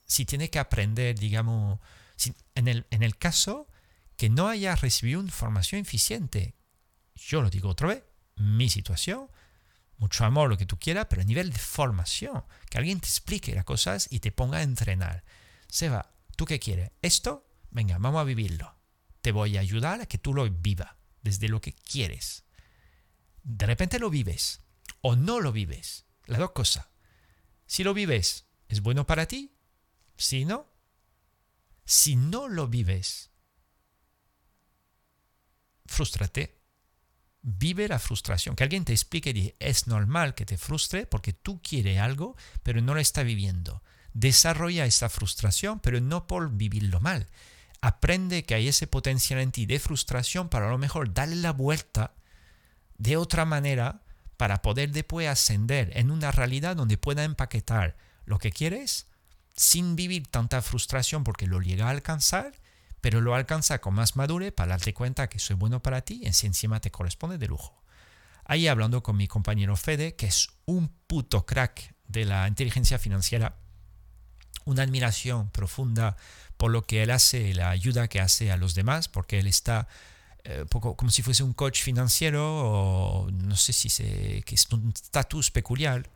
si 0.07 0.25
tiene 0.25 0.51
que 0.51 0.59
aprender, 0.59 1.19
digamos, 1.19 1.81
en, 2.55 2.69
el, 2.69 2.87
en 2.91 3.03
el 3.03 3.17
caso 3.17 3.69
que 4.17 4.31
no 4.31 4.49
haya 4.49 4.75
recibido 4.77 5.21
información 5.21 5.81
eficiente, 5.81 6.55
yo 7.15 7.43
lo 7.43 7.51
digo 7.51 7.69
otra 7.69 7.89
vez, 7.89 8.05
mi 8.37 8.69
situación, 8.69 9.29
mucho 9.99 10.25
amor, 10.25 10.49
lo 10.49 10.59
que 10.59 10.67
tú 10.67 10.79
quieras, 10.79 11.07
pero 11.09 11.23
a 11.23 11.25
nivel 11.25 11.53
de 11.53 11.59
formación, 11.59 12.45
que 12.71 12.79
alguien 12.79 13.01
te 13.01 13.07
explique 13.07 13.55
las 13.55 13.65
cosas 13.65 14.09
y 14.11 14.21
te 14.21 14.33
ponga 14.33 14.59
a 14.59 14.63
entrenar. 14.63 15.25
Seba, 15.69 16.13
¿tú 16.37 16.45
qué 16.45 16.59
quieres? 16.59 16.93
¿Esto? 17.03 17.47
Venga, 17.71 17.99
vamos 17.99 18.21
a 18.21 18.25
vivirlo. 18.25 18.75
Te 19.21 19.33
voy 19.33 19.57
a 19.57 19.61
ayudar 19.61 20.01
a 20.01 20.07
que 20.07 20.19
tú 20.19 20.33
lo 20.33 20.49
vivas 20.49 20.95
desde 21.23 21.49
lo 21.49 21.61
que 21.61 21.73
quieres. 21.73 22.45
De 23.43 23.67
repente 23.67 23.99
lo 23.99 24.11
vives 24.11 24.66
o 25.07 25.15
no 25.15 25.39
lo 25.41 25.53
vives. 25.53 26.05
Las 26.25 26.41
dos 26.41 26.51
cosas. 26.51 26.87
Si 27.65 27.85
lo 27.85 27.95
vives, 27.95 28.47
¿es 28.67 28.81
bueno 28.81 29.07
para 29.07 29.27
ti? 29.27 29.55
Si 30.17 30.45
no, 30.45 30.67
si 31.85 32.17
no 32.17 32.49
lo 32.49 32.67
vives, 32.67 33.31
frustrate 35.85 36.57
vive 37.49 37.87
la 37.87 38.01
frustración. 38.01 38.57
Que 38.57 38.65
alguien 38.65 38.85
te 38.85 38.93
explique 38.93 39.31
y 39.31 39.55
es 39.61 39.87
normal 39.87 40.35
que 40.35 40.45
te 40.45 40.59
frustre 40.59 41.07
porque 41.07 41.33
tú 41.33 41.63
quieres 41.63 42.01
algo, 42.01 42.37
pero 42.65 42.81
no 42.81 42.93
lo 42.93 42.99
está 43.01 43.23
viviendo. 43.23 43.85
Desarrolla 44.13 44.85
esa 44.85 45.09
frustración, 45.09 45.79
pero 45.79 46.01
no 46.01 46.27
por 46.27 46.51
vivirlo 46.51 47.01
mal. 47.01 47.29
aprende 47.81 48.43
que 48.43 48.57
hay 48.57 48.67
ese 48.67 48.89
potencial 48.89 49.39
en 49.39 49.53
ti 49.53 49.67
de 49.67 49.79
frustración 49.79 50.49
para 50.49 50.67
a 50.67 50.71
lo 50.71 50.79
mejor 50.79 51.15
darle 51.15 51.37
la 51.37 51.53
vuelta 51.53 52.17
de 52.99 53.17
otra 53.17 53.45
manera 53.45 54.03
para 54.37 54.63
poder 54.63 54.91
después 54.93 55.29
ascender 55.29 55.91
en 55.95 56.11
una 56.11 56.31
realidad 56.31 56.77
donde 56.77 56.99
pueda 56.99 57.25
empaquetar 57.25 57.97
lo 58.25 58.39
que 58.39 58.53
quieres 58.53 59.07
sin 59.55 59.97
vivir 59.97 60.27
tanta 60.29 60.61
frustración 60.63 61.25
porque 61.25 61.47
lo 61.47 61.61
llega 61.61 61.87
a 61.87 61.91
alcanzar, 61.91 62.53
pero 63.01 63.21
lo 63.21 63.35
alcanza 63.35 63.81
con 63.81 63.95
más 63.95 64.17
madurez 64.17 64.53
para 64.53 64.71
darte 64.71 64.93
cuenta 64.93 65.29
que 65.29 65.39
soy 65.39 65.57
bueno 65.57 65.83
para 65.83 66.03
ti 66.03 66.21
y 66.25 66.33
si 66.33 66.47
encima 66.47 66.81
te 66.81 66.91
corresponde 66.91 67.39
de 67.39 67.49
lujo. 67.49 67.83
Ahí 68.45 68.69
hablando 68.69 69.03
con 69.03 69.17
mi 69.17 69.27
compañero 69.27 69.77
Fede, 69.77 70.15
que 70.15 70.27
es 70.27 70.49
un 70.67 70.89
puto 71.07 71.47
crack 71.47 71.95
de 72.07 72.25
la 72.25 72.47
inteligencia 72.47 72.99
financiera, 72.99 73.57
una 74.65 74.83
admiración 74.83 75.51
profunda 75.51 76.17
por 76.57 76.71
lo 76.71 76.87
que 76.87 77.03
él 77.03 77.11
hace, 77.11 77.55
la 77.55 77.71
ayuda 77.71 78.09
que 78.09 78.21
hace 78.21 78.51
a 78.53 78.57
los 78.57 78.75
demás, 78.75 79.09
porque 79.09 79.39
él 79.39 79.47
está 79.47 79.89
poco 80.69 80.97
como 80.97 81.11
si 81.11 81.23
fuese 81.23 81.43
un 81.43 81.53
coach 81.53 81.83
financiero 81.83 82.45
o 82.45 83.31
no 83.31 83.57
sé 83.57 83.73
si 83.73 83.89
se, 83.89 84.43
que 84.43 84.55
es 84.55 84.67
un 84.71 84.93
estatus 84.95 85.51
peculiar, 85.51 86.09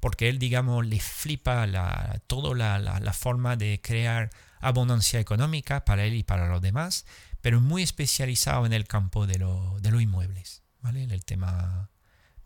porque 0.00 0.28
él, 0.28 0.38
digamos, 0.38 0.86
le 0.86 1.00
flipa 1.00 1.66
la, 1.66 2.20
toda 2.26 2.54
la, 2.56 2.78
la, 2.78 3.12
forma 3.12 3.56
de 3.56 3.80
crear 3.80 4.30
abundancia 4.60 5.20
económica 5.20 5.84
para 5.84 6.04
él 6.04 6.14
y 6.14 6.22
para 6.22 6.48
los 6.48 6.60
demás, 6.60 7.06
pero 7.40 7.60
muy 7.60 7.82
especializado 7.82 8.66
en 8.66 8.72
el 8.72 8.86
campo 8.86 9.26
de, 9.26 9.38
lo, 9.38 9.78
de 9.80 9.90
los 9.90 10.02
inmuebles, 10.02 10.62
¿vale? 10.80 11.04
El 11.04 11.24
tema 11.24 11.88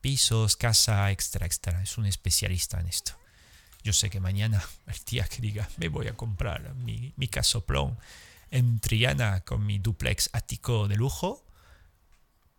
pisos, 0.01 0.57
casa, 0.57 1.11
extra, 1.11 1.47
extra. 1.47 1.83
Es 1.83 1.99
un 1.99 2.07
especialista 2.07 2.79
en 2.79 2.89
esto. 2.89 3.13
Yo 3.83 3.93
sé 3.93 4.11
que 4.11 4.21
mañana, 4.21 4.63
el 4.87 4.99
día 5.07 5.25
que 5.25 5.41
diga, 5.43 5.69
me 5.79 5.89
voy 5.89 6.09
a 6.09 6.17
comprar 6.17 6.75
mi, 6.75 7.13
mi 7.17 7.29
casoplón 7.29 7.99
en 8.57 8.81
Triana 8.81 9.41
con 9.41 9.67
mi 9.67 9.79
duplex 9.79 10.31
ático 10.33 10.89
de 10.89 10.97
lujo, 10.97 11.45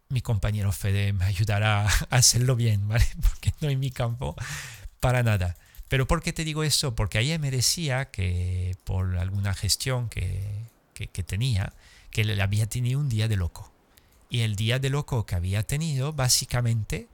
mi 0.10 0.22
compañero 0.22 0.72
Fede 0.72 1.12
me 1.14 1.26
ayudará 1.26 1.88
a 2.10 2.16
hacerlo 2.16 2.56
bien, 2.56 2.88
¿vale? 2.88 3.06
Porque 3.22 3.54
no 3.62 3.70
en 3.70 3.80
mi 3.80 3.92
campo 3.92 4.36
para 5.00 5.24
nada. 5.24 5.56
Pero 5.88 6.08
¿por 6.08 6.22
qué 6.22 6.34
te 6.34 6.44
digo 6.44 6.64
eso? 6.64 6.96
Porque 6.96 7.20
ella 7.20 7.40
me 7.40 7.52
decía 7.52 8.12
que 8.12 8.76
por 8.84 9.18
alguna 9.18 9.54
gestión 9.54 10.10
que, 10.10 10.68
tenía, 11.26 11.74
que 12.12 12.26
le 12.26 12.42
había 12.42 12.68
tenido 12.68 13.00
un 13.00 13.08
día 13.08 13.28
de 13.28 13.38
loco. 13.38 13.72
Y 14.30 14.42
el 14.42 14.58
día 14.58 14.80
de 14.80 14.90
loco 14.90 15.26
que 15.26 15.36
había 15.36 15.64
tenido, 15.64 16.12
básicamente, 16.12 17.08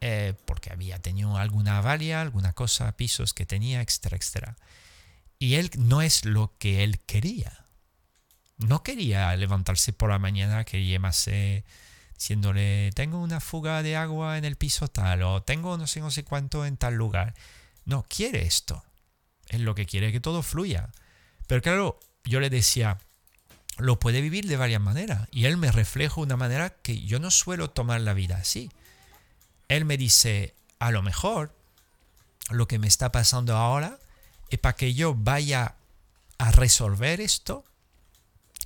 eh, 0.00 0.32
porque 0.46 0.72
había 0.72 0.98
tenido 1.00 1.36
alguna 1.36 1.78
avalia, 1.78 2.22
alguna 2.22 2.54
cosa, 2.54 2.96
pisos 2.96 3.34
que 3.34 3.44
tenía, 3.44 3.82
etcétera, 3.82 4.16
etcétera. 4.16 4.56
Y 5.38 5.56
él 5.56 5.70
no 5.76 6.00
es 6.00 6.24
lo 6.24 6.54
que 6.58 6.82
él 6.82 7.00
quería. 7.00 7.63
No 8.58 8.82
quería 8.82 9.34
levantarse 9.36 9.92
por 9.92 10.10
la 10.10 10.18
mañana, 10.18 10.64
quería 10.64 10.98
más 11.00 11.28
diciéndole, 12.16 12.90
tengo 12.94 13.18
una 13.18 13.40
fuga 13.40 13.82
de 13.82 13.96
agua 13.96 14.38
en 14.38 14.44
el 14.44 14.56
piso 14.56 14.88
tal, 14.88 15.22
o 15.22 15.42
tengo 15.42 15.76
no 15.76 15.86
sé, 15.86 16.00
no 16.00 16.10
sé 16.10 16.24
cuánto 16.24 16.64
en 16.64 16.76
tal 16.76 16.94
lugar. 16.94 17.34
No, 17.84 18.04
quiere 18.08 18.42
esto. 18.42 18.84
Es 19.48 19.60
lo 19.60 19.74
que 19.74 19.86
quiere 19.86 20.12
que 20.12 20.20
todo 20.20 20.42
fluya. 20.42 20.90
Pero 21.46 21.60
claro, 21.60 22.00
yo 22.24 22.40
le 22.40 22.48
decía, 22.48 22.98
lo 23.76 23.98
puede 23.98 24.20
vivir 24.20 24.46
de 24.46 24.56
varias 24.56 24.80
maneras. 24.80 25.28
Y 25.30 25.44
él 25.46 25.56
me 25.56 25.70
refleja 25.70 26.20
una 26.20 26.36
manera 26.36 26.70
que 26.70 27.00
yo 27.02 27.18
no 27.18 27.30
suelo 27.30 27.70
tomar 27.70 28.00
la 28.00 28.14
vida 28.14 28.36
así. 28.36 28.70
Él 29.68 29.84
me 29.84 29.96
dice, 29.96 30.54
a 30.78 30.90
lo 30.90 31.02
mejor 31.02 31.54
lo 32.50 32.68
que 32.68 32.78
me 32.78 32.88
está 32.88 33.12
pasando 33.12 33.56
ahora 33.56 33.98
es 34.50 34.58
para 34.58 34.76
que 34.76 34.94
yo 34.94 35.14
vaya 35.14 35.74
a 36.38 36.52
resolver 36.52 37.20
esto 37.20 37.64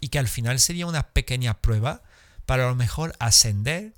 y 0.01 0.09
que 0.09 0.19
al 0.19 0.29
final 0.29 0.59
sería 0.61 0.87
una 0.87 1.09
pequeña 1.09 1.55
prueba 1.55 2.03
para 2.47 2.65
a 2.65 2.69
lo 2.69 2.75
mejor 2.75 3.15
ascender 3.19 3.95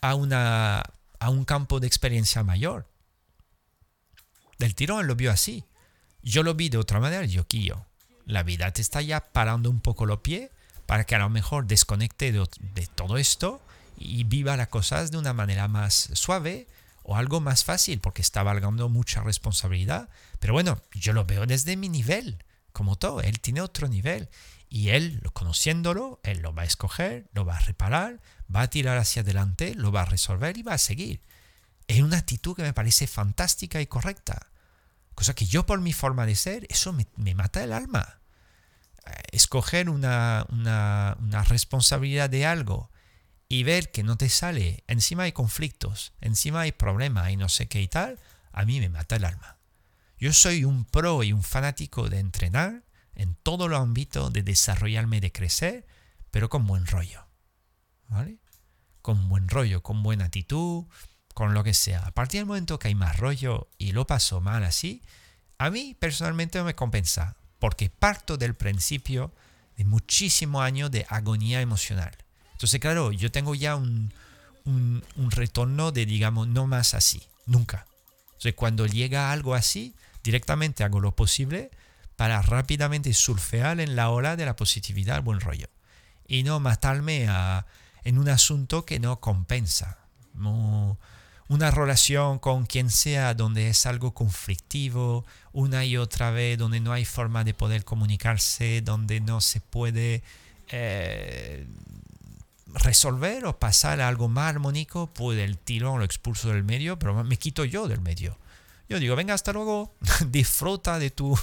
a, 0.00 0.14
una, 0.14 0.82
a 1.18 1.30
un 1.30 1.44
campo 1.44 1.80
de 1.80 1.86
experiencia 1.86 2.42
mayor. 2.42 2.86
Del 4.58 4.74
tirón 4.74 5.06
lo 5.06 5.16
vio 5.16 5.30
así. 5.30 5.64
Yo 6.22 6.42
lo 6.42 6.54
vi 6.54 6.68
de 6.68 6.78
otra 6.78 7.00
manera, 7.00 7.24
yo 7.24 7.46
quillo. 7.46 7.86
La 8.24 8.42
vida 8.42 8.70
te 8.72 8.82
está 8.82 9.00
ya 9.00 9.20
parando 9.20 9.70
un 9.70 9.80
poco 9.80 10.06
los 10.06 10.20
pies 10.20 10.50
para 10.86 11.04
que 11.04 11.14
a 11.14 11.18
lo 11.18 11.28
mejor 11.28 11.66
desconecte 11.66 12.32
de, 12.32 12.46
de 12.74 12.86
todo 12.86 13.18
esto 13.18 13.60
y 13.96 14.24
viva 14.24 14.56
las 14.56 14.68
cosas 14.68 15.10
de 15.10 15.18
una 15.18 15.32
manera 15.32 15.68
más 15.68 16.10
suave 16.12 16.66
o 17.02 17.16
algo 17.16 17.40
más 17.40 17.64
fácil 17.64 18.00
porque 18.00 18.22
está 18.22 18.42
valgando 18.42 18.88
mucha 18.88 19.22
responsabilidad. 19.22 20.08
Pero 20.40 20.52
bueno, 20.52 20.80
yo 20.92 21.12
lo 21.12 21.24
veo 21.24 21.46
desde 21.46 21.76
mi 21.76 21.88
nivel, 21.88 22.42
como 22.72 22.96
todo. 22.96 23.20
Él 23.20 23.40
tiene 23.40 23.60
otro 23.60 23.88
nivel 23.88 24.28
y 24.68 24.90
él, 24.90 25.22
conociéndolo, 25.32 26.20
él 26.22 26.40
lo 26.40 26.54
va 26.54 26.62
a 26.62 26.66
escoger, 26.66 27.28
lo 27.32 27.44
va 27.44 27.56
a 27.56 27.60
reparar, 27.60 28.20
va 28.54 28.62
a 28.62 28.70
tirar 28.70 28.98
hacia 28.98 29.22
adelante, 29.22 29.74
lo 29.74 29.92
va 29.92 30.02
a 30.02 30.06
resolver 30.06 30.56
y 30.56 30.62
va 30.62 30.74
a 30.74 30.78
seguir. 30.78 31.20
Es 31.86 32.00
una 32.00 32.18
actitud 32.18 32.56
que 32.56 32.62
me 32.62 32.72
parece 32.72 33.06
fantástica 33.06 33.80
y 33.80 33.86
correcta. 33.86 34.48
Cosa 35.14 35.34
que 35.34 35.46
yo 35.46 35.66
por 35.66 35.80
mi 35.80 35.92
forma 35.92 36.26
de 36.26 36.34
ser, 36.34 36.66
eso 36.68 36.92
me, 36.92 37.34
mata 37.34 37.62
el 37.62 37.72
alma. 37.72 38.20
Eh, 39.06 39.10
escoger 39.32 39.88
una, 39.88 40.46
una, 40.50 41.16
una 41.20 41.44
responsabilidad 41.44 42.28
de 42.28 42.44
algo 42.44 42.90
y 43.48 43.62
ver 43.62 43.92
que 43.92 44.02
no 44.02 44.16
te 44.16 44.28
sale, 44.28 44.82
encima 44.88 45.24
hay 45.24 45.32
conflictos, 45.32 46.12
encima 46.20 46.62
hay 46.62 46.72
problemas 46.72 47.30
y 47.30 47.36
no 47.36 47.48
sé 47.48 47.68
qué 47.68 47.80
y 47.80 47.88
tal, 47.88 48.18
a 48.52 48.64
mí 48.64 48.80
me 48.80 48.88
mata 48.88 49.16
el 49.16 49.24
alma. 49.24 49.58
Yo 50.18 50.32
soy 50.32 50.64
un 50.64 50.84
pro 50.84 51.22
y 51.22 51.32
un 51.32 51.42
fanático 51.42 52.08
de 52.08 52.18
entrenar, 52.18 52.82
en 53.16 53.34
todo 53.34 53.68
lo 53.68 53.78
ámbito 53.78 54.30
de 54.30 54.42
desarrollarme, 54.42 55.20
de 55.20 55.32
crecer, 55.32 55.86
pero 56.30 56.48
con 56.48 56.66
buen 56.66 56.86
rollo. 56.86 57.26
¿Vale? 58.08 58.38
Con 59.02 59.28
buen 59.28 59.48
rollo, 59.48 59.82
con 59.82 60.02
buena 60.02 60.26
actitud, 60.26 60.84
con 61.34 61.54
lo 61.54 61.64
que 61.64 61.74
sea. 61.74 62.06
A 62.06 62.12
partir 62.12 62.40
del 62.40 62.46
momento 62.46 62.78
que 62.78 62.88
hay 62.88 62.94
más 62.94 63.16
rollo 63.16 63.68
y 63.78 63.92
lo 63.92 64.06
paso 64.06 64.40
mal 64.40 64.64
así, 64.64 65.02
a 65.58 65.70
mí 65.70 65.96
personalmente 65.98 66.58
no 66.58 66.64
me 66.64 66.74
compensa, 66.74 67.36
porque 67.58 67.90
parto 67.90 68.36
del 68.36 68.54
principio 68.54 69.32
de 69.76 69.84
muchísimo 69.84 70.62
años 70.62 70.90
de 70.90 71.06
agonía 71.08 71.60
emocional. 71.60 72.16
Entonces, 72.52 72.80
claro, 72.80 73.12
yo 73.12 73.30
tengo 73.30 73.54
ya 73.54 73.76
un, 73.76 74.12
un, 74.64 75.04
un 75.16 75.30
retorno 75.30 75.92
de, 75.92 76.06
digamos, 76.06 76.48
no 76.48 76.66
más 76.66 76.94
así, 76.94 77.22
nunca. 77.46 77.86
Entonces, 78.26 78.54
cuando 78.54 78.86
llega 78.86 79.32
algo 79.32 79.54
así, 79.54 79.94
directamente 80.22 80.84
hago 80.84 81.00
lo 81.00 81.14
posible 81.14 81.70
para 82.16 82.42
rápidamente 82.42 83.12
surfear 83.12 83.80
en 83.80 83.94
la 83.94 84.10
ola 84.10 84.36
de 84.36 84.46
la 84.46 84.56
positividad, 84.56 85.16
el 85.16 85.22
buen 85.22 85.40
rollo. 85.40 85.68
Y 86.26 86.42
no 86.42 86.58
matarme 86.58 87.28
a, 87.28 87.66
en 88.04 88.18
un 88.18 88.28
asunto 88.28 88.84
que 88.84 88.98
no 88.98 89.20
compensa. 89.20 89.98
una 91.48 91.70
relación 91.70 92.38
con 92.38 92.66
quien 92.66 92.90
sea 92.90 93.34
donde 93.34 93.68
es 93.68 93.86
algo 93.86 94.12
conflictivo, 94.14 95.24
una 95.52 95.84
y 95.84 95.96
otra 95.96 96.30
vez, 96.30 96.58
donde 96.58 96.80
no 96.80 96.92
hay 96.92 97.04
forma 97.04 97.44
de 97.44 97.54
poder 97.54 97.84
comunicarse, 97.84 98.80
donde 98.80 99.20
no 99.20 99.40
se 99.40 99.60
puede 99.60 100.22
eh, 100.68 101.66
resolver 102.66 103.46
o 103.46 103.58
pasar 103.58 104.00
a 104.00 104.08
algo 104.08 104.28
más 104.28 104.50
armónico, 104.50 105.06
pues 105.08 105.38
el 105.38 105.58
tirón 105.58 105.98
lo 105.98 106.04
expulso 106.04 106.48
del 106.48 106.64
medio, 106.64 106.98
pero 106.98 107.22
me 107.22 107.36
quito 107.36 107.64
yo 107.64 107.86
del 107.86 108.00
medio. 108.00 108.36
Yo 108.88 109.00
digo, 109.00 109.16
venga, 109.16 109.34
hasta 109.34 109.52
luego, 109.52 109.94
disfruta 110.28 110.98
de 110.98 111.10
tu, 111.10 111.38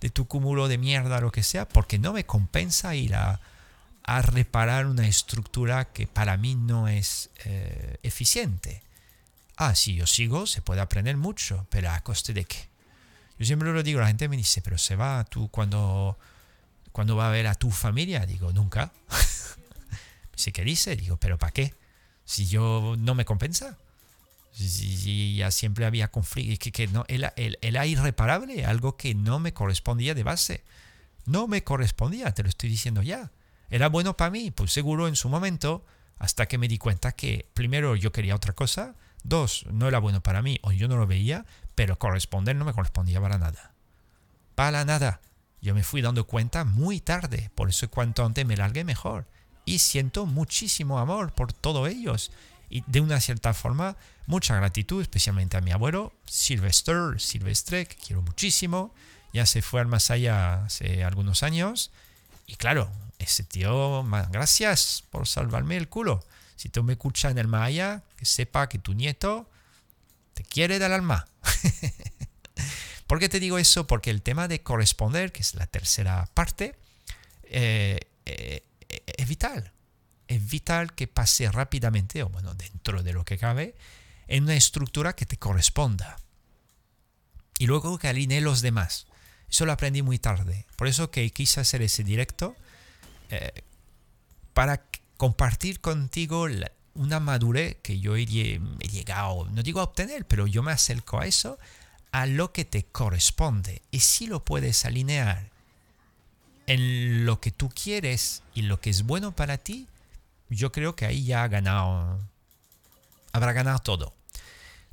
de 0.00 0.10
tu 0.10 0.26
cúmulo 0.26 0.68
de 0.68 0.78
mierda, 0.78 1.20
lo 1.20 1.30
que 1.30 1.42
sea, 1.42 1.68
porque 1.68 1.98
no 1.98 2.12
me 2.12 2.24
compensa 2.24 2.94
ir 2.94 3.14
a, 3.14 3.40
a 4.04 4.22
reparar 4.22 4.86
una 4.86 5.06
estructura 5.06 5.86
que 5.92 6.06
para 6.06 6.36
mí 6.36 6.54
no 6.54 6.88
es 6.88 7.30
eh, 7.44 7.98
eficiente. 8.02 8.82
Ah, 9.56 9.74
si 9.74 9.94
yo 9.94 10.06
sigo, 10.06 10.46
se 10.46 10.62
puede 10.62 10.80
aprender 10.80 11.16
mucho, 11.16 11.66
pero 11.70 11.90
¿a 11.90 12.00
coste 12.00 12.32
de 12.32 12.44
qué? 12.44 12.68
Yo 13.38 13.44
siempre 13.44 13.72
lo 13.72 13.82
digo, 13.82 14.00
la 14.00 14.06
gente 14.06 14.28
me 14.28 14.36
dice, 14.36 14.62
pero 14.62 14.78
se 14.78 14.96
va 14.96 15.24
tú 15.24 15.48
cuando, 15.48 16.16
cuando 16.92 17.16
va 17.16 17.28
a 17.28 17.30
ver 17.30 17.46
a 17.46 17.54
tu 17.54 17.70
familia. 17.70 18.24
Digo, 18.26 18.52
nunca. 18.52 18.92
Dice, 20.34 20.52
¿qué 20.52 20.64
dice? 20.64 20.96
Digo, 20.96 21.16
pero 21.16 21.38
¿para 21.38 21.52
qué? 21.52 21.74
Si 22.26 22.46
yo 22.46 22.94
no 22.98 23.14
me 23.14 23.24
compensa. 23.24 23.78
Y 24.58 25.36
ya 25.36 25.50
siempre 25.50 25.84
había 25.84 26.10
conflicto, 26.10 26.62
que, 26.62 26.72
que 26.72 26.86
no, 26.88 27.04
era, 27.08 27.34
era 27.36 27.86
irreparable, 27.86 28.64
algo 28.64 28.96
que 28.96 29.14
no 29.14 29.38
me 29.38 29.52
correspondía 29.52 30.14
de 30.14 30.22
base. 30.22 30.64
No 31.26 31.46
me 31.46 31.62
correspondía, 31.62 32.32
te 32.32 32.42
lo 32.42 32.48
estoy 32.48 32.70
diciendo 32.70 33.02
ya. 33.02 33.30
Era 33.68 33.88
bueno 33.88 34.16
para 34.16 34.30
mí, 34.30 34.50
pues 34.50 34.72
seguro 34.72 35.08
en 35.08 35.16
su 35.16 35.28
momento, 35.28 35.84
hasta 36.18 36.46
que 36.46 36.58
me 36.58 36.68
di 36.68 36.78
cuenta 36.78 37.12
que 37.12 37.48
primero 37.52 37.96
yo 37.96 38.12
quería 38.12 38.34
otra 38.34 38.54
cosa, 38.54 38.94
dos, 39.24 39.66
no 39.70 39.88
era 39.88 39.98
bueno 39.98 40.22
para 40.22 40.40
mí 40.40 40.58
o 40.62 40.72
yo 40.72 40.88
no 40.88 40.96
lo 40.96 41.06
veía, 41.06 41.44
pero 41.74 41.98
corresponder 41.98 42.56
no 42.56 42.64
me 42.64 42.72
correspondía 42.72 43.20
para 43.20 43.38
nada. 43.38 43.74
Para 44.54 44.84
nada. 44.84 45.20
Yo 45.60 45.74
me 45.74 45.82
fui 45.82 46.00
dando 46.00 46.26
cuenta 46.26 46.64
muy 46.64 47.00
tarde, 47.00 47.50
por 47.54 47.68
eso 47.68 47.90
cuanto 47.90 48.24
antes 48.24 48.46
me 48.46 48.56
largué 48.56 48.84
mejor. 48.84 49.26
Y 49.64 49.80
siento 49.80 50.26
muchísimo 50.26 50.98
amor 50.98 51.32
por 51.32 51.52
todos 51.52 51.88
ellos 51.88 52.30
y 52.70 52.84
de 52.86 53.00
una 53.00 53.20
cierta 53.20 53.52
forma 53.52 53.96
mucha 54.26 54.56
gratitud, 54.56 55.02
especialmente 55.02 55.56
a 55.56 55.60
mi 55.60 55.72
abuelo, 55.72 56.12
Sylvester, 56.26 57.20
Silvestre, 57.20 57.86
que 57.86 57.96
quiero 57.96 58.22
muchísimo, 58.22 58.94
ya 59.32 59.46
se 59.46 59.62
fue 59.62 59.80
al 59.80 59.86
más 59.86 60.10
allá 60.10 60.64
hace 60.64 61.04
algunos 61.04 61.42
años, 61.42 61.90
y 62.46 62.56
claro, 62.56 62.90
ese 63.18 63.42
tío, 63.42 64.04
gracias 64.30 65.04
por 65.10 65.26
salvarme 65.26 65.76
el 65.76 65.88
culo. 65.88 66.24
Si 66.56 66.68
tú 66.68 66.82
me 66.82 66.94
escuchas 66.94 67.32
en 67.32 67.38
el 67.38 67.48
Maya, 67.48 68.02
que 68.16 68.24
sepa 68.24 68.68
que 68.68 68.78
tu 68.78 68.94
nieto 68.94 69.48
te 70.34 70.44
quiere 70.44 70.78
del 70.78 70.92
alma. 70.92 71.26
¿Por 73.06 73.18
qué 73.18 73.28
te 73.28 73.40
digo 73.40 73.58
eso? 73.58 73.86
Porque 73.86 74.10
el 74.10 74.22
tema 74.22 74.48
de 74.48 74.62
corresponder, 74.62 75.32
que 75.32 75.42
es 75.42 75.54
la 75.54 75.66
tercera 75.66 76.28
parte, 76.34 76.76
eh, 77.44 78.00
eh, 78.24 78.62
es 79.16 79.28
vital. 79.28 79.72
Es 80.28 80.46
vital 80.48 80.94
que 80.94 81.06
pase 81.06 81.50
rápidamente, 81.50 82.22
o 82.22 82.28
bueno, 82.28 82.54
dentro 82.54 83.02
de 83.02 83.12
lo 83.12 83.24
que 83.24 83.38
cabe, 83.38 83.74
en 84.28 84.44
una 84.44 84.54
estructura 84.54 85.14
que 85.14 85.26
te 85.26 85.36
corresponda. 85.36 86.16
Y 87.58 87.66
luego 87.66 87.98
que 87.98 88.08
alinee 88.08 88.40
los 88.40 88.60
demás. 88.60 89.06
Eso 89.48 89.64
lo 89.64 89.72
aprendí 89.72 90.02
muy 90.02 90.18
tarde. 90.18 90.66
Por 90.76 90.88
eso 90.88 91.10
que 91.10 91.30
quise 91.30 91.60
hacer 91.60 91.82
ese 91.82 92.04
directo 92.04 92.56
eh, 93.30 93.62
para 94.52 94.84
compartir 95.16 95.80
contigo 95.80 96.46
una 96.94 97.20
madurez 97.20 97.76
que 97.82 98.00
yo 98.00 98.16
he, 98.16 98.22
he, 98.22 98.88
llegado, 98.88 99.48
no 99.50 99.62
digo 99.62 99.80
a 99.80 99.84
obtener, 99.84 100.26
pero 100.26 100.46
yo 100.46 100.62
me 100.62 100.72
acerco 100.72 101.20
a 101.20 101.26
eso, 101.26 101.58
a 102.12 102.26
lo 102.26 102.52
que 102.52 102.64
te 102.64 102.84
corresponde. 102.84 103.82
Y 103.90 104.00
si 104.00 104.26
lo 104.26 104.44
puedes 104.44 104.84
alinear 104.84 105.50
en 106.66 107.24
lo 107.24 107.40
que 107.40 107.50
tú 107.50 107.68
quieres 107.70 108.42
y 108.54 108.62
lo 108.62 108.80
que 108.80 108.90
es 108.90 109.04
bueno 109.04 109.34
para 109.34 109.58
ti, 109.58 109.88
yo 110.48 110.72
creo 110.72 110.96
que 110.96 111.06
ahí 111.06 111.24
ya 111.24 111.42
ha 111.42 111.48
ganado, 111.48 112.18
habrá 113.32 113.52
ganado 113.52 113.78
todo. 113.80 114.15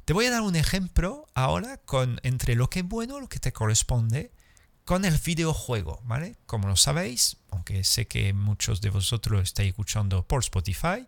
Te 0.05 0.11
voy 0.11 0.25
a 0.25 0.31
dar 0.31 0.41
un 0.41 0.57
ejemplo 0.57 1.27
ahora 1.33 1.77
con 1.77 2.19
entre 2.23 2.55
lo 2.55 2.69
que 2.69 2.79
es 2.79 2.85
bueno, 2.85 3.21
lo 3.21 3.29
que 3.29 3.39
te 3.39 3.53
corresponde, 3.53 4.31
con 4.83 5.05
el 5.05 5.17
videojuego, 5.17 6.01
¿vale? 6.03 6.35
Como 6.45 6.67
lo 6.67 6.75
sabéis, 6.75 7.37
aunque 7.51 7.85
sé 7.85 8.05
que 8.05 8.33
muchos 8.33 8.81
de 8.81 8.89
vosotros 8.89 9.41
estáis 9.41 9.69
escuchando 9.69 10.27
por 10.27 10.41
Spotify, 10.41 11.07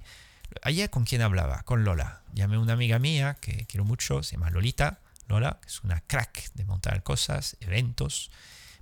ayer 0.62 0.90
con 0.90 1.04
quién 1.04 1.22
hablaba, 1.22 1.64
con 1.64 1.84
Lola. 1.84 2.22
Llamé 2.34 2.56
a 2.56 2.60
una 2.60 2.72
amiga 2.72 2.98
mía 2.98 3.36
que 3.42 3.66
quiero 3.66 3.84
mucho, 3.84 4.24
se 4.24 4.38
llama 4.38 4.50
Lolita, 4.50 5.02
Lola, 5.28 5.60
es 5.68 5.84
una 5.84 6.00
crack 6.00 6.54
de 6.54 6.64
montar 6.64 7.04
cosas, 7.04 7.58
eventos, 7.60 8.32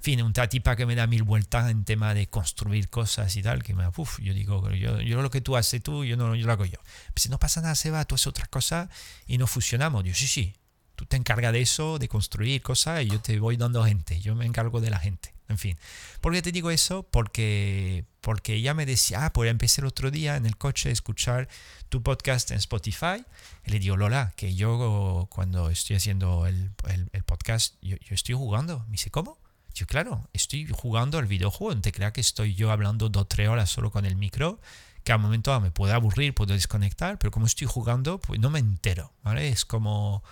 fin, 0.04 0.22
una 0.22 0.50
tipa 0.50 0.76
que 0.76 0.86
me 0.86 0.96
da 0.96 1.08
mil 1.08 1.24
vueltas 1.24 1.72
en 1.72 1.86
tema 1.86 2.14
de 2.14 2.28
construir 2.28 2.90
cosas 2.90 3.36
y 3.38 3.42
tal, 3.42 3.64
que 3.64 3.74
me 3.74 3.88
uff, 3.88 4.20
yo 4.20 4.34
digo, 4.34 4.70
yo, 4.72 5.00
yo 5.00 5.22
lo 5.22 5.32
que 5.32 5.40
tú 5.40 5.56
haces 5.56 5.82
tú, 5.82 6.04
yo 6.04 6.18
no 6.18 6.36
lo 6.36 6.52
hago 6.52 6.66
yo. 6.66 6.78
si 7.16 7.30
no 7.30 7.40
pasa 7.40 7.62
nada, 7.62 7.74
Seba, 7.74 8.04
tú 8.04 8.16
haces 8.16 8.28
otra 8.28 8.46
cosa 8.48 8.90
y 9.28 9.38
no 9.38 9.48
fusionamos. 9.48 10.04
Yo, 10.04 10.14
sí, 10.14 10.28
sí, 10.28 10.54
tú 10.96 11.06
te 11.06 11.16
encargas 11.16 11.54
de 11.54 11.62
eso, 11.62 12.00
de 12.00 12.10
construir 12.10 12.62
cosas 12.62 13.02
y 13.04 13.08
yo 13.08 13.22
te 13.22 13.40
voy 13.40 13.56
dando 13.56 13.84
gente, 13.86 14.20
yo 14.20 14.36
me 14.36 14.46
encargo 14.46 14.82
de 14.82 14.90
la 14.90 15.00
gente. 15.00 15.34
En 15.48 15.58
fin, 15.58 15.78
¿por 16.20 16.34
qué 16.34 16.42
te 16.42 16.52
digo 16.52 16.70
eso? 16.70 17.04
Porque, 17.04 18.06
porque 18.20 18.56
ella 18.56 18.74
me 18.74 18.86
decía, 18.86 19.26
ah, 19.26 19.34
pues 19.34 19.50
empecé 19.50 19.82
el 19.82 19.88
otro 19.88 20.12
día 20.12 20.36
en 20.36 20.46
el 20.46 20.58
coche 20.58 20.90
a 20.90 20.92
escuchar 20.92 21.48
tu 21.88 22.04
podcast 22.04 22.52
en 22.52 22.58
Spotify. 22.58 23.24
Y 23.66 23.72
le 23.72 23.80
digo, 23.80 23.96
Lola, 23.96 24.34
que 24.36 24.56
yo 24.56 25.28
cuando 25.30 25.70
estoy 25.70 25.96
haciendo 25.96 26.46
el, 26.46 26.72
el, 27.12 27.24
podcast, 27.24 27.76
yo, 27.82 27.96
yo, 27.98 28.16
estoy 28.16 28.36
jugando. 28.36 28.80
Me 28.88 28.94
dice, 28.94 29.12
¿cómo? 29.12 29.38
Yo, 29.74 29.88
claro, 29.88 30.28
estoy 30.34 30.68
jugando 30.72 31.18
al 31.18 31.26
videojuego. 31.26 31.76
No 31.76 31.82
te 31.82 31.92
creas 31.92 32.14
que 32.14 32.22
estoy 32.22 32.56
yo 32.56 32.72
hablando 32.72 33.10
dos 33.10 33.24
o 33.24 33.26
tres 33.26 33.50
horas 33.50 33.70
solo 33.70 33.92
con 33.92 34.06
el 34.06 34.16
micro, 34.16 34.60
que 35.04 35.12
al 35.12 35.20
momento 35.20 35.60
me 35.60 35.72
puede 35.72 35.94
aburrir, 35.94 36.34
puedo 36.34 36.54
desconectar, 36.54 37.18
pero 37.18 37.32
como 37.32 37.46
estoy 37.46 37.68
jugando, 37.68 38.20
pues 38.20 38.40
no 38.40 38.50
me 38.50 38.60
entero, 38.60 39.12
¿vale? 39.24 39.50
Es 39.50 39.66
como 39.66 40.24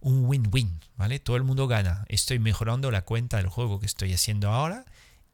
un 0.00 0.26
win-win, 0.26 0.80
¿vale? 0.96 1.18
Todo 1.20 1.36
el 1.36 1.44
mundo 1.44 1.68
gana. 1.68 2.04
Estoy 2.08 2.38
mejorando 2.38 2.90
la 2.90 3.02
cuenta 3.02 3.38
del 3.38 3.48
juego 3.48 3.80
que 3.80 3.86
estoy 3.86 4.12
haciendo 4.12 4.50
ahora 4.50 4.84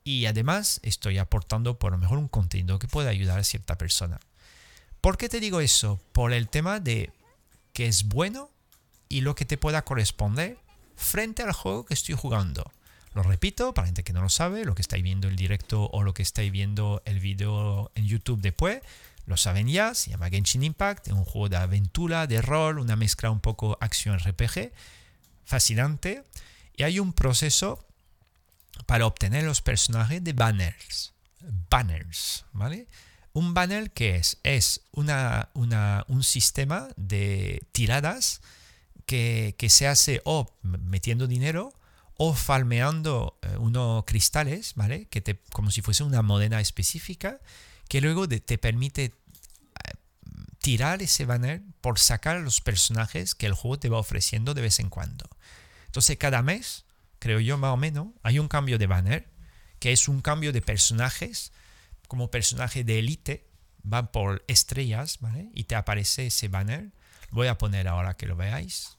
y 0.05 0.27
además 0.27 0.81
estoy 0.83 1.19
aportando 1.19 1.79
por 1.79 1.93
lo 1.93 1.99
mejor 1.99 2.19
un 2.19 2.29
contenido 2.29 2.79
que 2.79 2.89
pueda 2.89 3.11
ayudar 3.11 3.39
a 3.39 3.45
cierta 3.45 3.77
persona. 3.77 4.21
¿Por 5.01 5.17
qué 5.17 5.29
te 5.29 5.41
digo 5.41 5.61
eso? 5.61 6.01
Por 6.13 6.33
el 6.33 6.49
tema 6.49 6.81
de 6.81 7.13
que 7.73 7.87
es 7.87 8.09
bueno 8.09 8.51
y 9.09 9.23
lo 9.23 9.35
que 9.35 9.45
te 9.45 9.59
pueda 9.59 9.83
corresponder 9.83 10.59
frente 10.97 11.43
al 11.43 11.53
juego 11.53 11.85
que 11.85 11.95
estoy 11.95 12.15
jugando. 12.15 12.71
Lo 13.19 13.25
repito, 13.25 13.75
para 13.75 13.87
gente 13.87 14.05
que 14.05 14.13
no 14.13 14.23
lo 14.23 14.29
sabe, 14.29 14.65
lo 14.65 14.77
que 14.77 14.83
estáis 14.83 15.03
viendo 15.03 15.27
el 15.27 15.35
directo 15.35 15.91
o 15.91 16.05
lo 16.05 16.15
que 16.15 16.23
estáis 16.23 16.53
viendo 16.53 17.03
el 17.05 17.19
video 17.19 17.91
en 17.97 18.07
YouTube 18.07 18.41
después, 18.41 18.81
lo 19.27 19.37
saben 19.37 19.67
ya, 19.67 19.93
se 19.95 20.11
llama 20.11 20.31
Genshin 20.31 20.63
Impact, 20.63 21.09
es 21.09 21.15
un 21.15 21.25
juego 21.25 21.49
de 21.49 21.57
aventura, 21.57 22.29
de 22.29 22.41
rol, 22.41 22.79
una 22.79 22.95
mezcla 22.95 23.33
un 23.33 23.41
poco 23.41 23.77
acción 23.81 24.21
RPG, 24.21 24.71
fascinante. 25.45 26.23
Y 26.77 26.85
hay 26.85 27.01
un 27.01 27.13
proceso 27.13 27.85
para 28.87 29.05
obtener 29.05 29.43
los 29.43 29.63
personajes 29.63 30.23
de 30.23 30.33
banners. 30.33 31.13
Banners, 31.71 32.45
¿vale? 32.53 32.87
Un 33.33 33.53
banner 33.53 33.91
que 33.91 34.15
es, 34.15 34.39
es 34.45 34.83
una, 34.93 35.49
un 35.55 36.23
sistema 36.23 36.87
de 36.95 37.65
tiradas 37.73 38.43
que, 39.07 39.57
que, 39.59 39.71
se 39.71 39.89
hace 39.89 40.21
o 40.25 40.53
metiendo 40.63 41.27
dinero 41.27 41.73
o 42.19 42.35
falmeando 42.35 43.39
eh, 43.43 43.57
unos 43.59 44.05
cristales, 44.05 44.75
¿vale? 44.75 45.07
Que 45.07 45.41
como 45.53 45.71
si 45.71 45.83
fuese 45.83 46.03
una 46.03 46.21
moneda 46.21 46.61
específica 46.61 47.41
que 47.89 48.01
luego 48.01 48.29
te 48.29 48.59
permite 48.59 49.05
eh, 49.05 49.13
tirar 50.59 51.01
ese 51.01 51.25
banner 51.25 51.63
por 51.81 52.01
sacar 52.01 52.41
los 52.41 52.61
personajes 52.61 53.37
que 53.37 53.47
el 53.47 53.55
juego 53.55 53.79
te 53.79 53.89
va 53.89 53.99
ofreciendo 53.99 54.53
de 54.53 54.63
vez 54.63 54.81
en 54.81 54.91
cuando. 54.91 55.31
Entonces 55.87 56.19
cada 56.19 56.43
mes, 56.43 56.85
creo 57.21 57.39
yo 57.39 57.57
más 57.57 57.73
o 57.73 57.77
menos, 57.77 58.09
hay 58.25 58.41
un 58.41 58.49
cambio 58.49 58.79
de 58.79 58.89
banner, 58.89 59.29
que 59.79 59.93
es 59.93 60.09
un 60.09 60.21
cambio 60.21 60.53
de 60.53 60.61
personajes, 60.61 61.53
como 62.09 62.33
personaje 62.33 62.83
de 62.83 62.99
élite, 62.99 63.49
va 63.91 64.11
por 64.11 64.45
estrellas, 64.49 65.19
¿vale? 65.21 65.51
Y 65.55 65.65
te 65.65 65.77
aparece 65.77 66.27
ese 66.27 66.49
banner. 66.49 66.91
Voy 67.31 67.47
a 67.47 67.59
poner 67.59 67.87
ahora 67.87 68.15
que 68.15 68.27
lo 68.27 68.35
veáis. 68.35 68.99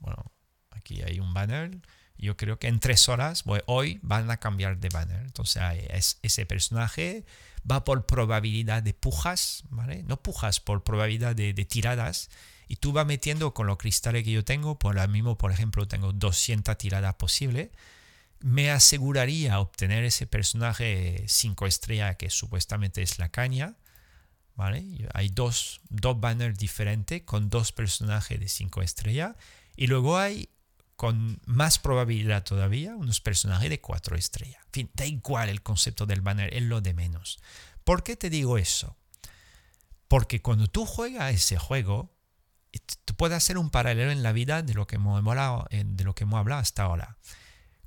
Bueno, 0.00 0.32
aquí 0.70 1.02
hay 1.02 1.20
un 1.20 1.32
banner 1.32 1.80
yo 2.18 2.36
creo 2.36 2.58
que 2.58 2.68
en 2.68 2.80
tres 2.80 3.08
horas, 3.08 3.44
hoy 3.66 3.98
van 4.02 4.30
a 4.30 4.38
cambiar 4.38 4.78
de 4.78 4.88
banner. 4.88 5.20
Entonces 5.22 5.62
es, 5.90 6.18
ese 6.22 6.46
personaje 6.46 7.24
va 7.70 7.84
por 7.84 8.06
probabilidad 8.06 8.82
de 8.82 8.94
pujas, 8.94 9.64
¿vale? 9.70 10.02
No 10.04 10.22
pujas, 10.22 10.60
por 10.60 10.82
probabilidad 10.82 11.34
de, 11.34 11.52
tiradas. 11.64 12.30
Y 12.68 12.76
tú 12.76 12.92
vas 12.92 13.06
metiendo 13.06 13.54
con 13.54 13.66
los 13.66 13.76
cristales 13.76 14.24
que 14.24 14.32
yo 14.32 14.44
tengo, 14.44 14.78
por 14.78 14.98
ahora 14.98 15.08
mismo, 15.08 15.36
por 15.36 15.52
ejemplo, 15.52 15.86
tengo 15.86 16.12
200 16.12 16.76
tiradas 16.78 17.14
posibles. 17.14 17.70
Me 18.40 18.70
aseguraría 18.70 19.60
obtener 19.60 20.04
ese 20.04 20.26
personaje 20.26 21.24
5 21.26 21.66
estrellas 21.66 22.16
que 22.16 22.30
supuestamente 22.30 23.02
es 23.02 23.18
la 23.18 23.30
caña. 23.30 23.74
¿Vale? 24.54 25.06
Hay 25.12 25.28
dos, 25.28 25.82
dos 25.90 26.18
banners 26.18 26.58
diferentes 26.58 27.22
con 27.22 27.50
dos 27.50 27.72
personajes 27.72 28.40
de 28.40 28.48
5 28.48 28.80
estrellas. 28.82 29.36
Y 29.76 29.86
luego 29.86 30.16
hay 30.16 30.48
con 30.96 31.40
más 31.44 31.78
probabilidad 31.78 32.42
todavía 32.42 32.96
unos 32.96 33.20
personajes 33.20 33.68
de 33.68 33.80
cuatro 33.80 34.16
estrellas. 34.16 34.62
En 34.66 34.72
fin, 34.72 34.90
da 34.94 35.04
igual 35.04 35.48
el 35.48 35.62
concepto 35.62 36.06
del 36.06 36.22
banner, 36.22 36.52
es 36.54 36.62
lo 36.62 36.80
de 36.80 36.94
menos. 36.94 37.38
¿Por 37.84 38.02
qué 38.02 38.16
te 38.16 38.30
digo 38.30 38.58
eso? 38.58 38.96
Porque 40.08 40.40
cuando 40.40 40.66
tú 40.68 40.86
juegas 40.86 41.34
ese 41.34 41.58
juego, 41.58 42.16
tú 43.04 43.14
puedes 43.14 43.36
hacer 43.36 43.58
un 43.58 43.70
paralelo 43.70 44.10
en 44.10 44.22
la 44.22 44.32
vida 44.32 44.62
de 44.62 44.74
lo 44.74 44.86
que 44.86 44.96
hemos 44.96 45.18
hablado, 45.18 45.66
de 45.70 46.04
lo 46.04 46.14
que 46.14 46.24
hemos 46.24 46.38
hablado 46.38 46.60
hasta 46.62 46.84
ahora. 46.84 47.18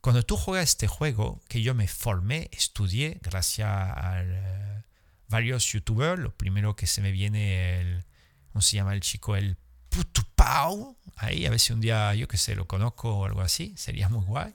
Cuando 0.02 0.24
tú 0.24 0.38
juegas 0.38 0.70
este 0.70 0.88
juego, 0.88 1.42
que 1.50 1.62
yo 1.62 1.74
me 1.76 1.88
formé, 1.88 2.50
estudié, 2.54 3.20
gracias 3.22 3.68
a 3.70 4.22
eh, 4.24 4.84
varios 5.28 5.66
youtubers, 5.72 6.22
lo 6.22 6.36
primero 6.36 6.76
que 6.76 6.88
se 6.88 7.02
me 7.02 7.12
viene, 7.12 7.82
el, 7.82 8.06
¿cómo 8.52 8.62
se 8.62 8.78
llama 8.78 8.94
el 8.94 9.02
chico? 9.02 9.36
El 9.36 9.58
Putupau, 9.90 10.98
ahí 11.16 11.46
a 11.46 11.50
ver 11.50 11.60
si 11.60 11.74
un 11.74 11.82
día, 11.82 12.14
yo 12.16 12.28
que 12.28 12.38
sé, 12.38 12.56
lo 12.56 12.68
conozco 12.68 13.16
o 13.16 13.26
algo 13.26 13.42
así, 13.42 13.74
sería 13.78 14.10
muy 14.10 14.24
guay. 14.26 14.54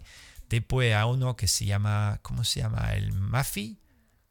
Después 0.48 0.94
a 0.94 1.06
uno 1.06 1.36
que 1.36 1.48
se 1.48 1.65
llama, 1.65 2.20
¿cómo 2.23 2.44
se 2.44 2.61
llama? 2.61 2.94
El 2.94 3.12
Mafi, 3.12 3.78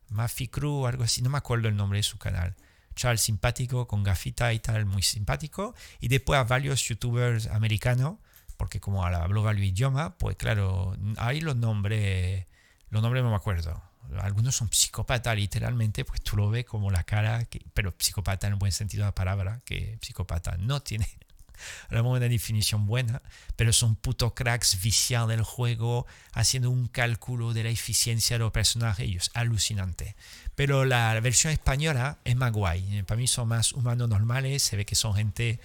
Mafi 0.10 0.48
Crew 0.48 0.86
algo 0.88 1.04
así, 1.04 1.22
no 1.22 1.30
me 1.30 1.38
acuerdo 1.38 1.68
el 1.68 1.76
nombre 1.76 2.00
de 2.00 2.04
su 2.04 2.18
canal. 2.18 2.56
Charles 2.96 3.22
simpático, 3.22 3.88
con 3.88 4.04
gafita 4.04 4.54
y 4.54 4.60
tal, 4.60 4.86
muy 4.86 5.02
simpático. 5.02 5.76
Y 6.00 6.08
después 6.08 6.40
a 6.40 6.44
varios 6.44 6.88
youtubers 6.88 7.48
americanos, 7.48 8.18
porque 8.58 8.80
como 8.80 9.04
hablo 9.04 9.44
varios 9.44 9.64
idioma, 9.66 10.18
pues 10.18 10.38
claro, 10.38 10.96
ahí 11.18 11.42
los 11.42 11.56
nombres, 11.56 12.46
los 12.90 13.02
nombres 13.02 13.24
no 13.24 13.32
me 13.32 13.36
acuerdo 13.36 13.82
algunos 14.22 14.56
son 14.56 14.72
psicópatas 14.72 15.36
literalmente, 15.36 16.06
pues 16.06 16.22
tú 16.22 16.38
lo 16.38 16.50
ves 16.50 16.66
como 16.66 16.92
la 16.92 17.04
cara, 17.04 17.48
pero 17.74 17.94
psicópata 17.98 18.48
en 18.48 18.54
el 18.54 18.60
buen 18.60 18.72
sentido 18.72 19.04
de 19.04 19.08
la 19.08 19.16
palabra, 19.16 19.62
que 19.66 19.98
psicópata 20.02 20.58
no 20.58 20.82
tiene 20.82 21.08
una 21.92 22.20
definición 22.20 22.86
buena, 22.86 23.22
pero 23.56 23.74
son 23.74 23.96
puto 23.96 24.34
cracks 24.34 24.82
viciados 24.82 25.30
del 25.30 25.44
juego, 25.44 26.06
haciendo 26.34 26.70
un 26.70 26.88
cálculo 26.88 27.54
de 27.54 27.64
la 27.64 27.70
eficiencia 27.70 28.36
de 28.36 28.40
los 28.40 28.52
personajes, 28.52 29.10
es 29.10 29.32
alucinante. 29.34 30.16
Pero 30.56 30.86
la 30.86 31.20
versión 31.20 31.52
española 31.52 32.20
es 32.24 32.36
más 32.36 32.52
guay, 32.52 33.04
para 33.04 33.18
mí 33.20 33.28
son 33.28 33.48
más 33.48 33.74
humanos 33.74 34.10
normales, 34.10 34.64
se 34.64 34.76
ve 34.76 34.86
que 34.86 34.96
son 34.96 35.16
gente 35.16 35.60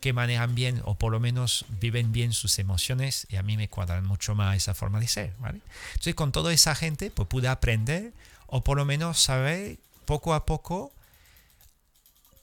que 0.00 0.12
manejan 0.12 0.54
bien 0.54 0.82
o 0.84 0.96
por 0.96 1.12
lo 1.12 1.20
menos 1.20 1.64
viven 1.80 2.12
bien 2.12 2.32
sus 2.32 2.58
emociones 2.58 3.26
y 3.30 3.36
a 3.36 3.42
mí 3.42 3.56
me 3.56 3.68
cuadran 3.68 4.04
mucho 4.04 4.34
más 4.34 4.56
esa 4.56 4.74
forma 4.74 5.00
de 5.00 5.08
ser, 5.08 5.34
¿vale? 5.38 5.60
Entonces 5.90 6.14
con 6.14 6.32
toda 6.32 6.52
esa 6.52 6.74
gente 6.74 7.10
pues 7.10 7.28
pude 7.28 7.48
aprender 7.48 8.12
o 8.46 8.64
por 8.64 8.76
lo 8.76 8.84
menos 8.84 9.20
saber 9.20 9.78
poco 10.06 10.34
a 10.34 10.44
poco 10.46 10.92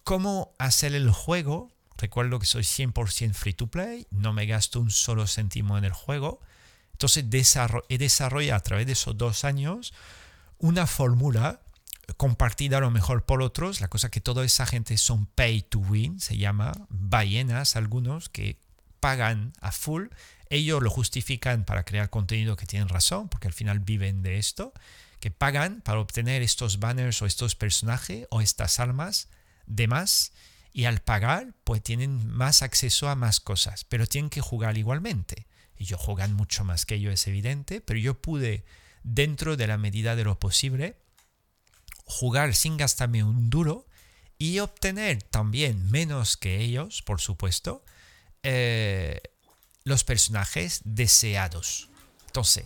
cómo 0.03 0.53
hacer 0.57 0.95
el 0.95 1.11
juego. 1.11 1.69
Recuerdo 1.97 2.39
que 2.39 2.45
soy 2.45 2.63
100% 2.63 3.33
free 3.33 3.53
to 3.53 3.67
play, 3.67 4.07
no 4.11 4.31
me 4.31 4.45
gasto 4.45 4.79
un 4.79 4.91
solo 4.91 5.27
céntimo 5.27 5.77
en 5.77 5.83
el 5.83 5.93
juego. 5.93 6.39
Entonces 6.93 7.25
he 7.89 7.97
desarrollado 7.97 8.55
a 8.55 8.63
través 8.63 8.85
de 8.85 8.93
esos 8.93 9.17
dos 9.17 9.43
años 9.43 9.93
una 10.59 10.87
fórmula 10.87 11.59
compartida 12.15 12.77
a 12.77 12.81
lo 12.81 12.91
mejor 12.91 13.25
por 13.25 13.41
otros. 13.41 13.81
La 13.81 13.89
cosa 13.89 14.09
que 14.09 14.21
toda 14.21 14.45
esa 14.45 14.65
gente 14.65 14.97
son 14.97 15.25
pay 15.25 15.61
to 15.61 15.79
win, 15.79 16.19
se 16.19 16.37
llama 16.37 16.73
ballenas 16.89 17.75
algunos 17.75 18.29
que 18.29 18.59
pagan 18.99 19.53
a 19.59 19.71
full. 19.71 20.07
Ellos 20.49 20.81
lo 20.81 20.89
justifican 20.89 21.65
para 21.65 21.83
crear 21.83 22.09
contenido 22.09 22.55
que 22.55 22.65
tienen 22.65 22.87
razón, 22.87 23.27
porque 23.27 23.47
al 23.47 23.53
final 23.53 23.79
viven 23.79 24.21
de 24.21 24.37
esto, 24.37 24.73
que 25.19 25.31
pagan 25.31 25.81
para 25.81 25.99
obtener 25.99 26.41
estos 26.41 26.79
banners 26.79 27.21
o 27.21 27.25
estos 27.25 27.55
personajes 27.55 28.27
o 28.29 28.41
estas 28.41 28.79
armas 28.79 29.29
de 29.65 29.87
más 29.87 30.31
y 30.71 30.85
al 30.85 30.99
pagar 30.99 31.53
pues 31.63 31.81
tienen 31.81 32.27
más 32.27 32.61
acceso 32.61 33.09
a 33.09 33.15
más 33.15 33.39
cosas, 33.39 33.83
pero 33.83 34.05
tienen 34.07 34.29
que 34.29 34.41
jugar 34.41 34.77
igualmente. 34.77 35.47
Ellos 35.75 35.99
juegan 35.99 36.33
mucho 36.33 36.63
más 36.63 36.85
que 36.85 36.99
yo, 36.99 37.11
es 37.11 37.27
evidente, 37.27 37.81
pero 37.81 37.99
yo 37.99 38.21
pude, 38.21 38.63
dentro 39.03 39.57
de 39.57 39.67
la 39.67 39.77
medida 39.77 40.15
de 40.15 40.23
lo 40.23 40.39
posible, 40.39 40.97
jugar 42.07 42.55
sin 42.55 42.77
gastarme 42.77 43.23
un 43.23 43.49
duro 43.49 43.85
y 44.39 44.59
obtener 44.59 45.21
también 45.23 45.89
menos 45.91 46.37
que 46.37 46.61
ellos, 46.61 47.01
por 47.01 47.21
supuesto, 47.21 47.83
eh, 48.43 49.21
los 49.83 50.03
personajes 50.03 50.81
deseados. 50.85 51.89
Entonces, 52.27 52.65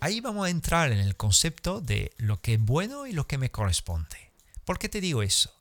ahí 0.00 0.20
vamos 0.20 0.46
a 0.46 0.50
entrar 0.50 0.92
en 0.92 0.98
el 0.98 1.16
concepto 1.16 1.80
de 1.80 2.12
lo 2.18 2.40
que 2.40 2.54
es 2.54 2.60
bueno 2.60 3.06
y 3.06 3.12
lo 3.12 3.26
que 3.26 3.38
me 3.38 3.50
corresponde. 3.50 4.32
¿Por 4.64 4.78
qué 4.78 4.88
te 4.88 5.00
digo 5.00 5.22
eso? 5.22 5.52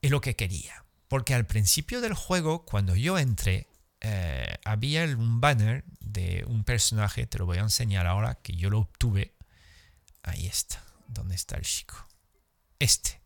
Es 0.00 0.10
lo 0.10 0.20
que 0.20 0.36
quería. 0.36 0.84
Porque 1.08 1.34
al 1.34 1.46
principio 1.46 2.00
del 2.00 2.14
juego, 2.14 2.64
cuando 2.64 2.94
yo 2.96 3.18
entré, 3.18 3.68
eh, 4.00 4.58
había 4.64 5.04
un 5.04 5.40
banner 5.40 5.84
de 6.00 6.44
un 6.46 6.64
personaje, 6.64 7.26
te 7.26 7.38
lo 7.38 7.46
voy 7.46 7.58
a 7.58 7.62
enseñar 7.62 8.06
ahora, 8.06 8.36
que 8.36 8.54
yo 8.54 8.70
lo 8.70 8.80
obtuve. 8.80 9.34
Ahí 10.22 10.46
está. 10.46 10.85
¿Dónde 11.08 11.34
está 11.34 11.56
el 11.56 11.64
chico? 11.64 12.06
Este. 12.78 13.20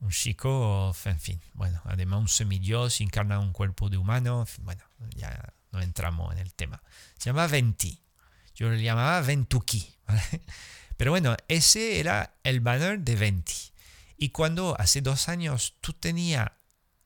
Un 0.00 0.10
chico, 0.10 0.94
en 1.04 1.20
fin, 1.20 1.40
bueno, 1.54 1.80
además 1.84 2.20
un 2.20 2.28
semidios, 2.28 3.00
encarna 3.00 3.38
un 3.38 3.52
cuerpo 3.52 3.88
de 3.88 3.98
humano, 3.98 4.44
bueno, 4.62 4.82
ya 5.14 5.54
no 5.70 5.80
entramos 5.80 6.32
en 6.32 6.38
el 6.38 6.52
tema. 6.54 6.82
Se 7.18 7.26
llama 7.26 7.46
Venti. 7.46 8.02
Yo 8.54 8.68
lo 8.68 8.76
llamaba 8.76 9.20
Ventuki, 9.22 9.96
Pero 10.96 11.10
bueno, 11.10 11.36
ese 11.48 12.00
era 12.00 12.34
el 12.42 12.60
banner 12.60 13.00
de 13.00 13.16
Venti. 13.16 13.72
Y 14.16 14.28
cuando 14.28 14.76
hace 14.78 15.00
dos 15.00 15.28
años 15.28 15.74
tú 15.80 15.92
tenía, 15.92 16.58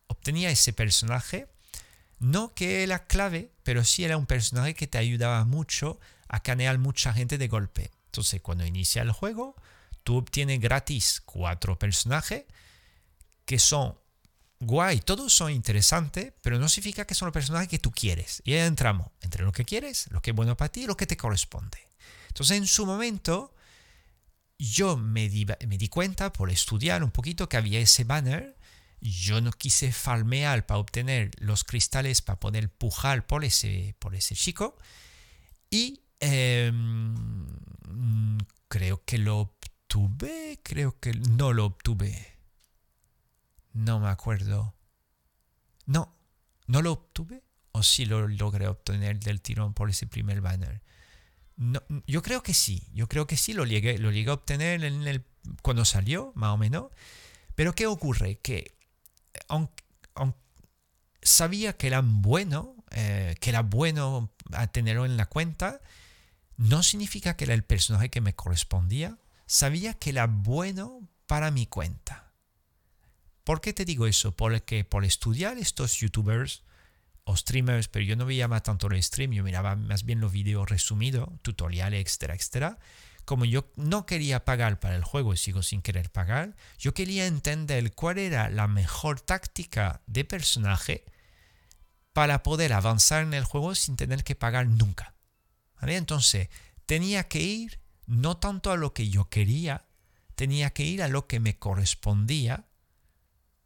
obtenía 0.06 0.50
ese 0.50 0.72
personaje, 0.72 1.48
no 2.18 2.54
que 2.54 2.82
era 2.82 3.06
clave, 3.06 3.52
pero 3.62 3.84
sí 3.84 4.04
era 4.04 4.16
un 4.16 4.26
personaje 4.26 4.74
que 4.74 4.86
te 4.86 4.98
ayudaba 4.98 5.44
mucho 5.44 6.00
a 6.28 6.42
canear 6.42 6.78
mucha 6.78 7.12
gente 7.12 7.38
de 7.38 7.48
golpe. 7.48 7.90
Entonces, 8.16 8.40
cuando 8.40 8.64
inicia 8.64 9.02
el 9.02 9.12
juego, 9.12 9.56
tú 10.04 10.16
obtienes 10.16 10.58
gratis 10.58 11.20
cuatro 11.22 11.78
personajes 11.78 12.46
que 13.44 13.58
son 13.58 13.94
guay, 14.58 15.00
todos 15.00 15.34
son 15.34 15.52
interesantes, 15.52 16.32
pero 16.40 16.58
no 16.58 16.66
significa 16.70 17.06
que 17.06 17.14
son 17.14 17.26
los 17.26 17.34
personajes 17.34 17.68
que 17.68 17.78
tú 17.78 17.90
quieres. 17.90 18.40
Y 18.46 18.54
ahí 18.54 18.60
entramos 18.60 19.08
entre 19.20 19.44
lo 19.44 19.52
que 19.52 19.66
quieres, 19.66 20.10
lo 20.12 20.22
que 20.22 20.30
es 20.30 20.36
bueno 20.36 20.56
para 20.56 20.72
ti 20.72 20.84
y 20.84 20.86
lo 20.86 20.96
que 20.96 21.06
te 21.06 21.18
corresponde. 21.18 21.76
Entonces, 22.28 22.56
en 22.56 22.66
su 22.66 22.86
momento, 22.86 23.54
yo 24.58 24.96
me 24.96 25.28
di, 25.28 25.44
me 25.68 25.76
di 25.76 25.88
cuenta 25.88 26.32
por 26.32 26.50
estudiar 26.50 27.04
un 27.04 27.10
poquito 27.10 27.50
que 27.50 27.58
había 27.58 27.80
ese 27.80 28.04
banner. 28.04 28.56
Yo 29.02 29.42
no 29.42 29.52
quise 29.52 29.92
farmear 29.92 30.64
para 30.64 30.80
obtener 30.80 31.32
los 31.36 31.64
cristales 31.64 32.22
para 32.22 32.40
poder 32.40 32.70
pujar 32.70 33.26
por 33.26 33.44
ese, 33.44 33.94
por 33.98 34.14
ese 34.14 34.34
chico. 34.34 34.78
Y 35.68 36.00
em, 36.20 37.46
creo 38.68 39.04
que 39.04 39.18
lo 39.18 39.38
obtuve, 39.38 40.60
creo 40.62 40.98
que 41.00 41.12
no 41.14 41.52
lo 41.52 41.66
obtuve. 41.66 42.38
No 43.72 44.00
me 44.00 44.08
acuerdo. 44.08 44.74
No, 45.86 46.14
no 46.66 46.82
lo 46.82 46.92
obtuve 46.92 47.42
o 47.72 47.82
sí 47.82 48.06
lo 48.06 48.26
logré 48.26 48.68
obtener 48.68 49.20
del 49.20 49.40
tirón 49.40 49.74
por 49.74 49.90
ese 49.90 50.06
primer 50.06 50.40
banner. 50.40 50.82
No, 51.56 51.82
yo 52.06 52.22
creo 52.22 52.42
que 52.42 52.54
sí, 52.54 52.88
yo 52.92 53.08
creo 53.08 53.26
que 53.26 53.36
sí 53.36 53.52
lo 53.52 53.64
llegué, 53.64 53.98
lo 53.98 54.10
llegué 54.10 54.30
a 54.30 54.34
obtener 54.34 54.84
en 54.84 55.06
el, 55.06 55.24
cuando 55.62 55.84
salió, 55.84 56.32
más 56.34 56.50
o 56.50 56.56
menos. 56.56 56.90
Pero 57.54 57.74
¿qué 57.74 57.86
ocurre? 57.86 58.38
Que 58.38 58.76
aunque, 59.48 59.84
sabía 61.22 61.76
que 61.76 61.88
era 61.88 62.02
bueno, 62.02 62.74
eh, 62.90 63.34
que 63.40 63.50
era 63.50 63.62
bueno 63.62 64.32
a 64.52 64.68
tenerlo 64.68 65.04
en 65.04 65.16
la 65.16 65.26
cuenta, 65.26 65.80
no 66.56 66.82
significa 66.82 67.36
que 67.36 67.44
era 67.44 67.54
el 67.54 67.64
personaje 67.64 68.10
que 68.10 68.20
me 68.20 68.34
correspondía 68.34 69.18
sabía 69.46 69.94
que 69.94 70.10
era 70.10 70.26
bueno 70.26 71.08
para 71.26 71.50
mi 71.50 71.66
cuenta. 71.66 72.32
¿Por 73.44 73.60
qué 73.60 73.72
te 73.72 73.84
digo 73.84 74.06
eso? 74.06 74.34
Porque 74.34 74.84
por 74.84 75.04
estudiar 75.04 75.58
estos 75.58 75.94
youtubers 76.00 76.64
o 77.24 77.36
streamers, 77.36 77.88
pero 77.88 78.04
yo 78.04 78.16
no 78.16 78.26
veía 78.26 78.48
más 78.48 78.62
tanto 78.62 78.88
el 78.88 79.02
stream, 79.02 79.32
yo 79.32 79.44
miraba 79.44 79.76
más 79.76 80.04
bien 80.04 80.20
los 80.20 80.32
videos 80.32 80.68
resumidos, 80.68 81.28
tutoriales, 81.42 82.04
etcétera, 82.04 82.34
etcétera. 82.34 82.78
Como 83.24 83.44
yo 83.44 83.70
no 83.74 84.06
quería 84.06 84.44
pagar 84.44 84.78
para 84.78 84.94
el 84.94 85.02
juego 85.02 85.34
y 85.34 85.36
sigo 85.36 85.62
sin 85.62 85.82
querer 85.82 86.10
pagar, 86.10 86.56
yo 86.78 86.94
quería 86.94 87.26
entender 87.26 87.92
cuál 87.92 88.18
era 88.18 88.48
la 88.50 88.68
mejor 88.68 89.20
táctica 89.20 90.02
de 90.06 90.24
personaje 90.24 91.04
para 92.12 92.44
poder 92.44 92.72
avanzar 92.72 93.24
en 93.24 93.34
el 93.34 93.44
juego 93.44 93.74
sin 93.74 93.96
tener 93.96 94.22
que 94.22 94.36
pagar 94.36 94.68
nunca. 94.68 95.15
Entonces, 95.80 96.48
tenía 96.86 97.28
que 97.28 97.40
ir 97.40 97.80
no 98.06 98.36
tanto 98.36 98.70
a 98.70 98.76
lo 98.76 98.92
que 98.92 99.08
yo 99.08 99.28
quería, 99.28 99.86
tenía 100.34 100.70
que 100.70 100.84
ir 100.84 101.02
a 101.02 101.08
lo 101.08 101.26
que 101.26 101.40
me 101.40 101.58
correspondía, 101.58 102.66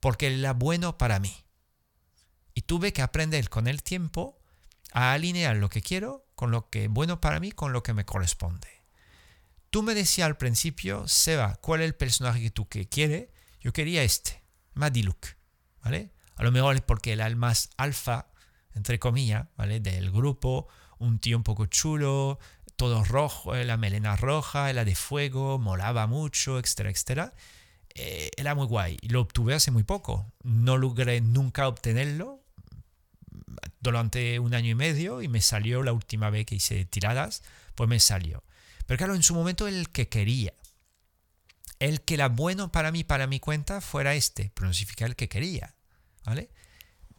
porque 0.00 0.34
era 0.34 0.52
bueno 0.52 0.98
para 0.98 1.18
mí. 1.18 1.34
Y 2.54 2.62
tuve 2.62 2.92
que 2.92 3.02
aprender 3.02 3.48
con 3.48 3.66
el 3.66 3.82
tiempo 3.82 4.38
a 4.92 5.12
alinear 5.12 5.56
lo 5.56 5.68
que 5.68 5.82
quiero 5.82 6.26
con 6.40 6.50
lo 6.50 6.70
que 6.70 6.84
es 6.84 6.90
bueno 6.90 7.20
para 7.20 7.38
mí, 7.38 7.52
con 7.52 7.74
lo 7.74 7.82
que 7.82 7.92
me 7.92 8.06
corresponde. 8.06 8.66
Tú 9.68 9.82
me 9.82 9.94
decías 9.94 10.24
al 10.24 10.38
principio, 10.38 11.06
Seba, 11.06 11.56
¿cuál 11.56 11.82
es 11.82 11.86
el 11.88 11.94
personaje 11.94 12.40
que 12.40 12.50
tú 12.50 12.66
quieres? 12.66 13.28
Yo 13.60 13.74
quería 13.74 14.02
este, 14.02 14.42
Madiluk, 14.72 15.26
¿vale? 15.84 16.14
A 16.36 16.42
lo 16.42 16.50
mejor 16.50 16.76
es 16.76 16.80
porque 16.80 17.12
era 17.12 17.26
el 17.26 17.36
más 17.36 17.68
alfa, 17.76 18.30
entre 18.72 18.98
comillas, 18.98 19.48
¿vale? 19.58 19.80
Del 19.80 20.10
grupo, 20.10 20.68
un 21.00 21.18
tío 21.18 21.36
un 21.36 21.42
poco 21.42 21.66
chulo, 21.66 22.38
todo 22.76 23.04
rojo, 23.04 23.54
eh, 23.56 23.64
la 23.64 23.76
melena 23.76 24.16
roja, 24.16 24.72
la 24.72 24.84
de 24.84 24.94
fuego, 24.94 25.58
molaba 25.58 26.06
mucho, 26.06 26.58
etcétera, 26.58 26.90
etcétera. 26.90 27.34
Eh, 27.94 28.30
era 28.36 28.54
muy 28.54 28.66
guay. 28.66 28.98
Lo 29.02 29.20
obtuve 29.20 29.54
hace 29.54 29.70
muy 29.70 29.82
poco. 29.82 30.32
No 30.44 30.76
logré 30.78 31.20
nunca 31.20 31.68
obtenerlo 31.68 32.42
durante 33.80 34.38
un 34.38 34.54
año 34.54 34.70
y 34.70 34.74
medio 34.74 35.22
y 35.22 35.28
me 35.28 35.40
salió 35.40 35.82
la 35.82 35.92
última 35.92 36.30
vez 36.30 36.46
que 36.46 36.54
hice 36.54 36.84
tiradas, 36.84 37.42
pues 37.74 37.88
me 37.88 37.98
salió. 37.98 38.44
Pero 38.86 38.98
claro, 38.98 39.14
en 39.14 39.22
su 39.22 39.34
momento 39.34 39.66
el 39.66 39.88
que 39.90 40.08
quería. 40.08 40.54
El 41.78 42.02
que 42.02 42.14
era 42.14 42.28
bueno 42.28 42.70
para 42.70 42.92
mí, 42.92 43.04
para 43.04 43.26
mi 43.26 43.40
cuenta, 43.40 43.80
fuera 43.80 44.14
este, 44.14 44.52
pero 44.54 44.68
no 44.68 44.74
significa 44.74 45.06
el 45.06 45.16
que 45.16 45.28
quería. 45.28 45.74
¿Vale? 46.24 46.50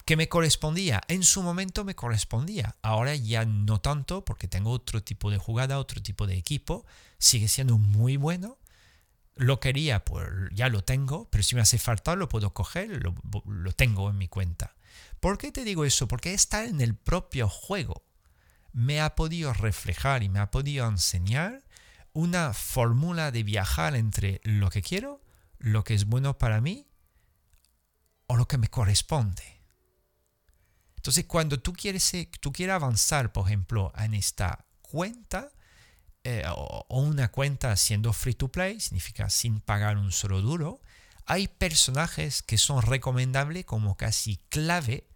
Que 0.05 0.17
me 0.17 0.29
correspondía. 0.29 1.01
En 1.07 1.23
su 1.23 1.43
momento 1.43 1.83
me 1.83 1.95
correspondía. 1.95 2.75
Ahora 2.81 3.15
ya 3.15 3.45
no 3.45 3.81
tanto 3.81 4.25
porque 4.25 4.47
tengo 4.47 4.71
otro 4.71 5.03
tipo 5.03 5.31
de 5.31 5.37
jugada, 5.37 5.79
otro 5.79 6.01
tipo 6.01 6.27
de 6.27 6.37
equipo. 6.37 6.85
Sigue 7.17 7.47
siendo 7.47 7.77
muy 7.77 8.17
bueno. 8.17 8.57
Lo 9.35 9.59
quería, 9.59 10.03
pues 10.03 10.27
ya 10.51 10.69
lo 10.69 10.83
tengo, 10.83 11.29
pero 11.29 11.43
si 11.43 11.55
me 11.55 11.61
hace 11.61 11.77
falta 11.77 12.15
lo 12.15 12.29
puedo 12.29 12.53
coger, 12.53 12.89
lo, 13.01 13.15
lo 13.45 13.71
tengo 13.71 14.09
en 14.09 14.17
mi 14.17 14.27
cuenta. 14.27 14.75
¿Por 15.19 15.37
qué 15.37 15.51
te 15.51 15.63
digo 15.63 15.85
eso? 15.85 16.07
Porque 16.07 16.33
está 16.33 16.65
en 16.65 16.81
el 16.81 16.95
propio 16.95 17.47
juego. 17.47 18.03
Me 18.73 19.01
ha 19.01 19.15
podido 19.15 19.53
reflejar 19.53 20.23
y 20.23 20.29
me 20.29 20.39
ha 20.39 20.51
podido 20.51 20.87
enseñar 20.87 21.63
una 22.13 22.53
fórmula 22.53 23.31
de 23.31 23.43
viajar 23.43 23.95
entre 23.95 24.41
lo 24.43 24.69
que 24.69 24.81
quiero, 24.81 25.21
lo 25.59 25.83
que 25.83 25.93
es 25.93 26.05
bueno 26.05 26.37
para 26.37 26.59
mí 26.61 26.87
o 28.27 28.35
lo 28.35 28.47
que 28.47 28.57
me 28.57 28.69
corresponde. 28.69 29.60
Entonces, 31.01 31.25
cuando 31.25 31.59
tú 31.59 31.73
quieres, 31.73 32.11
tú 32.39 32.53
quieres 32.53 32.75
avanzar, 32.75 33.33
por 33.33 33.47
ejemplo, 33.47 33.91
en 33.97 34.13
esta 34.13 34.67
cuenta, 34.83 35.51
eh, 36.23 36.43
o, 36.47 36.85
una 36.89 37.31
cuenta 37.31 37.75
siendo 37.75 38.13
free 38.13 38.35
to 38.35 38.51
play, 38.51 38.79
significa 38.79 39.27
sin 39.31 39.61
pagar 39.61 39.97
un 39.97 40.11
solo 40.11 40.41
duro, 40.41 40.79
hay 41.25 41.47
personajes 41.47 42.43
que 42.43 42.59
son 42.59 42.83
recomendables 42.83 43.65
como 43.65 43.97
casi 43.97 44.37
clave, 44.49 45.07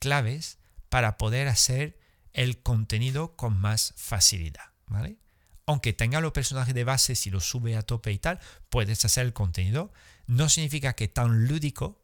claves 0.00 0.58
para 0.88 1.16
poder 1.16 1.46
hacer 1.46 1.96
el 2.32 2.60
contenido 2.60 3.36
con 3.36 3.56
más 3.56 3.94
facilidad. 3.96 4.72
¿vale? 4.88 5.20
aunque 5.66 5.92
tenga 5.92 6.20
los 6.20 6.32
personajes 6.32 6.74
de 6.74 6.82
base, 6.82 7.14
si 7.14 7.30
los 7.30 7.44
sube 7.44 7.76
a 7.76 7.82
tope 7.82 8.10
y 8.10 8.18
tal, 8.18 8.40
puedes 8.70 9.04
hacer 9.04 9.24
el 9.26 9.32
contenido. 9.32 9.92
No 10.26 10.48
significa 10.48 10.94
que 10.94 11.06
tan 11.06 11.46
lúdico, 11.46 12.02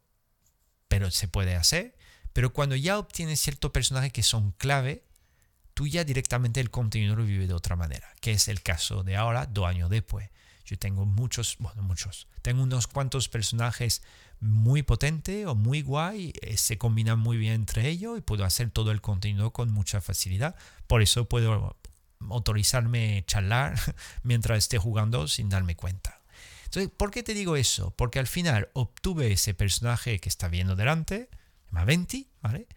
pero 0.87 1.11
se 1.11 1.27
puede 1.27 1.55
hacer. 1.55 1.96
Pero 2.37 2.53
cuando 2.53 2.75
ya 2.75 2.99
obtienes 2.99 3.41
ciertos 3.41 3.71
personajes 3.71 4.13
que 4.13 4.21
son 4.21 4.51
clave, 4.59 5.03
tú 5.73 5.87
ya 5.87 6.03
directamente 6.03 6.59
el 6.59 6.69
contenido 6.69 7.15
lo 7.15 7.25
vives 7.25 7.47
de 7.47 7.55
otra 7.55 7.75
manera, 7.75 8.07
que 8.21 8.29
es 8.29 8.47
el 8.47 8.61
caso 8.61 9.03
de 9.03 9.15
ahora, 9.15 9.47
dos 9.47 9.65
años 9.65 9.89
después. 9.89 10.29
Yo 10.63 10.77
tengo 10.77 11.07
muchos, 11.07 11.55
bueno, 11.57 11.81
muchos, 11.81 12.27
tengo 12.43 12.61
unos 12.61 12.85
cuantos 12.85 13.27
personajes 13.27 14.03
muy 14.39 14.83
potentes 14.83 15.47
o 15.47 15.55
muy 15.55 15.81
guay, 15.81 16.31
eh, 16.43 16.57
se 16.57 16.77
combinan 16.77 17.17
muy 17.17 17.37
bien 17.37 17.53
entre 17.53 17.89
ellos 17.89 18.19
y 18.19 18.21
puedo 18.21 18.45
hacer 18.45 18.69
todo 18.69 18.91
el 18.91 19.01
contenido 19.01 19.51
con 19.51 19.71
mucha 19.71 19.99
facilidad. 19.99 20.55
Por 20.85 21.01
eso 21.01 21.27
puedo 21.27 21.75
autorizarme 22.29 23.23
charlar 23.25 23.79
mientras 24.21 24.59
esté 24.59 24.77
jugando 24.77 25.27
sin 25.27 25.49
darme 25.49 25.75
cuenta. 25.75 26.21
Entonces, 26.65 26.91
¿por 26.95 27.09
qué 27.09 27.23
te 27.23 27.33
digo 27.33 27.55
eso? 27.55 27.95
Porque 27.97 28.19
al 28.19 28.27
final 28.27 28.69
obtuve 28.73 29.31
ese 29.31 29.55
personaje 29.55 30.19
que 30.19 30.29
está 30.29 30.49
viendo 30.49 30.75
delante, 30.75 31.31
llama 31.67 31.85
Venti, 31.85 32.29
¿vale? 32.41 32.67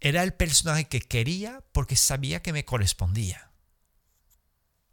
Era 0.00 0.22
el 0.22 0.34
personaje 0.34 0.86
que 0.86 1.00
quería 1.00 1.62
porque 1.72 1.96
sabía 1.96 2.42
que 2.42 2.52
me 2.52 2.64
correspondía. 2.64 3.50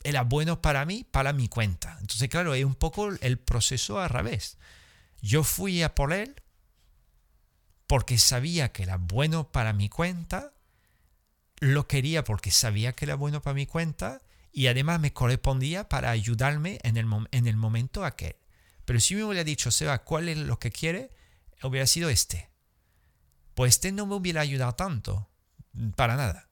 Era 0.03 0.23
bueno 0.23 0.61
para 0.61 0.85
mí, 0.85 1.03
para 1.03 1.33
mi 1.33 1.47
cuenta. 1.47 1.97
Entonces, 2.01 2.29
claro, 2.29 2.53
es 2.53 2.65
un 2.65 2.75
poco 2.75 3.09
el 3.09 3.37
proceso 3.37 3.99
al 3.99 4.09
revés. 4.09 4.57
Yo 5.21 5.43
fui 5.43 5.83
a 5.83 5.93
por 5.93 6.13
él 6.13 6.41
porque 7.87 8.17
sabía 8.17 8.71
que 8.71 8.83
era 8.83 8.97
bueno 8.97 9.51
para 9.51 9.73
mi 9.73 9.89
cuenta 9.89 10.53
lo 11.61 11.87
quería 11.87 12.23
porque 12.23 12.51
sabía 12.51 12.93
que 12.93 13.05
era 13.05 13.15
bueno 13.15 13.41
para 13.41 13.53
mi 13.53 13.67
cuenta 13.67 14.21
y 14.51 14.67
además 14.67 14.99
me 14.99 15.13
correspondía 15.13 15.87
para 15.87 16.09
ayudarme 16.09 16.79
en 16.83 16.97
el, 16.97 17.05
en 17.31 17.47
el 17.47 17.55
momento 17.55 18.03
aquel. 18.03 18.35
Pero 18.83 18.99
si 18.99 19.15
me 19.15 19.23
hubiera 19.23 19.43
dicho, 19.43 19.71
Seba, 19.71 20.03
¿cuál 20.03 20.27
es 20.27 20.37
lo 20.37 20.59
que 20.59 20.71
quiere? 20.71 21.11
Hubiera 21.63 21.85
sido 21.85 22.09
este. 22.09 22.49
Pues 23.61 23.75
este 23.75 23.91
no 23.91 24.07
me 24.07 24.15
hubiera 24.15 24.41
ayudado 24.41 24.73
tanto, 24.73 25.29
para 25.95 26.15
nada. 26.15 26.49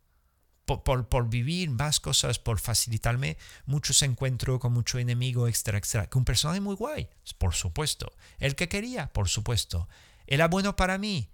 Por, 0.66 1.10
por, 1.10 1.28
vivir 1.28 1.72
más 1.72 2.00
cosas, 2.00 2.38
por 2.38 2.60
facilitarme 2.60 3.36
muchos 3.66 4.04
encuentros 4.04 4.60
con 4.60 4.74
mucho 4.74 5.00
enemigo, 5.00 5.48
etcétera, 5.48 5.80
etcétera. 5.80 6.08
Que 6.08 6.20
un 6.20 6.24
personaje 6.24 6.62
muy 6.62 6.76
guay, 6.76 7.10
por 7.40 7.56
supuesto. 7.56 8.14
El 8.38 8.56
que 8.56 8.70
quería, 8.70 9.12
por 9.12 9.28
supuesto. 9.28 9.90
¿Era 10.28 10.50
bueno 10.50 10.76
para 10.76 11.00
mí? 11.00 11.32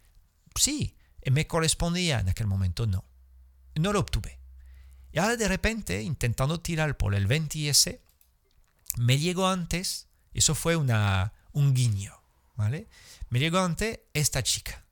Sí. 0.55 0.95
¿Me 1.29 1.45
correspondía? 1.45 2.21
En 2.21 2.29
aquel 2.29 2.47
momento 2.47 2.87
no 2.87 3.03
no 3.75 3.91
lo 3.91 3.99
obtuve. 3.99 4.39
Y 5.11 5.19
ahora 5.19 5.35
de 5.35 5.49
repente, 5.49 6.01
intentando 6.03 6.61
tirar 6.61 6.95
por 6.95 7.15
el 7.15 7.27
20S, 7.27 7.99
me 8.95 9.19
llegó 9.19 9.49
antes, 9.49 10.07
eso 10.33 10.55
fue 10.55 10.77
una, 10.77 11.33
un 11.51 11.73
guiño, 11.73 12.13
¿vale? 12.55 12.87
Me 13.27 13.39
llegó 13.39 13.59
antes 13.59 13.99
esta 14.13 14.41
chica, 14.41 14.84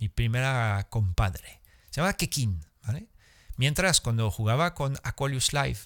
mi 0.00 0.08
primera 0.08 0.88
compadre. 0.90 1.60
Se 1.90 2.00
llama 2.00 2.14
Kekin, 2.14 2.64
¿vale? 2.82 3.08
Mientras 3.56 4.00
cuando 4.00 4.30
jugaba 4.30 4.74
con 4.74 4.96
Aquarius 5.04 5.52
Live, 5.52 5.78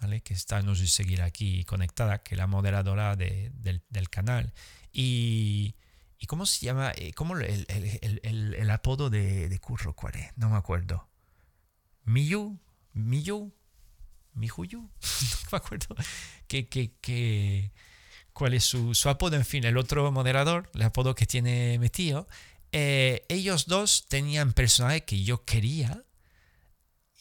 ¿vale? 0.00 0.22
Que 0.22 0.34
está, 0.34 0.62
no 0.62 0.74
sé 0.74 0.82
si 0.82 0.92
seguir 0.92 1.22
aquí 1.22 1.64
conectada, 1.64 2.22
que 2.22 2.34
es 2.34 2.38
la 2.38 2.46
moderadora 2.46 3.16
del, 3.16 4.10
canal. 4.10 4.52
Y, 4.92 5.74
y, 6.18 6.26
¿cómo 6.26 6.46
se 6.46 6.66
llama? 6.66 6.92
Eh, 6.94 7.12
¿Cómo 7.14 7.36
el, 7.36 7.66
el, 7.68 8.54
el, 8.54 8.70
apodo 8.70 9.10
de, 9.10 9.48
de 9.48 9.58
Curro? 9.58 9.94
¿Cuál 9.94 10.16
es? 10.16 10.36
No 10.36 10.50
me 10.50 10.56
acuerdo. 10.56 11.08
Miyu, 12.04 12.60
Miyu, 12.92 13.52
Mijuyu, 14.36 14.80
no 14.80 15.48
me 15.50 15.56
acuerdo 15.58 15.96
que, 16.46 16.68
que, 16.68 17.72
cuál 18.32 18.54
es 18.54 18.64
su, 18.64 18.94
su, 18.94 19.08
apodo, 19.08 19.36
en 19.36 19.44
fin, 19.44 19.64
el 19.64 19.76
otro 19.76 20.12
moderador, 20.12 20.70
el 20.74 20.82
apodo 20.82 21.14
que 21.14 21.26
tiene 21.26 21.78
metido, 21.78 22.28
eh, 22.78 23.24
ellos 23.30 23.68
dos 23.68 24.04
tenían 24.06 24.52
personajes 24.52 25.04
que 25.04 25.22
yo 25.22 25.46
quería 25.46 26.04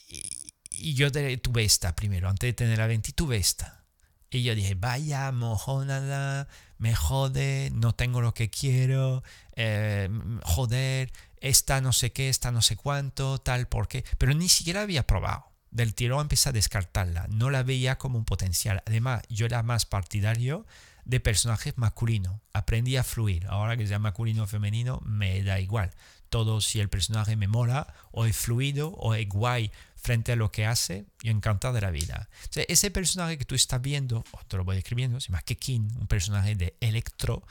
y, 0.09 0.93
yo 0.95 1.09
tuve 1.09 1.63
esta 1.63 1.95
primero, 1.95 2.27
antes 2.27 2.49
de 2.49 2.53
tener 2.53 2.77
la 2.77 2.87
20, 2.87 3.13
tuve 3.13 3.37
esta. 3.37 3.85
Y 4.29 4.43
yo 4.43 4.53
dije, 4.53 4.75
vaya 4.75 5.31
mojonada, 5.31 6.49
me 6.77 6.93
jode, 6.93 7.71
no 7.73 7.95
tengo 7.95 8.19
lo 8.19 8.33
que 8.33 8.49
quiero, 8.49 9.23
eh, 9.55 10.09
joder, 10.43 11.13
esta 11.37 11.79
no 11.79 11.93
sé 11.93 12.11
qué, 12.11 12.27
esta 12.27 12.51
no 12.51 12.61
sé 12.61 12.75
cuánto, 12.75 13.37
tal, 13.37 13.69
por 13.69 13.87
qué, 13.87 14.03
pero 14.17 14.33
ni 14.33 14.49
siquiera 14.49 14.81
había 14.81 15.07
probado. 15.07 15.53
Del 15.71 15.95
tirón 15.95 16.23
empecé 16.23 16.49
a 16.49 16.51
descartarla, 16.51 17.27
no 17.29 17.49
la 17.49 17.63
veía 17.63 17.97
como 17.97 18.17
un 18.17 18.25
potencial. 18.25 18.83
Además, 18.85 19.21
yo 19.29 19.45
era 19.45 19.63
más 19.63 19.85
partidario 19.85 20.65
de 21.05 21.19
personajes 21.19 21.77
masculinos. 21.77 22.41
Aprendí 22.51 22.97
a 22.97 23.03
fluir. 23.03 23.45
Ahora 23.47 23.77
que 23.77 23.87
sea 23.87 23.99
masculino 23.99 24.43
o 24.43 24.47
femenino, 24.47 24.99
me 25.05 25.41
da 25.43 25.59
igual. 25.59 25.91
Todo 26.29 26.59
si 26.59 26.79
el 26.79 26.89
personaje 26.89 27.35
me 27.35 27.47
mola, 27.47 27.93
o 28.11 28.25
es 28.25 28.35
fluido, 28.35 28.89
o 28.89 29.13
es 29.13 29.29
guay 29.29 29.71
frente 29.95 30.33
a 30.33 30.35
lo 30.35 30.51
que 30.51 30.65
hace, 30.65 31.05
yo 31.21 31.31
encantado 31.31 31.73
de 31.73 31.81
la 31.81 31.91
vida. 31.91 32.29
ese 32.53 32.91
personaje 32.91 33.37
que 33.37 33.45
tú 33.45 33.55
estás 33.55 33.81
viendo, 33.81 34.23
o 34.31 34.45
te 34.47 34.57
lo 34.57 34.63
voy 34.63 34.77
escribiendo, 34.77 35.19
se 35.19 35.29
llama 35.29 35.41
Kekin, 35.41 35.89
un 35.99 36.07
personaje 36.07 36.55
de 36.55 36.75
electro 36.81 37.43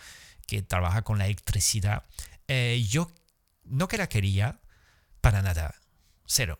que 0.46 0.62
trabaja 0.62 1.02
con 1.02 1.18
la 1.18 1.26
electricidad. 1.26 2.04
Eh, 2.46 2.84
yo 2.88 3.10
no 3.64 3.88
que 3.88 3.96
la 3.96 4.08
quería 4.08 4.60
para 5.20 5.42
nada. 5.42 5.74
Cero. 6.26 6.58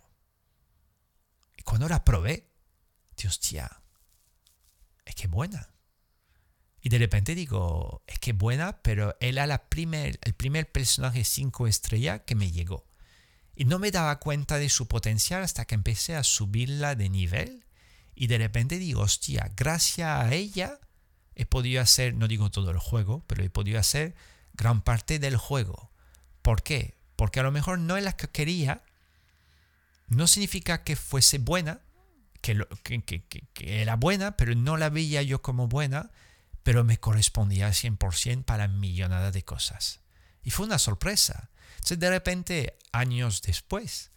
Y 1.56 1.62
cuando 1.62 1.88
la 1.88 2.04
probé, 2.04 2.50
Dios, 3.16 3.38
tía, 3.40 3.70
es 5.04 5.14
que 5.14 5.26
buena. 5.26 5.73
Y 6.84 6.90
de 6.90 6.98
repente 6.98 7.34
digo, 7.34 8.02
es 8.06 8.18
que 8.18 8.34
buena, 8.34 8.82
pero 8.82 9.16
era 9.18 9.46
la 9.46 9.70
primer, 9.70 10.18
el 10.20 10.34
primer 10.34 10.70
personaje 10.70 11.24
5 11.24 11.66
estrellas 11.66 12.20
que 12.26 12.34
me 12.34 12.50
llegó. 12.50 12.84
Y 13.56 13.64
no 13.64 13.78
me 13.78 13.90
daba 13.90 14.20
cuenta 14.20 14.58
de 14.58 14.68
su 14.68 14.86
potencial 14.86 15.42
hasta 15.42 15.64
que 15.64 15.74
empecé 15.74 16.14
a 16.14 16.22
subirla 16.22 16.94
de 16.94 17.08
nivel. 17.08 17.64
Y 18.14 18.26
de 18.26 18.36
repente 18.36 18.78
digo, 18.78 19.00
hostia, 19.00 19.50
gracias 19.56 20.10
a 20.10 20.34
ella 20.34 20.78
he 21.34 21.46
podido 21.46 21.80
hacer, 21.80 22.16
no 22.16 22.28
digo 22.28 22.50
todo 22.50 22.70
el 22.70 22.78
juego, 22.78 23.24
pero 23.28 23.42
he 23.42 23.48
podido 23.48 23.80
hacer 23.80 24.14
gran 24.52 24.82
parte 24.82 25.18
del 25.18 25.38
juego. 25.38 25.90
¿Por 26.42 26.62
qué? 26.62 26.98
Porque 27.16 27.40
a 27.40 27.44
lo 27.44 27.50
mejor 27.50 27.78
no 27.78 27.96
es 27.96 28.04
la 28.04 28.14
que 28.14 28.28
quería, 28.28 28.82
no 30.08 30.26
significa 30.26 30.84
que 30.84 30.96
fuese 30.96 31.38
buena, 31.38 31.80
que, 32.42 32.66
que, 32.92 33.80
era 33.80 33.96
buena, 33.96 34.36
pero 34.36 34.54
no 34.54 34.76
la 34.76 34.90
veía 34.90 35.22
yo 35.22 35.40
como 35.40 35.66
buena, 35.66 36.10
pero 36.64 36.82
me 36.82 36.98
correspondía 36.98 37.68
al 37.68 37.74
100% 37.74 38.44
para 38.44 38.66
millonadas 38.66 39.32
de 39.32 39.44
cosas. 39.44 40.00
Y 40.42 40.50
fue 40.50 40.66
una 40.66 40.78
sorpresa. 40.78 41.50
Entonces 41.74 42.00
de 42.00 42.10
repente, 42.10 42.78
años 42.90 43.42
después, 43.42 44.10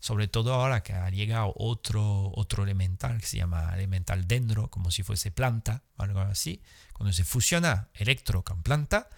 sobre 0.00 0.28
todo 0.28 0.54
ahora 0.54 0.82
que 0.82 0.92
ha 0.92 1.10
llegado 1.10 1.52
otro, 1.56 2.30
otro 2.34 2.62
elemental 2.62 3.20
que 3.20 3.26
se 3.26 3.36
llama 3.36 3.74
elemental 3.74 4.26
dendro, 4.26 4.70
como 4.70 4.90
si 4.90 5.02
fuese 5.02 5.30
planta, 5.30 5.82
algo 5.96 6.20
así, 6.20 6.62
cuando 6.92 7.12
se 7.12 7.24
fusiona 7.24 7.88
electro 7.94 8.44
con 8.44 8.62
planta, 8.62 9.08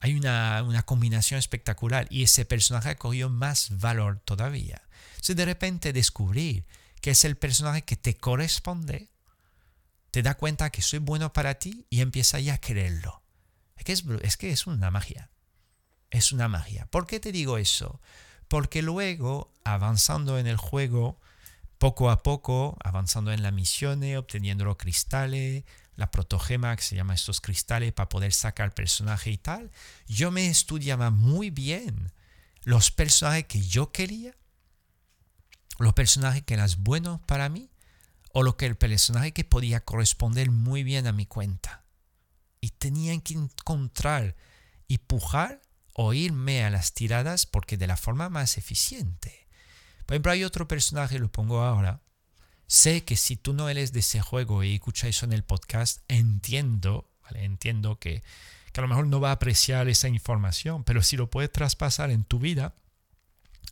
hay 0.00 0.14
una, 0.14 0.82
combinación 0.84 1.38
espectacular 1.38 2.06
y 2.10 2.22
ese 2.22 2.44
personaje 2.44 2.96
cogió 2.96 3.28
más 3.30 3.78
valor 3.78 4.20
todavía. 4.20 4.82
Si 5.20 5.34
de 5.34 5.44
repente 5.44 5.92
descubrir 5.92 6.66
que 7.00 7.10
es 7.10 7.24
el 7.24 7.36
personaje 7.36 7.82
que 7.82 7.96
te 7.96 8.16
corresponde, 8.16 9.10
te 10.10 10.22
da 10.22 10.34
cuenta 10.34 10.70
que 10.70 10.82
soy 10.82 10.98
bueno 10.98 11.32
para 11.32 11.58
ti 11.58 11.86
y 11.90 12.00
empieza 12.00 12.40
ya 12.40 12.54
a 12.54 12.58
quererlo. 12.58 13.22
Es 13.76 14.36
que 14.36 14.50
es, 14.50 14.66
una 14.66 14.90
magia. 14.90 15.30
Es 16.10 16.32
una 16.32 16.48
magia. 16.48 16.86
¿Por 16.86 17.06
qué 17.06 17.20
te 17.20 17.32
digo 17.32 17.58
eso? 17.58 18.00
Porque 18.48 18.82
luego, 18.82 19.52
avanzando 19.64 20.38
en 20.38 20.46
el 20.46 20.56
juego, 20.56 21.20
poco 21.78 22.10
a 22.10 22.22
poco, 22.22 22.76
avanzando 22.82 23.32
en 23.32 23.42
la 23.42 23.50
misión, 23.50 24.02
obteniendo 24.16 24.64
los 24.64 24.76
cristales, 24.76 25.64
la 25.96 26.10
protogema, 26.10 26.74
que 26.76 26.82
se 26.82 26.96
llama 26.96 27.14
estos 27.14 27.40
cristales, 27.40 27.92
para 27.92 28.08
poder 28.08 28.32
sacar 28.32 28.74
personaje 28.74 29.30
y 29.30 29.38
tal, 29.38 29.70
yo 30.06 30.30
me 30.30 30.48
estudiaba 30.48 31.10
muy 31.10 31.50
bien 31.50 32.12
los 32.62 32.90
personajes 32.90 33.46
que 33.46 33.62
yo 33.62 33.92
quería, 33.92 34.34
los 35.78 35.94
personajes 35.94 36.42
que 36.42 36.54
eran 36.54 36.70
buenos 36.78 37.20
para 37.20 37.48
mí, 37.48 37.70
o 38.32 38.42
lo 38.42 38.56
que 38.56 38.66
el 38.66 38.76
personaje 38.76 39.32
que 39.32 39.44
podía 39.44 39.84
corresponder 39.84 40.50
muy 40.50 40.82
bien 40.82 41.06
a 41.06 41.12
mi 41.12 41.26
cuenta. 41.26 41.84
Y 42.60 42.70
tenían 42.70 43.20
que 43.20 43.34
encontrar 43.34 44.36
y 44.86 44.98
pujar 44.98 45.62
o 45.94 46.14
irme 46.14 46.64
a 46.64 46.70
las 46.70 46.92
tiradas 46.92 47.46
porque 47.46 47.76
de 47.76 47.86
la 47.86 47.96
forma 47.96 48.28
más 48.28 48.58
eficiente. 48.58 49.46
Por 50.06 50.14
ejemplo, 50.14 50.32
hay 50.32 50.44
otro 50.44 50.66
personaje, 50.66 51.18
lo 51.18 51.30
pongo 51.30 51.62
ahora, 51.62 52.00
Sé 52.68 53.02
que 53.02 53.16
si 53.16 53.36
tú 53.36 53.54
no 53.54 53.70
eres 53.70 53.92
de 53.94 54.00
ese 54.00 54.20
juego 54.20 54.62
y 54.62 54.74
escuchas 54.74 55.08
eso 55.08 55.24
en 55.24 55.32
el 55.32 55.42
podcast, 55.42 56.02
entiendo, 56.06 57.10
entiendo 57.34 57.98
que, 57.98 58.22
que 58.72 58.80
a 58.80 58.82
lo 58.82 58.88
mejor 58.88 59.06
no 59.06 59.20
va 59.20 59.30
a 59.30 59.32
apreciar 59.32 59.88
esa 59.88 60.08
información, 60.08 60.84
pero 60.84 61.02
si 61.02 61.16
lo 61.16 61.30
puedes 61.30 61.50
traspasar 61.50 62.10
en 62.10 62.24
tu 62.24 62.38
vida, 62.38 62.74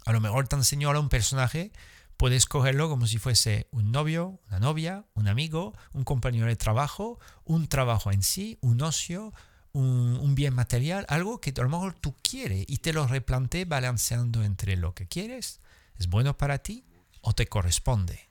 a 0.06 0.12
lo 0.12 0.20
mejor 0.22 0.48
te 0.48 0.56
enseñó 0.56 0.90
a 0.90 0.98
un 0.98 1.10
personaje 1.10 1.72
Puedes 2.16 2.46
cogerlo 2.46 2.88
como 2.88 3.06
si 3.06 3.18
fuese 3.18 3.68
un 3.72 3.92
novio, 3.92 4.40
una 4.48 4.58
novia, 4.58 5.04
un 5.14 5.28
amigo, 5.28 5.74
un 5.92 6.04
compañero 6.04 6.46
de 6.46 6.56
trabajo, 6.56 7.20
un 7.44 7.68
trabajo 7.68 8.10
en 8.10 8.22
sí, 8.22 8.58
un 8.62 8.80
ocio, 8.80 9.34
un, 9.72 10.34
bien 10.34 10.54
material, 10.54 11.04
algo 11.10 11.40
que 11.42 11.52
a 11.54 11.62
lo 11.62 11.68
mejor 11.68 11.92
tú 11.92 12.16
quieres 12.22 12.64
y 12.66 12.78
te 12.78 12.94
lo 12.94 13.06
replante 13.06 13.66
balanceando 13.66 14.42
entre 14.42 14.76
lo 14.76 14.94
que 14.94 15.06
quieres, 15.06 15.60
es 15.98 16.08
bueno 16.08 16.38
para 16.38 16.58
ti 16.58 16.86
o 17.20 17.34
te 17.34 17.46
corresponde. 17.46 18.30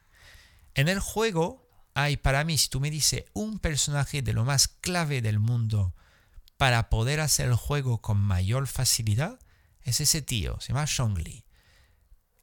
En 0.73 0.87
el 0.87 0.99
juego 0.99 1.69
hay 1.93 2.17
para 2.17 2.43
mí, 2.43 2.57
si 2.57 2.69
tú 2.69 2.79
me 2.79 2.89
dices, 2.89 3.25
un 3.33 3.59
personaje 3.59 4.23
de 4.23 4.33
lo 4.33 4.45
más 4.45 4.67
clave 4.67 5.21
del 5.21 5.37
mundo 5.37 5.93
para 6.57 6.89
poder 6.89 7.19
hacer 7.19 7.49
el 7.49 7.55
juego 7.55 8.01
con 8.01 8.17
mayor 8.17 8.65
facilidad, 8.65 9.39
es 9.83 10.01
ese 10.01 10.23
tío, 10.23 10.59
se 10.59 10.69
llama 10.69 10.85
Shongli 10.87 11.44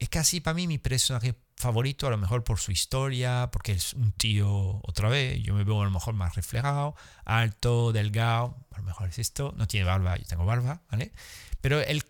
es 0.03 0.09
casi 0.09 0.41
para 0.41 0.53
mí 0.53 0.67
mi 0.67 0.77
personaje 0.77 1.35
favorito, 1.55 2.07
a 2.07 2.09
lo 2.09 2.17
mejor 2.17 2.43
por 2.43 2.59
su 2.59 2.71
historia, 2.71 3.49
porque 3.51 3.71
es 3.71 3.93
un 3.93 4.11
tío 4.11 4.81
otra 4.83 5.07
vez, 5.07 5.41
yo 5.41 5.53
me 5.53 5.63
veo 5.63 5.81
a 5.81 5.85
lo 5.85 5.91
mejor 5.91 6.13
más 6.13 6.35
reflejado, 6.35 6.95
alto, 7.23 7.93
delgado, 7.93 8.57
a 8.71 8.79
lo 8.79 8.83
mejor 8.83 9.07
es 9.07 9.19
esto, 9.19 9.53
no 9.55 9.65
tiene 9.65 9.85
barba, 9.85 10.17
yo 10.17 10.25
tengo 10.25 10.45
barba, 10.45 10.81
¿vale? 10.91 11.13
Pero 11.61 11.79
el, 11.79 12.03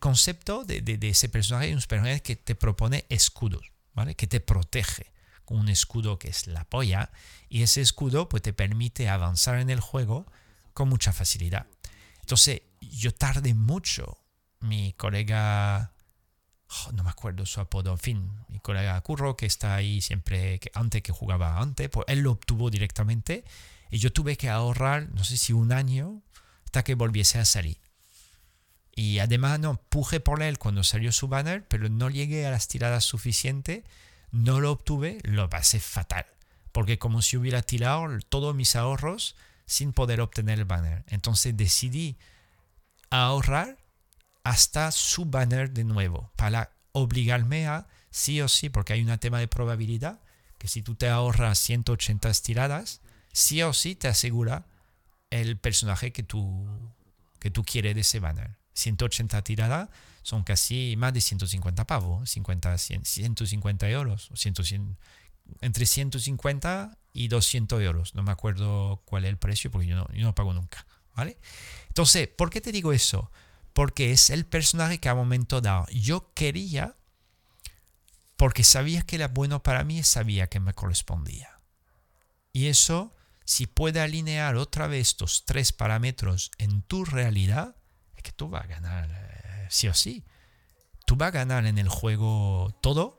concepto 0.00 0.64
de, 0.64 0.98
ese 1.02 1.28
personaje 1.28 1.70
es 1.70 1.76
un 1.76 1.82
personaje 1.82 2.20
que 2.20 2.34
te 2.34 2.56
propone 2.56 3.06
escudos, 3.08 3.70
¿vale? 3.94 4.16
Que 4.16 4.26
te 4.26 4.40
protege 4.40 5.12
con 5.44 5.58
un 5.58 5.68
escudo 5.68 6.18
que 6.18 6.28
es 6.28 6.48
la 6.48 6.64
polla 6.64 7.12
y 7.48 7.62
ese 7.62 7.80
escudo 7.80 8.28
pues 8.28 8.42
te 8.42 8.52
permite 8.52 9.08
avanzar 9.08 9.60
en 9.60 9.70
el 9.70 9.78
juego 9.78 10.26
con 10.72 10.88
mucha 10.88 11.12
facilidad. 11.12 11.68
Entonces 12.22 12.62
yo 12.80 13.14
tardé 13.14 13.54
mucho, 13.54 14.18
mi 14.58 14.92
colega 14.94 15.92
No 16.92 17.02
me 17.02 17.10
acuerdo 17.10 17.46
su 17.46 17.60
apodo, 17.60 17.92
en 17.92 17.98
fin, 17.98 18.30
mi 18.48 18.60
colega 18.60 19.00
Curro 19.00 19.36
que 19.36 19.46
está 19.46 19.74
ahí 19.74 20.00
siempre, 20.00 20.60
que 20.60 20.70
antes 20.74 21.02
que 21.02 21.12
jugaba 21.12 21.58
antes, 21.58 21.88
pues 21.88 22.06
él 22.08 22.20
lo 22.20 22.32
obtuvo 22.32 22.70
directamente 22.70 23.44
y 23.90 23.98
yo 23.98 24.12
tuve 24.12 24.36
que 24.36 24.48
ahorrar, 24.48 25.08
no 25.10 25.24
sé 25.24 25.36
si 25.36 25.52
un 25.52 25.72
año, 25.72 26.22
hasta 26.64 26.84
que 26.84 26.94
volviese 26.94 27.38
a 27.38 27.44
salir. 27.44 27.78
Y 28.94 29.18
además 29.18 29.58
no, 29.58 29.80
puje 29.88 30.20
por 30.20 30.42
él 30.42 30.58
cuando 30.58 30.84
salió 30.84 31.10
su 31.10 31.26
banner, 31.26 31.66
pero 31.66 31.88
no 31.88 32.08
llegué 32.08 32.46
a 32.46 32.50
las 32.50 32.68
tiradas 32.68 33.04
suficientes, 33.04 33.82
no 34.30 34.60
lo 34.60 34.70
obtuve, 34.70 35.18
lo 35.24 35.50
pasé 35.50 35.80
fatal, 35.80 36.26
porque 36.70 36.98
como 36.98 37.22
si 37.22 37.36
hubiera 37.36 37.62
tirado 37.62 38.06
todos 38.28 38.54
mis 38.54 38.76
ahorros 38.76 39.34
sin 39.66 39.92
poder 39.92 40.20
obtener 40.20 40.60
el 40.60 40.66
banner. 40.66 41.04
Entonces 41.08 41.56
decidí 41.56 42.16
ahorrar 43.10 43.79
hasta 44.44 44.90
su 44.92 45.26
banner 45.26 45.72
de 45.72 45.84
nuevo 45.84 46.30
para 46.36 46.72
obligarme 46.92 47.66
a 47.66 47.86
sí 48.10 48.40
o 48.40 48.48
sí, 48.48 48.68
porque 48.68 48.92
hay 48.92 49.02
un 49.02 49.18
tema 49.18 49.38
de 49.38 49.48
probabilidad, 49.48 50.20
que 50.58 50.68
si 50.68 50.82
tú 50.82 50.94
te 50.94 51.08
ahorras 51.08 51.58
180 51.58 52.32
tiradas, 52.42 53.00
sí 53.32 53.62
o 53.62 53.72
sí 53.72 53.94
te 53.94 54.08
asegura 54.08 54.66
el 55.30 55.56
personaje 55.56 56.12
que 56.12 56.22
tú, 56.22 56.66
que 57.38 57.50
tú 57.50 57.64
quieres 57.64 57.94
de 57.94 58.00
ese 58.02 58.20
banner. 58.20 58.56
180 58.74 59.42
tiradas 59.42 59.88
son 60.22 60.42
casi 60.42 60.94
más 60.96 61.14
de 61.14 61.20
150 61.20 61.86
pavos, 61.86 62.30
50, 62.30 62.76
150 62.78 63.88
euros, 63.90 64.30
entre 65.60 65.86
150 65.86 66.98
y 67.12 67.28
200 67.28 67.82
euros. 67.82 68.14
No 68.14 68.22
me 68.22 68.32
acuerdo 68.32 69.02
cuál 69.04 69.24
es 69.24 69.30
el 69.30 69.38
precio 69.38 69.70
porque 69.70 69.86
yo 69.86 69.96
no, 69.96 70.08
yo 70.12 70.22
no 70.22 70.34
pago 70.34 70.52
nunca. 70.52 70.86
¿vale? 71.16 71.36
Entonces, 71.88 72.28
¿por 72.28 72.50
qué 72.50 72.60
te 72.60 72.72
digo 72.72 72.92
eso? 72.92 73.30
Porque 73.72 74.12
es 74.12 74.30
el 74.30 74.46
personaje 74.46 74.98
que 74.98 75.08
a 75.08 75.14
momento 75.14 75.60
dado 75.60 75.86
yo 75.92 76.32
quería, 76.34 76.96
porque 78.36 78.64
sabía 78.64 79.02
que 79.02 79.16
era 79.16 79.28
bueno 79.28 79.62
para 79.62 79.84
mí 79.84 79.98
y 79.98 80.02
sabía 80.02 80.48
que 80.48 80.60
me 80.60 80.74
correspondía. 80.74 81.60
Y 82.52 82.66
eso, 82.66 83.14
si 83.44 83.66
puede 83.66 84.00
alinear 84.00 84.56
otra 84.56 84.86
vez 84.86 85.08
estos 85.08 85.44
tres 85.44 85.72
parámetros 85.72 86.50
en 86.58 86.82
tu 86.82 87.04
realidad, 87.04 87.76
es 88.16 88.22
que 88.22 88.32
tú 88.32 88.48
vas 88.48 88.64
a 88.64 88.66
ganar 88.66 89.10
eh, 89.10 89.66
sí 89.70 89.88
o 89.88 89.94
sí. 89.94 90.24
Tú 91.06 91.16
vas 91.16 91.28
a 91.28 91.32
ganar 91.32 91.66
en 91.66 91.78
el 91.78 91.88
juego 91.88 92.76
todo 92.80 93.18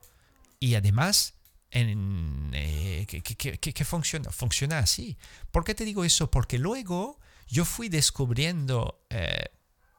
y 0.60 0.76
además 0.76 1.36
en, 1.72 2.52
eh, 2.54 3.06
que, 3.08 3.86
funciona, 3.86 4.32
funciona 4.32 4.80
así. 4.80 5.18
¿Por 5.52 5.64
qué 5.64 5.74
te 5.74 5.86
digo 5.86 6.04
eso? 6.04 6.30
Porque 6.30 6.60
luego 6.60 7.20
yo 7.48 7.66
fui 7.66 7.90
descubriendo 7.90 9.06
eh, 9.10 9.46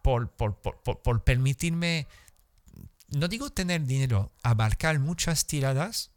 por, 0.02 1.24
permitirme, 1.24 2.06
no 3.08 3.28
digo 3.28 3.50
tener 3.50 3.84
dinero, 3.86 4.32
abarcar 4.42 4.98
muchas 4.98 5.46
tiradas 5.46 6.10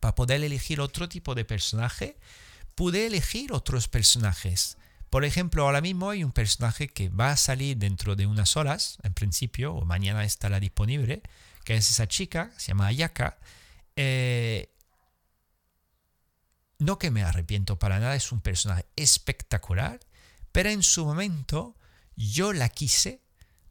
para 0.00 0.14
poder 0.14 0.42
elegir 0.42 0.80
otro 0.80 1.08
tipo 1.08 1.34
de 1.34 1.44
personaje, 1.44 2.16
pude 2.74 3.06
elegir 3.06 3.52
otros 3.52 3.88
personajes. 3.88 4.78
Por 5.10 5.24
ejemplo, 5.24 5.64
ahora 5.64 5.80
mismo 5.80 6.10
hay 6.10 6.24
un 6.24 6.32
personaje 6.32 6.88
que 6.88 7.08
va 7.08 7.30
a 7.30 7.36
salir 7.36 7.76
dentro 7.76 8.16
de 8.16 8.26
unas 8.26 8.56
horas, 8.56 8.98
en 9.02 9.14
principio, 9.14 9.74
o 9.74 9.84
mañana 9.84 10.24
estará 10.24 10.58
disponible, 10.58 11.22
que 11.64 11.76
es 11.76 11.90
esa 11.90 12.08
chica, 12.08 12.52
se 12.56 12.68
llama 12.68 12.86
Ayaka. 12.86 13.38
Eh, 13.96 14.70
no 16.78 16.98
que 16.98 17.10
me 17.10 17.22
arrepiento 17.22 17.78
para 17.78 18.00
nada, 18.00 18.16
es 18.16 18.32
un 18.32 18.40
personaje 18.40 18.86
espectacular, 18.96 20.00
pero 20.52 20.70
en 20.70 20.82
su 20.82 21.04
momento 21.04 21.76
yo 22.16 22.52
la 22.52 22.68
quise 22.68 23.22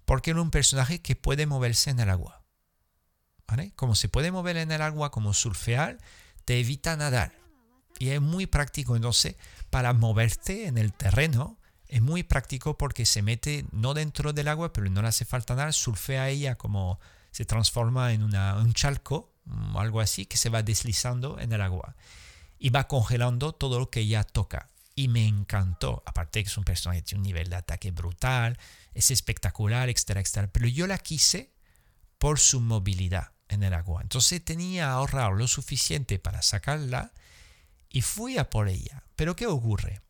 porque 0.06 0.32
era 0.32 0.42
un 0.42 0.52
personaje 0.52 1.02
que 1.02 1.16
puede 1.16 1.46
moverse 1.46 1.90
en 1.90 2.00
el 2.00 2.10
agua. 2.10 2.44
Como 3.76 3.94
se 3.94 4.10
puede 4.10 4.32
mover 4.32 4.58
en 4.58 4.72
el 4.72 4.82
agua, 4.82 5.12
como 5.12 5.34
surfear, 5.34 6.00
te 6.46 6.60
evita 6.60 6.98
nadar. 6.98 7.34
Y 8.00 8.10
es 8.10 8.22
muy 8.22 8.48
práctico, 8.48 8.96
entonces, 8.96 9.36
para 9.70 9.94
moverte 9.94 10.66
en 10.66 10.80
el 10.80 10.92
terreno, 10.92 11.60
es 11.88 12.02
muy 12.02 12.24
práctico 12.24 12.78
porque 12.78 13.06
se 13.06 13.22
mete 13.22 13.66
no 13.72 13.94
dentro 13.94 14.34
del 14.34 14.48
agua, 14.48 14.74
pero 14.74 14.90
no 14.90 15.04
le 15.04 15.08
hace 15.08 15.26
falta 15.26 15.56
nadar, 15.56 15.74
surfea 15.74 16.30
ella 16.30 16.56
como 16.56 17.00
se 17.30 17.46
transforma 17.46 18.12
en 18.14 18.24
un 18.24 18.74
chalco, 18.74 19.36
o 19.74 19.80
algo 19.80 20.02
así, 20.02 20.26
que 20.26 20.38
se 20.38 20.50
va 20.50 20.64
deslizando 20.64 21.40
en 21.40 21.54
el 21.54 21.62
agua. 21.62 21.96
Y 22.58 22.72
va 22.72 22.88
congelando 22.88 23.54
todo 23.54 23.78
lo 23.78 23.90
que 23.92 24.00
ella 24.00 24.24
toca 24.24 24.73
y 24.96 25.08
me 25.08 25.28
encantó. 25.28 26.04
Aparte 26.06 26.44
que 26.44 26.50
es 26.50 26.58
un 26.58 26.64
personaje 26.64 27.02
que 27.02 27.08
tiene 27.08 27.20
un 27.20 27.28
nivel 27.28 27.50
de 27.50 27.56
ataque 27.56 27.92
brutal, 27.92 28.58
es 28.94 29.12
espectacular, 29.12 29.90
etcétera, 29.90 30.22
etcétera. 30.22 30.50
Pero 30.52 30.68
yo 30.68 30.88
la 30.88 30.98
quise 30.98 31.54
por 32.18 32.40
su 32.40 32.62
movilidad 32.62 33.32
en 33.50 33.64
el 33.64 33.74
agua. 33.74 34.02
Entonces 34.02 34.44
tenía 34.44 34.92
ahorrado 34.92 35.32
lo 35.34 35.48
suficiente 35.48 36.20
para 36.20 36.42
sacarla 36.42 37.12
y 37.90 38.02
fui 38.02 38.38
a 38.38 38.50
por 38.50 38.70
ella. 38.70 39.04
Pero 39.16 39.36
¿qué 39.36 39.48
ocurre? 39.48 40.02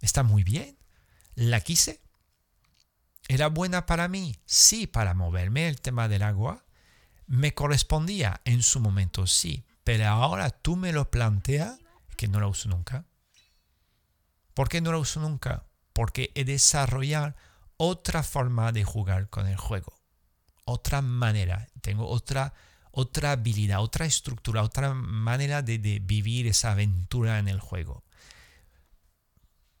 Está 0.00 0.22
muy 0.22 0.44
bien. 0.44 0.78
La 1.34 1.60
quise. 1.60 2.00
¿Era 3.28 3.48
buena 3.48 3.86
para 3.86 4.08
mí? 4.08 4.36
Sí, 4.44 4.86
para 4.86 5.14
moverme 5.14 5.68
el 5.68 5.80
tema 5.80 6.08
del 6.08 6.22
agua. 6.22 6.64
Me 7.26 7.54
correspondía 7.54 8.40
en 8.44 8.62
su 8.62 8.80
momento, 8.80 9.26
sí. 9.26 9.64
Pero 9.84 10.08
ahora 10.08 10.50
tú 10.50 10.76
me 10.76 10.92
lo 10.92 11.10
planteas 11.10 11.78
que 12.16 12.28
no 12.28 12.40
la 12.40 12.48
uso 12.48 12.68
nunca. 12.68 13.06
¿Por 14.60 14.68
qué 14.68 14.82
no 14.82 14.92
lo 14.92 15.00
uso 15.00 15.20
nunca? 15.20 15.64
Porque 15.94 16.32
he 16.34 16.44
desarrollado 16.44 17.34
otra 17.78 18.22
forma 18.22 18.72
de 18.72 18.84
jugar 18.84 19.30
con 19.30 19.46
el 19.46 19.56
juego. 19.56 19.98
Otra 20.66 21.00
manera. 21.00 21.66
Tengo 21.80 22.06
otra, 22.06 22.52
otra 22.90 23.32
habilidad, 23.32 23.80
otra 23.80 24.04
estructura, 24.04 24.62
otra 24.62 24.92
manera 24.92 25.62
de, 25.62 25.78
vivir 25.78 26.46
esa 26.46 26.72
aventura 26.72 27.38
en 27.38 27.48
el 27.48 27.58
juego. 27.58 28.04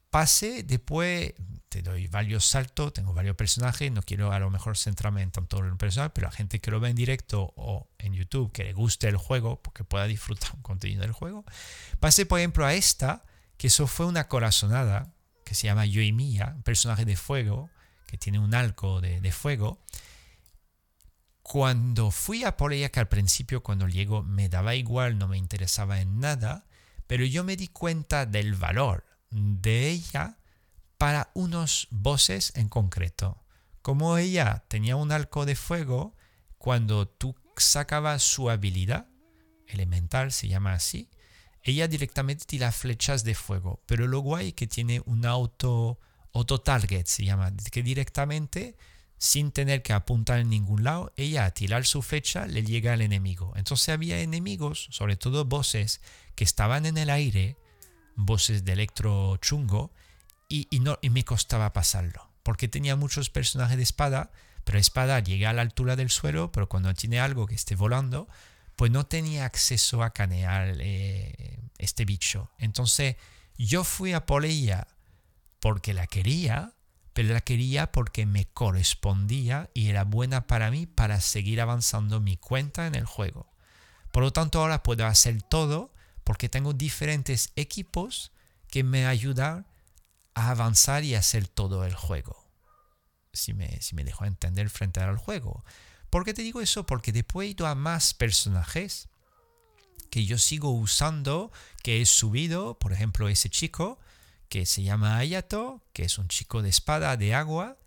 Pase 0.08 0.62
después, 0.62 1.34
te 1.68 1.82
doy 1.82 2.06
varios 2.06 2.46
saltos, 2.46 2.94
tengo 2.94 3.12
varios 3.12 3.36
personajes, 3.36 3.92
no 3.92 4.00
quiero 4.00 4.32
a 4.32 4.38
lo 4.38 4.48
mejor 4.48 4.78
centrarme 4.78 5.20
en 5.20 5.30
tanto 5.30 5.58
en 5.58 5.72
un 5.72 5.76
personaje, 5.76 6.12
pero 6.14 6.28
la 6.28 6.32
gente 6.32 6.58
que 6.58 6.70
lo 6.70 6.80
ve 6.80 6.88
en 6.88 6.96
directo 6.96 7.52
o 7.54 7.90
en 7.98 8.14
YouTube, 8.14 8.50
que 8.50 8.64
le 8.64 8.72
guste 8.72 9.08
el 9.08 9.18
juego, 9.18 9.60
porque 9.60 9.84
pueda 9.84 10.06
disfrutar 10.06 10.52
un 10.54 10.62
contenido 10.62 11.02
del 11.02 11.12
juego. 11.12 11.44
Pase, 11.98 12.24
por 12.24 12.38
ejemplo, 12.38 12.64
a 12.64 12.72
esta, 12.72 13.24
que 13.60 13.66
eso 13.66 13.86
fue 13.86 14.06
una 14.06 14.26
corazonada 14.26 15.12
que 15.44 15.54
se 15.54 15.66
llama 15.66 15.84
Yoimiya, 15.84 16.54
un 16.56 16.62
personaje 16.62 17.04
de 17.04 17.14
fuego, 17.14 17.68
que 18.06 18.16
tiene 18.16 18.38
un 18.38 18.54
arco 18.54 19.02
de, 19.02 19.32
fuego. 19.32 19.84
Cuando 21.42 22.10
fui 22.10 22.42
a 22.44 22.56
por 22.56 22.72
ella, 22.72 22.88
que 22.88 23.00
al 23.00 23.08
principio 23.08 23.62
cuando 23.62 23.86
llego 23.86 24.22
me 24.22 24.48
daba 24.48 24.76
igual, 24.76 25.18
no 25.18 25.28
me 25.28 25.36
interesaba 25.36 26.00
en 26.00 26.20
nada, 26.20 26.64
pero 27.06 27.26
yo 27.26 27.44
me 27.44 27.56
di 27.56 27.68
cuenta 27.68 28.24
del 28.24 28.54
valor 28.54 29.04
de 29.28 29.90
ella 29.90 30.38
para 30.96 31.30
unos 31.34 31.86
voces 31.90 32.54
en 32.56 32.70
concreto. 32.70 33.44
Como 33.82 34.16
ella 34.16 34.64
tenía 34.68 34.96
un 34.96 35.12
arco 35.12 35.44
de 35.44 35.54
fuego, 35.54 36.16
cuando 36.56 37.06
tú 37.06 37.36
sacabas 37.58 38.22
su 38.22 38.48
habilidad, 38.48 39.06
elemental 39.66 40.32
se 40.32 40.48
llama 40.48 40.72
así, 40.72 41.10
ella 41.62 41.88
directamente 41.88 42.44
tira 42.46 42.72
flechas 42.72 43.24
de 43.24 43.34
fuego, 43.34 43.82
pero 43.86 44.06
lo 44.06 44.20
guay 44.20 44.52
que 44.52 44.66
tiene 44.66 45.02
un 45.04 45.26
auto, 45.26 45.98
auto 46.32 46.60
target, 46.60 47.06
se 47.06 47.24
llama, 47.24 47.52
que 47.70 47.82
directamente 47.82 48.76
sin 49.20 49.52
tener 49.52 49.82
que 49.82 49.92
apuntar 49.92 50.40
en 50.40 50.48
ningún 50.48 50.82
lado, 50.82 51.12
ella 51.14 51.44
a 51.44 51.50
tirar 51.50 51.84
su 51.84 52.00
flecha 52.00 52.46
le 52.46 52.64
llega 52.64 52.94
al 52.94 53.02
enemigo. 53.02 53.52
Entonces 53.54 53.90
había 53.90 54.18
enemigos, 54.20 54.88
sobre 54.90 55.16
todo 55.16 55.44
voces, 55.44 56.00
que 56.34 56.42
estaban 56.42 56.86
en 56.86 56.96
el 56.96 57.10
aire, 57.10 57.58
voces 58.16 58.64
de 58.64 58.72
electro 58.72 59.36
chungo, 59.36 59.92
y, 60.48 60.66
no, 60.80 60.98
y 61.02 61.10
me 61.10 61.22
costaba 61.24 61.74
pasarlo, 61.74 62.30
porque 62.42 62.66
tenía 62.66 62.96
muchos 62.96 63.28
personajes 63.28 63.76
de 63.76 63.82
espada, 63.82 64.32
pero 64.64 64.78
espada 64.78 65.20
llega 65.20 65.50
a 65.50 65.52
la 65.52 65.62
altura 65.62 65.96
del 65.96 66.08
suelo, 66.08 66.50
pero 66.50 66.70
cuando 66.70 66.94
tiene 66.94 67.20
algo 67.20 67.46
que 67.46 67.54
esté 67.54 67.76
volando, 67.76 68.26
pues 68.80 68.90
no 68.90 69.04
tenía 69.04 69.44
acceso 69.44 70.02
a 70.02 70.14
canear 70.14 70.74
eh, 70.78 71.60
este 71.76 72.06
bicho. 72.06 72.50
Entonces 72.56 73.16
yo 73.58 73.84
fui 73.84 74.14
a 74.14 74.24
por 74.24 74.46
porque 75.60 75.92
la 75.92 76.06
quería, 76.06 76.72
pero 77.12 77.34
la 77.34 77.42
quería 77.42 77.92
porque 77.92 78.24
me 78.24 78.46
correspondía 78.46 79.68
y 79.74 79.90
era 79.90 80.04
buena 80.04 80.46
para 80.46 80.70
mí 80.70 80.86
para 80.86 81.20
seguir 81.20 81.60
avanzando 81.60 82.20
mi 82.20 82.38
cuenta 82.38 82.86
en 82.86 82.94
el 82.94 83.04
juego. 83.04 83.52
Por 84.12 84.22
lo 84.22 84.32
tanto, 84.32 84.62
ahora 84.62 84.82
puedo 84.82 85.04
hacer 85.04 85.42
todo 85.42 85.92
porque 86.24 86.48
tengo 86.48 86.72
diferentes 86.72 87.52
equipos 87.56 88.32
que 88.70 88.82
me 88.82 89.04
ayudan 89.04 89.66
a 90.32 90.52
avanzar 90.52 91.04
y 91.04 91.16
hacer 91.16 91.48
todo 91.48 91.84
el 91.84 91.94
juego. 91.94 92.48
Si 93.34 93.52
me, 93.52 93.78
si 93.82 93.94
me 93.94 94.06
entender 94.22 94.70
frente 94.70 95.00
al 95.00 95.18
juego. 95.18 95.66
¿Por 96.10 96.24
qué 96.24 96.34
te 96.34 96.42
digo 96.42 96.60
eso? 96.60 96.84
Porque 96.84 97.12
después 97.12 97.46
he 97.46 97.50
ido 97.52 97.66
a 97.66 97.74
más 97.74 98.14
personajes 98.14 99.08
que 100.10 100.26
yo 100.26 100.38
sigo 100.38 100.72
usando, 100.72 101.52
que 101.82 102.02
he 102.02 102.06
subido, 102.06 102.78
por 102.78 102.92
ejemplo, 102.92 103.28
ese 103.28 103.48
chico 103.48 103.98
que 104.48 104.66
se 104.66 104.82
llama 104.82 105.16
Ayato, 105.16 105.82
que 105.92 106.02
es 106.02 106.18
un 106.18 106.26
chico 106.26 106.62
de 106.62 106.68
espada 106.68 107.16
de 107.16 107.34
agua. 107.34 107.78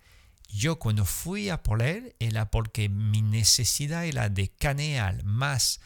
Yo 0.47 0.79
cuando 0.79 1.03
fui 1.03 1.49
a 1.49 1.61
por 1.61 1.81
él 1.81 2.15
era 2.19 2.49
porque 2.49 2.87
mi 2.87 3.21
necesidad 3.21 4.05
era 4.05 4.29
de 4.29 4.49
canear 4.49 5.23
más 5.25 5.81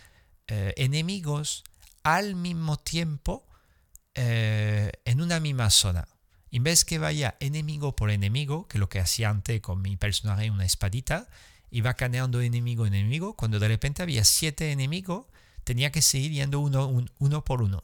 eh, 0.48 0.74
enemigos 0.78 1.64
al 2.04 2.36
mismo 2.36 2.78
tiempo 2.78 3.48
eh, 4.14 4.92
en 5.06 5.22
una 5.22 5.40
misma 5.40 5.72
zona. 5.72 6.08
En 6.52 6.64
vez 6.64 6.86
que 6.86 7.00
vaya 7.00 7.36
enemigo 7.40 7.96
por 7.96 8.12
enemigo, 8.12 8.68
que 8.68 8.78
lo 8.78 8.88
que 8.88 9.00
hacía 9.00 9.30
antes 9.30 9.60
con 9.62 9.82
mi 9.82 9.98
personaje 9.98 10.52
una 10.52 10.66
espadita, 10.66 11.28
iba 11.70 11.94
caneando 11.96 12.42
enemigo 12.42 12.86
enemigo, 12.86 13.36
cuando 13.36 13.60
de 13.60 13.68
repente 13.68 14.04
había 14.04 14.24
siete 14.24 14.72
enemigos, 14.72 15.26
tenía 15.64 15.92
que 15.92 16.02
seguir 16.02 16.32
yendo 16.32 16.60
uno, 16.60 17.06
uno 17.20 17.44
por 17.44 17.62
uno. 17.62 17.84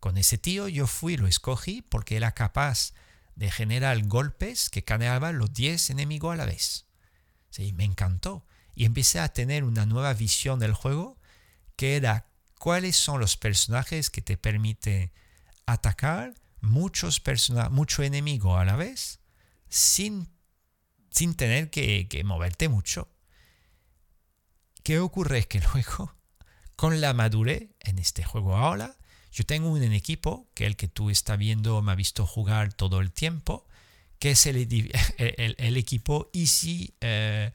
Con 0.00 0.16
ese 0.16 0.38
tío 0.38 0.68
yo 0.68 0.86
fui, 0.86 1.16
lo 1.16 1.26
escogí 1.26 1.82
porque 1.82 2.16
era 2.16 2.32
capaz 2.32 2.92
de 3.34 3.50
generar 3.50 4.00
golpes 4.06 4.70
que 4.70 4.84
caneaban 4.84 5.38
los 5.38 5.52
10 5.52 5.90
enemigos 5.90 6.32
a 6.32 6.36
la 6.36 6.46
vez. 6.46 6.86
Sí, 7.50 7.72
me 7.72 7.84
encantó. 7.84 8.44
Y 8.74 8.84
empecé 8.84 9.20
a 9.20 9.32
tener 9.32 9.64
una 9.64 9.86
nueva 9.86 10.12
visión 10.14 10.58
del 10.58 10.72
juego 10.72 11.18
que 11.76 11.96
era 11.96 12.26
cuáles 12.58 12.96
son 12.96 13.20
los 13.20 13.36
personajes 13.36 14.10
que 14.10 14.22
te 14.22 14.36
permiten 14.36 15.12
atacar 15.66 16.34
muchos 16.60 17.22
mucho 17.70 18.02
enemigo 18.02 18.56
a 18.56 18.64
la 18.64 18.76
vez 18.76 19.20
sin, 19.68 20.28
sin 21.10 21.34
tener 21.34 21.70
que, 21.70 22.22
moverte 22.24 22.68
mucho. 22.68 23.08
¿Qué 24.82 24.98
ocurre? 24.98 25.38
Es 25.38 25.46
que 25.46 25.60
luego, 25.74 26.14
con 26.76 27.00
la 27.00 27.14
madurez 27.14 27.68
en 27.80 27.98
este 27.98 28.24
juego 28.24 28.56
ahora, 28.56 28.96
yo 29.30 29.44
tengo 29.44 29.70
un 29.70 29.82
equipo, 29.82 30.48
que 30.54 30.66
el 30.66 30.76
que 30.76 30.88
tú 30.88 31.10
estás 31.10 31.38
viendo 31.38 31.80
me 31.82 31.92
ha 31.92 31.94
visto 31.94 32.26
jugar 32.26 32.72
todo 32.72 33.00
el 33.00 33.12
tiempo, 33.12 33.66
que 34.18 34.32
es 34.32 34.46
el, 34.46 34.56
el, 35.58 35.76
equipo 35.76 36.30
easy, 36.32 36.94
eh, 37.00 37.52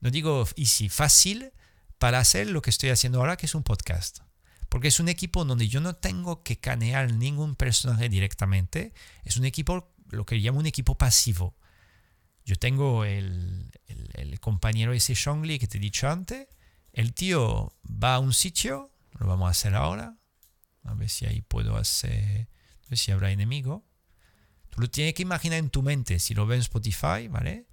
no 0.00 0.10
digo 0.10 0.46
easy, 0.56 0.88
fácil 0.88 1.52
para 1.98 2.18
hacer 2.18 2.48
lo 2.48 2.62
que 2.62 2.70
estoy 2.70 2.90
haciendo 2.90 3.20
ahora, 3.20 3.36
que 3.36 3.46
es 3.46 3.54
un 3.54 3.62
podcast. 3.62 4.20
Porque 4.68 4.88
es 4.88 5.00
un 5.00 5.08
equipo 5.08 5.44
donde 5.44 5.68
yo 5.68 5.80
no 5.80 5.94
tengo 5.94 6.42
que 6.42 6.58
canear 6.58 7.12
ningún 7.12 7.54
personaje 7.54 8.08
directamente. 8.08 8.92
Es 9.24 9.36
un 9.36 9.44
equipo, 9.44 9.92
lo 10.10 10.26
que 10.26 10.36
llamo 10.36 10.58
un 10.58 10.66
equipo 10.66 10.98
pasivo. 10.98 11.56
Yo 12.46 12.56
tengo 12.56 13.04
el, 13.04 13.70
el 14.14 14.40
compañero 14.40 14.94
ese 14.94 15.12
Shongli 15.14 15.58
que 15.58 15.66
te 15.66 15.76
he 15.76 15.80
dicho 15.80 16.08
antes. 16.08 16.46
El 16.92 17.12
tío 17.12 17.74
va 17.84 18.14
a 18.14 18.18
un 18.20 18.32
sitio, 18.32 18.90
lo 19.18 19.26
vamos 19.26 19.48
a 19.48 19.50
hacer 19.50 19.74
ahora, 19.74 20.16
a 20.84 20.94
ver 20.94 21.10
si 21.10 21.26
ahí 21.26 21.42
puedo 21.42 21.76
hacer. 21.76 22.48
A 22.86 22.88
ver 22.88 22.98
si 22.98 23.10
habrá 23.10 23.32
enemigo. 23.32 23.84
Tú 24.70 24.80
lo 24.80 24.88
tienes 24.88 25.14
que 25.14 25.22
imaginar 25.22 25.58
en 25.58 25.70
tu 25.70 25.82
mente. 25.82 26.20
Si 26.20 26.34
lo 26.34 26.46
ves 26.46 26.56
en 26.56 26.60
Spotify, 26.62 27.28
¿vale? 27.28 27.66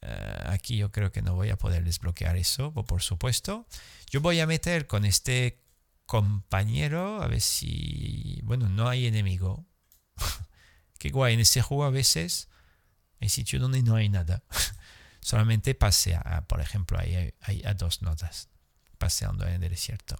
Eh, 0.00 0.42
aquí 0.46 0.76
yo 0.76 0.90
creo 0.90 1.12
que 1.12 1.22
no 1.22 1.36
voy 1.36 1.50
a 1.50 1.56
poder 1.56 1.84
desbloquear 1.84 2.36
eso, 2.36 2.72
por 2.72 3.02
supuesto. 3.02 3.66
Yo 4.10 4.20
voy 4.20 4.40
a 4.40 4.46
meter 4.46 4.88
con 4.88 5.04
este 5.04 5.62
compañero 6.06 7.22
a 7.22 7.28
ver 7.28 7.40
si. 7.40 8.40
Bueno, 8.42 8.68
no 8.68 8.88
hay 8.88 9.06
enemigo. 9.06 9.64
Qué 10.98 11.10
guay. 11.10 11.34
En 11.34 11.40
este 11.40 11.62
juego 11.62 11.84
a 11.84 11.90
veces 11.90 12.48
hay 13.22 13.28
sitios 13.28 13.62
donde 13.62 13.82
no 13.82 13.94
hay 13.94 14.08
nada. 14.08 14.42
Solamente 15.20 15.74
pasea, 15.74 16.44
por 16.48 16.60
ejemplo, 16.60 16.98
hay, 16.98 17.32
hay 17.40 17.62
a 17.64 17.74
dos 17.74 18.02
notas 18.02 18.48
paseando 18.98 19.46
en 19.46 19.62
el 19.62 19.70
desierto. 19.70 20.16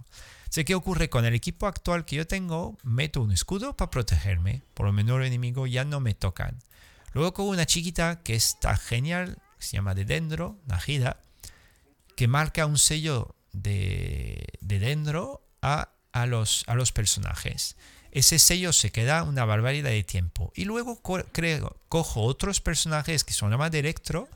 Sé 0.49 0.65
qué 0.65 0.75
ocurre 0.75 1.11
con 1.11 1.25
el 1.25 1.35
equipo 1.35 1.67
actual 1.67 2.05
que 2.05 2.17
yo 2.17 2.27
tengo, 2.27 2.79
meto 2.85 3.21
un 3.21 3.33
escudo 3.33 3.77
para 3.77 3.91
protegerme, 3.91 4.63
por 4.75 4.87
lo 4.87 4.93
menos 4.93 5.19
los 5.19 5.27
enemigos 5.27 5.71
ya 5.71 5.85
no 5.85 5.99
me 5.99 6.15
tocan. 6.15 6.59
Luego 7.13 7.35
con 7.35 7.47
una 7.47 7.67
chiquita 7.67 8.23
que 8.23 8.35
está 8.35 8.77
genial, 8.77 9.39
se 9.59 9.77
llama 9.77 9.95
de 9.95 10.05
Dendro, 10.05 10.59
Najida, 10.67 11.21
que 12.17 12.29
marca 12.29 12.67
un 12.67 12.79
sello 12.79 13.35
de, 13.53 14.47
de 14.61 14.79
Dendro 14.79 15.45
a, 15.61 15.91
a, 16.13 16.27
los, 16.27 16.65
a 16.69 16.75
los 16.75 16.93
personajes. 16.93 17.77
Ese 18.13 18.39
sello 18.39 18.73
se 18.73 18.93
queda 18.93 19.23
una 19.23 19.47
barbaridad 19.47 19.91
de 19.91 20.05
tiempo. 20.05 20.53
Y 20.55 20.67
luego 20.67 21.01
creo, 21.33 21.77
cojo 21.89 22.23
otros 22.23 22.61
personajes 22.61 23.25
que 23.25 23.33
son 23.33 23.57
más 23.57 23.71
de 23.73 23.81
Electro. 23.81 24.29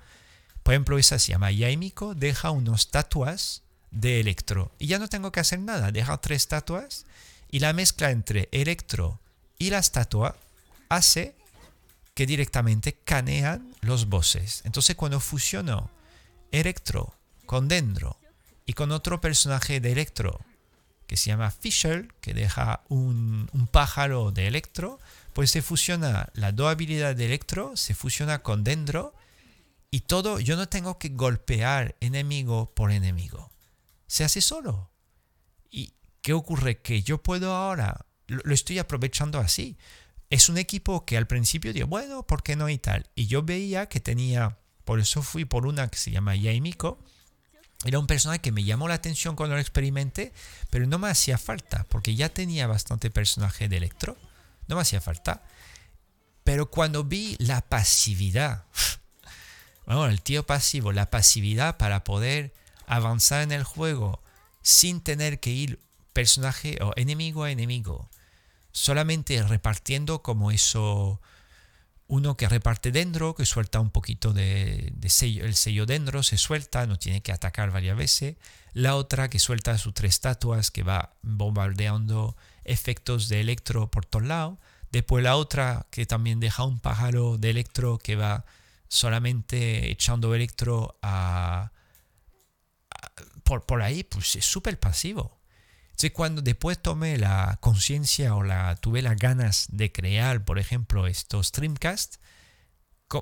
Por 0.63 0.75
ejemplo, 0.75 0.99
esa 0.99 1.19
se 1.19 1.33
llama 1.33 1.53
Yaimiko, 1.53 2.15
deja 2.15 2.51
unos 2.51 2.91
tatuas 2.91 3.63
de 3.91 4.21
Electro. 4.21 4.73
Y 4.79 4.87
ya 4.87 4.99
no 4.99 5.09
tengo 5.09 5.31
que 5.31 5.41
hacer 5.41 5.61
nada, 5.61 5.93
dejar 5.93 6.21
tres 6.21 6.43
estatuas 6.43 7.05
y 7.51 7.61
la 7.61 7.75
mezcla 7.75 8.11
entre 8.11 8.49
Electro 8.51 9.21
y 9.59 9.71
la 9.71 9.79
estatua 9.79 10.37
hace 10.89 11.35
que 12.15 12.27
directamente 12.27 12.95
canean 13.05 13.75
los 13.83 14.09
bosses. 14.09 14.63
Entonces 14.65 14.97
cuando 14.97 15.21
fusiono 15.21 15.91
Electro 16.51 17.15
con 17.45 17.69
Dendro 17.69 18.17
y 18.65 18.73
con 18.73 18.91
otro 18.91 19.21
personaje 19.21 19.81
de 19.81 19.93
Electro 19.93 20.41
que 21.07 21.17
se 21.17 21.31
llama 21.31 21.51
Fisher, 21.51 22.09
que 22.21 22.35
deja 22.35 22.83
un, 22.89 23.49
un 23.53 23.67
pájaro 23.67 24.33
de 24.33 24.47
Electro, 24.47 24.99
pues 25.33 25.51
se 25.51 25.63
fusiona 25.63 26.29
la 26.35 26.53
dos 26.53 26.77
de 26.77 27.25
Electro, 27.25 27.77
se 27.77 27.95
fusiona 27.95 28.43
con 28.43 28.65
Dendro 28.65 29.15
y 29.91 30.01
todo, 30.01 30.41
yo 30.41 30.57
no 30.57 30.69
tengo 30.69 30.99
que 30.99 31.11
golpear 31.11 31.95
enemigo 32.01 32.73
por 32.75 32.91
enemigo 32.91 33.51
se 34.07 34.25
hace 34.25 34.41
solo. 34.41 34.91
¿Y 35.71 35.93
qué 36.23 36.33
ocurre? 36.33 36.81
Que 36.81 37.03
yo 37.03 37.23
puedo 37.23 37.55
ahora, 37.55 38.07
lo, 38.27 38.53
estoy 38.53 38.79
aprovechando 38.79 39.39
así. 39.39 39.77
Es 40.31 40.49
un 40.49 40.59
equipo 40.59 41.05
que 41.05 41.17
al 41.17 41.27
principio 41.27 41.73
digo, 41.73 41.87
bueno, 41.87 42.25
¿por 42.25 42.43
qué 42.43 42.57
no 42.57 42.69
y 42.69 42.79
tal? 42.79 43.07
Y 43.15 43.27
yo 43.27 43.43
veía 43.43 43.89
que 43.89 44.01
tenía, 44.01 44.59
por 44.85 45.01
eso 45.01 45.23
fui 45.23 45.45
por 45.45 45.67
una 45.67 45.89
que 45.89 45.99
se 45.99 46.11
llama 46.11 46.35
Yaimiko. 46.35 46.99
Era 47.87 48.01
un 48.01 48.09
personaje 48.09 48.41
que 48.41 48.51
me 48.51 48.65
llamó 48.65 48.89
la 48.89 48.95
atención 48.95 49.37
cuando 49.37 49.55
lo 49.55 49.61
experimenté, 49.61 50.33
pero 50.71 50.87
no 50.89 50.99
me 50.99 51.09
hacía 51.09 51.39
falta, 51.39 51.87
porque 51.89 52.17
ya 52.17 52.29
tenía 52.29 52.67
bastante 52.67 53.11
personaje 53.11 53.69
de 53.69 53.77
Electro. 53.77 54.17
No 54.67 54.75
me 54.75 54.83
hacía 54.83 55.01
falta. 55.01 55.45
Pero 56.43 56.69
cuando 56.69 57.05
vi 57.05 57.37
la 57.39 57.61
pasividad, 57.61 58.65
bueno, 59.87 60.07
el 60.07 60.21
tío 60.21 60.45
pasivo, 60.45 60.91
la 60.91 61.11
pasividad 61.11 61.77
para 61.77 62.03
poder 62.03 62.53
avanzar 62.89 63.43
en 63.43 63.53
el 63.53 63.63
juego 63.63 64.21
sin 64.63 65.01
tener 65.01 65.39
que 65.39 65.51
ir 65.51 65.79
personaje 66.13 66.79
o 66.83 66.93
enemigo 66.97 67.45
a 67.45 67.53
enemigo, 67.53 68.11
solamente 68.73 69.41
repartiendo 69.45 70.23
como 70.23 70.51
eso, 70.51 71.21
uno 72.09 72.37
que 72.37 72.49
reparte 72.49 72.93
dentro, 72.93 73.35
que 73.35 73.45
suelta 73.45 73.81
un 73.81 73.91
poquito 73.91 74.33
de, 74.33 74.93
sello, 75.09 75.45
el 75.45 75.55
sello 75.55 75.87
dentro 75.87 76.23
se 76.23 76.39
suelta, 76.39 76.87
no 76.87 76.99
tiene 76.99 77.23
que 77.23 77.33
atacar 77.33 77.71
varias 77.71 77.97
veces, 77.97 78.37
la 78.73 78.95
otra 78.95 79.29
que 79.29 79.39
suelta 79.39 79.77
sus 79.79 79.95
tres 79.95 80.15
estatuas 80.15 80.71
que 80.71 80.83
va 80.83 81.15
bombardeando 81.23 82.37
efectos 82.65 83.29
de 83.29 83.41
electro 83.41 83.91
por 83.91 84.07
todos 84.07 84.27
lados, 84.27 84.59
después 84.93 85.25
la 85.25 85.37
otra 85.37 85.87
que 85.91 86.07
también 86.07 86.41
deja 86.41 86.65
un 86.65 86.79
pájaro 86.79 87.39
de 87.39 87.51
electro 87.51 87.99
que 87.99 88.17
va 88.17 88.45
solamente 88.89 89.91
echando 89.91 90.35
electro 90.35 90.97
a, 91.03 91.73
por, 93.43 93.67
por 93.67 93.83
ahí, 93.83 94.05
pues 94.05 94.37
es 94.37 94.45
súper 94.45 94.79
pasivo. 94.79 95.36
Entonces, 95.97 96.13
cuando 96.13 96.43
después 96.43 96.79
tomé 96.79 97.17
la 97.17 97.57
conciencia 97.63 98.35
o 98.35 98.43
la, 98.43 98.77
tuve 98.77 99.01
las 99.01 99.17
ganas 99.17 99.65
de 99.71 99.93
crear, 99.93 100.45
por 100.45 100.59
ejemplo, 100.59 101.07
estos 101.07 101.47
streamcast, 101.47 102.17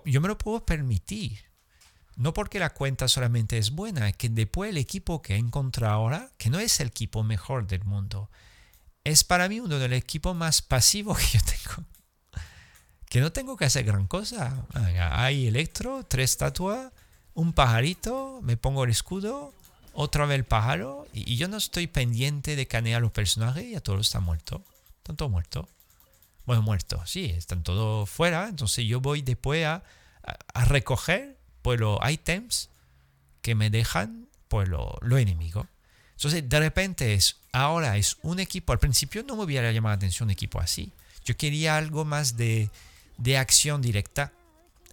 yo 0.05 0.20
me 0.20 0.26
lo 0.26 0.36
puedo 0.36 0.66
permitir. 0.66 1.38
No 2.16 2.34
porque 2.34 2.59
la 2.59 2.70
cuenta 2.74 3.06
solamente 3.06 3.59
es 3.59 3.70
buena, 3.70 4.10
que 4.10 4.28
después 4.28 4.70
el 4.70 4.78
equipo 4.78 5.22
que 5.22 5.34
he 5.34 5.38
encontrado 5.38 5.94
ahora, 5.94 6.32
que 6.36 6.51
no 6.51 6.59
es 6.59 6.80
el 6.80 6.88
equipo 6.88 7.22
mejor 7.22 7.68
del 7.68 7.84
mundo, 7.84 8.28
es 9.05 9.22
para 9.22 9.48
mí 9.48 9.60
uno 9.60 9.78
de 9.78 9.88
los 9.88 9.96
equipos 9.96 10.34
más 10.34 10.60
pasivos 10.60 11.16
que 11.30 11.38
yo 11.38 11.44
tengo. 11.44 11.88
Que 13.09 13.20
no 13.20 13.30
tengo 13.30 13.56
que 13.56 13.66
hacer 13.66 13.84
gran 13.84 14.09
cosa. 14.09 14.66
Hay 15.12 15.46
electro, 15.46 16.02
tres 16.02 16.32
estatuas, 16.32 16.90
un 17.34 17.52
pajarito, 17.52 18.40
me 18.42 18.56
pongo 18.56 18.82
el 18.82 18.90
escudo, 18.90 19.55
otra 19.94 20.26
vez 20.26 20.36
el 20.36 20.44
pájaro, 20.44 21.06
y, 21.12 21.36
yo 21.36 21.48
no 21.48 21.56
estoy 21.56 21.86
pendiente 21.86 22.56
de 22.56 22.66
canear 22.66 23.00
los 23.00 23.12
personajes, 23.12 23.70
ya 23.70 23.80
todos 23.80 24.06
están 24.06 24.24
muertos. 24.24 24.60
Están 24.98 25.16
todos 25.16 25.30
muertos. 25.30 25.66
Bueno, 26.46 26.62
muertos, 26.62 27.10
sí, 27.10 27.26
están 27.26 27.62
todos 27.62 28.08
fuera. 28.10 28.48
Entonces 28.48 28.84
yo 28.86 29.00
voy 29.00 29.22
después 29.22 29.64
a, 29.64 29.82
a, 30.54 30.64
recoger 30.64 31.38
pues, 31.62 31.80
los 31.80 31.98
items 32.08 32.68
que 33.40 33.54
me 33.54 33.70
dejan 33.70 34.28
pues, 34.48 34.68
los 34.68 34.94
lo 35.00 35.18
enemigos. 35.18 35.66
Entonces 36.12 36.48
de 36.48 36.58
repente 36.58 37.14
es, 37.14 37.36
ahora 37.52 37.96
es 37.96 38.18
un 38.22 38.40
equipo, 38.40 38.72
al 38.72 38.78
principio 38.78 39.22
no 39.22 39.36
me 39.36 39.44
hubiera 39.44 39.72
llamado 39.72 39.92
la 39.92 39.96
atención 39.96 40.26
un 40.26 40.30
equipo 40.30 40.60
así. 40.60 40.92
Yo 41.24 41.36
quería 41.36 41.76
algo 41.76 42.04
más 42.04 42.36
de, 42.36 42.70
de 43.18 43.38
acción 43.38 43.82
directa 43.82 44.32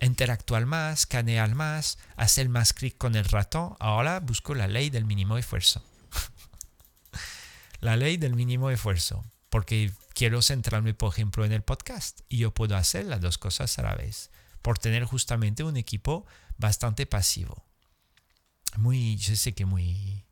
interactuar 0.06 0.66
más, 0.66 1.06
canear 1.06 1.54
más, 1.54 2.00
hacer 2.16 2.50
más 2.50 2.74
clic 2.74 2.98
con 2.98 3.16
el 3.16 3.26
ratón. 3.26 3.76
Ahora 3.80 4.20
busco 4.20 4.56
la 4.56 4.68
ley 4.68 4.90
del 4.90 5.06
mínimo 5.06 5.38
esfuerzo. 5.38 5.84
la 7.82 7.96
ley 7.96 8.18
del 8.18 8.36
mínimo 8.36 8.72
esfuerzo. 8.72 9.24
Porque 9.50 9.92
quiero 10.14 10.42
centrarme, 10.42 10.94
por 10.94 11.14
ejemplo, 11.14 11.46
en 11.46 11.52
el 11.52 11.62
podcast. 11.62 12.22
Y 12.30 12.38
yo 12.38 12.52
puedo 12.52 12.76
hacer 12.76 13.06
las 13.06 13.22
dos 13.22 13.38
cosas 13.38 13.78
a 13.78 13.84
la 13.84 13.96
vez. 13.96 14.32
Por 14.62 14.80
tener 14.80 15.04
justamente 15.04 15.64
un 15.64 15.78
equipo 15.78 16.26
bastante 16.58 17.06
pasivo. 17.06 17.64
Muy, 18.78 19.18
yo 19.18 19.36
sé 19.36 19.54
que 19.54 19.66
muy, 19.66 20.26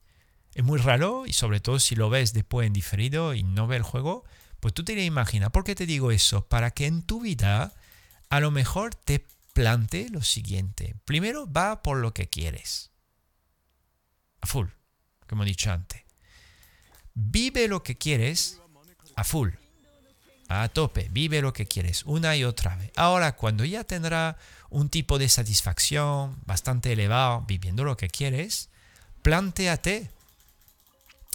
es 0.55 0.63
muy 0.63 0.79
raro. 0.79 1.25
Y 1.27 1.33
sobre 1.33 1.59
todo 1.59 1.79
si 1.79 1.95
lo 1.95 2.09
ves 2.09 2.33
después 2.33 2.65
en 2.65 2.73
diferido 2.73 3.35
y 3.35 3.43
no 3.43 3.67
ves 3.67 3.77
el 3.77 3.83
juego. 3.83 4.23
Pues 4.59 4.73
tú 4.73 4.83
te 4.83 4.93
imaginas. 5.03 5.51
¿Por 5.51 5.63
qué 5.63 5.75
te 5.75 5.85
digo 5.85 6.11
eso? 6.11 6.47
Para 6.47 6.71
que 6.71 6.87
en 6.87 7.03
tu 7.03 7.21
vida 7.21 7.73
a 8.29 8.39
lo 8.39 8.51
mejor 8.51 8.95
te 8.95 9.25
plante 9.53 10.09
lo 10.09 10.21
siguiente. 10.21 10.95
Primero, 11.05 11.51
va 11.51 11.81
por 11.81 11.97
lo 11.97 12.13
que 12.13 12.27
quieres. 12.27 12.91
A 14.41 14.47
full, 14.47 14.67
como 15.27 15.43
he 15.43 15.45
dicho 15.45 15.71
antes. 15.71 16.03
Vive 17.13 17.67
lo 17.67 17.83
que 17.83 17.97
quieres 17.97 18.59
a 19.15 19.23
full. 19.23 19.51
A 20.47 20.67
tope, 20.69 21.09
vive 21.11 21.41
lo 21.41 21.53
que 21.53 21.67
quieres 21.67 22.03
una 22.05 22.35
y 22.35 22.43
otra 22.43 22.75
vez. 22.75 22.91
Ahora, 22.95 23.35
cuando 23.35 23.65
ya 23.65 23.83
tendrá 23.83 24.37
un 24.69 24.89
tipo 24.89 25.19
de 25.19 25.29
satisfacción 25.29 26.37
bastante 26.45 26.93
elevado 26.93 27.41
viviendo 27.41 27.83
lo 27.83 27.97
que 27.97 28.09
quieres, 28.09 28.69
planteate 29.21 30.09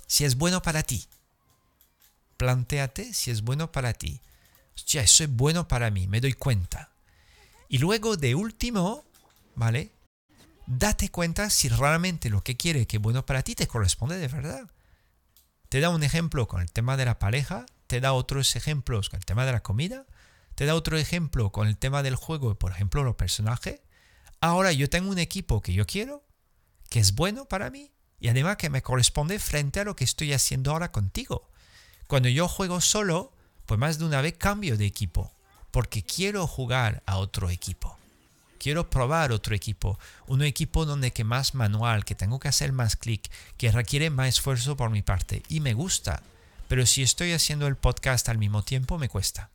si 0.07 0.25
es 0.25 0.37
bueno 0.37 0.63
para 0.63 0.83
ti. 0.83 1.07
Planteate 2.37 3.13
si 3.13 3.31
es 3.31 3.43
bueno 3.43 3.71
para 3.71 3.93
ti. 3.93 4.21
Hostia, 4.75 5.03
eso 5.03 5.23
es 5.25 5.31
bueno 5.31 5.69
para 5.69 5.91
mí, 5.91 6.09
me 6.09 6.21
doy 6.21 6.33
cuenta. 6.33 6.94
Y 7.69 7.79
luego 7.79 8.17
de 8.17 8.35
último, 8.35 9.05
¿vale? 9.55 9.93
Date 10.67 11.11
cuenta 11.11 11.51
si 11.51 11.69
realmente 11.69 12.31
lo 12.31 12.43
que 12.43 12.57
quiere 12.57 12.87
que 12.87 12.97
es 12.97 13.03
bueno 13.03 13.27
para 13.27 13.43
ti 13.43 13.55
te 13.55 13.67
corresponde 13.67 14.17
de 14.19 14.29
verdad. 14.29 14.71
Te 15.69 15.81
da 15.81 15.91
un 15.91 16.03
ejemplo 16.03 16.49
con 16.49 16.63
el 16.63 16.73
tema 16.73 16.97
de 16.97 17.05
la 17.05 17.19
pareja, 17.19 17.67
te 17.87 18.01
da 18.01 18.13
otros 18.13 18.57
ejemplos 18.57 19.11
con 19.11 19.19
el 19.19 19.27
tema 19.27 19.45
de 19.45 19.53
la 19.53 19.63
comida, 19.63 20.07
te 20.55 20.67
da 20.67 20.75
otro 20.75 20.97
ejemplo 20.97 21.51
con 21.53 21.67
el 21.67 21.77
tema 21.77 22.03
del 22.03 22.17
juego, 22.17 22.55
por 22.59 22.73
ejemplo, 22.73 23.03
los 23.03 23.17
personajes. 23.17 23.81
Ahora 24.41 24.73
yo 24.73 24.89
tengo 24.89 25.11
un 25.11 25.19
equipo 25.19 25.61
que 25.61 25.73
yo 25.73 25.87
quiero, 25.87 26.25
que 26.89 27.01
es 27.01 27.15
bueno 27.15 27.47
para 27.47 27.71
mí 27.71 27.93
y 28.21 28.29
además 28.29 28.57
que 28.57 28.71
me 28.71 28.83
corresponde 28.83 29.39
frente 29.39 29.81
a 29.81 29.85
lo 29.85 29.97
que 29.97 30.05
estoy 30.05 30.33
haciendo 30.33 30.71
ahora 30.71 30.93
contigo. 30.93 31.51
Cuando 32.07 32.29
yo 32.29 32.49
juego 32.49 32.81
solo, 32.81 33.33
pues 33.67 33.81
más 33.81 33.99
de 33.99 34.05
una 34.05 34.21
vez 34.21 34.35
cambio 34.39 34.77
de 34.77 34.87
equipo 34.87 35.34
porque 35.75 36.05
quiero 36.05 36.47
jugar 36.47 37.03
a 37.05 37.17
otro 37.17 37.51
equipo. 37.51 37.99
Quiero 38.61 38.91
probar 38.91 39.33
otro 39.33 39.57
equipo, 39.57 39.99
un 40.29 40.43
equipo 40.43 40.87
donde 40.87 41.13
que 41.13 41.25
más 41.25 41.57
manual, 41.57 42.05
que 42.05 42.15
tengo 42.15 42.39
que 42.39 42.47
hacer 42.47 42.71
más 42.71 42.95
clic, 42.95 43.29
que 43.57 43.73
requiere 43.73 44.09
más 44.09 44.29
esfuerzo 44.29 44.77
por 44.77 44.91
mi 44.91 45.03
parte 45.03 45.43
y 45.49 45.59
me 45.59 45.75
gusta. 45.75 46.23
Pero 46.69 46.87
si 46.87 47.03
estoy 47.03 47.33
haciendo 47.33 47.67
el 47.67 47.75
podcast 47.75 48.29
al 48.29 48.39
mismo 48.39 48.63
tiempo 48.63 48.99
me 48.99 49.09
cuesta. 49.09 49.51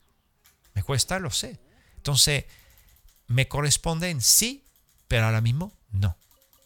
Me 0.74 0.82
cuesta, 0.82 1.18
lo 1.18 1.30
sé. 1.30 1.58
Entonces, 1.96 2.44
me 3.26 3.48
corresponde 3.48 4.10
en 4.10 4.20
sí, 4.20 4.66
pero 5.08 5.24
ahora 5.24 5.40
mismo 5.40 5.72
no. 5.90 6.18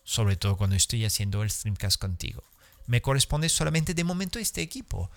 Sobre 0.03 0.35
todo 0.35 0.57
cuando 0.57 0.75
estoy 0.75 1.05
haciendo 1.05 1.45
el 1.45 1.51
streamcast 1.53 2.01
contigo. 2.01 2.43
Me 2.89 3.03
corresponde 3.03 3.49
solamente 3.49 3.95
de 3.95 4.03
momento 4.03 4.41
este 4.41 4.63
equipo. 4.63 5.13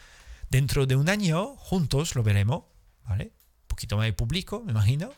Dentro 0.51 0.85
de 0.85 0.95
un 0.95 1.09
año, 1.09 1.55
juntos 1.55 2.14
lo 2.14 2.22
veremos, 2.22 2.65
¿vale? 3.03 3.31
Poquito 3.77 3.95
más 3.95 4.07
de 4.07 4.13
público, 4.13 4.63
me 4.65 4.71
imagino. 4.71 5.13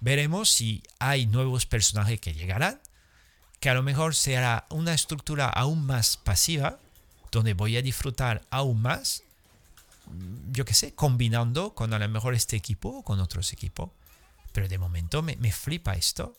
Veremos 0.00 0.50
si 0.50 0.82
hay 0.98 1.26
nuevos 1.26 1.64
personajes 1.64 2.20
que 2.20 2.34
llegarán, 2.34 2.80
que 3.60 3.70
a 3.70 3.74
lo 3.74 3.84
mejor 3.84 4.16
será 4.16 4.66
una 4.68 4.94
estructura 4.94 5.48
aún 5.48 5.86
más 5.86 6.16
pasiva, 6.16 6.80
donde 7.30 7.54
voy 7.54 7.76
a 7.76 7.82
disfrutar 7.82 8.42
aún 8.50 8.82
más, 8.82 9.22
yo 10.50 10.64
qué 10.64 10.74
sé, 10.74 10.92
combinando 10.92 11.72
con 11.72 11.94
a 11.94 12.00
lo 12.00 12.08
mejor 12.08 12.34
este 12.34 12.56
equipo 12.56 12.88
o 12.88 13.02
con 13.04 13.20
otros 13.20 13.52
equipos. 13.52 13.90
Pero 14.50 14.66
de 14.66 14.78
momento 14.78 15.22
me, 15.22 15.36
me 15.36 15.52
flipa 15.52 15.94
esto. 15.94 16.36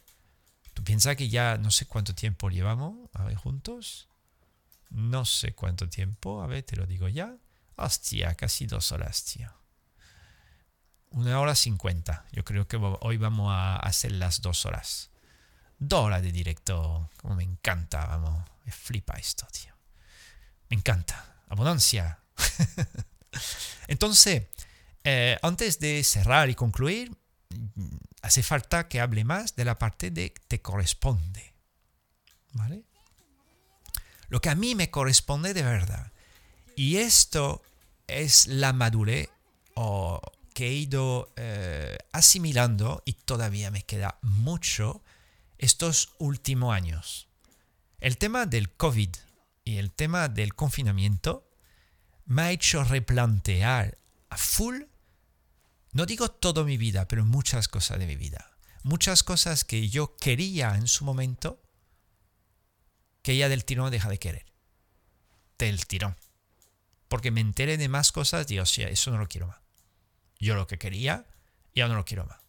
¿Tú 0.74 0.84
piensas 0.84 1.16
que 1.16 1.30
ya 1.30 1.58
no 1.58 1.72
sé 1.72 1.86
cuánto 1.86 2.14
tiempo 2.14 2.50
llevamos 2.50 2.98
a 3.14 3.24
ver, 3.24 3.36
juntos? 3.36 4.10
No 4.90 5.24
sé 5.24 5.54
cuánto 5.54 5.88
tiempo, 5.88 6.42
a 6.42 6.48
ver, 6.48 6.64
te 6.64 6.76
lo 6.76 6.86
digo 6.86 7.08
ya. 7.08 7.34
Hostia, 7.78 8.36
casi 8.36 8.66
dos 8.66 8.92
horas, 8.92 9.24
tío. 9.24 9.61
Una 11.12 11.40
hora 11.42 11.56
cincuenta. 11.56 12.26
Yo 12.32 12.46
creo 12.46 12.68
que 12.68 12.78
hoy 12.78 13.18
vamos 13.18 13.52
a 13.52 13.76
hacer 13.76 14.14
las 14.14 14.42
dos 14.42 14.66
horas. 14.66 15.10
Dos 15.78 16.06
horas 16.06 16.22
de 16.22 16.32
directo. 16.32 17.10
Como 17.18 17.36
me 17.36 17.44
encanta, 17.44 18.06
vamos. 18.06 18.50
Me 18.66 18.72
flipa 18.72 19.16
esto, 19.16 19.46
tío. 19.52 19.74
Me 20.70 20.78
encanta. 20.78 21.44
Abundancia. 21.50 22.20
Entonces, 23.88 24.44
eh, 25.04 25.38
antes 25.42 25.80
de 25.80 26.02
cerrar 26.06 26.50
y 26.50 26.56
concluir, 26.56 27.12
hace 28.22 28.42
falta 28.42 28.88
que 28.88 29.02
hable 29.02 29.26
más 29.26 29.56
de 29.58 29.66
la 29.66 29.78
parte 29.78 30.12
de 30.12 30.34
te 30.48 30.62
corresponde. 30.62 31.54
¿Vale? 32.54 32.84
Lo 34.30 34.40
que 34.40 34.50
a 34.50 34.56
mí 34.56 34.76
me 34.76 34.90
corresponde 34.90 35.54
de 35.54 35.64
verdad. 35.64 36.14
Y 36.78 36.98
esto 36.98 37.62
es 38.08 38.48
la 38.48 38.72
madurez 38.72 39.30
o 39.74 40.22
que 40.54 40.68
he 40.68 40.74
ido 40.74 41.32
eh, 41.36 41.98
asimilando 42.12 43.02
y 43.06 43.14
todavía 43.14 43.72
me 43.72 43.84
queda 43.84 44.20
mucho 44.22 45.04
estos 45.58 46.14
últimos 46.18 46.74
años. 46.74 47.28
El 48.00 48.18
tema 48.18 48.46
del 48.46 48.72
COVID 48.72 49.10
y 49.64 49.78
el 49.78 49.92
tema 49.92 50.28
del 50.28 50.56
confinamiento 50.56 51.48
me 52.26 52.42
ha 52.44 52.52
hecho 52.52 52.84
replantear 52.84 53.98
a 54.30 54.38
full, 54.38 54.84
no 55.94 56.06
digo 56.06 56.30
toda 56.32 56.64
mi 56.64 56.78
vida, 56.78 57.08
pero 57.08 57.26
muchas 57.26 57.68
cosas 57.68 58.00
de 58.00 58.08
mi 58.08 58.16
vida. 58.16 58.52
Muchas 58.84 59.24
cosas 59.24 59.64
que 59.64 59.90
yo 59.90 60.16
quería 60.18 60.76
en 60.76 60.88
su 60.88 61.06
momento, 61.06 61.62
que 63.22 63.38
ya 63.38 63.50
del 63.50 63.66
tirón 63.66 63.92
deja 63.92 64.10
de 64.10 64.18
querer. 64.18 64.46
Del 65.60 65.86
tirón. 65.86 66.16
Porque 67.08 67.30
me 67.30 67.42
enteré 67.42 67.78
de 67.78 67.90
más 67.90 68.12
cosas 68.12 68.50
y, 68.50 68.58
o 68.58 68.66
sea, 68.66 68.88
eso 68.88 69.12
no 69.12 69.18
lo 69.18 69.28
quiero 69.28 69.48
más 69.48 69.61
yo 70.42 70.56
lo 70.56 70.68
que 70.68 70.78
quería 70.78 71.26
y 71.74 71.82
ahora 71.82 71.94
no 71.94 72.00
lo 72.00 72.06
quiero 72.06 72.26
más. 72.26 72.40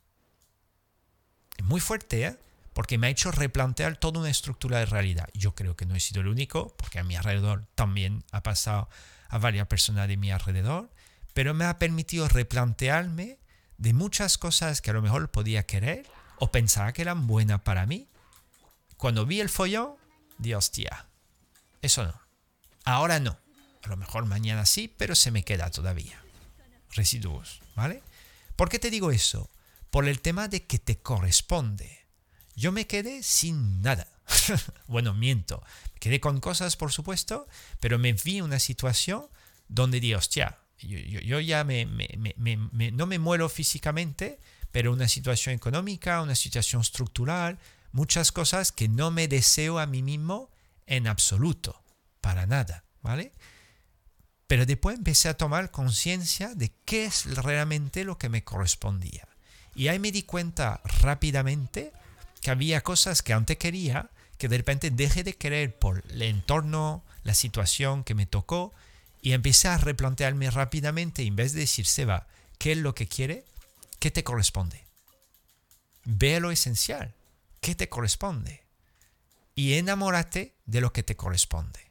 Es 1.58 1.64
muy 1.64 1.80
fuerte, 1.80 2.26
¿eh? 2.26 2.36
Porque 2.72 2.96
me 2.96 3.06
ha 3.06 3.10
hecho 3.10 3.30
replantear 3.30 3.98
toda 3.98 4.20
una 4.20 4.30
estructura 4.30 4.78
de 4.78 4.86
realidad. 4.86 5.28
Yo 5.34 5.54
creo 5.54 5.76
que 5.76 5.84
no 5.84 5.94
he 5.94 6.00
sido 6.00 6.22
el 6.22 6.28
único, 6.28 6.74
porque 6.78 6.98
a 6.98 7.04
mi 7.04 7.16
alrededor 7.16 7.66
también 7.74 8.24
ha 8.32 8.42
pasado 8.42 8.88
a 9.28 9.38
varias 9.38 9.66
personas 9.66 10.08
de 10.08 10.16
mi 10.16 10.30
alrededor, 10.30 10.90
pero 11.34 11.52
me 11.52 11.66
ha 11.66 11.78
permitido 11.78 12.28
replantearme 12.28 13.38
de 13.76 13.92
muchas 13.92 14.38
cosas 14.38 14.80
que 14.80 14.90
a 14.90 14.94
lo 14.94 15.02
mejor 15.02 15.30
podía 15.30 15.66
querer 15.66 16.06
o 16.38 16.50
pensaba 16.50 16.92
que 16.92 17.02
eran 17.02 17.26
buenas 17.26 17.60
para 17.60 17.84
mí. 17.84 18.08
Cuando 18.96 19.26
vi 19.26 19.40
el 19.40 19.50
follón, 19.50 19.96
di 20.38 20.54
hostia, 20.54 21.06
eso 21.82 22.04
no. 22.04 22.14
Ahora 22.84 23.20
no. 23.20 23.38
A 23.82 23.88
lo 23.88 23.96
mejor 23.96 24.24
mañana 24.24 24.64
sí, 24.64 24.92
pero 24.96 25.14
se 25.14 25.30
me 25.30 25.44
queda 25.44 25.70
todavía 25.70 26.21
residuos, 26.92 27.60
¿vale? 27.74 28.02
¿Por 28.56 28.68
qué 28.68 28.78
te 28.78 28.90
digo 28.90 29.10
eso? 29.10 29.50
Por 29.90 30.08
el 30.08 30.20
tema 30.20 30.48
de 30.48 30.64
que 30.64 30.78
te 30.78 30.98
corresponde. 30.98 32.06
Yo 32.54 32.72
me 32.72 32.86
quedé 32.86 33.22
sin 33.22 33.82
nada. 33.82 34.08
bueno, 34.86 35.14
miento. 35.14 35.62
Quedé 35.98 36.20
con 36.20 36.40
cosas, 36.40 36.76
por 36.76 36.92
supuesto, 36.92 37.46
pero 37.80 37.98
me 37.98 38.12
vi 38.12 38.38
en 38.38 38.44
una 38.44 38.58
situación 38.58 39.26
donde 39.68 40.00
di, 40.00 40.14
hostia, 40.14 40.58
yo, 40.78 40.98
yo, 40.98 41.40
ya 41.40 41.64
me, 41.64 41.86
no 42.92 43.06
me 43.06 43.18
muero 43.18 43.48
físicamente, 43.48 44.38
pero 44.70 44.92
una 44.92 45.08
situación 45.08 45.54
económica, 45.54 46.22
una 46.22 46.34
situación 46.34 46.82
estructural 46.82 47.58
muchas 47.92 48.32
cosas 48.32 48.72
que 48.72 48.88
no 48.88 49.10
me 49.10 49.28
deseo 49.28 49.78
a 49.78 49.86
mí 49.86 50.02
mismo 50.02 50.50
en 50.86 51.06
absoluto, 51.06 51.82
para 52.20 52.46
nada, 52.46 52.84
¿vale? 53.02 53.32
Pero 54.52 54.66
después 54.66 54.98
empecé 54.98 55.30
a 55.30 55.38
tomar 55.38 55.70
conciencia 55.70 56.54
de 56.54 56.74
qué 56.84 57.06
es 57.06 57.24
realmente 57.36 58.04
lo 58.04 58.18
que 58.18 58.28
me 58.28 58.44
correspondía. 58.44 59.26
Y 59.74 59.88
ahí 59.88 59.98
me 59.98 60.12
di 60.12 60.24
cuenta 60.24 60.82
rápidamente 60.84 61.90
que 62.42 62.50
había 62.50 62.82
cosas 62.82 63.22
que 63.22 63.32
antes 63.32 63.56
quería, 63.56 64.10
que 64.36 64.48
de 64.48 64.58
repente 64.58 64.90
dejé 64.90 65.24
de 65.24 65.38
querer 65.38 65.78
por 65.78 66.04
el 66.10 66.20
entorno, 66.20 67.02
la 67.22 67.32
situación 67.32 68.04
que 68.04 68.14
me 68.14 68.26
tocó, 68.26 68.74
y 69.22 69.32
empecé 69.32 69.68
a 69.68 69.78
replantearme 69.78 70.50
rápidamente, 70.50 71.22
en 71.22 71.34
vez 71.34 71.54
de 71.54 71.60
decir, 71.60 71.86
Seba, 71.86 72.26
¿qué 72.58 72.72
es 72.72 72.78
lo 72.78 72.94
que 72.94 73.08
quiere? 73.08 73.46
¿Qué 74.00 74.10
te 74.10 74.22
corresponde? 74.22 74.84
Ve 76.04 76.40
lo 76.40 76.50
esencial. 76.50 77.14
¿Qué 77.62 77.74
te 77.74 77.88
corresponde? 77.88 78.66
Y 79.54 79.78
enamórate 79.78 80.58
de 80.66 80.82
lo 80.82 80.92
que 80.92 81.02
te 81.02 81.16
corresponde. 81.16 81.90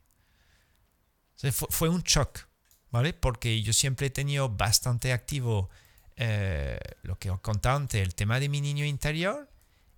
Fue, 1.51 1.89
un 1.89 2.03
shock, 2.03 2.50
¿vale? 2.91 3.13
Porque 3.13 3.61
yo 3.61 3.73
siempre 3.73 4.07
he 4.07 4.09
tenido 4.11 4.49
bastante 4.49 5.13
activo 5.13 5.69
eh, 6.17 6.77
lo 7.01 7.17
que 7.17 7.31
os 7.31 7.39
contaba 7.39 7.75
antes, 7.75 8.01
el 8.01 8.13
tema 8.13 8.39
de 8.39 8.49
mi 8.49 8.61
niño 8.61 8.85
interior, 8.85 9.49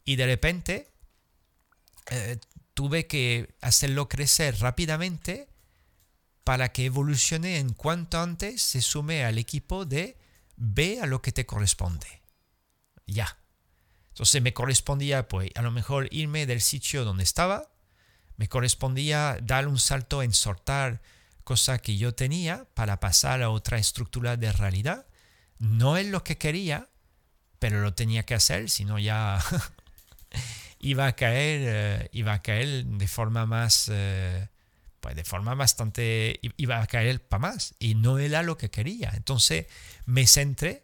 y 0.06 0.16
de 0.16 0.26
repente 0.26 0.92
eh, 2.10 2.38
tuve 2.74 3.08
que 3.08 3.56
hacerlo 3.62 4.08
crecer 4.08 4.60
rápidamente 4.60 5.50
para 6.44 6.72
que 6.72 6.86
evolucione 6.86 7.58
en 7.58 7.74
cuanto 7.74 8.20
antes 8.20 8.62
se 8.62 8.82
sume 8.82 9.24
al 9.26 9.38
equipo 9.38 9.86
de 9.86 10.18
ve 10.56 11.00
a 11.02 11.06
lo 11.06 11.22
que 11.22 11.32
te 11.32 11.46
corresponde. 11.46 12.22
Ya. 13.06 13.38
Entonces 14.10 14.42
me 14.42 14.54
correspondía, 14.54 15.28
pues, 15.28 15.50
a 15.56 15.62
lo 15.62 15.72
mejor 15.72 16.08
irme 16.12 16.46
del 16.46 16.62
sitio 16.62 17.04
donde 17.04 17.24
estaba, 17.24 17.72
me 18.38 18.48
correspondía 18.48 19.40
dar 19.42 19.68
un 19.68 19.80
salto 19.80 20.22
en 20.22 20.34
soltar 20.34 21.02
cosa 21.44 21.80
que 21.80 21.98
yo 21.98 22.14
tenía 22.14 22.66
para 22.74 23.00
pasar 23.00 23.42
a 23.42 23.50
otra 23.50 23.78
estructura 23.78 24.38
de 24.38 24.52
realidad. 24.52 25.06
No 25.60 25.98
es 25.98 26.08
lo 26.08 26.24
que 26.24 26.38
quería, 26.38 26.90
pero 27.60 27.82
lo 27.82 27.94
tenía 27.94 28.24
que 28.24 28.36
hacer, 28.36 28.70
si 28.70 28.86
no 28.86 29.00
ya 29.00 29.40
iba 30.80 31.08
a 31.08 31.16
caer, 31.16 31.62
eh, 31.64 32.10
iba 32.12 32.34
a 32.34 32.42
caer 32.42 32.86
de 32.86 33.08
forma 33.08 33.46
más, 33.46 33.90
eh, 33.92 34.50
pues 35.00 35.16
de 35.16 35.24
forma 35.24 35.56
bastante, 35.56 36.40
iba 36.58 36.82
a 36.82 36.88
caer 36.88 37.26
para 37.26 37.42
más 37.42 37.76
y 37.80 37.96
no 37.96 38.20
era 38.20 38.44
lo 38.44 38.58
que 38.58 38.70
quería. 38.70 39.12
Entonces 39.16 39.68
me 40.06 40.28
centré 40.28 40.84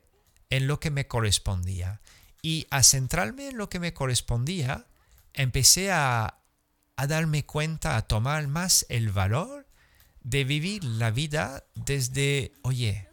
en 0.49 0.67
lo 0.67 0.79
que 0.79 0.91
me 0.91 1.07
correspondía 1.07 2.01
y 2.41 2.67
a 2.69 2.83
centrarme 2.83 3.49
en 3.49 3.57
lo 3.57 3.69
que 3.69 3.79
me 3.79 3.93
correspondía, 3.93 4.87
empecé 5.33 5.91
a, 5.91 6.39
a 6.95 7.07
darme 7.07 7.45
cuenta, 7.45 7.97
a 7.97 8.03
tomar 8.03 8.47
más 8.47 8.85
el 8.89 9.09
valor 9.09 9.68
de 10.23 10.43
vivir 10.43 10.83
la 10.83 11.11
vida 11.11 11.63
desde, 11.75 12.53
oye, 12.61 13.07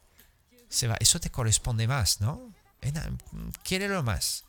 Seba, 0.68 0.96
eso 1.00 1.20
te 1.20 1.30
corresponde 1.30 1.86
más, 1.86 2.20
¿no? 2.20 2.52
lo 3.88 4.02
más 4.02 4.46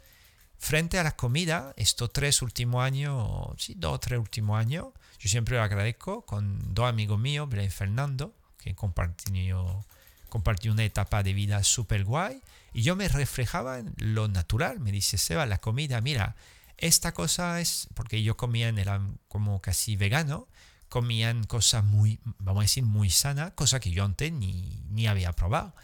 frente 0.58 1.00
a 1.00 1.04
la 1.04 1.16
comida, 1.16 1.74
estos 1.78 2.12
tres 2.12 2.42
últimos 2.42 2.84
años, 2.84 3.28
sí, 3.58 3.76
dos 3.78 3.94
o 3.94 4.00
tres 4.00 4.20
últimos 4.20 4.60
años, 4.60 4.88
yo 5.20 5.30
siempre 5.30 5.56
lo 5.56 5.64
agradezco 5.64 6.24
con 6.24 6.74
dos 6.74 6.90
amigos 6.90 7.20
míos, 7.20 7.48
y 7.52 7.70
Fernando, 7.70 8.34
que 8.58 8.76
compartió, 8.76 10.72
una 10.72 10.84
etapa 10.84 11.24
de 11.24 11.34
vida 11.34 11.64
súper 11.64 12.04
guay, 12.04 12.42
y 12.74 12.82
yo 12.82 12.96
me 12.96 13.08
reflejaba 13.08 13.80
en 13.80 13.94
lo 13.98 14.28
natural. 14.28 14.80
Me 14.80 14.92
dice, 14.92 15.18
Seba, 15.18 15.46
la 15.46 15.60
comida, 15.60 16.02
mira, 16.02 16.36
esta 16.78 17.14
cosa 17.14 17.60
es, 17.62 17.88
porque 17.94 18.22
yo 18.22 18.38
comía, 18.38 18.70
era 18.70 19.02
como 19.30 19.62
casi 19.62 19.96
vegano, 19.96 20.48
comían 20.90 21.44
cosas 21.44 21.84
muy, 21.84 22.20
vamos 22.40 22.62
a 22.62 22.64
decir, 22.64 22.84
muy 22.84 23.10
sana, 23.10 23.56
cosa 23.56 23.80
que 23.80 23.92
yo 23.92 24.04
antes 24.04 24.32
ni, 24.32 24.82
ni 24.90 25.08
había 25.08 25.34
probado. 25.34 25.76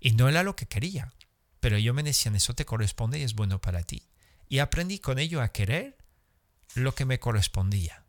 Y 0.00 0.12
no 0.12 0.28
era 0.28 0.42
lo 0.42 0.56
que 0.56 0.66
quería. 0.66 1.12
Pero 1.60 1.78
yo 1.78 1.92
me 1.92 2.02
decían, 2.02 2.36
eso 2.36 2.54
te 2.54 2.64
corresponde 2.64 3.18
y 3.18 3.22
es 3.22 3.34
bueno 3.34 3.60
para 3.60 3.82
ti 3.82 4.10
y 4.50 4.58
aprendí 4.58 4.98
con 4.98 5.18
ello 5.18 5.40
a 5.40 5.52
querer 5.52 5.96
lo 6.74 6.94
que 6.94 7.06
me 7.06 7.20
correspondía. 7.20 8.04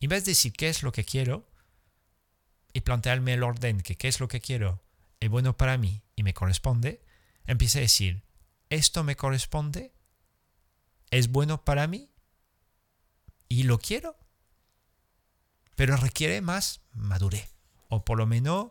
En 0.00 0.08
vez 0.08 0.24
de 0.24 0.30
decir 0.30 0.52
qué 0.52 0.68
es 0.68 0.82
lo 0.82 0.92
que 0.92 1.04
quiero 1.04 1.50
y 2.72 2.80
plantearme 2.80 3.34
el 3.34 3.42
orden 3.42 3.80
que 3.80 3.96
qué 3.96 4.08
es 4.08 4.20
lo 4.20 4.28
que 4.28 4.40
quiero 4.40 4.82
es 5.20 5.28
bueno 5.28 5.56
para 5.56 5.76
mí 5.76 6.02
y 6.14 6.22
me 6.22 6.32
corresponde, 6.32 7.04
empecé 7.44 7.78
a 7.78 7.82
decir, 7.82 8.22
esto 8.70 9.02
me 9.02 9.16
corresponde, 9.16 9.92
es 11.10 11.28
bueno 11.28 11.64
para 11.64 11.88
mí 11.88 12.08
y 13.48 13.64
lo 13.64 13.78
quiero, 13.78 14.16
pero 15.76 15.96
requiere 15.96 16.40
más 16.40 16.80
madurez, 16.92 17.50
o 17.88 18.04
por 18.04 18.18
lo 18.18 18.26
menos 18.26 18.68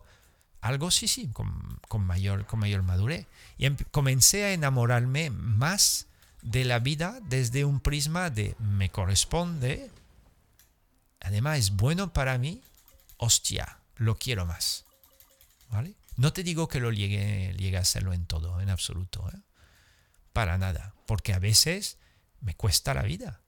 algo 0.60 0.90
sí, 0.90 1.08
sí, 1.08 1.28
con, 1.28 1.78
mayor, 2.00 2.46
con 2.46 2.60
mayor 2.60 2.82
madurez. 2.82 3.26
Y 3.58 3.66
em, 3.66 3.76
comencé 3.90 4.44
a 4.44 4.52
enamorarme 4.52 5.30
más 5.30 6.06
de 6.42 6.64
la 6.64 6.78
vida 6.78 7.20
desde 7.22 7.64
un 7.64 7.80
prisma 7.80 8.30
de 8.30 8.56
me 8.58 8.90
corresponde, 8.90 9.90
además 11.20 11.58
es 11.58 11.70
bueno 11.72 12.12
para 12.12 12.38
mí, 12.38 12.62
hostia, 13.18 13.78
lo 13.96 14.16
quiero 14.16 14.46
más. 14.46 14.84
¿Vale? 15.70 15.94
No 16.16 16.32
te 16.32 16.42
digo 16.42 16.68
que 16.68 16.80
lo 16.80 16.92
llegue, 16.92 17.54
llegue 17.58 17.76
a 17.76 17.80
hacerlo 17.80 18.12
en 18.12 18.26
todo, 18.26 18.60
en 18.60 18.70
absoluto. 18.70 19.28
¿eh? 19.34 19.40
Para 20.32 20.58
nada. 20.58 20.94
Porque 21.06 21.32
a 21.32 21.38
veces 21.38 21.98
me 22.40 22.54
cuesta 22.54 22.94
la 22.94 23.02
vida. 23.02 23.40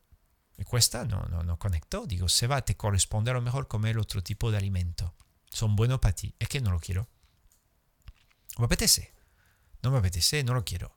Me 0.56 0.64
cuesta, 0.64 1.04
no, 1.04 1.22
no, 1.30 1.42
no 1.42 1.58
conecto. 1.58 2.06
Digo, 2.06 2.28
se 2.28 2.46
va, 2.46 2.64
te 2.64 2.76
corresponde 2.76 3.30
a 3.30 3.34
lo 3.34 3.42
mejor 3.42 3.68
comer 3.68 3.98
otro 3.98 4.22
tipo 4.22 4.50
de 4.50 4.58
alimento. 4.58 5.14
Son 5.50 5.76
buenos 5.76 6.00
para 6.00 6.14
ti. 6.14 6.34
Es 6.38 6.48
que 6.48 6.60
no 6.60 6.70
lo 6.70 6.80
quiero. 6.80 7.08
Me 8.58 8.64
apetece. 8.64 9.14
No 9.82 9.90
me 9.90 9.98
apetece, 9.98 10.42
no 10.44 10.54
lo 10.54 10.64
quiero 10.64 10.96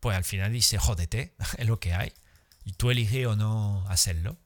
pues 0.00 0.16
al 0.16 0.24
final 0.24 0.52
dice, 0.52 0.78
jódete, 0.78 1.34
es 1.58 1.66
lo 1.66 1.80
que 1.80 1.94
hay. 1.94 2.12
Y 2.64 2.72
tú 2.72 2.90
eliges 2.90 3.26
o 3.26 3.36
no 3.36 3.84
hacerlo. 3.88 4.38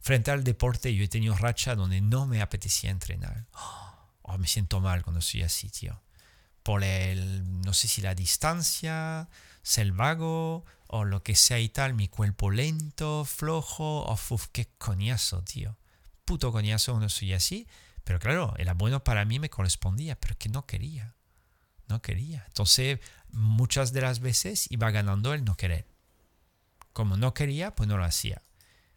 Frente 0.00 0.30
al 0.30 0.44
deporte, 0.44 0.94
yo 0.94 1.04
he 1.04 1.08
tenido 1.08 1.36
racha 1.36 1.74
donde 1.74 2.00
no 2.00 2.26
me 2.26 2.42
apetecía 2.42 2.90
entrenar. 2.90 3.46
Oh, 4.22 4.38
me 4.38 4.46
siento 4.46 4.80
mal 4.80 5.02
cuando 5.02 5.18
estoy 5.18 5.42
así, 5.42 5.70
tío. 5.70 6.00
Por 6.62 6.84
el, 6.84 7.62
no 7.62 7.74
sé 7.74 7.88
si 7.88 8.00
la 8.00 8.14
distancia, 8.14 9.28
ser 9.64 9.90
vago 9.90 10.64
o 10.92 11.04
lo 11.04 11.22
que 11.22 11.36
sea 11.36 11.60
y 11.60 11.68
tal, 11.68 11.94
mi 11.94 12.08
cuerpo 12.08 12.50
lento, 12.50 13.24
flojo, 13.24 14.02
oh, 14.02 14.18
uf, 14.30 14.48
qué 14.50 14.66
coñazo, 14.76 15.42
tío. 15.44 15.76
Puto 16.24 16.50
coñazo 16.50 16.92
cuando 16.92 17.08
soy 17.08 17.32
así. 17.32 17.68
Pero 18.02 18.18
claro, 18.18 18.54
era 18.58 18.74
bueno 18.74 19.04
para 19.04 19.24
mí, 19.24 19.38
me 19.38 19.50
correspondía, 19.50 20.18
pero 20.18 20.36
que 20.36 20.48
no 20.48 20.66
quería. 20.66 21.14
No 21.86 22.02
quería. 22.02 22.42
Entonces, 22.48 22.98
muchas 23.30 23.92
de 23.92 24.00
las 24.00 24.18
veces 24.18 24.66
iba 24.72 24.90
ganando 24.90 25.32
el 25.32 25.44
no 25.44 25.54
querer. 25.54 25.86
Como 26.92 27.16
no 27.16 27.34
quería, 27.34 27.76
pues 27.76 27.88
no 27.88 27.96
lo 27.96 28.04
hacía. 28.04 28.42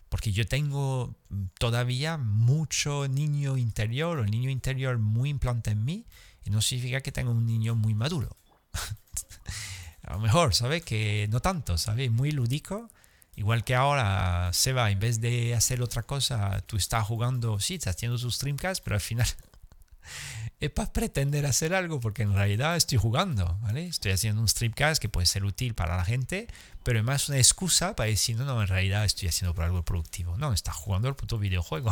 Porque 0.10 0.32
yo 0.32 0.48
tengo 0.48 1.15
todavía 1.60 2.18
mucho 2.18 3.07
niño 3.07 3.56
interior 3.56 4.18
o 4.18 4.26
niño 4.26 4.49
interior 4.49 4.98
muy 4.98 5.30
implante 5.30 5.70
en 5.70 5.86
mí 5.86 6.07
y 6.44 6.49
no 6.49 6.60
significa 6.60 7.02
que 7.02 7.11
tenga 7.11 7.30
un 7.30 7.45
niño 7.45 7.76
muy 7.76 7.94
maduro. 7.94 8.36
a 10.14 10.18
lo 10.18 10.22
mejor, 10.22 10.53
¿sabes? 10.53 10.84
Que 10.84 11.27
no 11.31 11.40
tanto, 11.40 11.77
¿sabes? 11.80 12.11
Muy 12.11 12.31
lúdico. 12.31 12.90
Igual 13.35 13.64
que 13.64 13.73
ahora, 13.73 14.52
Seba, 14.53 14.91
en 14.91 14.99
vez 14.99 15.22
de 15.22 15.56
hacer 15.56 15.81
otra 15.81 16.03
cosa, 16.03 16.61
tú 16.68 16.77
estás 16.77 17.03
jugando, 17.07 17.60
sí, 17.60 17.76
estás 17.76 17.95
haciendo 17.95 18.19
sus 18.19 18.35
streamcasts, 18.35 18.80
pero 18.84 18.95
al 18.95 19.02
final 19.02 19.27
es 20.60 20.69
para 20.69 20.94
pretender 20.94 21.48
hacer 21.48 21.73
algo 21.73 21.99
porque 21.99 22.22
en 22.22 22.34
realidad 22.35 22.76
estoy 22.76 22.99
jugando, 22.99 23.57
¿vale? 23.61 23.88
Estoy 23.88 24.11
haciendo 24.11 24.40
un 24.40 24.48
streamcast 24.48 25.02
que 25.02 25.10
puede 25.10 25.26
ser 25.26 25.45
útil 25.45 25.73
para 25.73 25.98
la 25.98 26.06
gente, 26.06 26.48
pero 26.84 26.99
es 26.99 27.06
más 27.06 27.27
una 27.27 27.40
excusa 27.40 27.95
para 27.95 28.07
decir, 28.07 28.38
no, 28.38 28.45
no, 28.45 28.61
en 28.61 28.68
realidad 28.68 29.03
estoy 29.03 29.30
haciendo 29.30 29.56
por 29.56 29.64
algo 29.64 29.84
productivo. 29.84 30.38
No, 30.38 30.53
está 30.53 30.72
jugando 30.73 31.10
el 31.10 31.15
puto 31.15 31.40
videojuego. 31.40 31.91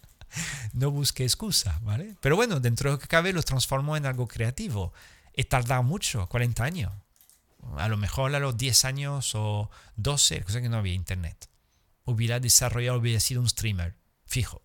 no 0.74 0.90
busque 0.90 1.24
excusa, 1.24 1.80
¿vale? 1.82 2.16
Pero 2.20 2.36
bueno, 2.36 2.60
dentro 2.60 2.90
de 2.90 2.96
lo 2.96 3.00
que 3.00 3.08
cabe 3.08 3.32
lo 3.32 3.42
transformó 3.42 3.96
en 3.96 4.04
algo 4.04 4.28
creativo. 4.28 4.92
He 5.32 5.44
tardado 5.44 5.82
mucho, 5.82 6.26
40 6.28 6.62
años. 6.62 6.92
A 7.76 7.88
lo 7.88 7.96
mejor 7.96 8.34
a 8.34 8.40
los 8.40 8.56
10 8.56 8.84
años 8.84 9.34
o 9.34 9.70
12, 9.96 10.42
cosa 10.42 10.60
que 10.60 10.68
no 10.68 10.78
había 10.78 10.94
internet. 10.94 11.48
Hubiera 12.04 12.40
desarrollado, 12.40 12.98
hubiera 12.98 13.20
sido 13.20 13.40
un 13.40 13.48
streamer, 13.48 13.96
fijo, 14.26 14.62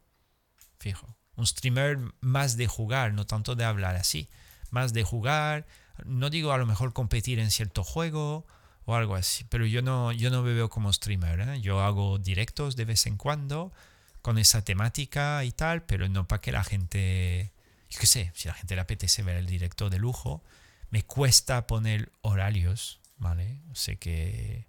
fijo 0.79 1.17
un 1.35 1.47
streamer 1.47 1.97
más 2.21 2.57
de 2.57 2.67
jugar, 2.67 3.13
no 3.13 3.25
tanto 3.25 3.55
de 3.55 3.65
hablar 3.65 3.95
así, 3.95 4.29
más 4.69 4.93
de 4.93 5.03
jugar, 5.03 5.65
no 6.05 6.29
digo 6.29 6.51
a 6.51 6.57
lo 6.57 6.65
mejor 6.65 6.93
competir 6.93 7.39
en 7.39 7.51
cierto 7.51 7.83
juego 7.83 8.45
o 8.85 8.95
algo 8.95 9.15
así, 9.15 9.43
pero 9.45 9.65
yo 9.65 9.81
no, 9.81 10.11
yo 10.11 10.29
no 10.29 10.43
me 10.43 10.53
veo 10.53 10.69
como 10.69 10.91
streamer, 10.93 11.39
¿eh? 11.41 11.61
yo 11.61 11.81
hago 11.81 12.19
directos 12.19 12.75
de 12.75 12.85
vez 12.85 13.05
en 13.05 13.17
cuando 13.17 13.71
con 14.21 14.37
esa 14.37 14.63
temática 14.63 15.43
y 15.43 15.51
tal, 15.51 15.83
pero 15.83 16.07
no 16.09 16.27
para 16.27 16.41
que 16.41 16.51
la 16.51 16.63
gente, 16.63 17.51
yo 17.89 17.99
qué 17.99 18.07
sé, 18.07 18.31
si 18.35 18.47
la 18.47 18.53
gente 18.53 18.75
le 18.75 18.81
apetece 18.81 19.23
ver 19.23 19.37
el 19.37 19.47
directo 19.47 19.89
de 19.89 19.97
lujo, 19.97 20.43
me 20.91 21.03
cuesta 21.03 21.65
poner 21.65 22.11
horarios, 22.21 22.99
¿vale? 23.17 23.59
Sé 23.73 23.97
que 23.97 24.67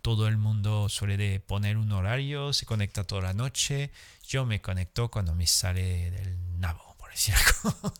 todo 0.00 0.28
el 0.28 0.36
mundo 0.36 0.88
suele 0.88 1.40
poner 1.40 1.76
un 1.76 1.90
horario, 1.92 2.52
se 2.52 2.64
conecta 2.64 3.04
toda 3.04 3.22
la 3.22 3.32
noche. 3.34 3.90
Yo 4.26 4.46
me 4.46 4.60
conecto 4.60 5.10
cuando 5.10 5.34
me 5.34 5.46
sale 5.46 6.10
del 6.10 6.60
nabo, 6.60 6.94
por 6.96 7.10
decir 7.10 7.34
algo. 7.64 7.94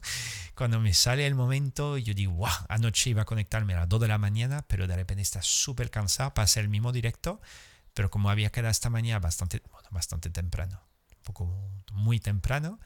cuando 0.55 0.81
me 0.81 0.95
sale 0.95 1.27
el 1.27 1.35
momento, 1.35 1.99
yo 1.99 2.15
digo, 2.15 2.33
wow, 2.35 2.51
anoche 2.69 3.11
iba 3.11 3.23
a 3.23 3.25
conectarme 3.25 3.75
a 3.75 3.81
las 3.81 3.89
2 3.89 4.03
de 4.03 4.09
la 4.09 4.19
mañana, 4.19 4.65
pero 4.69 4.87
de 4.87 4.95
repente 4.95 5.23
está 5.23 5.43
súper 5.43 5.91
cansado 5.91 6.33
para 6.33 6.45
hacer 6.45 6.63
el 6.65 6.71
mismo 6.71 6.93
directo. 6.93 7.41
Pero 7.93 8.11
como 8.11 8.31
había 8.31 8.51
quedado 8.51 8.71
esta 8.71 8.91
mañana 8.91 9.19
bastante, 9.19 9.63
bastante 9.91 10.31
temprano, 10.31 10.81
poco 11.23 11.53
muy 11.93 12.21
temprano, 12.21 12.79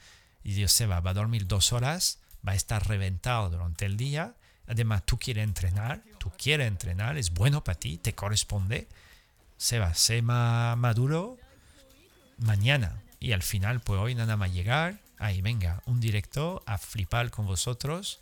y 0.43 0.53
Dios 0.53 0.73
se 0.73 0.87
va, 0.87 1.01
va 1.01 1.11
a 1.11 1.15
dormir 1.15 1.47
dos 1.47 1.73
horas, 1.73 2.21
va 2.47 2.53
a 2.53 2.57
estar 2.57 2.87
reventado 2.87 3.51
durante 3.51 3.85
el 3.85 3.97
día. 3.97 4.37
Además, 4.69 5.03
tú 5.05 5.19
quieres 5.19 5.45
entrenar, 5.45 6.03
tú 6.19 6.31
quieres 6.37 6.69
entrenar, 6.69 7.17
es 7.17 7.33
bueno 7.33 7.65
para 7.65 7.79
ti, 7.79 7.97
te 7.97 8.15
corresponde 8.15 8.87
se 9.59 9.81
va, 9.81 9.93
se 9.95 10.23
más 10.23 10.79
maduro 10.79 11.37
mañana. 12.39 13.03
Y 13.21 13.33
al 13.33 13.43
final, 13.43 13.81
pues 13.81 14.01
hoy 14.01 14.15
nada 14.15 14.37
más 14.37 14.53
llegar, 14.53 15.01
ahí 15.19 15.43
venga, 15.43 15.83
un 15.85 16.01
directo 16.01 16.63
a 16.65 16.79
flipar 16.79 17.31
con 17.31 17.47
vosotros 17.47 18.21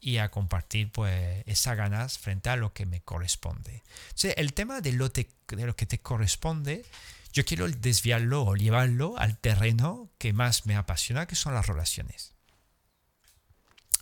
y 0.00 0.18
a 0.18 0.30
compartir 0.30 0.90
pues 0.90 1.42
esas 1.46 1.76
ganas 1.76 2.18
frente 2.18 2.48
a 2.48 2.56
lo 2.56 2.72
que 2.72 2.86
me 2.86 3.00
corresponde. 3.00 3.82
Entonces, 4.04 4.34
el 4.36 4.52
tema 4.54 4.80
de 4.80 4.92
lo, 4.92 5.08
de 5.08 5.26
lo 5.48 5.76
que 5.76 5.86
te 5.86 5.98
corresponde, 5.98 6.84
yo 7.32 7.44
quiero 7.44 7.68
desviarlo 7.68 8.44
o 8.44 8.54
llevarlo 8.54 9.18
al 9.18 9.36
terreno 9.38 10.08
que 10.18 10.32
más 10.32 10.66
me 10.66 10.76
apasiona, 10.76 11.26
que 11.26 11.34
son 11.34 11.54
las 11.54 11.66
relaciones. 11.66 12.31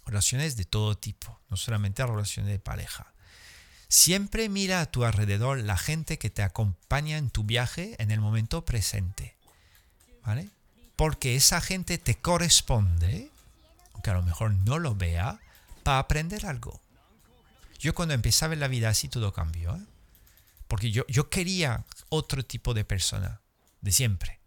Relaciones 0.07 0.57
de 0.57 0.65
todo 0.65 0.97
tipo, 0.97 1.41
no 1.49 1.57
solamente 1.57 2.05
relaciones 2.05 2.51
de 2.51 2.59
pareja. 2.59 3.13
Siempre 3.89 4.49
mira 4.49 4.81
a 4.81 4.87
tu 4.87 5.05
alrededor 5.05 5.59
la 5.59 5.77
gente 5.77 6.19
que 6.19 6.31
te 6.31 6.43
acompaña 6.43 7.19
en 7.19 7.31
tu 7.31 7.45
viaje 7.45 7.97
en 7.99 8.11
el 8.11 8.21
momento 8.21 8.65
presente. 8.65 9.37
¿Vale? 10.25 10.49
Porque 10.97 11.37
esa 11.37 11.61
gente 11.61 11.99
te 11.99 12.17
corresponde, 12.17 13.31
aunque 13.93 14.11
a 14.11 14.15
lo 14.15 14.23
mejor 14.23 14.53
no 14.53 14.79
lo 14.79 14.95
vea, 14.95 15.41
para 15.83 15.99
aprender 15.99 16.47
algo. 16.47 16.81
Yo 17.79 17.95
cuando 17.95 18.15
empecé 18.15 18.45
a 18.45 18.49
ver 18.49 18.59
la 18.59 18.69
vida 18.69 18.91
así 18.91 19.09
todo 19.09 19.33
cambió. 19.33 19.75
¿eh? 19.75 19.87
Porque 20.69 20.91
yo, 20.91 21.05
yo 21.09 21.31
quería 21.31 21.85
otro 22.11 22.45
tipo 22.45 22.75
de 22.75 22.85
persona, 22.85 23.41
de 23.81 23.93
siempre. 23.93 24.41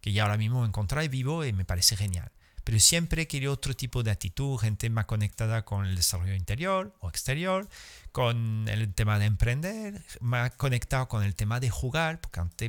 Que 0.00 0.12
ya 0.12 0.22
ahora 0.22 0.38
mismo 0.38 0.64
encontré 0.64 1.08
vivo 1.08 1.44
y 1.44 1.52
me 1.52 1.64
parece 1.64 1.96
genial 1.96 2.30
pero 2.66 2.80
siempre 2.80 3.28
quería 3.28 3.52
otro 3.52 3.76
tipo 3.76 4.02
de 4.02 4.10
actitud, 4.10 4.58
gente 4.58 4.90
más 4.90 5.04
conectada 5.04 5.64
con 5.64 5.86
el 5.86 5.94
desarrollo 5.94 6.34
interior 6.34 6.92
o 6.98 7.08
exterior, 7.08 7.68
con 8.10 8.66
el 8.68 8.92
tema 8.92 9.20
de 9.20 9.26
emprender, 9.26 10.02
más 10.18 10.50
conectado 10.56 11.06
con 11.06 11.22
el 11.22 11.36
tema 11.36 11.60
de 11.60 11.70
jugar, 11.70 12.20
porque 12.20 12.40
antes 12.40 12.68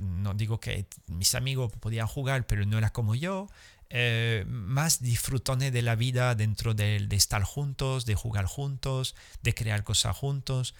no 0.00 0.32
digo 0.32 0.60
que 0.60 0.86
mis 1.08 1.34
amigos 1.34 1.70
podían 1.78 2.06
jugar, 2.06 2.46
pero 2.46 2.64
no 2.64 2.78
era 2.78 2.88
como 2.88 3.14
yo. 3.14 3.48
Eh, 3.90 4.46
más 4.48 5.02
disfrutones 5.02 5.74
de 5.74 5.82
la 5.82 5.94
vida 5.94 6.34
dentro 6.34 6.72
de, 6.72 7.06
de, 7.06 7.16
estar 7.16 7.42
juntos, 7.42 8.06
de 8.06 8.14
jugar 8.14 8.46
juntos, 8.46 9.14
de 9.42 9.52
crear 9.52 9.84
cosas 9.84 10.16
juntos 10.16 10.74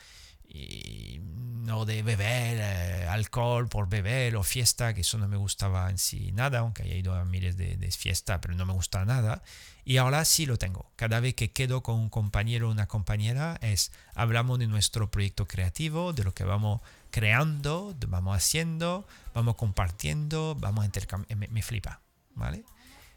y 0.53 1.21
no 1.23 1.85
de 1.85 2.03
beber 2.03 2.59
eh, 2.61 3.07
alcohol 3.09 3.69
por 3.69 3.89
beber 3.89 4.37
o 4.37 4.43
fiesta, 4.43 4.93
que 4.93 5.03
eso 5.03 5.19
no 5.19 5.29
me 5.29 5.37
gustaba 5.37 5.89
en 5.89 5.99
sí 5.99 6.33
nada, 6.33 6.61
aunque 6.61 6.83
haya 6.83 6.97
ido 6.97 7.15
a 7.15 7.25
miles 7.25 7.57
de, 7.57 7.77
de 7.77 7.91
fiesta, 7.93 8.41
pero 8.41 8.55
no 8.55 8.67
me 8.67 8.73
gusta 8.73 9.05
nada. 9.05 9.43
Y 9.85 9.97
ahora 9.97 10.25
sí 10.25 10.47
lo 10.47 10.59
tengo. 10.59 10.91
Cada 10.97 11.21
vez 11.21 11.35
que 11.35 11.53
quedo 11.53 11.83
con 11.83 11.97
un 11.97 12.11
compañero 12.11 12.69
o 12.69 12.73
una 12.73 12.87
compañera 12.87 13.59
es 13.63 13.93
hablamos 14.15 14.59
de 14.59 14.67
nuestro 14.67 15.11
proyecto 15.11 15.47
creativo, 15.47 16.13
de 16.13 16.25
lo 16.25 16.35
que 16.35 16.45
vamos 16.45 16.81
creando, 17.11 17.95
vamos 18.09 18.37
haciendo, 18.37 19.07
vamos 19.35 19.57
compartiendo, 19.57 20.57
vamos 20.59 20.85
intercambiando. 20.85 21.47
Me, 21.51 21.63
flipa, 21.63 22.01
¿vale? 22.35 22.65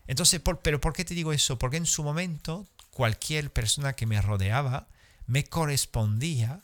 Entonces, 0.08 0.42
pero 0.62 0.82
¿por 0.82 0.94
qué 0.94 1.06
te 1.06 1.14
digo 1.14 1.34
eso? 1.34 1.58
Porque 1.58 1.78
en 1.78 1.86
su 1.86 2.04
momento 2.04 2.68
cualquier 2.92 3.52
persona 3.52 3.94
que 3.94 4.06
me 4.06 4.22
rodeaba 4.22 4.88
me 5.26 5.46
correspondía 5.46 6.62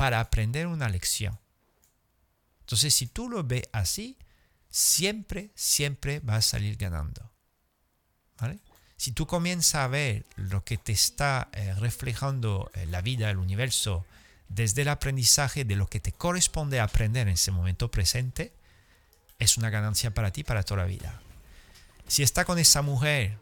para 0.00 0.20
aprender 0.20 0.66
una 0.66 0.88
lección. 0.88 1.38
Entonces, 2.60 2.94
si 2.94 3.06
tú 3.06 3.28
lo 3.28 3.44
ves 3.44 3.64
así, 3.72 4.16
siempre, 4.70 5.50
siempre 5.54 6.20
vas 6.20 6.38
a 6.38 6.50
salir 6.52 6.78
ganando. 6.78 7.30
Si 8.96 9.12
tú 9.12 9.26
comienzas 9.26 9.74
a 9.74 9.88
ver 9.88 10.24
lo 10.36 10.64
que 10.64 10.78
te 10.78 10.92
está 10.92 11.50
eh, 11.52 11.74
reflejando 11.74 12.70
eh, 12.72 12.86
la 12.86 13.02
vida, 13.02 13.28
el 13.28 13.36
universo, 13.36 14.06
desde 14.48 14.82
el 14.82 14.88
aprendizaje 14.88 15.66
de 15.66 15.76
lo 15.76 15.86
que 15.86 16.00
te 16.00 16.12
corresponde 16.12 16.80
aprender 16.80 17.28
en 17.28 17.34
ese 17.34 17.50
momento 17.50 17.90
presente, 17.90 18.54
es 19.38 19.58
una 19.58 19.68
ganancia 19.68 20.14
para 20.14 20.30
ti 20.30 20.44
para 20.44 20.62
toda 20.62 20.80
la 20.80 20.86
vida. 20.86 21.20
Si 22.08 22.22
está 22.22 22.46
con 22.46 22.58
esa 22.58 22.80
mujer 22.80 23.36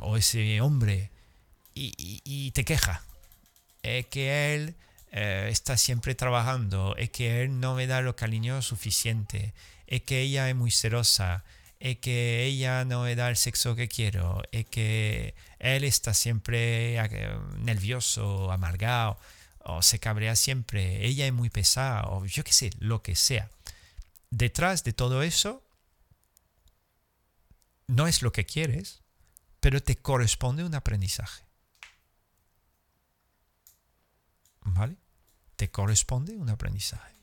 o 0.00 0.18
ese 0.18 0.60
hombre 0.60 1.10
y, 1.74 2.50
te 2.50 2.66
queja, 2.66 3.02
es 3.82 4.04
que 4.08 4.54
él 4.54 4.74
eh, 5.16 5.48
está 5.48 5.76
siempre 5.76 6.16
trabajando, 6.16 6.96
es 6.96 7.08
que 7.08 7.42
él 7.42 7.60
no 7.60 7.76
me 7.76 7.86
da 7.86 8.00
lo 8.00 8.16
cariño 8.16 8.60
suficiente, 8.62 9.54
es 9.86 10.02
que 10.02 10.22
ella 10.22 10.48
es 10.48 10.56
muy 10.56 10.72
celosa, 10.72 11.44
es 11.78 11.98
que 11.98 12.44
ella 12.44 12.84
no 12.84 13.04
me 13.04 13.14
da 13.14 13.28
el 13.30 13.36
sexo 13.36 13.76
que 13.76 13.86
quiero, 13.86 14.42
es 14.50 14.66
que 14.66 15.36
él 15.60 15.84
está 15.84 16.14
siempre 16.14 16.96
eh, 16.96 17.38
nervioso, 17.58 18.50
amargado, 18.50 19.16
o 19.60 19.82
se 19.82 20.00
cabrea 20.00 20.34
siempre, 20.34 21.06
ella 21.06 21.26
es 21.26 21.32
muy 21.32 21.48
pesada, 21.48 22.08
o 22.08 22.26
yo 22.26 22.42
qué 22.42 22.52
sé, 22.52 22.70
lo 22.80 23.04
que 23.04 23.14
sea. 23.14 23.48
Detrás 24.30 24.82
de 24.82 24.94
todo 24.94 25.22
eso, 25.22 25.62
no 27.86 28.08
es 28.08 28.20
lo 28.20 28.32
que 28.32 28.46
quieres, 28.46 29.04
pero 29.60 29.80
te 29.80 29.94
corresponde 29.94 30.64
un 30.64 30.74
aprendizaje. 30.74 31.44
¿Vale? 34.62 34.96
Corresponde 35.70 36.36
un 36.36 36.50
aprendizaje. 36.50 37.14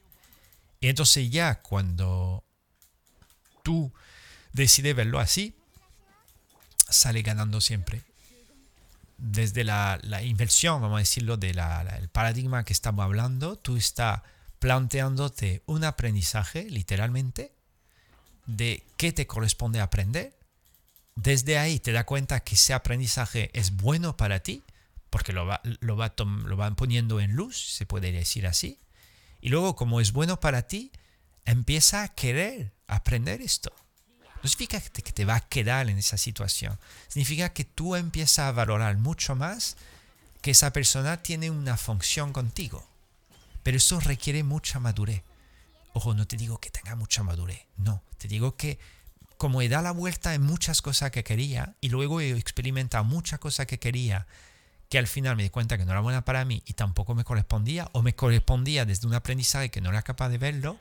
Y 0.80 0.88
entonces 0.88 1.30
ya 1.30 1.62
cuando 1.62 2.44
tú 3.64 3.92
decides 4.54 4.96
verlo 4.96 5.20
así, 5.20 5.56
sale 6.90 7.22
ganando 7.22 7.62
siempre. 7.62 8.02
Desde 9.18 9.64
la, 9.64 10.00
inversión, 10.24 10.82
vamos 10.82 10.98
a 10.98 11.00
decirlo, 11.00 11.38
del 11.38 11.62
paradigma 12.12 12.64
que 12.64 12.74
estamos 12.74 13.04
hablando, 13.04 13.56
tú 13.56 13.78
estás 13.78 14.22
planteándote 14.60 15.62
un 15.68 15.84
aprendizaje, 15.84 16.64
literalmente, 16.70 17.52
de 18.48 18.84
qué 18.98 19.12
te 19.12 19.28
corresponde 19.28 19.80
aprender. 19.80 20.36
Desde 21.16 21.60
ahí 21.60 21.80
te 21.80 21.92
das 21.92 22.06
cuenta 22.06 22.40
que 22.40 22.56
ese 22.56 22.74
aprendizaje 22.74 23.52
es 23.54 23.76
bueno 23.76 24.18
para 24.18 24.40
ti 24.40 24.64
porque 25.12 25.34
lo, 25.34 25.46
va, 25.46 25.62
lo, 25.82 25.96
va 25.96 26.14
lo 26.18 26.56
van 26.56 26.76
poniendo 26.76 27.20
en 27.20 27.34
luz, 27.34 27.76
se 27.76 27.86
puede 27.86 28.12
decir 28.12 28.48
así. 28.48 28.80
Y 29.42 29.50
luego, 29.50 29.76
como 29.76 30.02
es 30.02 30.14
bueno 30.14 30.40
para 30.40 30.64
ti, 30.64 30.92
empieza 31.46 32.04
a 32.04 32.08
querer 32.08 32.74
aprender 32.88 33.42
esto. 33.42 33.72
No 34.42 34.50
significa 34.50 34.80
que 34.80 35.12
te, 35.12 35.26
va 35.26 35.36
a 35.36 35.48
quedar 35.48 35.90
en 35.90 35.98
esa 35.98 36.18
situación. 36.18 36.80
Significa 37.10 37.54
que 37.54 37.66
tú 37.66 37.96
empiezas 37.96 38.40
a 38.40 38.52
valorar 38.52 38.98
mucho 38.98 39.36
más 39.36 39.78
que 40.42 40.52
esa 40.52 40.74
persona 40.74 41.22
tiene 41.22 41.52
una 41.52 41.78
función 41.78 42.34
contigo. 42.34 42.88
Pero 43.64 43.78
eso 43.78 44.00
requiere 44.00 44.44
mucha 44.44 44.80
madurez. 44.80 45.22
Ojo, 45.94 46.14
no 46.14 46.26
te 46.26 46.38
digo 46.38 46.60
que 46.60 46.72
tenga 46.72 46.96
mucha 46.96 47.22
madurez. 47.22 47.60
No, 47.78 48.02
te 48.18 48.28
digo 48.28 48.56
que 48.56 48.80
como 49.38 49.62
he 49.62 49.70
dado 49.70 49.84
la 49.84 49.92
vuelta 49.92 50.34
en 50.34 50.42
muchas 50.44 50.82
cosas 50.82 51.12
que 51.12 51.24
quería 51.24 51.76
y 51.82 51.90
luego 51.90 52.22
he 52.22 52.32
experimentado 52.32 53.04
muchas 53.04 53.40
cosas 53.40 53.68
que 53.68 53.80
quería 53.80 54.26
que 54.92 55.00
al 55.00 55.08
final 55.08 55.38
me 55.38 55.44
di 55.44 55.50
cuenta 55.50 55.78
que 55.78 55.86
no 55.86 55.94
era 55.94 56.02
buena 56.02 56.26
para 56.26 56.44
mí 56.44 56.64
y 56.66 56.74
tampoco 56.74 57.16
me 57.16 57.24
correspondía, 57.24 57.90
o 57.94 58.02
me 58.02 58.14
correspondía 58.14 58.84
desde 58.84 59.08
un 59.08 59.14
aprendizaje 59.14 59.72
que 59.72 59.80
no 59.80 59.90
era 59.90 60.02
capaz 60.02 60.28
de 60.28 60.38
verlo, 60.38 60.78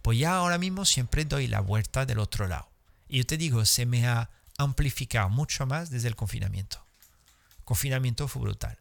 pues 0.00 0.18
ya 0.18 0.36
ahora 0.36 0.56
mismo 0.56 0.86
siempre 0.86 1.26
doy 1.26 1.48
la 1.48 1.60
vuelta 1.60 2.06
del 2.06 2.18
otro 2.18 2.48
lado. 2.48 2.66
Y 3.10 3.18
yo 3.18 3.26
te 3.26 3.36
digo, 3.36 3.62
se 3.66 3.84
me 3.84 4.06
ha 4.06 4.30
amplificado 4.56 5.28
mucho 5.28 5.66
más 5.66 5.90
desde 5.90 6.08
el 6.08 6.16
confinamiento. 6.16 6.82
Confinamiento 7.64 8.26
fue 8.26 8.40
brutal. 8.40 8.78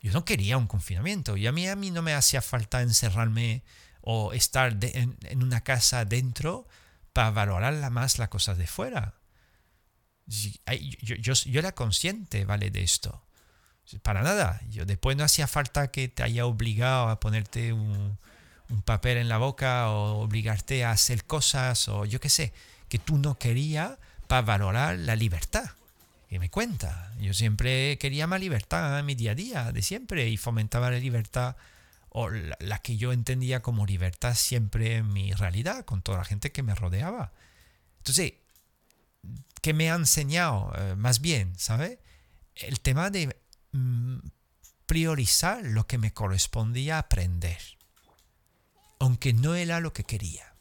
Yo 0.00 0.12
no 0.12 0.24
quería 0.24 0.56
un 0.56 0.68
confinamiento 0.68 1.36
y 1.36 1.48
a 1.48 1.52
mí, 1.52 1.66
a 1.66 1.74
mí 1.74 1.90
no 1.90 2.00
me 2.00 2.14
hacía 2.14 2.42
falta 2.42 2.80
encerrarme 2.80 3.64
o 4.02 4.32
estar 4.34 4.76
en, 4.82 5.42
una 5.42 5.62
casa 5.62 6.04
dentro 6.04 6.68
para 7.12 7.32
valorar 7.32 7.90
más 7.90 8.20
las 8.20 8.28
cosas 8.28 8.56
de 8.56 8.68
fuera. 8.68 9.14
Yo, 10.26 10.52
yo, 11.16 11.34
yo, 11.34 11.58
era 11.58 11.74
consciente, 11.74 12.44
¿vale? 12.44 12.70
De 12.70 12.84
esto. 12.84 13.24
Para 14.02 14.22
nada. 14.22 14.60
Yo 14.70 14.86
después 14.86 15.16
no 15.16 15.24
hacía 15.24 15.46
falta 15.46 15.90
que 15.90 16.08
te 16.08 16.22
haya 16.22 16.46
obligado 16.46 17.08
a 17.08 17.20
ponerte 17.20 17.72
un, 17.72 18.18
papel 18.84 19.18
en 19.18 19.28
la 19.28 19.38
boca 19.38 19.90
o 19.90 20.22
obligarte 20.22 20.84
a 20.84 20.90
hacer 20.90 21.24
cosas 21.24 21.86
o 21.88 22.04
yo 22.06 22.18
qué 22.18 22.28
sé, 22.28 22.52
que 22.88 22.98
tú 22.98 23.18
no 23.18 23.38
querías 23.38 23.98
para 24.26 24.42
valorar 24.42 24.98
la 24.98 25.14
libertad. 25.14 25.70
Y 26.28 26.40
me 26.40 26.50
cuenta, 26.50 27.12
yo 27.20 27.34
siempre 27.34 27.96
quería 27.98 28.26
más 28.26 28.40
libertad 28.40 28.98
en 28.98 29.06
mi 29.06 29.14
día 29.14 29.32
a 29.32 29.34
día, 29.36 29.72
de 29.72 29.82
siempre, 29.82 30.28
y 30.28 30.36
fomentaba 30.36 30.90
la 30.90 30.98
libertad 30.98 31.54
o 32.08 32.30
la, 32.30 32.78
que 32.78 32.96
yo 32.96 33.12
entendía 33.12 33.60
como 33.60 33.86
libertad 33.86 34.34
siempre 34.34 34.96
en 34.96 35.12
mi 35.12 35.32
realidad, 35.32 35.84
con 35.84 36.02
toda 36.02 36.18
la 36.18 36.24
gente 36.24 36.50
que 36.50 36.62
me 36.62 36.74
rodeaba. 36.74 37.32
Entonces, 37.98 38.34
¿qué 39.60 39.74
me 39.74 39.90
ha 39.90 39.94
enseñado? 39.94 40.72
Eh, 40.76 40.94
más 40.96 41.20
bien, 41.20 41.58
¿sabe? 41.58 42.00
El 42.54 42.80
tema 42.80 43.10
de 43.10 43.36
priorizar 44.86 45.64
lo 45.64 45.86
que 45.86 45.98
me 45.98 46.12
correspondía 46.12 46.98
aprender, 46.98 47.60
aunque 48.98 49.32
no 49.32 49.54
era 49.54 49.80
lo 49.80 49.92
que 49.92 50.04
quería. 50.04 50.54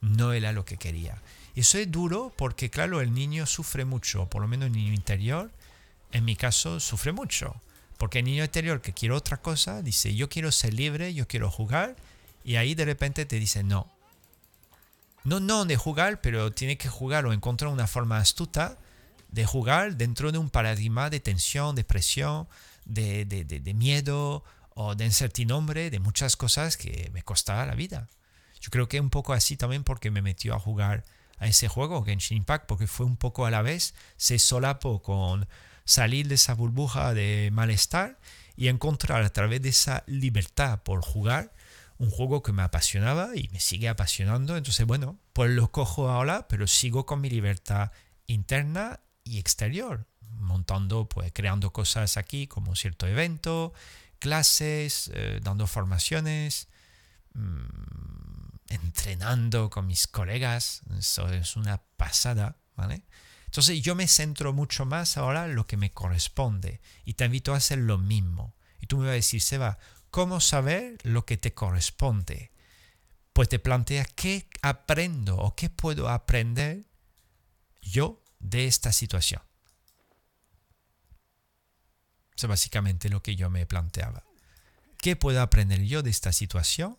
No 0.00 0.32
era 0.32 0.52
lo 0.52 0.64
que 0.64 0.76
quería. 0.76 1.20
Eso 1.54 1.78
es 1.78 1.90
duro 1.90 2.32
porque, 2.36 2.70
claro, 2.70 3.00
el 3.00 3.12
niño 3.12 3.46
sufre 3.46 3.84
mucho, 3.84 4.26
por 4.30 4.42
lo 4.42 4.48
menos 4.48 4.68
en 4.68 4.76
el 4.76 4.94
interior, 4.94 5.50
en 6.12 6.24
mi 6.24 6.36
caso, 6.36 6.78
sufre 6.78 7.12
mucho 7.12 7.60
porque 7.98 8.20
el 8.20 8.24
niño 8.24 8.44
interior 8.44 8.80
que 8.80 8.94
quiere 8.94 9.14
otra 9.14 9.36
cosa 9.38 9.82
dice, 9.82 10.14
yo 10.14 10.28
quiero 10.28 10.52
ser 10.52 10.72
libre, 10.72 11.12
yo 11.12 11.26
quiero 11.26 11.50
jugar, 11.50 11.96
y 12.44 12.54
ahí 12.54 12.74
de 12.74 12.84
repente 12.84 13.26
te 13.26 13.38
dice 13.38 13.64
no. 13.64 13.90
No, 15.24 15.40
no 15.40 15.64
de 15.64 15.76
jugar, 15.76 16.20
pero 16.20 16.52
tiene 16.52 16.78
que 16.78 16.88
jugar 16.88 17.26
o 17.26 17.32
encontrar 17.32 17.70
una 17.72 17.88
forma 17.88 18.18
astuta 18.18 18.78
de 19.28 19.44
jugar 19.44 19.96
dentro 19.96 20.32
de 20.32 20.38
un 20.38 20.50
paradigma 20.50 21.10
de 21.10 21.20
tensión, 21.20 21.74
de 21.74 21.84
presión, 21.84 22.48
de, 22.84 23.24
de, 23.24 23.74
miedo 23.74 24.44
o 24.74 24.94
de 24.94 25.04
incertidumbre, 25.04 25.90
de 25.90 26.00
muchas 26.00 26.36
cosas 26.36 26.76
que 26.76 27.10
me 27.12 27.22
costaba 27.22 27.66
la 27.66 27.74
vida. 27.74 28.08
Yo 28.60 28.70
creo 28.70 28.88
que 28.88 29.00
un 29.00 29.10
poco 29.10 29.32
así 29.32 29.56
también 29.56 29.84
porque 29.84 30.10
me 30.10 30.22
metió 30.22 30.54
a 30.54 30.58
jugar 30.58 31.04
a 31.38 31.46
ese 31.46 31.68
juego, 31.68 32.02
Genshin 32.02 32.38
Impact, 32.38 32.66
porque 32.66 32.86
fue 32.86 33.06
un 33.06 33.16
poco 33.16 33.46
a 33.46 33.50
la 33.50 33.62
vez, 33.62 33.94
se 34.16 34.38
solapo 34.38 35.02
con 35.02 35.46
salir 35.84 36.28
de 36.28 36.34
esa 36.34 36.54
burbuja 36.54 37.14
de 37.14 37.50
malestar 37.52 38.18
y 38.56 38.68
encontrar 38.68 39.22
a 39.22 39.32
través 39.32 39.62
de 39.62 39.68
esa 39.68 40.02
libertad 40.06 40.82
por 40.82 41.02
jugar 41.02 41.52
un 41.98 42.10
juego 42.10 42.42
que 42.42 42.52
me 42.52 42.62
apasionaba 42.62 43.36
y 43.36 43.48
me 43.52 43.60
sigue 43.60 43.88
apasionando. 43.88 44.56
Entonces, 44.56 44.86
bueno, 44.86 45.18
pues 45.32 45.50
lo 45.50 45.70
cojo 45.70 46.08
ahora, 46.08 46.48
pero 46.48 46.66
sigo 46.66 47.06
con 47.06 47.20
mi 47.20 47.30
libertad 47.30 47.92
interna 48.26 49.00
y 49.28 49.38
exterior, 49.38 50.06
montando, 50.32 51.08
pues 51.08 51.32
creando 51.32 51.72
cosas 51.72 52.16
aquí 52.16 52.46
como 52.46 52.74
cierto 52.76 53.06
evento, 53.06 53.72
clases, 54.18 55.10
eh, 55.14 55.40
dando 55.42 55.66
formaciones, 55.66 56.68
mm, 57.34 58.48
entrenando 58.68 59.70
con 59.70 59.86
mis 59.86 60.06
colegas. 60.06 60.82
Eso 60.98 61.28
es 61.28 61.56
una 61.56 61.82
pasada, 61.96 62.56
¿vale? 62.76 63.02
Entonces 63.46 63.80
yo 63.80 63.94
me 63.94 64.08
centro 64.08 64.52
mucho 64.52 64.84
más 64.84 65.16
ahora 65.16 65.46
en 65.46 65.54
lo 65.54 65.66
que 65.66 65.76
me 65.76 65.90
corresponde 65.90 66.80
y 67.04 67.14
te 67.14 67.24
invito 67.24 67.54
a 67.54 67.58
hacer 67.58 67.78
lo 67.78 67.98
mismo. 67.98 68.54
Y 68.80 68.86
tú 68.86 68.98
me 68.98 69.04
vas 69.04 69.12
a 69.12 69.14
decir, 69.14 69.40
Seba, 69.40 69.78
¿cómo 70.10 70.40
saber 70.40 70.98
lo 71.02 71.24
que 71.24 71.36
te 71.36 71.54
corresponde? 71.54 72.52
Pues 73.32 73.48
te 73.48 73.58
plantea 73.58 74.04
qué 74.04 74.48
aprendo 74.62 75.36
o 75.38 75.54
qué 75.54 75.70
puedo 75.70 76.08
aprender 76.08 76.84
yo 77.80 78.22
de 78.40 78.66
esta 78.66 78.92
situación. 78.92 79.42
Eso 82.36 82.46
es 82.46 82.48
básicamente 82.48 83.08
lo 83.08 83.22
que 83.22 83.34
yo 83.34 83.50
me 83.50 83.66
planteaba. 83.66 84.22
¿Qué 84.98 85.16
puedo 85.16 85.42
aprender 85.42 85.82
yo 85.82 86.02
de 86.02 86.10
esta 86.10 86.32
situación? 86.32 86.98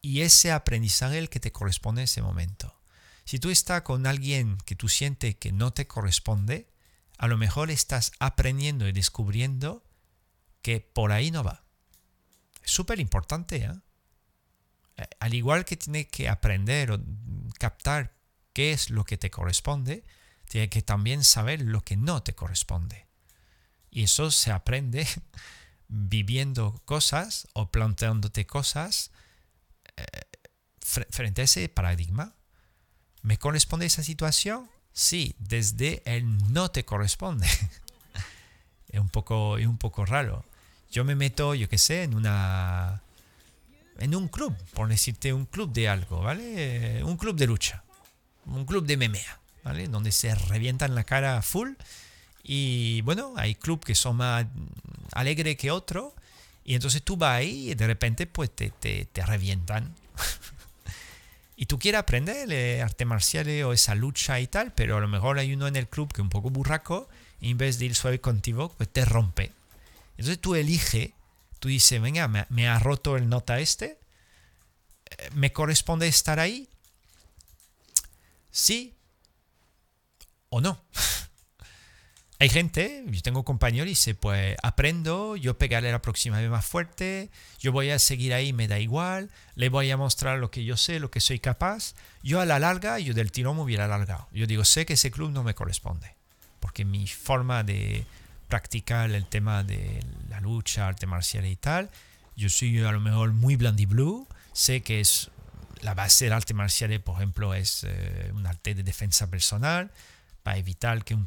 Y 0.00 0.20
ese 0.20 0.52
aprendizaje 0.52 1.18
el 1.18 1.28
que 1.28 1.40
te 1.40 1.52
corresponde 1.52 2.02
en 2.02 2.04
ese 2.04 2.22
momento. 2.22 2.78
Si 3.24 3.40
tú 3.40 3.50
estás 3.50 3.82
con 3.82 4.06
alguien 4.06 4.58
que 4.64 4.76
tú 4.76 4.88
sientes 4.88 5.34
que 5.34 5.52
no 5.52 5.72
te 5.72 5.88
corresponde, 5.88 6.70
a 7.18 7.26
lo 7.26 7.36
mejor 7.36 7.70
estás 7.70 8.12
aprendiendo 8.20 8.86
y 8.86 8.92
descubriendo 8.92 9.84
que 10.62 10.80
por 10.80 11.12
ahí 11.12 11.30
no 11.30 11.42
va. 11.42 11.64
Es 12.62 12.70
súper 12.70 13.00
importante. 13.00 13.56
¿eh? 13.56 13.72
¿eh? 14.96 15.08
Al 15.18 15.34
igual 15.34 15.64
que 15.64 15.76
tienes 15.76 16.06
que 16.06 16.28
aprender 16.28 16.92
o 16.92 17.00
captar 17.58 18.14
qué 18.52 18.72
es 18.72 18.90
lo 18.90 19.04
que 19.04 19.16
te 19.16 19.30
corresponde, 19.30 20.04
tienes 20.48 20.70
que 20.70 20.82
también 20.82 21.24
saber 21.24 21.60
lo 21.60 21.82
que 21.82 21.96
no 21.96 22.22
te 22.22 22.34
corresponde. 22.34 23.06
Y 23.90 24.04
eso 24.04 24.30
se 24.30 24.50
aprende 24.50 25.06
viviendo 25.88 26.80
cosas 26.84 27.48
o 27.52 27.70
planteándote 27.70 28.46
cosas 28.46 29.10
eh, 29.96 30.04
frente 30.80 31.42
a 31.42 31.44
ese 31.44 31.68
paradigma. 31.68 32.34
¿Me 33.22 33.38
corresponde 33.38 33.86
esa 33.86 34.02
situación? 34.02 34.70
Sí, 34.92 35.34
desde 35.38 36.02
el 36.04 36.52
no 36.52 36.70
te 36.70 36.84
corresponde. 36.84 37.46
es, 38.88 39.00
un 39.00 39.08
poco, 39.08 39.58
es 39.58 39.66
un 39.66 39.78
poco 39.78 40.06
raro. 40.06 40.44
Yo 40.90 41.04
me 41.04 41.14
meto, 41.14 41.54
yo 41.54 41.68
qué 41.68 41.78
sé, 41.78 42.04
en 42.04 42.14
una... 42.14 43.02
En 43.98 44.14
un 44.14 44.28
club, 44.28 44.54
por 44.74 44.88
decirte 44.88 45.32
un 45.32 45.46
club 45.46 45.72
de 45.72 45.88
algo, 45.88 46.20
¿vale? 46.20 47.02
Un 47.02 47.16
club 47.16 47.34
de 47.34 47.46
lucha. 47.46 47.82
Un 48.44 48.66
club 48.66 48.84
de 48.84 48.98
memea, 48.98 49.40
Donde 49.74 50.12
se 50.12 50.34
revientan 50.34 50.94
la 50.94 51.04
cara 51.04 51.42
full. 51.42 51.72
Y 52.42 53.00
bueno, 53.02 53.34
hay 53.36 53.56
clubes 53.56 53.84
que 53.84 53.94
son 53.94 54.16
más 54.16 54.46
alegres 55.12 55.56
que 55.56 55.70
otros. 55.70 56.12
Y 56.64 56.74
entonces 56.74 57.02
tú 57.02 57.16
vas 57.16 57.38
ahí 57.38 57.70
y 57.70 57.74
de 57.74 57.86
repente 57.86 58.26
pues 58.26 58.50
te, 58.54 58.70
te, 58.70 59.26
revientan. 59.26 59.94
y 61.56 61.66
tú 61.66 61.78
quieres 61.78 62.00
aprender 62.00 62.50
eh, 62.52 62.82
arte 62.82 63.04
marciales 63.04 63.64
o 63.64 63.72
esa 63.72 63.94
lucha 63.94 64.40
y 64.40 64.46
tal, 64.46 64.72
pero 64.72 64.96
a 64.96 65.00
lo 65.00 65.08
mejor 65.08 65.38
hay 65.38 65.52
uno 65.54 65.66
en 65.66 65.76
el 65.76 65.88
club 65.88 66.12
que 66.12 66.20
es 66.20 66.24
un 66.24 66.30
poco 66.30 66.50
burraco 66.50 67.08
y 67.40 67.50
en 67.50 67.58
vez 67.58 67.78
de 67.78 67.86
ir 67.86 67.94
suave 67.94 68.20
contigo, 68.20 68.72
pues 68.76 68.88
te 68.88 69.04
rompe. 69.04 69.52
Entonces 70.16 70.40
tú 70.40 70.54
eliges, 70.54 71.10
tú 71.58 71.68
dices, 71.68 72.00
venga, 72.00 72.28
me, 72.48 72.68
ha 72.68 72.78
roto 72.78 73.16
el 73.16 73.28
nota 73.28 73.60
este, 73.60 73.98
eh, 75.10 75.30
¿me 75.34 75.52
corresponde 75.52 76.08
estar 76.08 76.40
ahí? 76.40 76.68
Sí 78.50 78.95
o 80.56 80.60
no. 80.60 80.82
Hay 82.38 82.50
gente, 82.50 83.02
yo 83.06 83.22
tengo 83.22 83.44
compañeros 83.44 83.86
y 83.86 83.90
dice, 83.90 84.14
pues 84.14 84.56
aprendo, 84.62 85.36
yo 85.36 85.56
pegaré 85.56 85.90
la 85.90 86.02
próxima 86.02 86.38
vez 86.38 86.50
más 86.50 86.66
fuerte, 86.66 87.30
yo 87.58 87.72
voy 87.72 87.90
a 87.90 87.98
seguir 87.98 88.34
ahí, 88.34 88.52
me 88.52 88.68
da 88.68 88.78
igual, 88.78 89.30
le 89.54 89.70
voy 89.70 89.90
a 89.90 89.96
mostrar 89.96 90.38
lo 90.38 90.50
que 90.50 90.64
yo 90.64 90.76
sé, 90.76 91.00
lo 91.00 91.10
que 91.10 91.20
soy 91.20 91.40
capaz. 91.40 91.94
Yo 92.22 92.40
a 92.40 92.44
la 92.44 92.58
larga, 92.58 92.98
yo 92.98 93.14
del 93.14 93.32
tirón 93.32 93.56
me 93.56 93.62
hubiera 93.62 93.86
alargado. 93.86 94.28
Yo 94.32 94.46
digo, 94.46 94.66
sé 94.66 94.84
que 94.84 94.94
ese 94.94 95.10
club 95.10 95.30
no 95.30 95.44
me 95.44 95.54
corresponde, 95.54 96.14
porque 96.60 96.84
mi 96.84 97.06
forma 97.06 97.64
de 97.64 98.04
practicar 98.48 99.10
el 99.10 99.26
tema 99.26 99.64
de 99.64 100.04
la 100.28 100.40
lucha, 100.40 100.86
arte 100.86 101.06
marcial 101.06 101.46
y 101.46 101.56
tal, 101.56 101.90
yo 102.36 102.50
soy 102.50 102.78
a 102.82 102.92
lo 102.92 103.00
mejor 103.00 103.32
muy 103.32 103.56
blue 103.56 104.28
sé 104.52 104.82
que 104.82 105.00
es 105.00 105.30
la 105.80 105.94
base 105.94 106.26
del 106.26 106.34
arte 106.34 106.54
marcial, 106.54 107.00
por 107.00 107.16
ejemplo, 107.16 107.54
es 107.54 107.84
eh, 107.84 108.30
un 108.34 108.46
arte 108.46 108.74
de 108.74 108.82
defensa 108.82 109.28
personal, 109.30 109.90
para 110.46 110.58
evitar 110.58 111.02
que 111.02 111.12
un, 111.12 111.26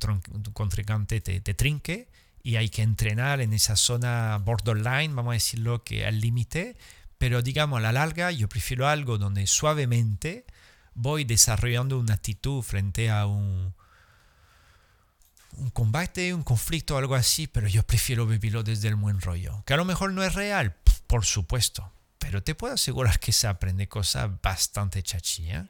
contrincante 0.53 1.19
te, 1.19 1.53
trinque 1.53 2.07
y 2.41 2.55
hay 2.55 2.69
que 2.69 2.83
entrenar 2.83 3.41
en 3.41 3.51
esa 3.51 3.75
zona 3.75 4.37
borderline, 4.37 5.13
vamos 5.13 5.31
a 5.31 5.33
decirlo 5.33 5.83
que 5.83 6.05
al 6.05 6.21
límite, 6.21 6.77
pero 7.17 7.41
digamos 7.41 7.79
a 7.79 7.81
la 7.81 7.91
larga 7.91 8.31
yo 8.31 8.47
prefiero 8.47 8.87
algo 8.87 9.17
donde 9.17 9.45
suavemente 9.45 10.45
voy 10.93 11.25
desarrollando 11.25 11.99
una 11.99 12.13
actitud 12.13 12.61
frente 12.61 13.09
a 13.09 13.25
un, 13.25 13.73
un 15.57 15.69
combate, 15.71 16.33
un 16.33 16.43
conflicto, 16.43 16.97
algo 16.97 17.15
así, 17.15 17.47
pero 17.47 17.67
yo 17.67 17.83
prefiero 17.83 18.25
vivirlo 18.25 18.63
desde 18.63 18.87
el 18.87 18.95
buen 18.95 19.19
rollo. 19.19 19.63
Que 19.65 19.73
a 19.73 19.77
lo 19.77 19.83
mejor 19.83 20.13
no 20.13 20.23
es 20.23 20.33
real, 20.33 20.77
por 21.07 21.25
supuesto, 21.25 21.91
pero 22.19 22.41
te 22.41 22.55
puedo 22.55 22.75
asegurar 22.75 23.19
que 23.19 23.33
se 23.33 23.47
aprende 23.47 23.89
cosas 23.89 24.31
bastante 24.41 25.03
chachi, 25.03 25.49
¿eh? 25.51 25.65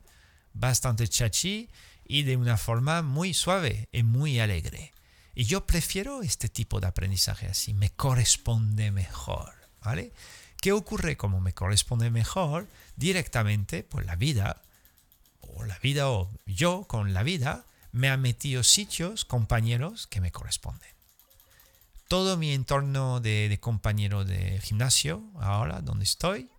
bastante 0.54 1.08
chachi 1.08 1.68
y 2.10 2.24
de 2.24 2.36
una 2.36 2.58
forma 2.58 3.04
muy 3.04 3.36
suave 3.36 3.88
y 3.92 4.02
muy 4.02 4.40
alegre. 4.40 4.94
Y 5.36 5.46
yo 5.46 5.66
prefiero 5.68 6.24
este 6.24 6.50
tipo 6.50 6.82
de 6.82 6.88
aprendizaje 6.88 7.46
así, 7.46 7.74
me 7.76 7.92
corresponde 7.92 8.92
mejor, 8.92 9.54
¿vale? 9.82 10.12
¿Qué 10.60 10.72
ocurre 10.74 11.16
como 11.16 11.40
me 11.40 11.54
corresponde 11.54 12.10
mejor? 12.10 12.68
Directamente, 12.98 13.84
pues 13.84 14.08
la 14.08 14.16
vida, 14.16 14.64
o 15.40 15.64
la 15.66 15.78
vida, 15.80 16.10
o 16.10 16.30
yo 16.48 16.86
con 16.88 17.14
la 17.14 17.22
vida, 17.22 17.64
me 17.92 18.10
ha 18.10 18.18
metido 18.18 18.64
sitios, 18.64 19.24
compañeros 19.24 20.08
que 20.08 20.20
me 20.20 20.32
corresponden. 20.32 20.90
Todo 22.08 22.38
mi 22.38 22.54
entorno 22.54 23.20
de, 23.20 23.50
de 23.50 23.60
compañero 23.60 24.26
de 24.26 24.60
gimnasio, 24.62 25.24
ahora 25.40 25.82
donde 25.82 26.06
estoy, 26.06 26.50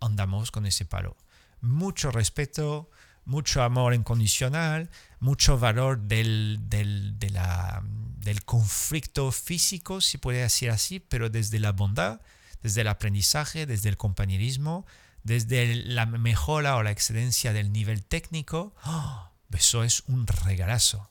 andamos 0.00 0.50
con 0.50 0.64
ese 0.64 0.86
palo. 0.86 1.18
Mucho 1.60 2.10
respeto, 2.10 2.90
mucho 3.26 3.62
amor 3.62 3.92
incondicional, 3.92 4.88
mucho 5.20 5.58
valor 5.58 6.00
del, 6.00 6.58
del, 6.62 7.18
del 7.18 8.44
conflicto 8.44 9.30
físico, 9.32 10.00
si 10.00 10.16
puede 10.16 10.40
decir 10.40 10.70
así, 10.70 11.00
pero 11.00 11.28
desde 11.28 11.58
la 11.58 11.72
bondad, 11.72 12.20
desde 12.62 12.80
el 12.80 12.88
aprendizaje, 12.88 13.66
desde 13.66 13.88
el 13.88 13.96
compañerismo, 13.96 14.86
desde 15.24 15.74
la 15.74 16.06
mejora 16.06 16.76
o 16.76 16.82
la 16.82 16.92
excelencia 16.92 17.52
del 17.52 17.72
nivel 17.72 18.04
técnico. 18.04 18.74
¡Oh! 18.84 19.30
Eso 19.52 19.84
es 19.84 20.02
un 20.06 20.26
regalazo. 20.26 21.10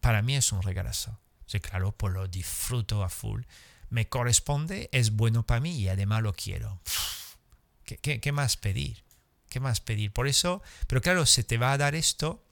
Para 0.00 0.22
mí 0.22 0.36
es 0.36 0.52
un 0.52 0.62
regalazo. 0.62 1.20
Sí, 1.46 1.60
claro, 1.60 1.92
pues 1.92 2.14
lo 2.14 2.26
disfruto 2.28 3.02
a 3.04 3.08
full. 3.08 3.42
me 3.90 4.08
corresponde, 4.08 4.88
es 4.92 5.12
bueno 5.12 5.44
para 5.44 5.60
mí 5.60 5.76
y 5.76 5.88
además 5.88 6.22
lo 6.22 6.32
quiero. 6.32 6.80
¿Qué, 7.84 8.20
qué 8.20 8.32
más 8.32 8.56
pedir? 8.56 9.03
¿Qué 9.54 9.60
más 9.60 9.78
pedir? 9.78 10.10
Por 10.10 10.26
eso, 10.26 10.64
pero 10.88 11.00
claro, 11.00 11.26
se 11.26 11.44
te 11.44 11.58
va 11.58 11.70
a 11.70 11.78
dar 11.78 11.94
esto, 11.94 12.42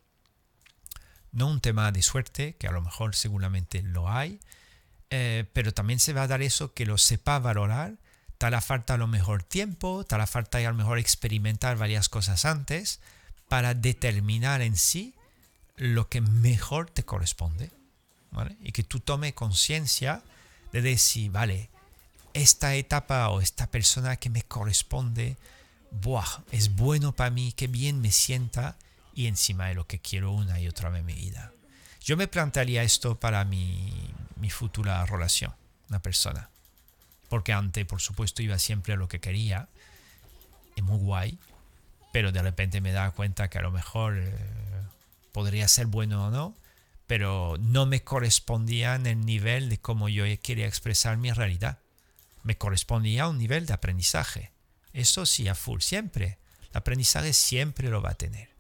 no 1.33 1.49
un 1.49 1.61
tema 1.61 1.91
de 1.91 2.01
suerte, 2.01 2.55
que 2.55 2.69
a 2.69 2.71
lo 2.71 2.81
mejor 2.81 3.17
seguramente 3.17 3.83
lo 3.83 4.09
hay, 4.09 4.39
eh, 5.11 5.45
pero 5.53 5.75
también 5.75 5.99
se 5.99 6.13
va 6.13 6.23
a 6.23 6.27
dar 6.29 6.43
eso 6.43 6.75
que 6.75 6.87
lo 6.87 6.99
sepa 6.99 7.41
valorar. 7.41 7.95
Te 8.39 8.47
hará 8.47 8.61
falta 8.61 8.95
a 8.95 8.99
lo 8.99 9.09
mejor 9.09 9.43
tiempo, 9.43 10.05
te 10.05 10.15
hará 10.15 10.29
falta 10.29 10.59
a 10.59 10.61
lo 10.61 10.75
mejor 10.75 11.01
experimentar 11.01 11.77
varias 11.77 12.09
cosas 12.09 12.45
antes 12.45 13.01
para 13.49 13.75
determinar 13.75 14.63
en 14.63 14.77
sí 14.77 15.17
lo 15.75 16.09
que 16.09 16.21
mejor 16.21 16.89
te 16.89 17.03
corresponde. 17.03 17.73
Y 18.61 18.71
que 18.71 18.85
tú 18.85 19.01
tome 19.01 19.35
conciencia 19.35 20.23
de 20.71 20.83
decir, 20.83 21.33
vale, 21.33 21.69
esta 22.33 22.77
etapa 22.77 23.29
o 23.31 23.41
esta 23.41 23.67
persona 23.67 24.19
que 24.19 24.31
me 24.31 24.45
corresponde, 24.45 25.37
buah, 26.01 26.43
es 26.51 26.75
bueno 26.75 27.13
para 27.13 27.31
mí, 27.31 27.53
qué 27.53 27.67
bien 27.67 28.01
me 28.01 28.11
sienta 28.11 28.77
y 29.15 29.27
encima 29.27 29.67
de 29.67 29.75
lo 29.75 29.87
que 29.87 29.99
quiero 30.01 30.33
una 30.33 30.59
y 30.61 30.69
otra 30.69 30.89
vez 30.89 31.01
en 31.01 31.07
mi 31.07 31.15
vida. 31.15 31.53
Yo 32.01 32.17
me 32.17 32.27
plantearía 32.27 32.83
esto 32.83 33.19
para 33.21 33.45
mi, 33.45 33.93
mi 34.37 34.51
futura 34.51 35.05
relación, 35.07 35.55
una 35.89 36.01
persona. 36.01 36.51
Porque 37.29 37.53
antes, 37.53 37.87
por 37.87 38.01
supuesto, 38.01 38.43
iba 38.43 38.59
siempre 38.59 38.93
a 38.93 38.97
lo 38.97 39.09
que 39.09 39.21
quería. 39.21 39.69
Es 40.77 40.83
muy 40.83 40.99
guay. 40.99 41.39
Pero 42.13 42.33
de 42.33 42.43
repente 42.43 42.81
me 42.81 42.93
daba 42.93 43.13
cuenta 43.13 43.49
que 43.49 43.59
a 43.59 43.63
lo 43.63 43.71
mejor 43.71 44.19
eh, 44.19 44.37
podría 45.33 45.69
ser 45.69 45.87
bueno 45.87 46.27
o 46.27 46.31
no. 46.31 46.57
Pero 47.07 47.57
no 47.59 47.87
me 47.87 48.03
correspondía 48.03 48.97
en 48.97 49.07
el 49.07 49.25
nivel 49.25 49.69
de 49.69 49.79
cómo 49.79 50.09
yo 50.09 50.25
quería 50.43 50.67
expresar 50.67 51.17
mi 51.17 51.31
realidad. 51.31 51.79
Me 52.43 52.59
correspondía 52.59 53.25
a 53.25 53.29
un 53.29 53.39
nivel 53.39 53.65
de 53.65 53.75
aprendizaje. 53.75 54.51
Eso 54.93 55.27
sí, 55.27 55.49
a 55.49 55.55
full, 55.55 55.81
siempre. 55.81 56.39
El 56.71 56.79
aprendizaje 56.79 57.33
siempre 57.33 57.89
lo 57.89 58.03
va 58.03 58.11
a 58.11 58.15
tener. 58.15 58.51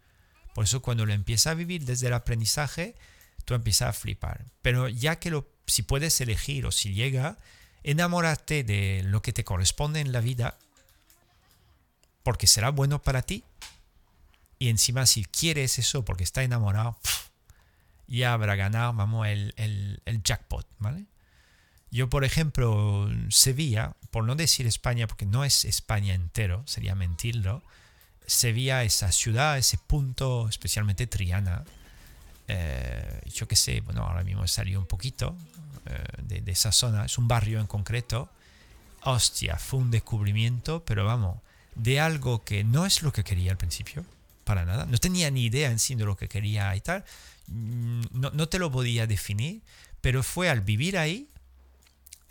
Por 0.54 0.64
eso 0.64 0.82
cuando 0.82 1.06
lo 1.06 1.12
empieza 1.12 1.50
a 1.50 1.54
vivir 1.54 1.84
desde 1.84 2.08
el 2.08 2.14
aprendizaje, 2.14 2.94
tú 3.44 3.54
empiezas 3.54 3.88
a 3.88 3.92
flipar. 3.92 4.44
Pero 4.60 4.88
ya 4.88 5.18
que 5.18 5.30
lo, 5.30 5.48
si 5.66 5.82
puedes 5.82 6.20
elegir 6.20 6.66
o 6.66 6.72
si 6.72 6.94
llega, 6.94 7.38
enamórate 7.82 8.64
de 8.64 9.02
lo 9.04 9.22
que 9.22 9.32
te 9.32 9.44
corresponde 9.44 10.00
en 10.00 10.12
la 10.12 10.20
vida, 10.20 10.58
porque 12.22 12.46
será 12.46 12.70
bueno 12.70 13.02
para 13.02 13.22
ti. 13.22 13.44
Y 14.58 14.68
encima 14.68 15.06
si 15.06 15.24
quieres 15.24 15.78
eso 15.78 16.04
porque 16.04 16.22
está 16.22 16.42
enamorado, 16.42 16.96
ya 18.06 18.32
habrá 18.32 18.54
ganado, 18.54 18.92
vamos, 18.92 19.26
el, 19.26 19.54
el, 19.56 20.22
jackpot, 20.22 20.66
¿vale? 20.78 21.06
Yo, 21.92 22.08
por 22.08 22.24
ejemplo, 22.24 23.06
Sevilla, 23.28 23.92
por 24.10 24.24
no 24.24 24.34
decir 24.34 24.66
España, 24.66 25.06
porque 25.06 25.26
no 25.26 25.44
es 25.44 25.66
España 25.66 26.14
entero, 26.14 26.62
sería 26.66 26.94
mentirlo, 26.94 27.62
Sevilla, 28.26 28.82
esa 28.82 29.12
ciudad, 29.12 29.58
ese 29.58 29.76
punto, 29.76 30.48
especialmente 30.48 31.06
Triana, 31.06 31.64
eh, 32.48 33.20
yo 33.34 33.46
qué 33.46 33.56
sé, 33.56 33.82
bueno, 33.82 34.04
ahora 34.04 34.24
mismo 34.24 34.42
he 34.42 34.48
salido 34.48 34.80
un 34.80 34.86
poquito 34.86 35.36
eh, 35.84 36.40
de, 36.40 36.50
esa 36.50 36.72
zona, 36.72 37.04
es 37.04 37.18
un 37.18 37.28
barrio 37.28 37.60
en 37.60 37.66
concreto. 37.66 38.30
Hostia, 39.02 39.58
fue 39.58 39.80
un 39.80 39.90
descubrimiento, 39.90 40.82
pero 40.86 41.04
vamos, 41.04 41.40
de 41.74 42.00
algo 42.00 42.42
que 42.42 42.64
no 42.64 42.86
es 42.86 43.02
lo 43.02 43.12
que 43.12 43.22
quería 43.22 43.50
al 43.50 43.58
principio, 43.58 44.02
para 44.44 44.64
nada. 44.64 44.86
No 44.86 44.96
tenía 44.96 45.30
ni 45.30 45.44
idea 45.44 45.70
en 45.70 45.78
sí 45.78 45.94
de 45.94 46.06
lo 46.06 46.16
que 46.16 46.28
quería 46.28 46.74
y 46.74 46.80
tal. 46.80 47.04
Mm, 47.48 48.02
no, 48.12 48.30
no 48.30 48.48
te 48.48 48.58
lo 48.58 48.72
podía 48.72 49.06
definir, 49.06 49.60
pero 50.00 50.22
fue 50.22 50.48
al 50.48 50.62
vivir 50.62 50.96
ahí, 50.96 51.28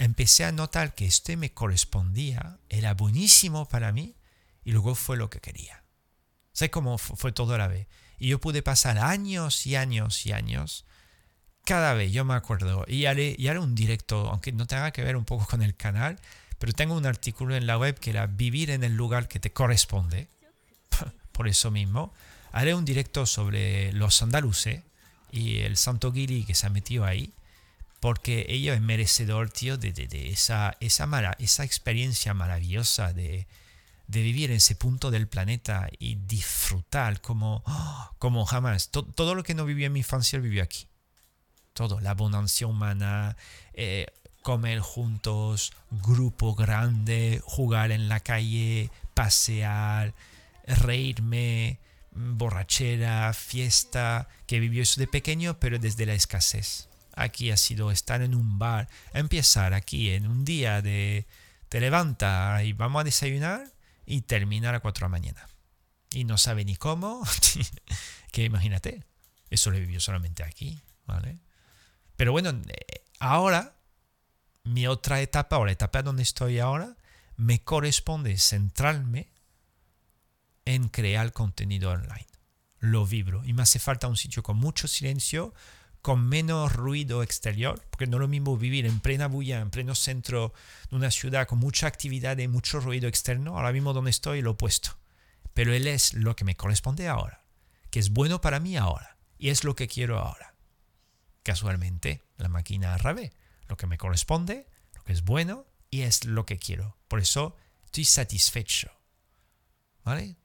empecé 0.06 0.46
a 0.46 0.52
notar 0.52 0.96
que 0.96 1.06
este 1.06 1.38
me 1.38 1.52
correspondía, 1.52 2.58
era 2.70 2.94
buenísimo 2.94 3.68
para 3.68 3.92
mí, 3.92 4.16
y 4.64 4.72
luego 4.72 4.96
fue 4.96 5.18
lo 5.18 5.30
que 5.30 5.40
quería. 5.40 5.84
Sé 6.54 6.70
cómo 6.70 6.98
fue 6.98 7.32
todo 7.32 7.56
a 7.56 7.58
la 7.58 7.68
vez. 7.68 7.88
Y 8.20 8.28
yo 8.28 8.40
pude 8.40 8.62
pasar 8.62 9.00
años 9.00 9.66
y 9.66 9.76
años 9.76 10.26
y 10.26 10.32
años. 10.32 10.86
Cada 11.66 11.94
vez, 11.94 12.12
yo 12.12 12.26
me 12.26 12.34
acuerdo. 12.34 12.86
Y 12.88 13.06
haré, 13.06 13.36
un 13.60 13.76
directo, 13.76 14.30
aunque 14.30 14.52
no 14.52 14.68
tenga 14.68 14.92
que 14.92 15.04
ver 15.04 15.16
un 15.16 15.26
poco 15.26 15.46
con 15.46 15.62
el 15.62 15.76
canal, 15.76 16.20
pero 16.60 16.74
tengo 16.74 16.96
un 16.96 17.06
artículo 17.06 17.56
en 17.56 17.68
la 17.68 17.78
web 17.78 17.98
que 18.00 18.10
era 18.12 18.28
vivir 18.28 18.70
en 18.72 18.84
el 18.84 18.96
lugar 18.96 19.28
que 19.28 19.40
te 19.40 19.52
corresponde. 19.52 20.28
Por 21.32 21.48
eso 21.48 21.72
mismo. 21.72 22.14
Haré 22.52 22.76
un 22.76 22.86
directo 22.86 23.26
sobre 23.26 23.94
los 23.94 24.22
andaluces 24.22 24.84
y 25.32 25.60
el 25.60 25.78
Santo 25.78 26.12
Guiri 26.12 26.44
que 26.44 26.54
se 26.54 26.68
ha 26.68 26.70
metido 26.70 27.06
ahí. 27.06 27.34
Porque 28.02 28.46
ello 28.50 28.74
es 28.74 28.82
merecedor, 28.82 29.50
tío, 29.52 29.78
de, 29.78 29.94
de, 29.94 30.30
esa, 30.30 30.76
esa, 30.82 31.06
mara, 31.06 31.38
esa 31.40 31.64
experiencia 31.64 32.34
maravillosa 32.34 33.14
de, 33.14 33.48
de 34.12 34.22
vivir 34.22 34.52
en 34.52 34.58
ese 34.58 34.76
punto 34.76 35.10
del 35.10 35.30
planeta 35.30 35.88
y 35.98 36.16
disfrutar 36.16 37.22
como, 37.22 37.64
como 38.20 38.46
jamás. 38.46 38.90
Todo, 38.90 39.36
lo 39.36 39.44
que 39.44 39.56
no 39.56 39.64
viví 39.64 39.86
en 39.86 39.94
mi 39.94 40.00
infancia 40.00 40.38
lo 40.38 40.44
viví 40.44 40.60
aquí. 40.60 40.88
Todo, 41.74 42.02
la 42.02 42.10
abundancia 42.10 42.68
humana, 42.68 43.38
eh, 43.74 44.08
comer 44.42 44.80
juntos, 44.80 45.72
grupo 45.92 46.56
grande, 46.56 47.42
jugar 47.46 47.92
en 47.92 48.10
la 48.10 48.20
calle, 48.20 48.92
pasear, 49.14 50.14
reírme, 50.68 51.80
borrachera, 52.12 53.32
fiesta, 53.34 54.28
que 54.46 54.60
vivió 54.60 54.84
eso 54.84 55.00
de 55.00 55.08
pequeño, 55.08 55.58
pero 55.60 55.80
desde 55.80 56.06
la 56.06 56.14
escasez. 56.14 56.90
Aquí 57.16 57.52
ha 57.52 57.58
sido 57.58 57.92
estar 57.92 58.22
en 58.22 58.36
un 58.36 58.60
bar, 58.60 58.88
empezar 59.14 59.74
aquí 59.74 60.12
en 60.12 60.28
un 60.28 60.46
día 60.46 60.82
de 60.82 61.28
te 61.70 61.80
levanta 61.80 62.64
y 62.64 62.74
vamos 62.74 63.02
a 63.02 63.04
desayunar 63.06 63.72
y 64.06 64.22
terminar 64.22 64.76
a 64.76 64.82
4 64.82 65.06
de 65.06 65.06
la 65.06 65.10
mañana. 65.10 65.48
Y 66.12 66.26
no 66.26 66.38
sabe 66.38 66.66
ni 66.66 66.76
cómo, 66.76 67.24
que 68.32 68.44
imagínate, 68.44 69.06
eso 69.50 69.72
lo 69.72 69.80
vivió 69.80 70.00
solamente 70.00 70.44
aquí, 70.44 70.82
¿vale? 71.06 71.40
Pero 72.18 72.34
bueno, 72.34 72.50
eh, 72.50 73.04
ahora, 73.20 73.78
mi 74.64 74.86
otra 74.88 75.22
etapa, 75.22 75.58
o 75.58 75.66
la 75.66 75.72
etapa 75.72 76.04
donde 76.04 76.24
estoy 76.24 76.60
ahora, 76.60 76.98
me 77.38 77.64
corresponde 77.64 78.38
centrarme 78.38 79.32
en 80.66 80.90
crear 80.90 81.32
contenido 81.34 81.92
online. 81.92 82.28
Lo 82.80 83.06
vibro 83.06 83.44
y 83.46 83.54
me 83.54 83.64
hace 83.64 83.80
falta 83.80 84.08
un 84.08 84.18
sitio 84.18 84.44
con 84.44 84.58
mucho 84.58 84.88
silencio, 84.88 85.54
con 86.02 86.28
menos 86.28 86.74
ruido 86.74 87.24
exterior, 87.24 87.86
porque 87.90 88.08
no 88.08 88.18
es 88.18 88.22
lo 88.22 88.28
mismo 88.28 88.58
vivir 88.58 88.86
en 88.86 89.00
plena 89.00 89.28
bulla, 89.28 89.60
en 89.60 89.70
pleno 89.70 89.96
centro 89.96 90.54
de 90.90 90.96
una 90.96 91.12
ciudad 91.12 91.48
con 91.48 91.60
mucha 91.60 91.88
actividad 91.88 92.38
y 92.38 92.48
mucho 92.48 92.80
ruido 92.80 93.08
externo, 93.08 93.58
ahora 93.58 93.72
mismo 93.72 93.94
donde 93.94 94.12
estoy 94.12 94.42
lo 94.42 94.52
opuesto. 94.52 94.98
Pero 95.54 95.74
él 95.74 95.88
es 95.88 96.14
lo 96.14 96.36
que 96.36 96.46
me 96.46 96.56
corresponde 96.56 97.08
ahora, 97.08 97.44
que 97.90 98.00
es 98.00 98.10
bueno 98.10 98.42
para 98.42 98.60
mí 98.60 98.78
ahora, 98.78 99.18
y 99.38 99.50
es 99.50 99.64
lo 99.64 99.76
que 99.76 99.88
quiero 99.88 100.20
ahora. 100.20 100.56
Casualmente, 101.44 102.22
la 102.38 102.50
máquina 102.50 102.94
al 102.94 103.32
lo 103.68 103.78
que 103.78 103.88
me 103.88 103.98
corresponde, 103.98 104.68
lo 104.96 105.04
que 105.04 105.14
es 105.14 105.24
bueno, 105.24 105.66
y 105.90 106.02
es 106.02 106.26
lo 106.26 106.46
que 106.46 106.58
quiero. 106.58 106.98
Por 107.08 107.20
eso 107.20 107.56
estoy 107.86 108.06
satisfecho. 108.06 108.92
¿Vale? 110.04 110.38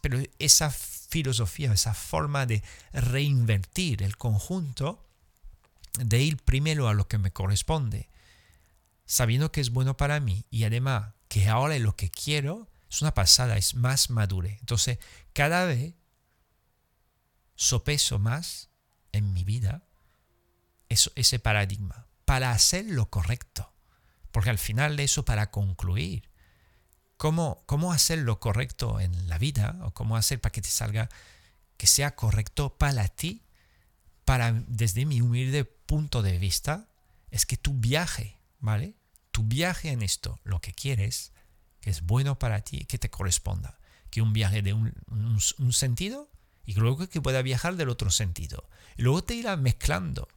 Pero 0.00 0.18
esa 0.38 0.74
filosofía, 1.14 1.72
esa 1.72 1.94
forma 1.94 2.44
de 2.44 2.64
reinvertir 2.92 4.02
el 4.02 4.16
conjunto, 4.16 5.06
de 5.96 6.20
ir 6.20 6.38
primero 6.38 6.88
a 6.88 6.92
lo 6.92 7.06
que 7.06 7.18
me 7.18 7.30
corresponde, 7.30 8.08
sabiendo 9.06 9.52
que 9.52 9.60
es 9.60 9.70
bueno 9.70 9.96
para 9.96 10.18
mí 10.18 10.44
y 10.50 10.64
además 10.64 11.14
que 11.28 11.48
ahora 11.48 11.78
lo 11.78 11.94
que 11.94 12.10
quiero 12.10 12.68
es 12.90 13.00
una 13.00 13.14
pasada, 13.14 13.56
es 13.56 13.76
más 13.76 14.10
madure. 14.10 14.56
Entonces, 14.58 14.98
cada 15.32 15.64
vez 15.66 15.94
sopeso 17.54 18.18
más 18.18 18.70
en 19.12 19.32
mi 19.32 19.44
vida 19.44 19.84
ese 20.88 21.38
paradigma 21.38 22.08
para 22.24 22.50
hacer 22.50 22.86
lo 22.86 23.08
correcto. 23.08 23.72
Porque 24.32 24.50
al 24.50 24.58
final 24.58 24.96
de 24.96 25.04
eso, 25.04 25.24
para 25.24 25.52
concluir, 25.52 26.28
¿cómo, 27.16 27.62
cómo 27.66 27.92
hacer 27.92 28.18
lo 28.18 28.40
correcto 28.40 29.00
en 29.00 29.28
la 29.28 29.38
vida 29.38 29.78
o 29.82 29.92
cómo 29.92 30.16
hacer 30.16 30.40
para 30.40 30.52
que 30.52 30.62
te 30.62 30.70
salga, 30.70 31.08
que 31.76 31.86
sea 31.86 32.14
correcto 32.14 32.76
para 32.76 33.08
ti, 33.08 33.42
para, 34.24 34.52
desde 34.66 35.06
mi 35.06 35.20
humilde 35.20 35.64
punto 35.64 36.22
de 36.22 36.38
vista, 36.38 36.88
es 37.30 37.46
que 37.46 37.56
tu 37.56 37.74
viaje, 37.74 38.38
¿vale? 38.60 38.94
Tu 39.30 39.42
viaje 39.42 39.90
en 39.90 40.02
esto, 40.02 40.38
lo 40.44 40.60
que 40.60 40.72
quieres, 40.72 41.32
que 41.80 41.90
es 41.90 42.02
bueno 42.02 42.38
para 42.38 42.60
ti, 42.60 42.84
que 42.84 42.98
te 42.98 43.10
corresponda. 43.10 43.78
Que 44.10 44.22
un 44.22 44.32
viaje 44.32 44.62
de 44.62 44.72
un, 44.72 44.94
un, 45.08 45.72
sentido 45.72 46.30
y 46.64 46.74
luego 46.74 47.08
que 47.08 47.20
pueda 47.20 47.42
viajar 47.42 47.74
del 47.76 47.88
otro 47.88 48.10
sentido. 48.10 48.68
Luego 48.96 49.24
te 49.24 49.34
irá 49.34 49.56
mezclando. 49.56 50.28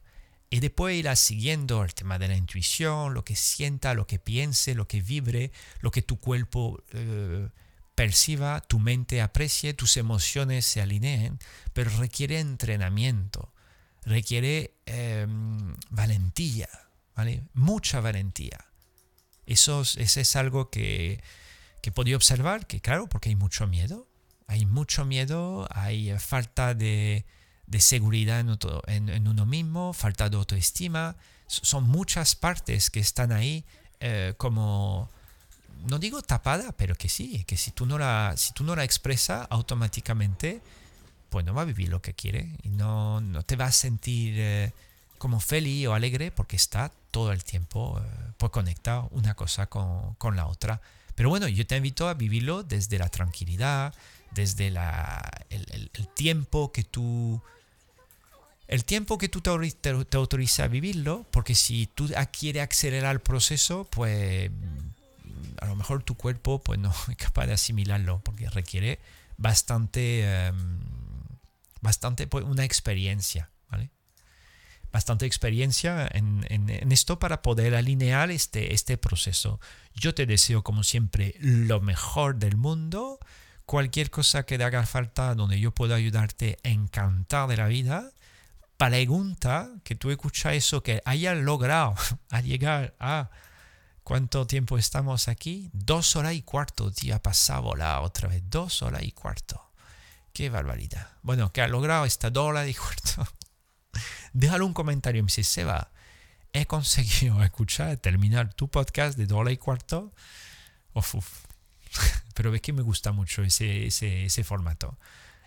Y 0.50 0.60
después 0.60 0.96
irás 0.96 1.18
siguiendo 1.18 1.84
el 1.84 1.94
tema 1.94 2.18
de 2.18 2.28
la 2.28 2.36
intuición, 2.36 3.12
lo 3.12 3.24
que 3.24 3.36
sienta, 3.36 3.92
lo 3.94 4.06
que 4.06 4.18
piense, 4.18 4.74
lo 4.74 4.88
que 4.88 5.02
vibre, 5.02 5.52
lo 5.80 5.90
que 5.90 6.00
tu 6.00 6.18
cuerpo 6.18 6.82
eh, 6.92 7.48
perciba, 7.94 8.62
tu 8.62 8.78
mente 8.78 9.20
aprecie, 9.20 9.74
tus 9.74 9.98
emociones 9.98 10.64
se 10.64 10.80
alineen, 10.80 11.38
pero 11.74 11.90
requiere 11.98 12.40
entrenamiento, 12.40 13.52
requiere 14.04 14.74
em, 14.86 15.74
valentía, 15.90 16.68
¿vale? 17.14 17.42
Mucha 17.52 18.00
valentía. 18.00 18.64
Eso, 19.44 19.82
ese 19.82 20.20
es 20.20 20.36
algo 20.36 20.70
que, 20.70 21.22
que 21.82 21.92
podido 21.92 22.16
observar, 22.16 22.66
que 22.66 22.80
claro, 22.80 23.08
porque 23.08 23.28
hay 23.28 23.36
mucho 23.36 23.66
miedo, 23.66 24.08
hay 24.46 24.64
mucho 24.64 25.04
miedo, 25.04 25.66
hay 25.70 26.16
falta 26.18 26.74
de, 26.74 27.26
de 27.68 27.80
seguridad 27.80 28.40
en, 28.86 29.28
uno 29.28 29.46
mismo, 29.46 29.92
falta 29.92 30.28
de 30.28 30.36
autoestima, 30.36 31.16
son 31.46 31.84
muchas 31.84 32.34
partes 32.34 32.90
que 32.90 33.00
están 33.00 33.32
ahí 33.32 33.64
eh, 34.00 34.34
como 34.36 35.08
no 35.86 35.98
digo 35.98 36.22
tapada, 36.22 36.72
pero 36.72 36.94
que 36.94 37.08
sí, 37.08 37.44
que 37.44 37.56
si 37.56 37.70
tú 37.70 37.86
no 37.86 37.98
la, 37.98 38.34
si 38.36 38.52
no 38.60 38.74
la 38.74 38.84
expresas 38.84 39.46
automáticamente, 39.50 40.60
pues 41.30 41.44
no 41.44 41.54
va 41.54 41.62
a 41.62 41.66
vivir 41.66 41.88
lo 41.88 42.02
que 42.02 42.14
quiere 42.14 42.48
y 42.62 42.70
no, 42.70 43.20
no 43.20 43.42
te 43.42 43.56
va 43.56 43.66
a 43.66 43.72
sentir 43.72 44.34
eh, 44.38 44.72
como 45.18 45.40
feliz 45.40 45.86
o 45.86 45.94
alegre 45.94 46.30
porque 46.30 46.56
está 46.56 46.90
todo 47.10 47.32
el 47.32 47.44
tiempo 47.44 48.00
eh, 48.00 48.32
pues 48.38 48.50
conectado 48.50 49.08
una 49.12 49.34
cosa 49.34 49.66
con, 49.66 50.14
con, 50.14 50.36
la 50.36 50.46
otra. 50.46 50.80
Pero 51.14 51.28
bueno, 51.28 51.48
yo 51.48 51.66
te 51.66 51.76
invito 51.76 52.08
a 52.08 52.14
vivirlo 52.14 52.62
desde 52.62 52.98
la 52.98 53.08
tranquilidad, 53.08 53.94
desde 54.30 54.70
la, 54.70 55.28
el, 55.50 55.90
el, 55.92 56.08
tiempo 56.08 56.72
que 56.72 56.84
tú... 56.84 57.42
El 58.68 58.84
tiempo 58.84 59.16
que 59.16 59.30
tú 59.30 59.40
te, 59.40 59.50
te, 60.04 60.16
autorizas 60.16 60.60
a 60.60 60.68
vivirlo, 60.68 61.26
porque 61.30 61.54
si 61.54 61.86
tú 61.86 62.10
quieres 62.30 62.68
acelerar 62.70 63.14
el 63.14 63.20
proceso, 63.20 63.88
pues 63.90 64.50
a 65.60 65.66
lo 65.66 65.74
mejor 65.74 66.02
tu 66.02 66.14
cuerpo 66.14 66.62
pues 66.62 66.78
no 66.78 66.92
es 67.08 67.16
capaz 67.16 67.46
de 67.46 67.54
asimilarlo 67.54 68.20
porque 68.22 68.48
requiere 68.50 69.00
bastante, 69.38 70.46
em, 70.46 70.80
bastante 71.80 72.26
pues, 72.26 72.44
una 72.44 72.64
experiencia, 72.64 73.50
¿vale? 73.70 73.90
Bastante 74.92 75.24
experiencia 75.26 76.08
en, 76.12 76.46
en, 76.48 76.92
esto 76.92 77.18
para 77.18 77.40
poder 77.40 77.74
alinear 77.74 78.30
este, 78.30 78.74
este 78.74 78.96
proceso. 78.98 79.60
Yo 79.94 80.14
te 80.14 80.26
deseo 80.26 80.62
como 80.62 80.82
siempre 80.82 81.34
lo 81.40 81.80
mejor 81.80 82.36
del 82.36 82.56
mundo. 82.56 83.18
Cualquier 83.66 84.10
cosa 84.10 84.44
que 84.44 84.56
te 84.56 84.64
haga 84.64 84.86
falta 84.86 85.34
donde 85.34 85.60
yo 85.60 85.72
pueda 85.72 85.94
ayudarte, 85.94 86.58
encantar 86.62 87.48
de 87.48 87.56
la 87.58 87.68
vida. 87.68 88.12
Pregunta 88.78 89.70
que 89.84 89.94
tú 89.94 90.10
escuchas 90.10 90.54
eso, 90.54 90.82
que 90.82 91.02
hayas 91.04 91.36
logrado 91.36 91.94
a 92.30 92.40
llegar 92.40 92.94
a 92.98 93.30
¿Cuánto 94.08 94.46
tiempo 94.46 94.78
estamos 94.78 95.28
aquí? 95.28 95.68
Dos 95.74 96.16
horas 96.16 96.32
y 96.32 96.40
cuarto. 96.40 96.90
Ha 97.12 97.18
pasado 97.18 97.74
la 97.74 98.00
otra 98.00 98.26
vez. 98.30 98.42
Dos 98.48 98.80
horas 98.80 99.02
y 99.02 99.12
cuarto. 99.12 99.62
Qué 100.32 100.48
barbaridad. 100.48 101.10
Bueno, 101.20 101.52
que 101.52 101.60
ha 101.60 101.68
logrado 101.68 102.06
esta 102.06 102.30
dos 102.30 102.56
y 102.66 102.72
cuarto. 102.72 103.28
Déjalo 104.32 104.64
un 104.64 104.72
comentario. 104.72 105.22
Me 105.22 105.26
dice, 105.26 105.44
Seba, 105.44 105.90
he 106.54 106.64
conseguido 106.64 107.42
escuchar, 107.42 107.98
terminar 107.98 108.54
tu 108.54 108.70
podcast 108.70 109.18
de 109.18 109.26
dos 109.26 109.40
horas 109.40 109.52
y 109.52 109.58
cuarto. 109.58 110.14
Pero 112.32 112.50
ves 112.50 112.62
que 112.62 112.72
me 112.72 112.80
gusta 112.80 113.12
mucho 113.12 113.42
ese, 113.42 113.88
ese, 113.88 114.24
ese 114.24 114.42
formato. 114.42 114.96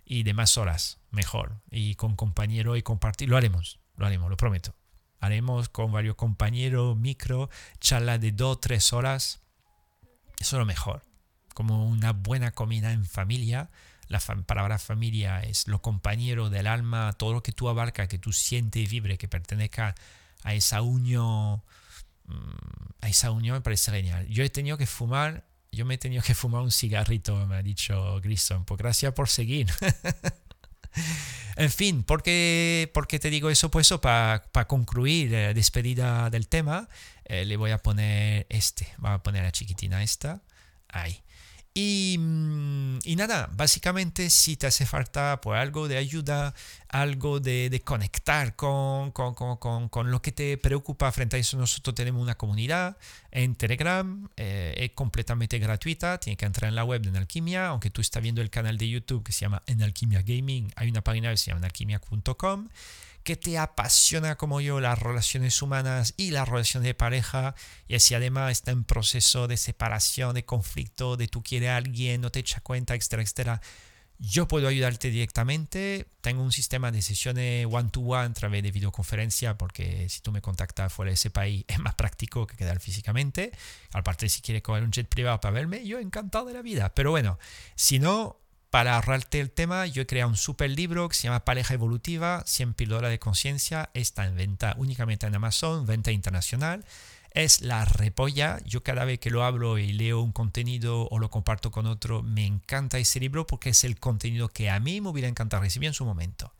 Y 0.05 0.21
de 0.21 0.35
más 0.35 0.59
horas, 0.59 0.99
mejor. 1.11 1.61
Y 1.69 1.95
con 1.95 2.15
compañero 2.15 2.75
y 2.75 2.81
compartir. 2.81 3.29
Lo 3.29 3.37
haremos, 3.37 3.79
lo 3.97 4.05
haremos, 4.05 4.29
lo 4.29 4.37
prometo 4.37 4.75
haremos 5.21 5.69
con 5.69 5.91
varios 5.91 6.15
compañeros, 6.15 6.97
micro, 6.97 7.49
charla 7.79 8.17
de 8.17 8.31
dos, 8.31 8.59
tres 8.59 8.91
horas. 8.91 9.39
Eso 10.39 10.55
es 10.57 10.59
lo 10.59 10.65
mejor. 10.65 11.03
Como 11.53 11.87
una 11.87 12.11
buena 12.11 12.51
comida 12.51 12.91
en 12.91 13.05
familia. 13.05 13.69
La 14.07 14.19
palabra 14.19 14.77
familia 14.77 15.41
es 15.41 15.67
lo 15.67 15.81
compañero 15.81 16.49
del 16.49 16.67
alma, 16.67 17.13
todo 17.13 17.31
lo 17.31 17.43
que 17.43 17.53
tú 17.53 17.69
abarcas, 17.69 18.09
que 18.09 18.17
tú 18.17 18.33
sientes 18.33 18.81
y 18.81 18.87
vibre, 18.87 19.17
que 19.17 19.29
pertenezca 19.29 19.95
a 20.43 20.53
esa 20.53 20.81
unión. 20.81 21.61
Mm, 22.25 22.91
a 23.01 23.07
esa 23.07 23.31
unión 23.31 23.55
me 23.55 23.61
parece 23.61 23.91
genial. 23.91 24.27
Yo 24.27 24.43
he 24.43 24.49
tenido 24.49 24.77
que 24.77 24.87
fumar, 24.87 25.45
yo 25.71 25.85
me 25.85 25.93
he 25.93 25.97
tenido 25.97 26.23
que 26.23 26.35
fumar 26.35 26.61
un 26.61 26.71
cigarrito, 26.71 27.45
me 27.45 27.55
ha 27.55 27.61
dicho 27.61 28.19
Grissom. 28.21 28.65
Pues 28.65 28.79
gracias 28.79 29.13
por 29.13 29.29
seguir. 29.29 29.67
en 31.55 31.71
fin, 31.71 32.03
¿por 32.03 32.23
qué, 32.23 32.89
te 33.21 33.29
digo 33.29 33.49
eso? 33.49 33.71
Pues 33.71 33.87
eso, 33.87 34.01
para 34.01 34.41
concluir 34.67 35.31
la 35.31 35.53
despedida 35.53 36.29
del 36.29 36.47
tema, 36.47 36.89
eh, 37.25 37.45
le 37.45 37.57
voy 37.57 37.71
a 37.71 37.77
poner 37.77 38.45
este, 38.49 38.87
voy 38.97 39.11
a 39.11 39.19
poner 39.19 39.43
la 39.43 39.51
chiquitina 39.51 40.03
esta, 40.03 40.41
ahí. 40.89 41.21
Y, 41.73 42.17
mm, 42.19 42.99
y, 43.05 43.15
nada, 43.15 43.49
básicamente 43.53 44.29
si 44.29 44.57
te 44.57 44.67
hace 44.67 44.85
falta 44.85 45.39
pues, 45.39 45.57
algo 45.57 45.87
de 45.87 45.97
ayuda, 45.97 46.53
algo 46.89 47.39
de, 47.39 47.69
de 47.69 47.79
conectar 47.81 48.57
con, 48.57 49.11
con, 49.11 49.33
con, 49.35 49.87
con, 49.87 50.11
lo 50.11 50.21
que 50.21 50.33
te 50.33 50.57
preocupa 50.57 51.09
frente 51.13 51.37
a 51.37 51.39
eso, 51.39 51.57
nosotros 51.57 51.95
tenemos 51.95 52.21
una 52.21 52.35
comunidad 52.35 52.97
en 53.31 53.55
Telegram, 53.55 54.27
eh, 54.35 54.73
es 54.75 54.91
completamente 54.91 55.59
gratuita, 55.59 56.17
tiene 56.19 56.35
que 56.35 56.45
entrar 56.45 56.67
en 56.67 56.75
la 56.75 56.83
web 56.83 57.01
de 57.01 57.09
Enalquimia, 57.09 57.67
aunque 57.67 57.89
tú 57.89 58.01
estás 58.01 58.21
viendo 58.21 58.41
el 58.41 58.49
canal 58.49 58.77
de 58.77 58.89
YouTube 58.89 59.23
que 59.23 59.31
se 59.31 59.41
llama 59.41 59.63
Enalquimia 59.65 60.21
Gaming, 60.23 60.73
hay 60.75 60.89
una 60.89 61.01
página 61.01 61.29
que 61.31 61.37
se 61.37 61.51
llama 61.51 61.59
enalquimia.com 61.59 62.67
que 63.23 63.35
te 63.35 63.57
apasiona 63.57 64.35
como 64.35 64.61
yo 64.61 64.79
las 64.79 64.99
relaciones 64.99 65.61
humanas 65.61 66.13
y 66.17 66.31
las 66.31 66.47
relaciones 66.47 66.87
de 66.87 66.93
pareja, 66.93 67.55
y 67.87 67.99
si 67.99 68.15
además 68.15 68.51
está 68.51 68.71
en 68.71 68.83
proceso 68.83 69.47
de 69.47 69.57
separación, 69.57 70.33
de 70.35 70.45
conflicto, 70.45 71.17
de 71.17 71.27
tú 71.27 71.43
quieres 71.43 71.69
a 71.69 71.77
alguien, 71.77 72.21
no 72.21 72.31
te 72.31 72.39
echa 72.39 72.61
cuenta, 72.61 72.95
etcétera, 72.95 73.21
etcétera, 73.21 73.61
yo 74.23 74.47
puedo 74.47 74.67
ayudarte 74.67 75.09
directamente. 75.09 76.05
Tengo 76.21 76.43
un 76.43 76.51
sistema 76.51 76.91
de 76.91 77.01
sesiones 77.01 77.65
one-to-one 77.69 78.25
a 78.25 78.33
través 78.33 78.61
de 78.61 78.71
videoconferencia, 78.71 79.57
porque 79.57 80.07
si 80.09 80.21
tú 80.21 80.31
me 80.31 80.41
contactas 80.41 80.93
fuera 80.93 81.09
de 81.09 81.15
ese 81.15 81.31
país 81.31 81.65
es 81.67 81.79
más 81.79 81.95
práctico 81.95 82.45
que 82.45 82.55
quedar 82.55 82.79
físicamente. 82.79 83.51
Aparte, 83.93 84.29
si 84.29 84.41
quieres 84.41 84.61
coger 84.61 84.83
un 84.83 84.91
jet 84.91 85.07
privado 85.07 85.41
para 85.41 85.53
verme, 85.53 85.85
yo 85.85 85.97
encantado 85.99 86.45
de 86.45 86.53
la 86.53 86.61
vida. 86.61 86.93
Pero 86.93 87.09
bueno, 87.09 87.39
si 87.75 87.97
no, 87.97 88.40
para 88.71 88.95
ahorrarte 88.95 89.41
el 89.41 89.51
tema, 89.51 89.85
yo 89.85 90.01
he 90.01 90.07
creado 90.07 90.29
un 90.29 90.37
super 90.37 90.71
libro 90.71 91.09
que 91.09 91.15
se 91.15 91.23
llama 91.23 91.43
Pareja 91.43 91.73
Evolutiva, 91.73 92.41
100 92.45 92.73
píldoras 92.73 93.11
de 93.11 93.19
conciencia. 93.19 93.89
Está 93.93 94.25
en 94.25 94.35
venta 94.37 94.75
únicamente 94.77 95.27
en 95.27 95.35
Amazon, 95.35 95.85
venta 95.85 96.13
internacional. 96.13 96.85
Es 97.31 97.61
la 97.61 97.83
repolla. 97.83 98.59
Yo 98.63 98.81
cada 98.81 99.03
vez 99.03 99.19
que 99.19 99.29
lo 99.29 99.43
hablo 99.43 99.77
y 99.77 99.91
leo 99.91 100.21
un 100.21 100.31
contenido 100.31 101.09
o 101.09 101.19
lo 101.19 101.29
comparto 101.29 101.69
con 101.69 101.85
otro, 101.85 102.23
me 102.23 102.45
encanta 102.45 102.97
ese 102.97 103.19
libro 103.19 103.45
porque 103.45 103.71
es 103.71 103.83
el 103.83 103.99
contenido 103.99 104.47
que 104.47 104.69
a 104.69 104.79
mí 104.79 105.01
me 105.01 105.09
hubiera 105.09 105.27
encantado 105.27 105.61
recibir 105.61 105.87
en 105.87 105.93
su 105.93 106.05
momento. 106.05 106.53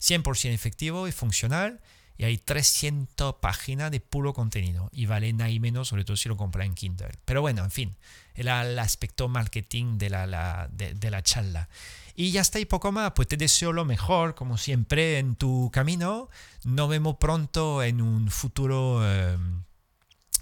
100% 0.00 0.52
efectivo 0.52 1.06
y 1.06 1.12
funcional 1.12 1.80
y 2.16 2.24
hay 2.24 2.38
300 2.38 3.36
páginas 3.36 3.90
de 3.90 4.00
puro 4.00 4.32
contenido 4.32 4.88
y 4.92 5.06
vale 5.06 5.32
nada 5.32 5.50
y 5.50 5.60
menos, 5.60 5.88
sobre 5.88 6.04
todo 6.04 6.16
si 6.16 6.28
lo 6.28 6.36
compras 6.36 6.66
en 6.66 6.74
Kindle. 6.74 7.12
Pero 7.24 7.40
bueno, 7.40 7.64
en 7.64 7.70
fin, 7.70 7.96
el, 8.34 8.48
el 8.48 8.78
aspecto 8.78 9.28
marketing 9.28 9.98
de 9.98 10.10
la, 10.10 10.68
de, 10.70 11.10
la 11.10 11.22
charla. 11.22 11.68
Y 12.14 12.30
ya 12.30 12.42
está 12.42 12.60
y 12.60 12.66
poco 12.66 12.92
más, 12.92 13.12
pues 13.12 13.28
te 13.28 13.36
deseo 13.36 13.72
lo 13.72 13.84
mejor, 13.84 14.34
como 14.34 14.58
siempre, 14.58 15.18
en 15.18 15.34
tu 15.36 15.70
camino. 15.72 16.28
Nos 16.64 16.88
vemos 16.88 17.16
pronto 17.18 17.82
en 17.82 18.02
un 18.02 18.30
futuro 18.30 19.02
em, 19.10 19.62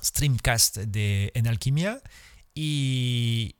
streamcast 0.02 0.78
de 0.78 1.30
En 1.34 1.46
Alquimia. 1.46 2.02
Y, 2.54 3.54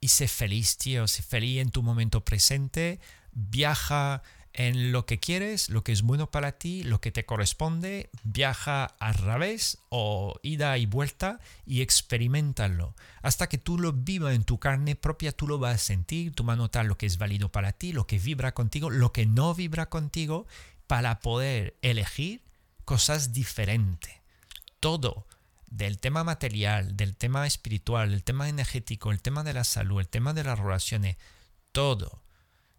y 0.00 0.08
sé 0.08 0.26
feliz, 0.26 0.76
tío, 0.76 1.06
sé 1.06 1.22
feliz 1.22 1.60
en 1.60 1.70
tu 1.70 1.82
momento 1.84 2.24
presente. 2.24 2.98
Viaja 3.30 4.22
en 4.54 4.92
lo 4.92 5.06
que 5.06 5.18
quieres, 5.18 5.70
lo 5.70 5.82
que 5.82 5.92
es 5.92 6.02
bueno 6.02 6.30
para 6.30 6.52
ti, 6.52 6.82
lo 6.82 7.00
que 7.00 7.10
te 7.10 7.24
corresponde, 7.24 8.10
viaja 8.22 8.84
al 8.84 9.14
revés 9.14 9.78
o 9.88 10.38
ida 10.42 10.76
y 10.78 10.86
vuelta 10.86 11.40
y 11.64 11.80
experimentalo. 11.80 12.94
Hasta 13.22 13.48
que 13.48 13.58
tú 13.58 13.78
lo 13.78 13.92
vivas 13.92 14.34
en 14.34 14.44
tu 14.44 14.58
carne 14.58 14.94
propia, 14.94 15.32
tú 15.32 15.48
lo 15.48 15.58
vas 15.58 15.74
a 15.76 15.78
sentir, 15.78 16.34
tú 16.34 16.44
vas 16.44 16.54
a 16.54 16.58
notar 16.58 16.86
lo 16.86 16.98
que 16.98 17.06
es 17.06 17.18
válido 17.18 17.50
para 17.50 17.72
ti, 17.72 17.92
lo 17.92 18.06
que 18.06 18.18
vibra 18.18 18.52
contigo, 18.52 18.90
lo 18.90 19.12
que 19.12 19.26
no 19.26 19.54
vibra 19.54 19.88
contigo, 19.88 20.46
para 20.86 21.20
poder 21.20 21.76
elegir 21.80 22.42
cosas 22.84 23.32
diferentes. 23.32 24.14
Todo, 24.80 25.26
del 25.70 25.98
tema 25.98 26.24
material, 26.24 26.96
del 26.96 27.16
tema 27.16 27.46
espiritual, 27.46 28.10
del 28.10 28.22
tema 28.22 28.48
energético, 28.48 29.10
el 29.10 29.22
tema 29.22 29.44
de 29.44 29.54
la 29.54 29.64
salud, 29.64 30.00
el 30.00 30.08
tema 30.08 30.34
de 30.34 30.44
las 30.44 30.58
relaciones, 30.58 31.16
todo 31.70 32.21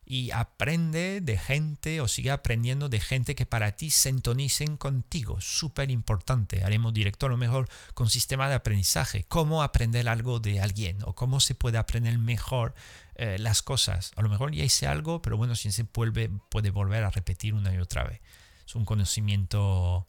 y 0.05 0.31
aprende 0.31 1.21
de 1.21 1.37
gente 1.37 2.01
o 2.01 2.07
sigue 2.07 2.31
aprendiendo 2.31 2.89
de 2.89 2.99
gente 2.99 3.35
que 3.35 3.45
para 3.45 3.73
ti 3.73 3.89
sintonicen 3.89 4.77
contigo. 4.77 5.39
Súper 5.39 5.91
importante. 5.91 6.63
Haremos 6.63 6.93
directo 6.93 7.27
a 7.27 7.29
lo 7.29 7.37
mejor 7.37 7.69
con 7.93 8.09
sistema 8.09 8.49
de 8.49 8.55
aprendizaje. 8.55 9.25
Cómo 9.27 9.63
aprender 9.63 10.09
algo 10.09 10.39
de 10.39 10.59
alguien 10.59 10.97
o 11.03 11.13
cómo 11.13 11.39
se 11.39 11.55
puede 11.55 11.77
aprender 11.77 12.17
mejor 12.17 12.73
eh, 13.15 13.37
las 13.39 13.61
cosas. 13.61 14.11
A 14.15 14.21
lo 14.21 14.29
mejor 14.29 14.53
ya 14.53 14.63
hice 14.63 14.87
algo, 14.87 15.21
pero 15.21 15.37
bueno, 15.37 15.55
si 15.55 15.71
se 15.71 15.85
puede, 15.85 16.29
puede 16.49 16.71
volver 16.71 17.03
a 17.03 17.09
repetir 17.09 17.53
una 17.53 17.73
y 17.73 17.77
otra 17.77 18.03
vez. 18.03 18.19
Es 18.65 18.75
un 18.75 18.85
conocimiento 18.85 20.07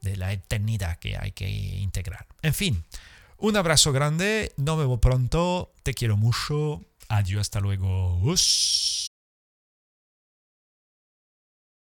de 0.00 0.16
la 0.16 0.32
eternidad 0.32 0.98
que 0.98 1.16
hay 1.16 1.32
que 1.32 1.48
integrar. 1.48 2.26
En 2.42 2.54
fin, 2.54 2.84
un 3.38 3.56
abrazo 3.56 3.92
grande. 3.92 4.52
Nos 4.56 4.78
vemos 4.78 5.00
pronto. 5.00 5.72
Te 5.82 5.94
quiero 5.94 6.16
mucho. 6.16 6.82
Adiós, 7.08 7.42
hasta 7.42 7.60
luego. 7.60 8.18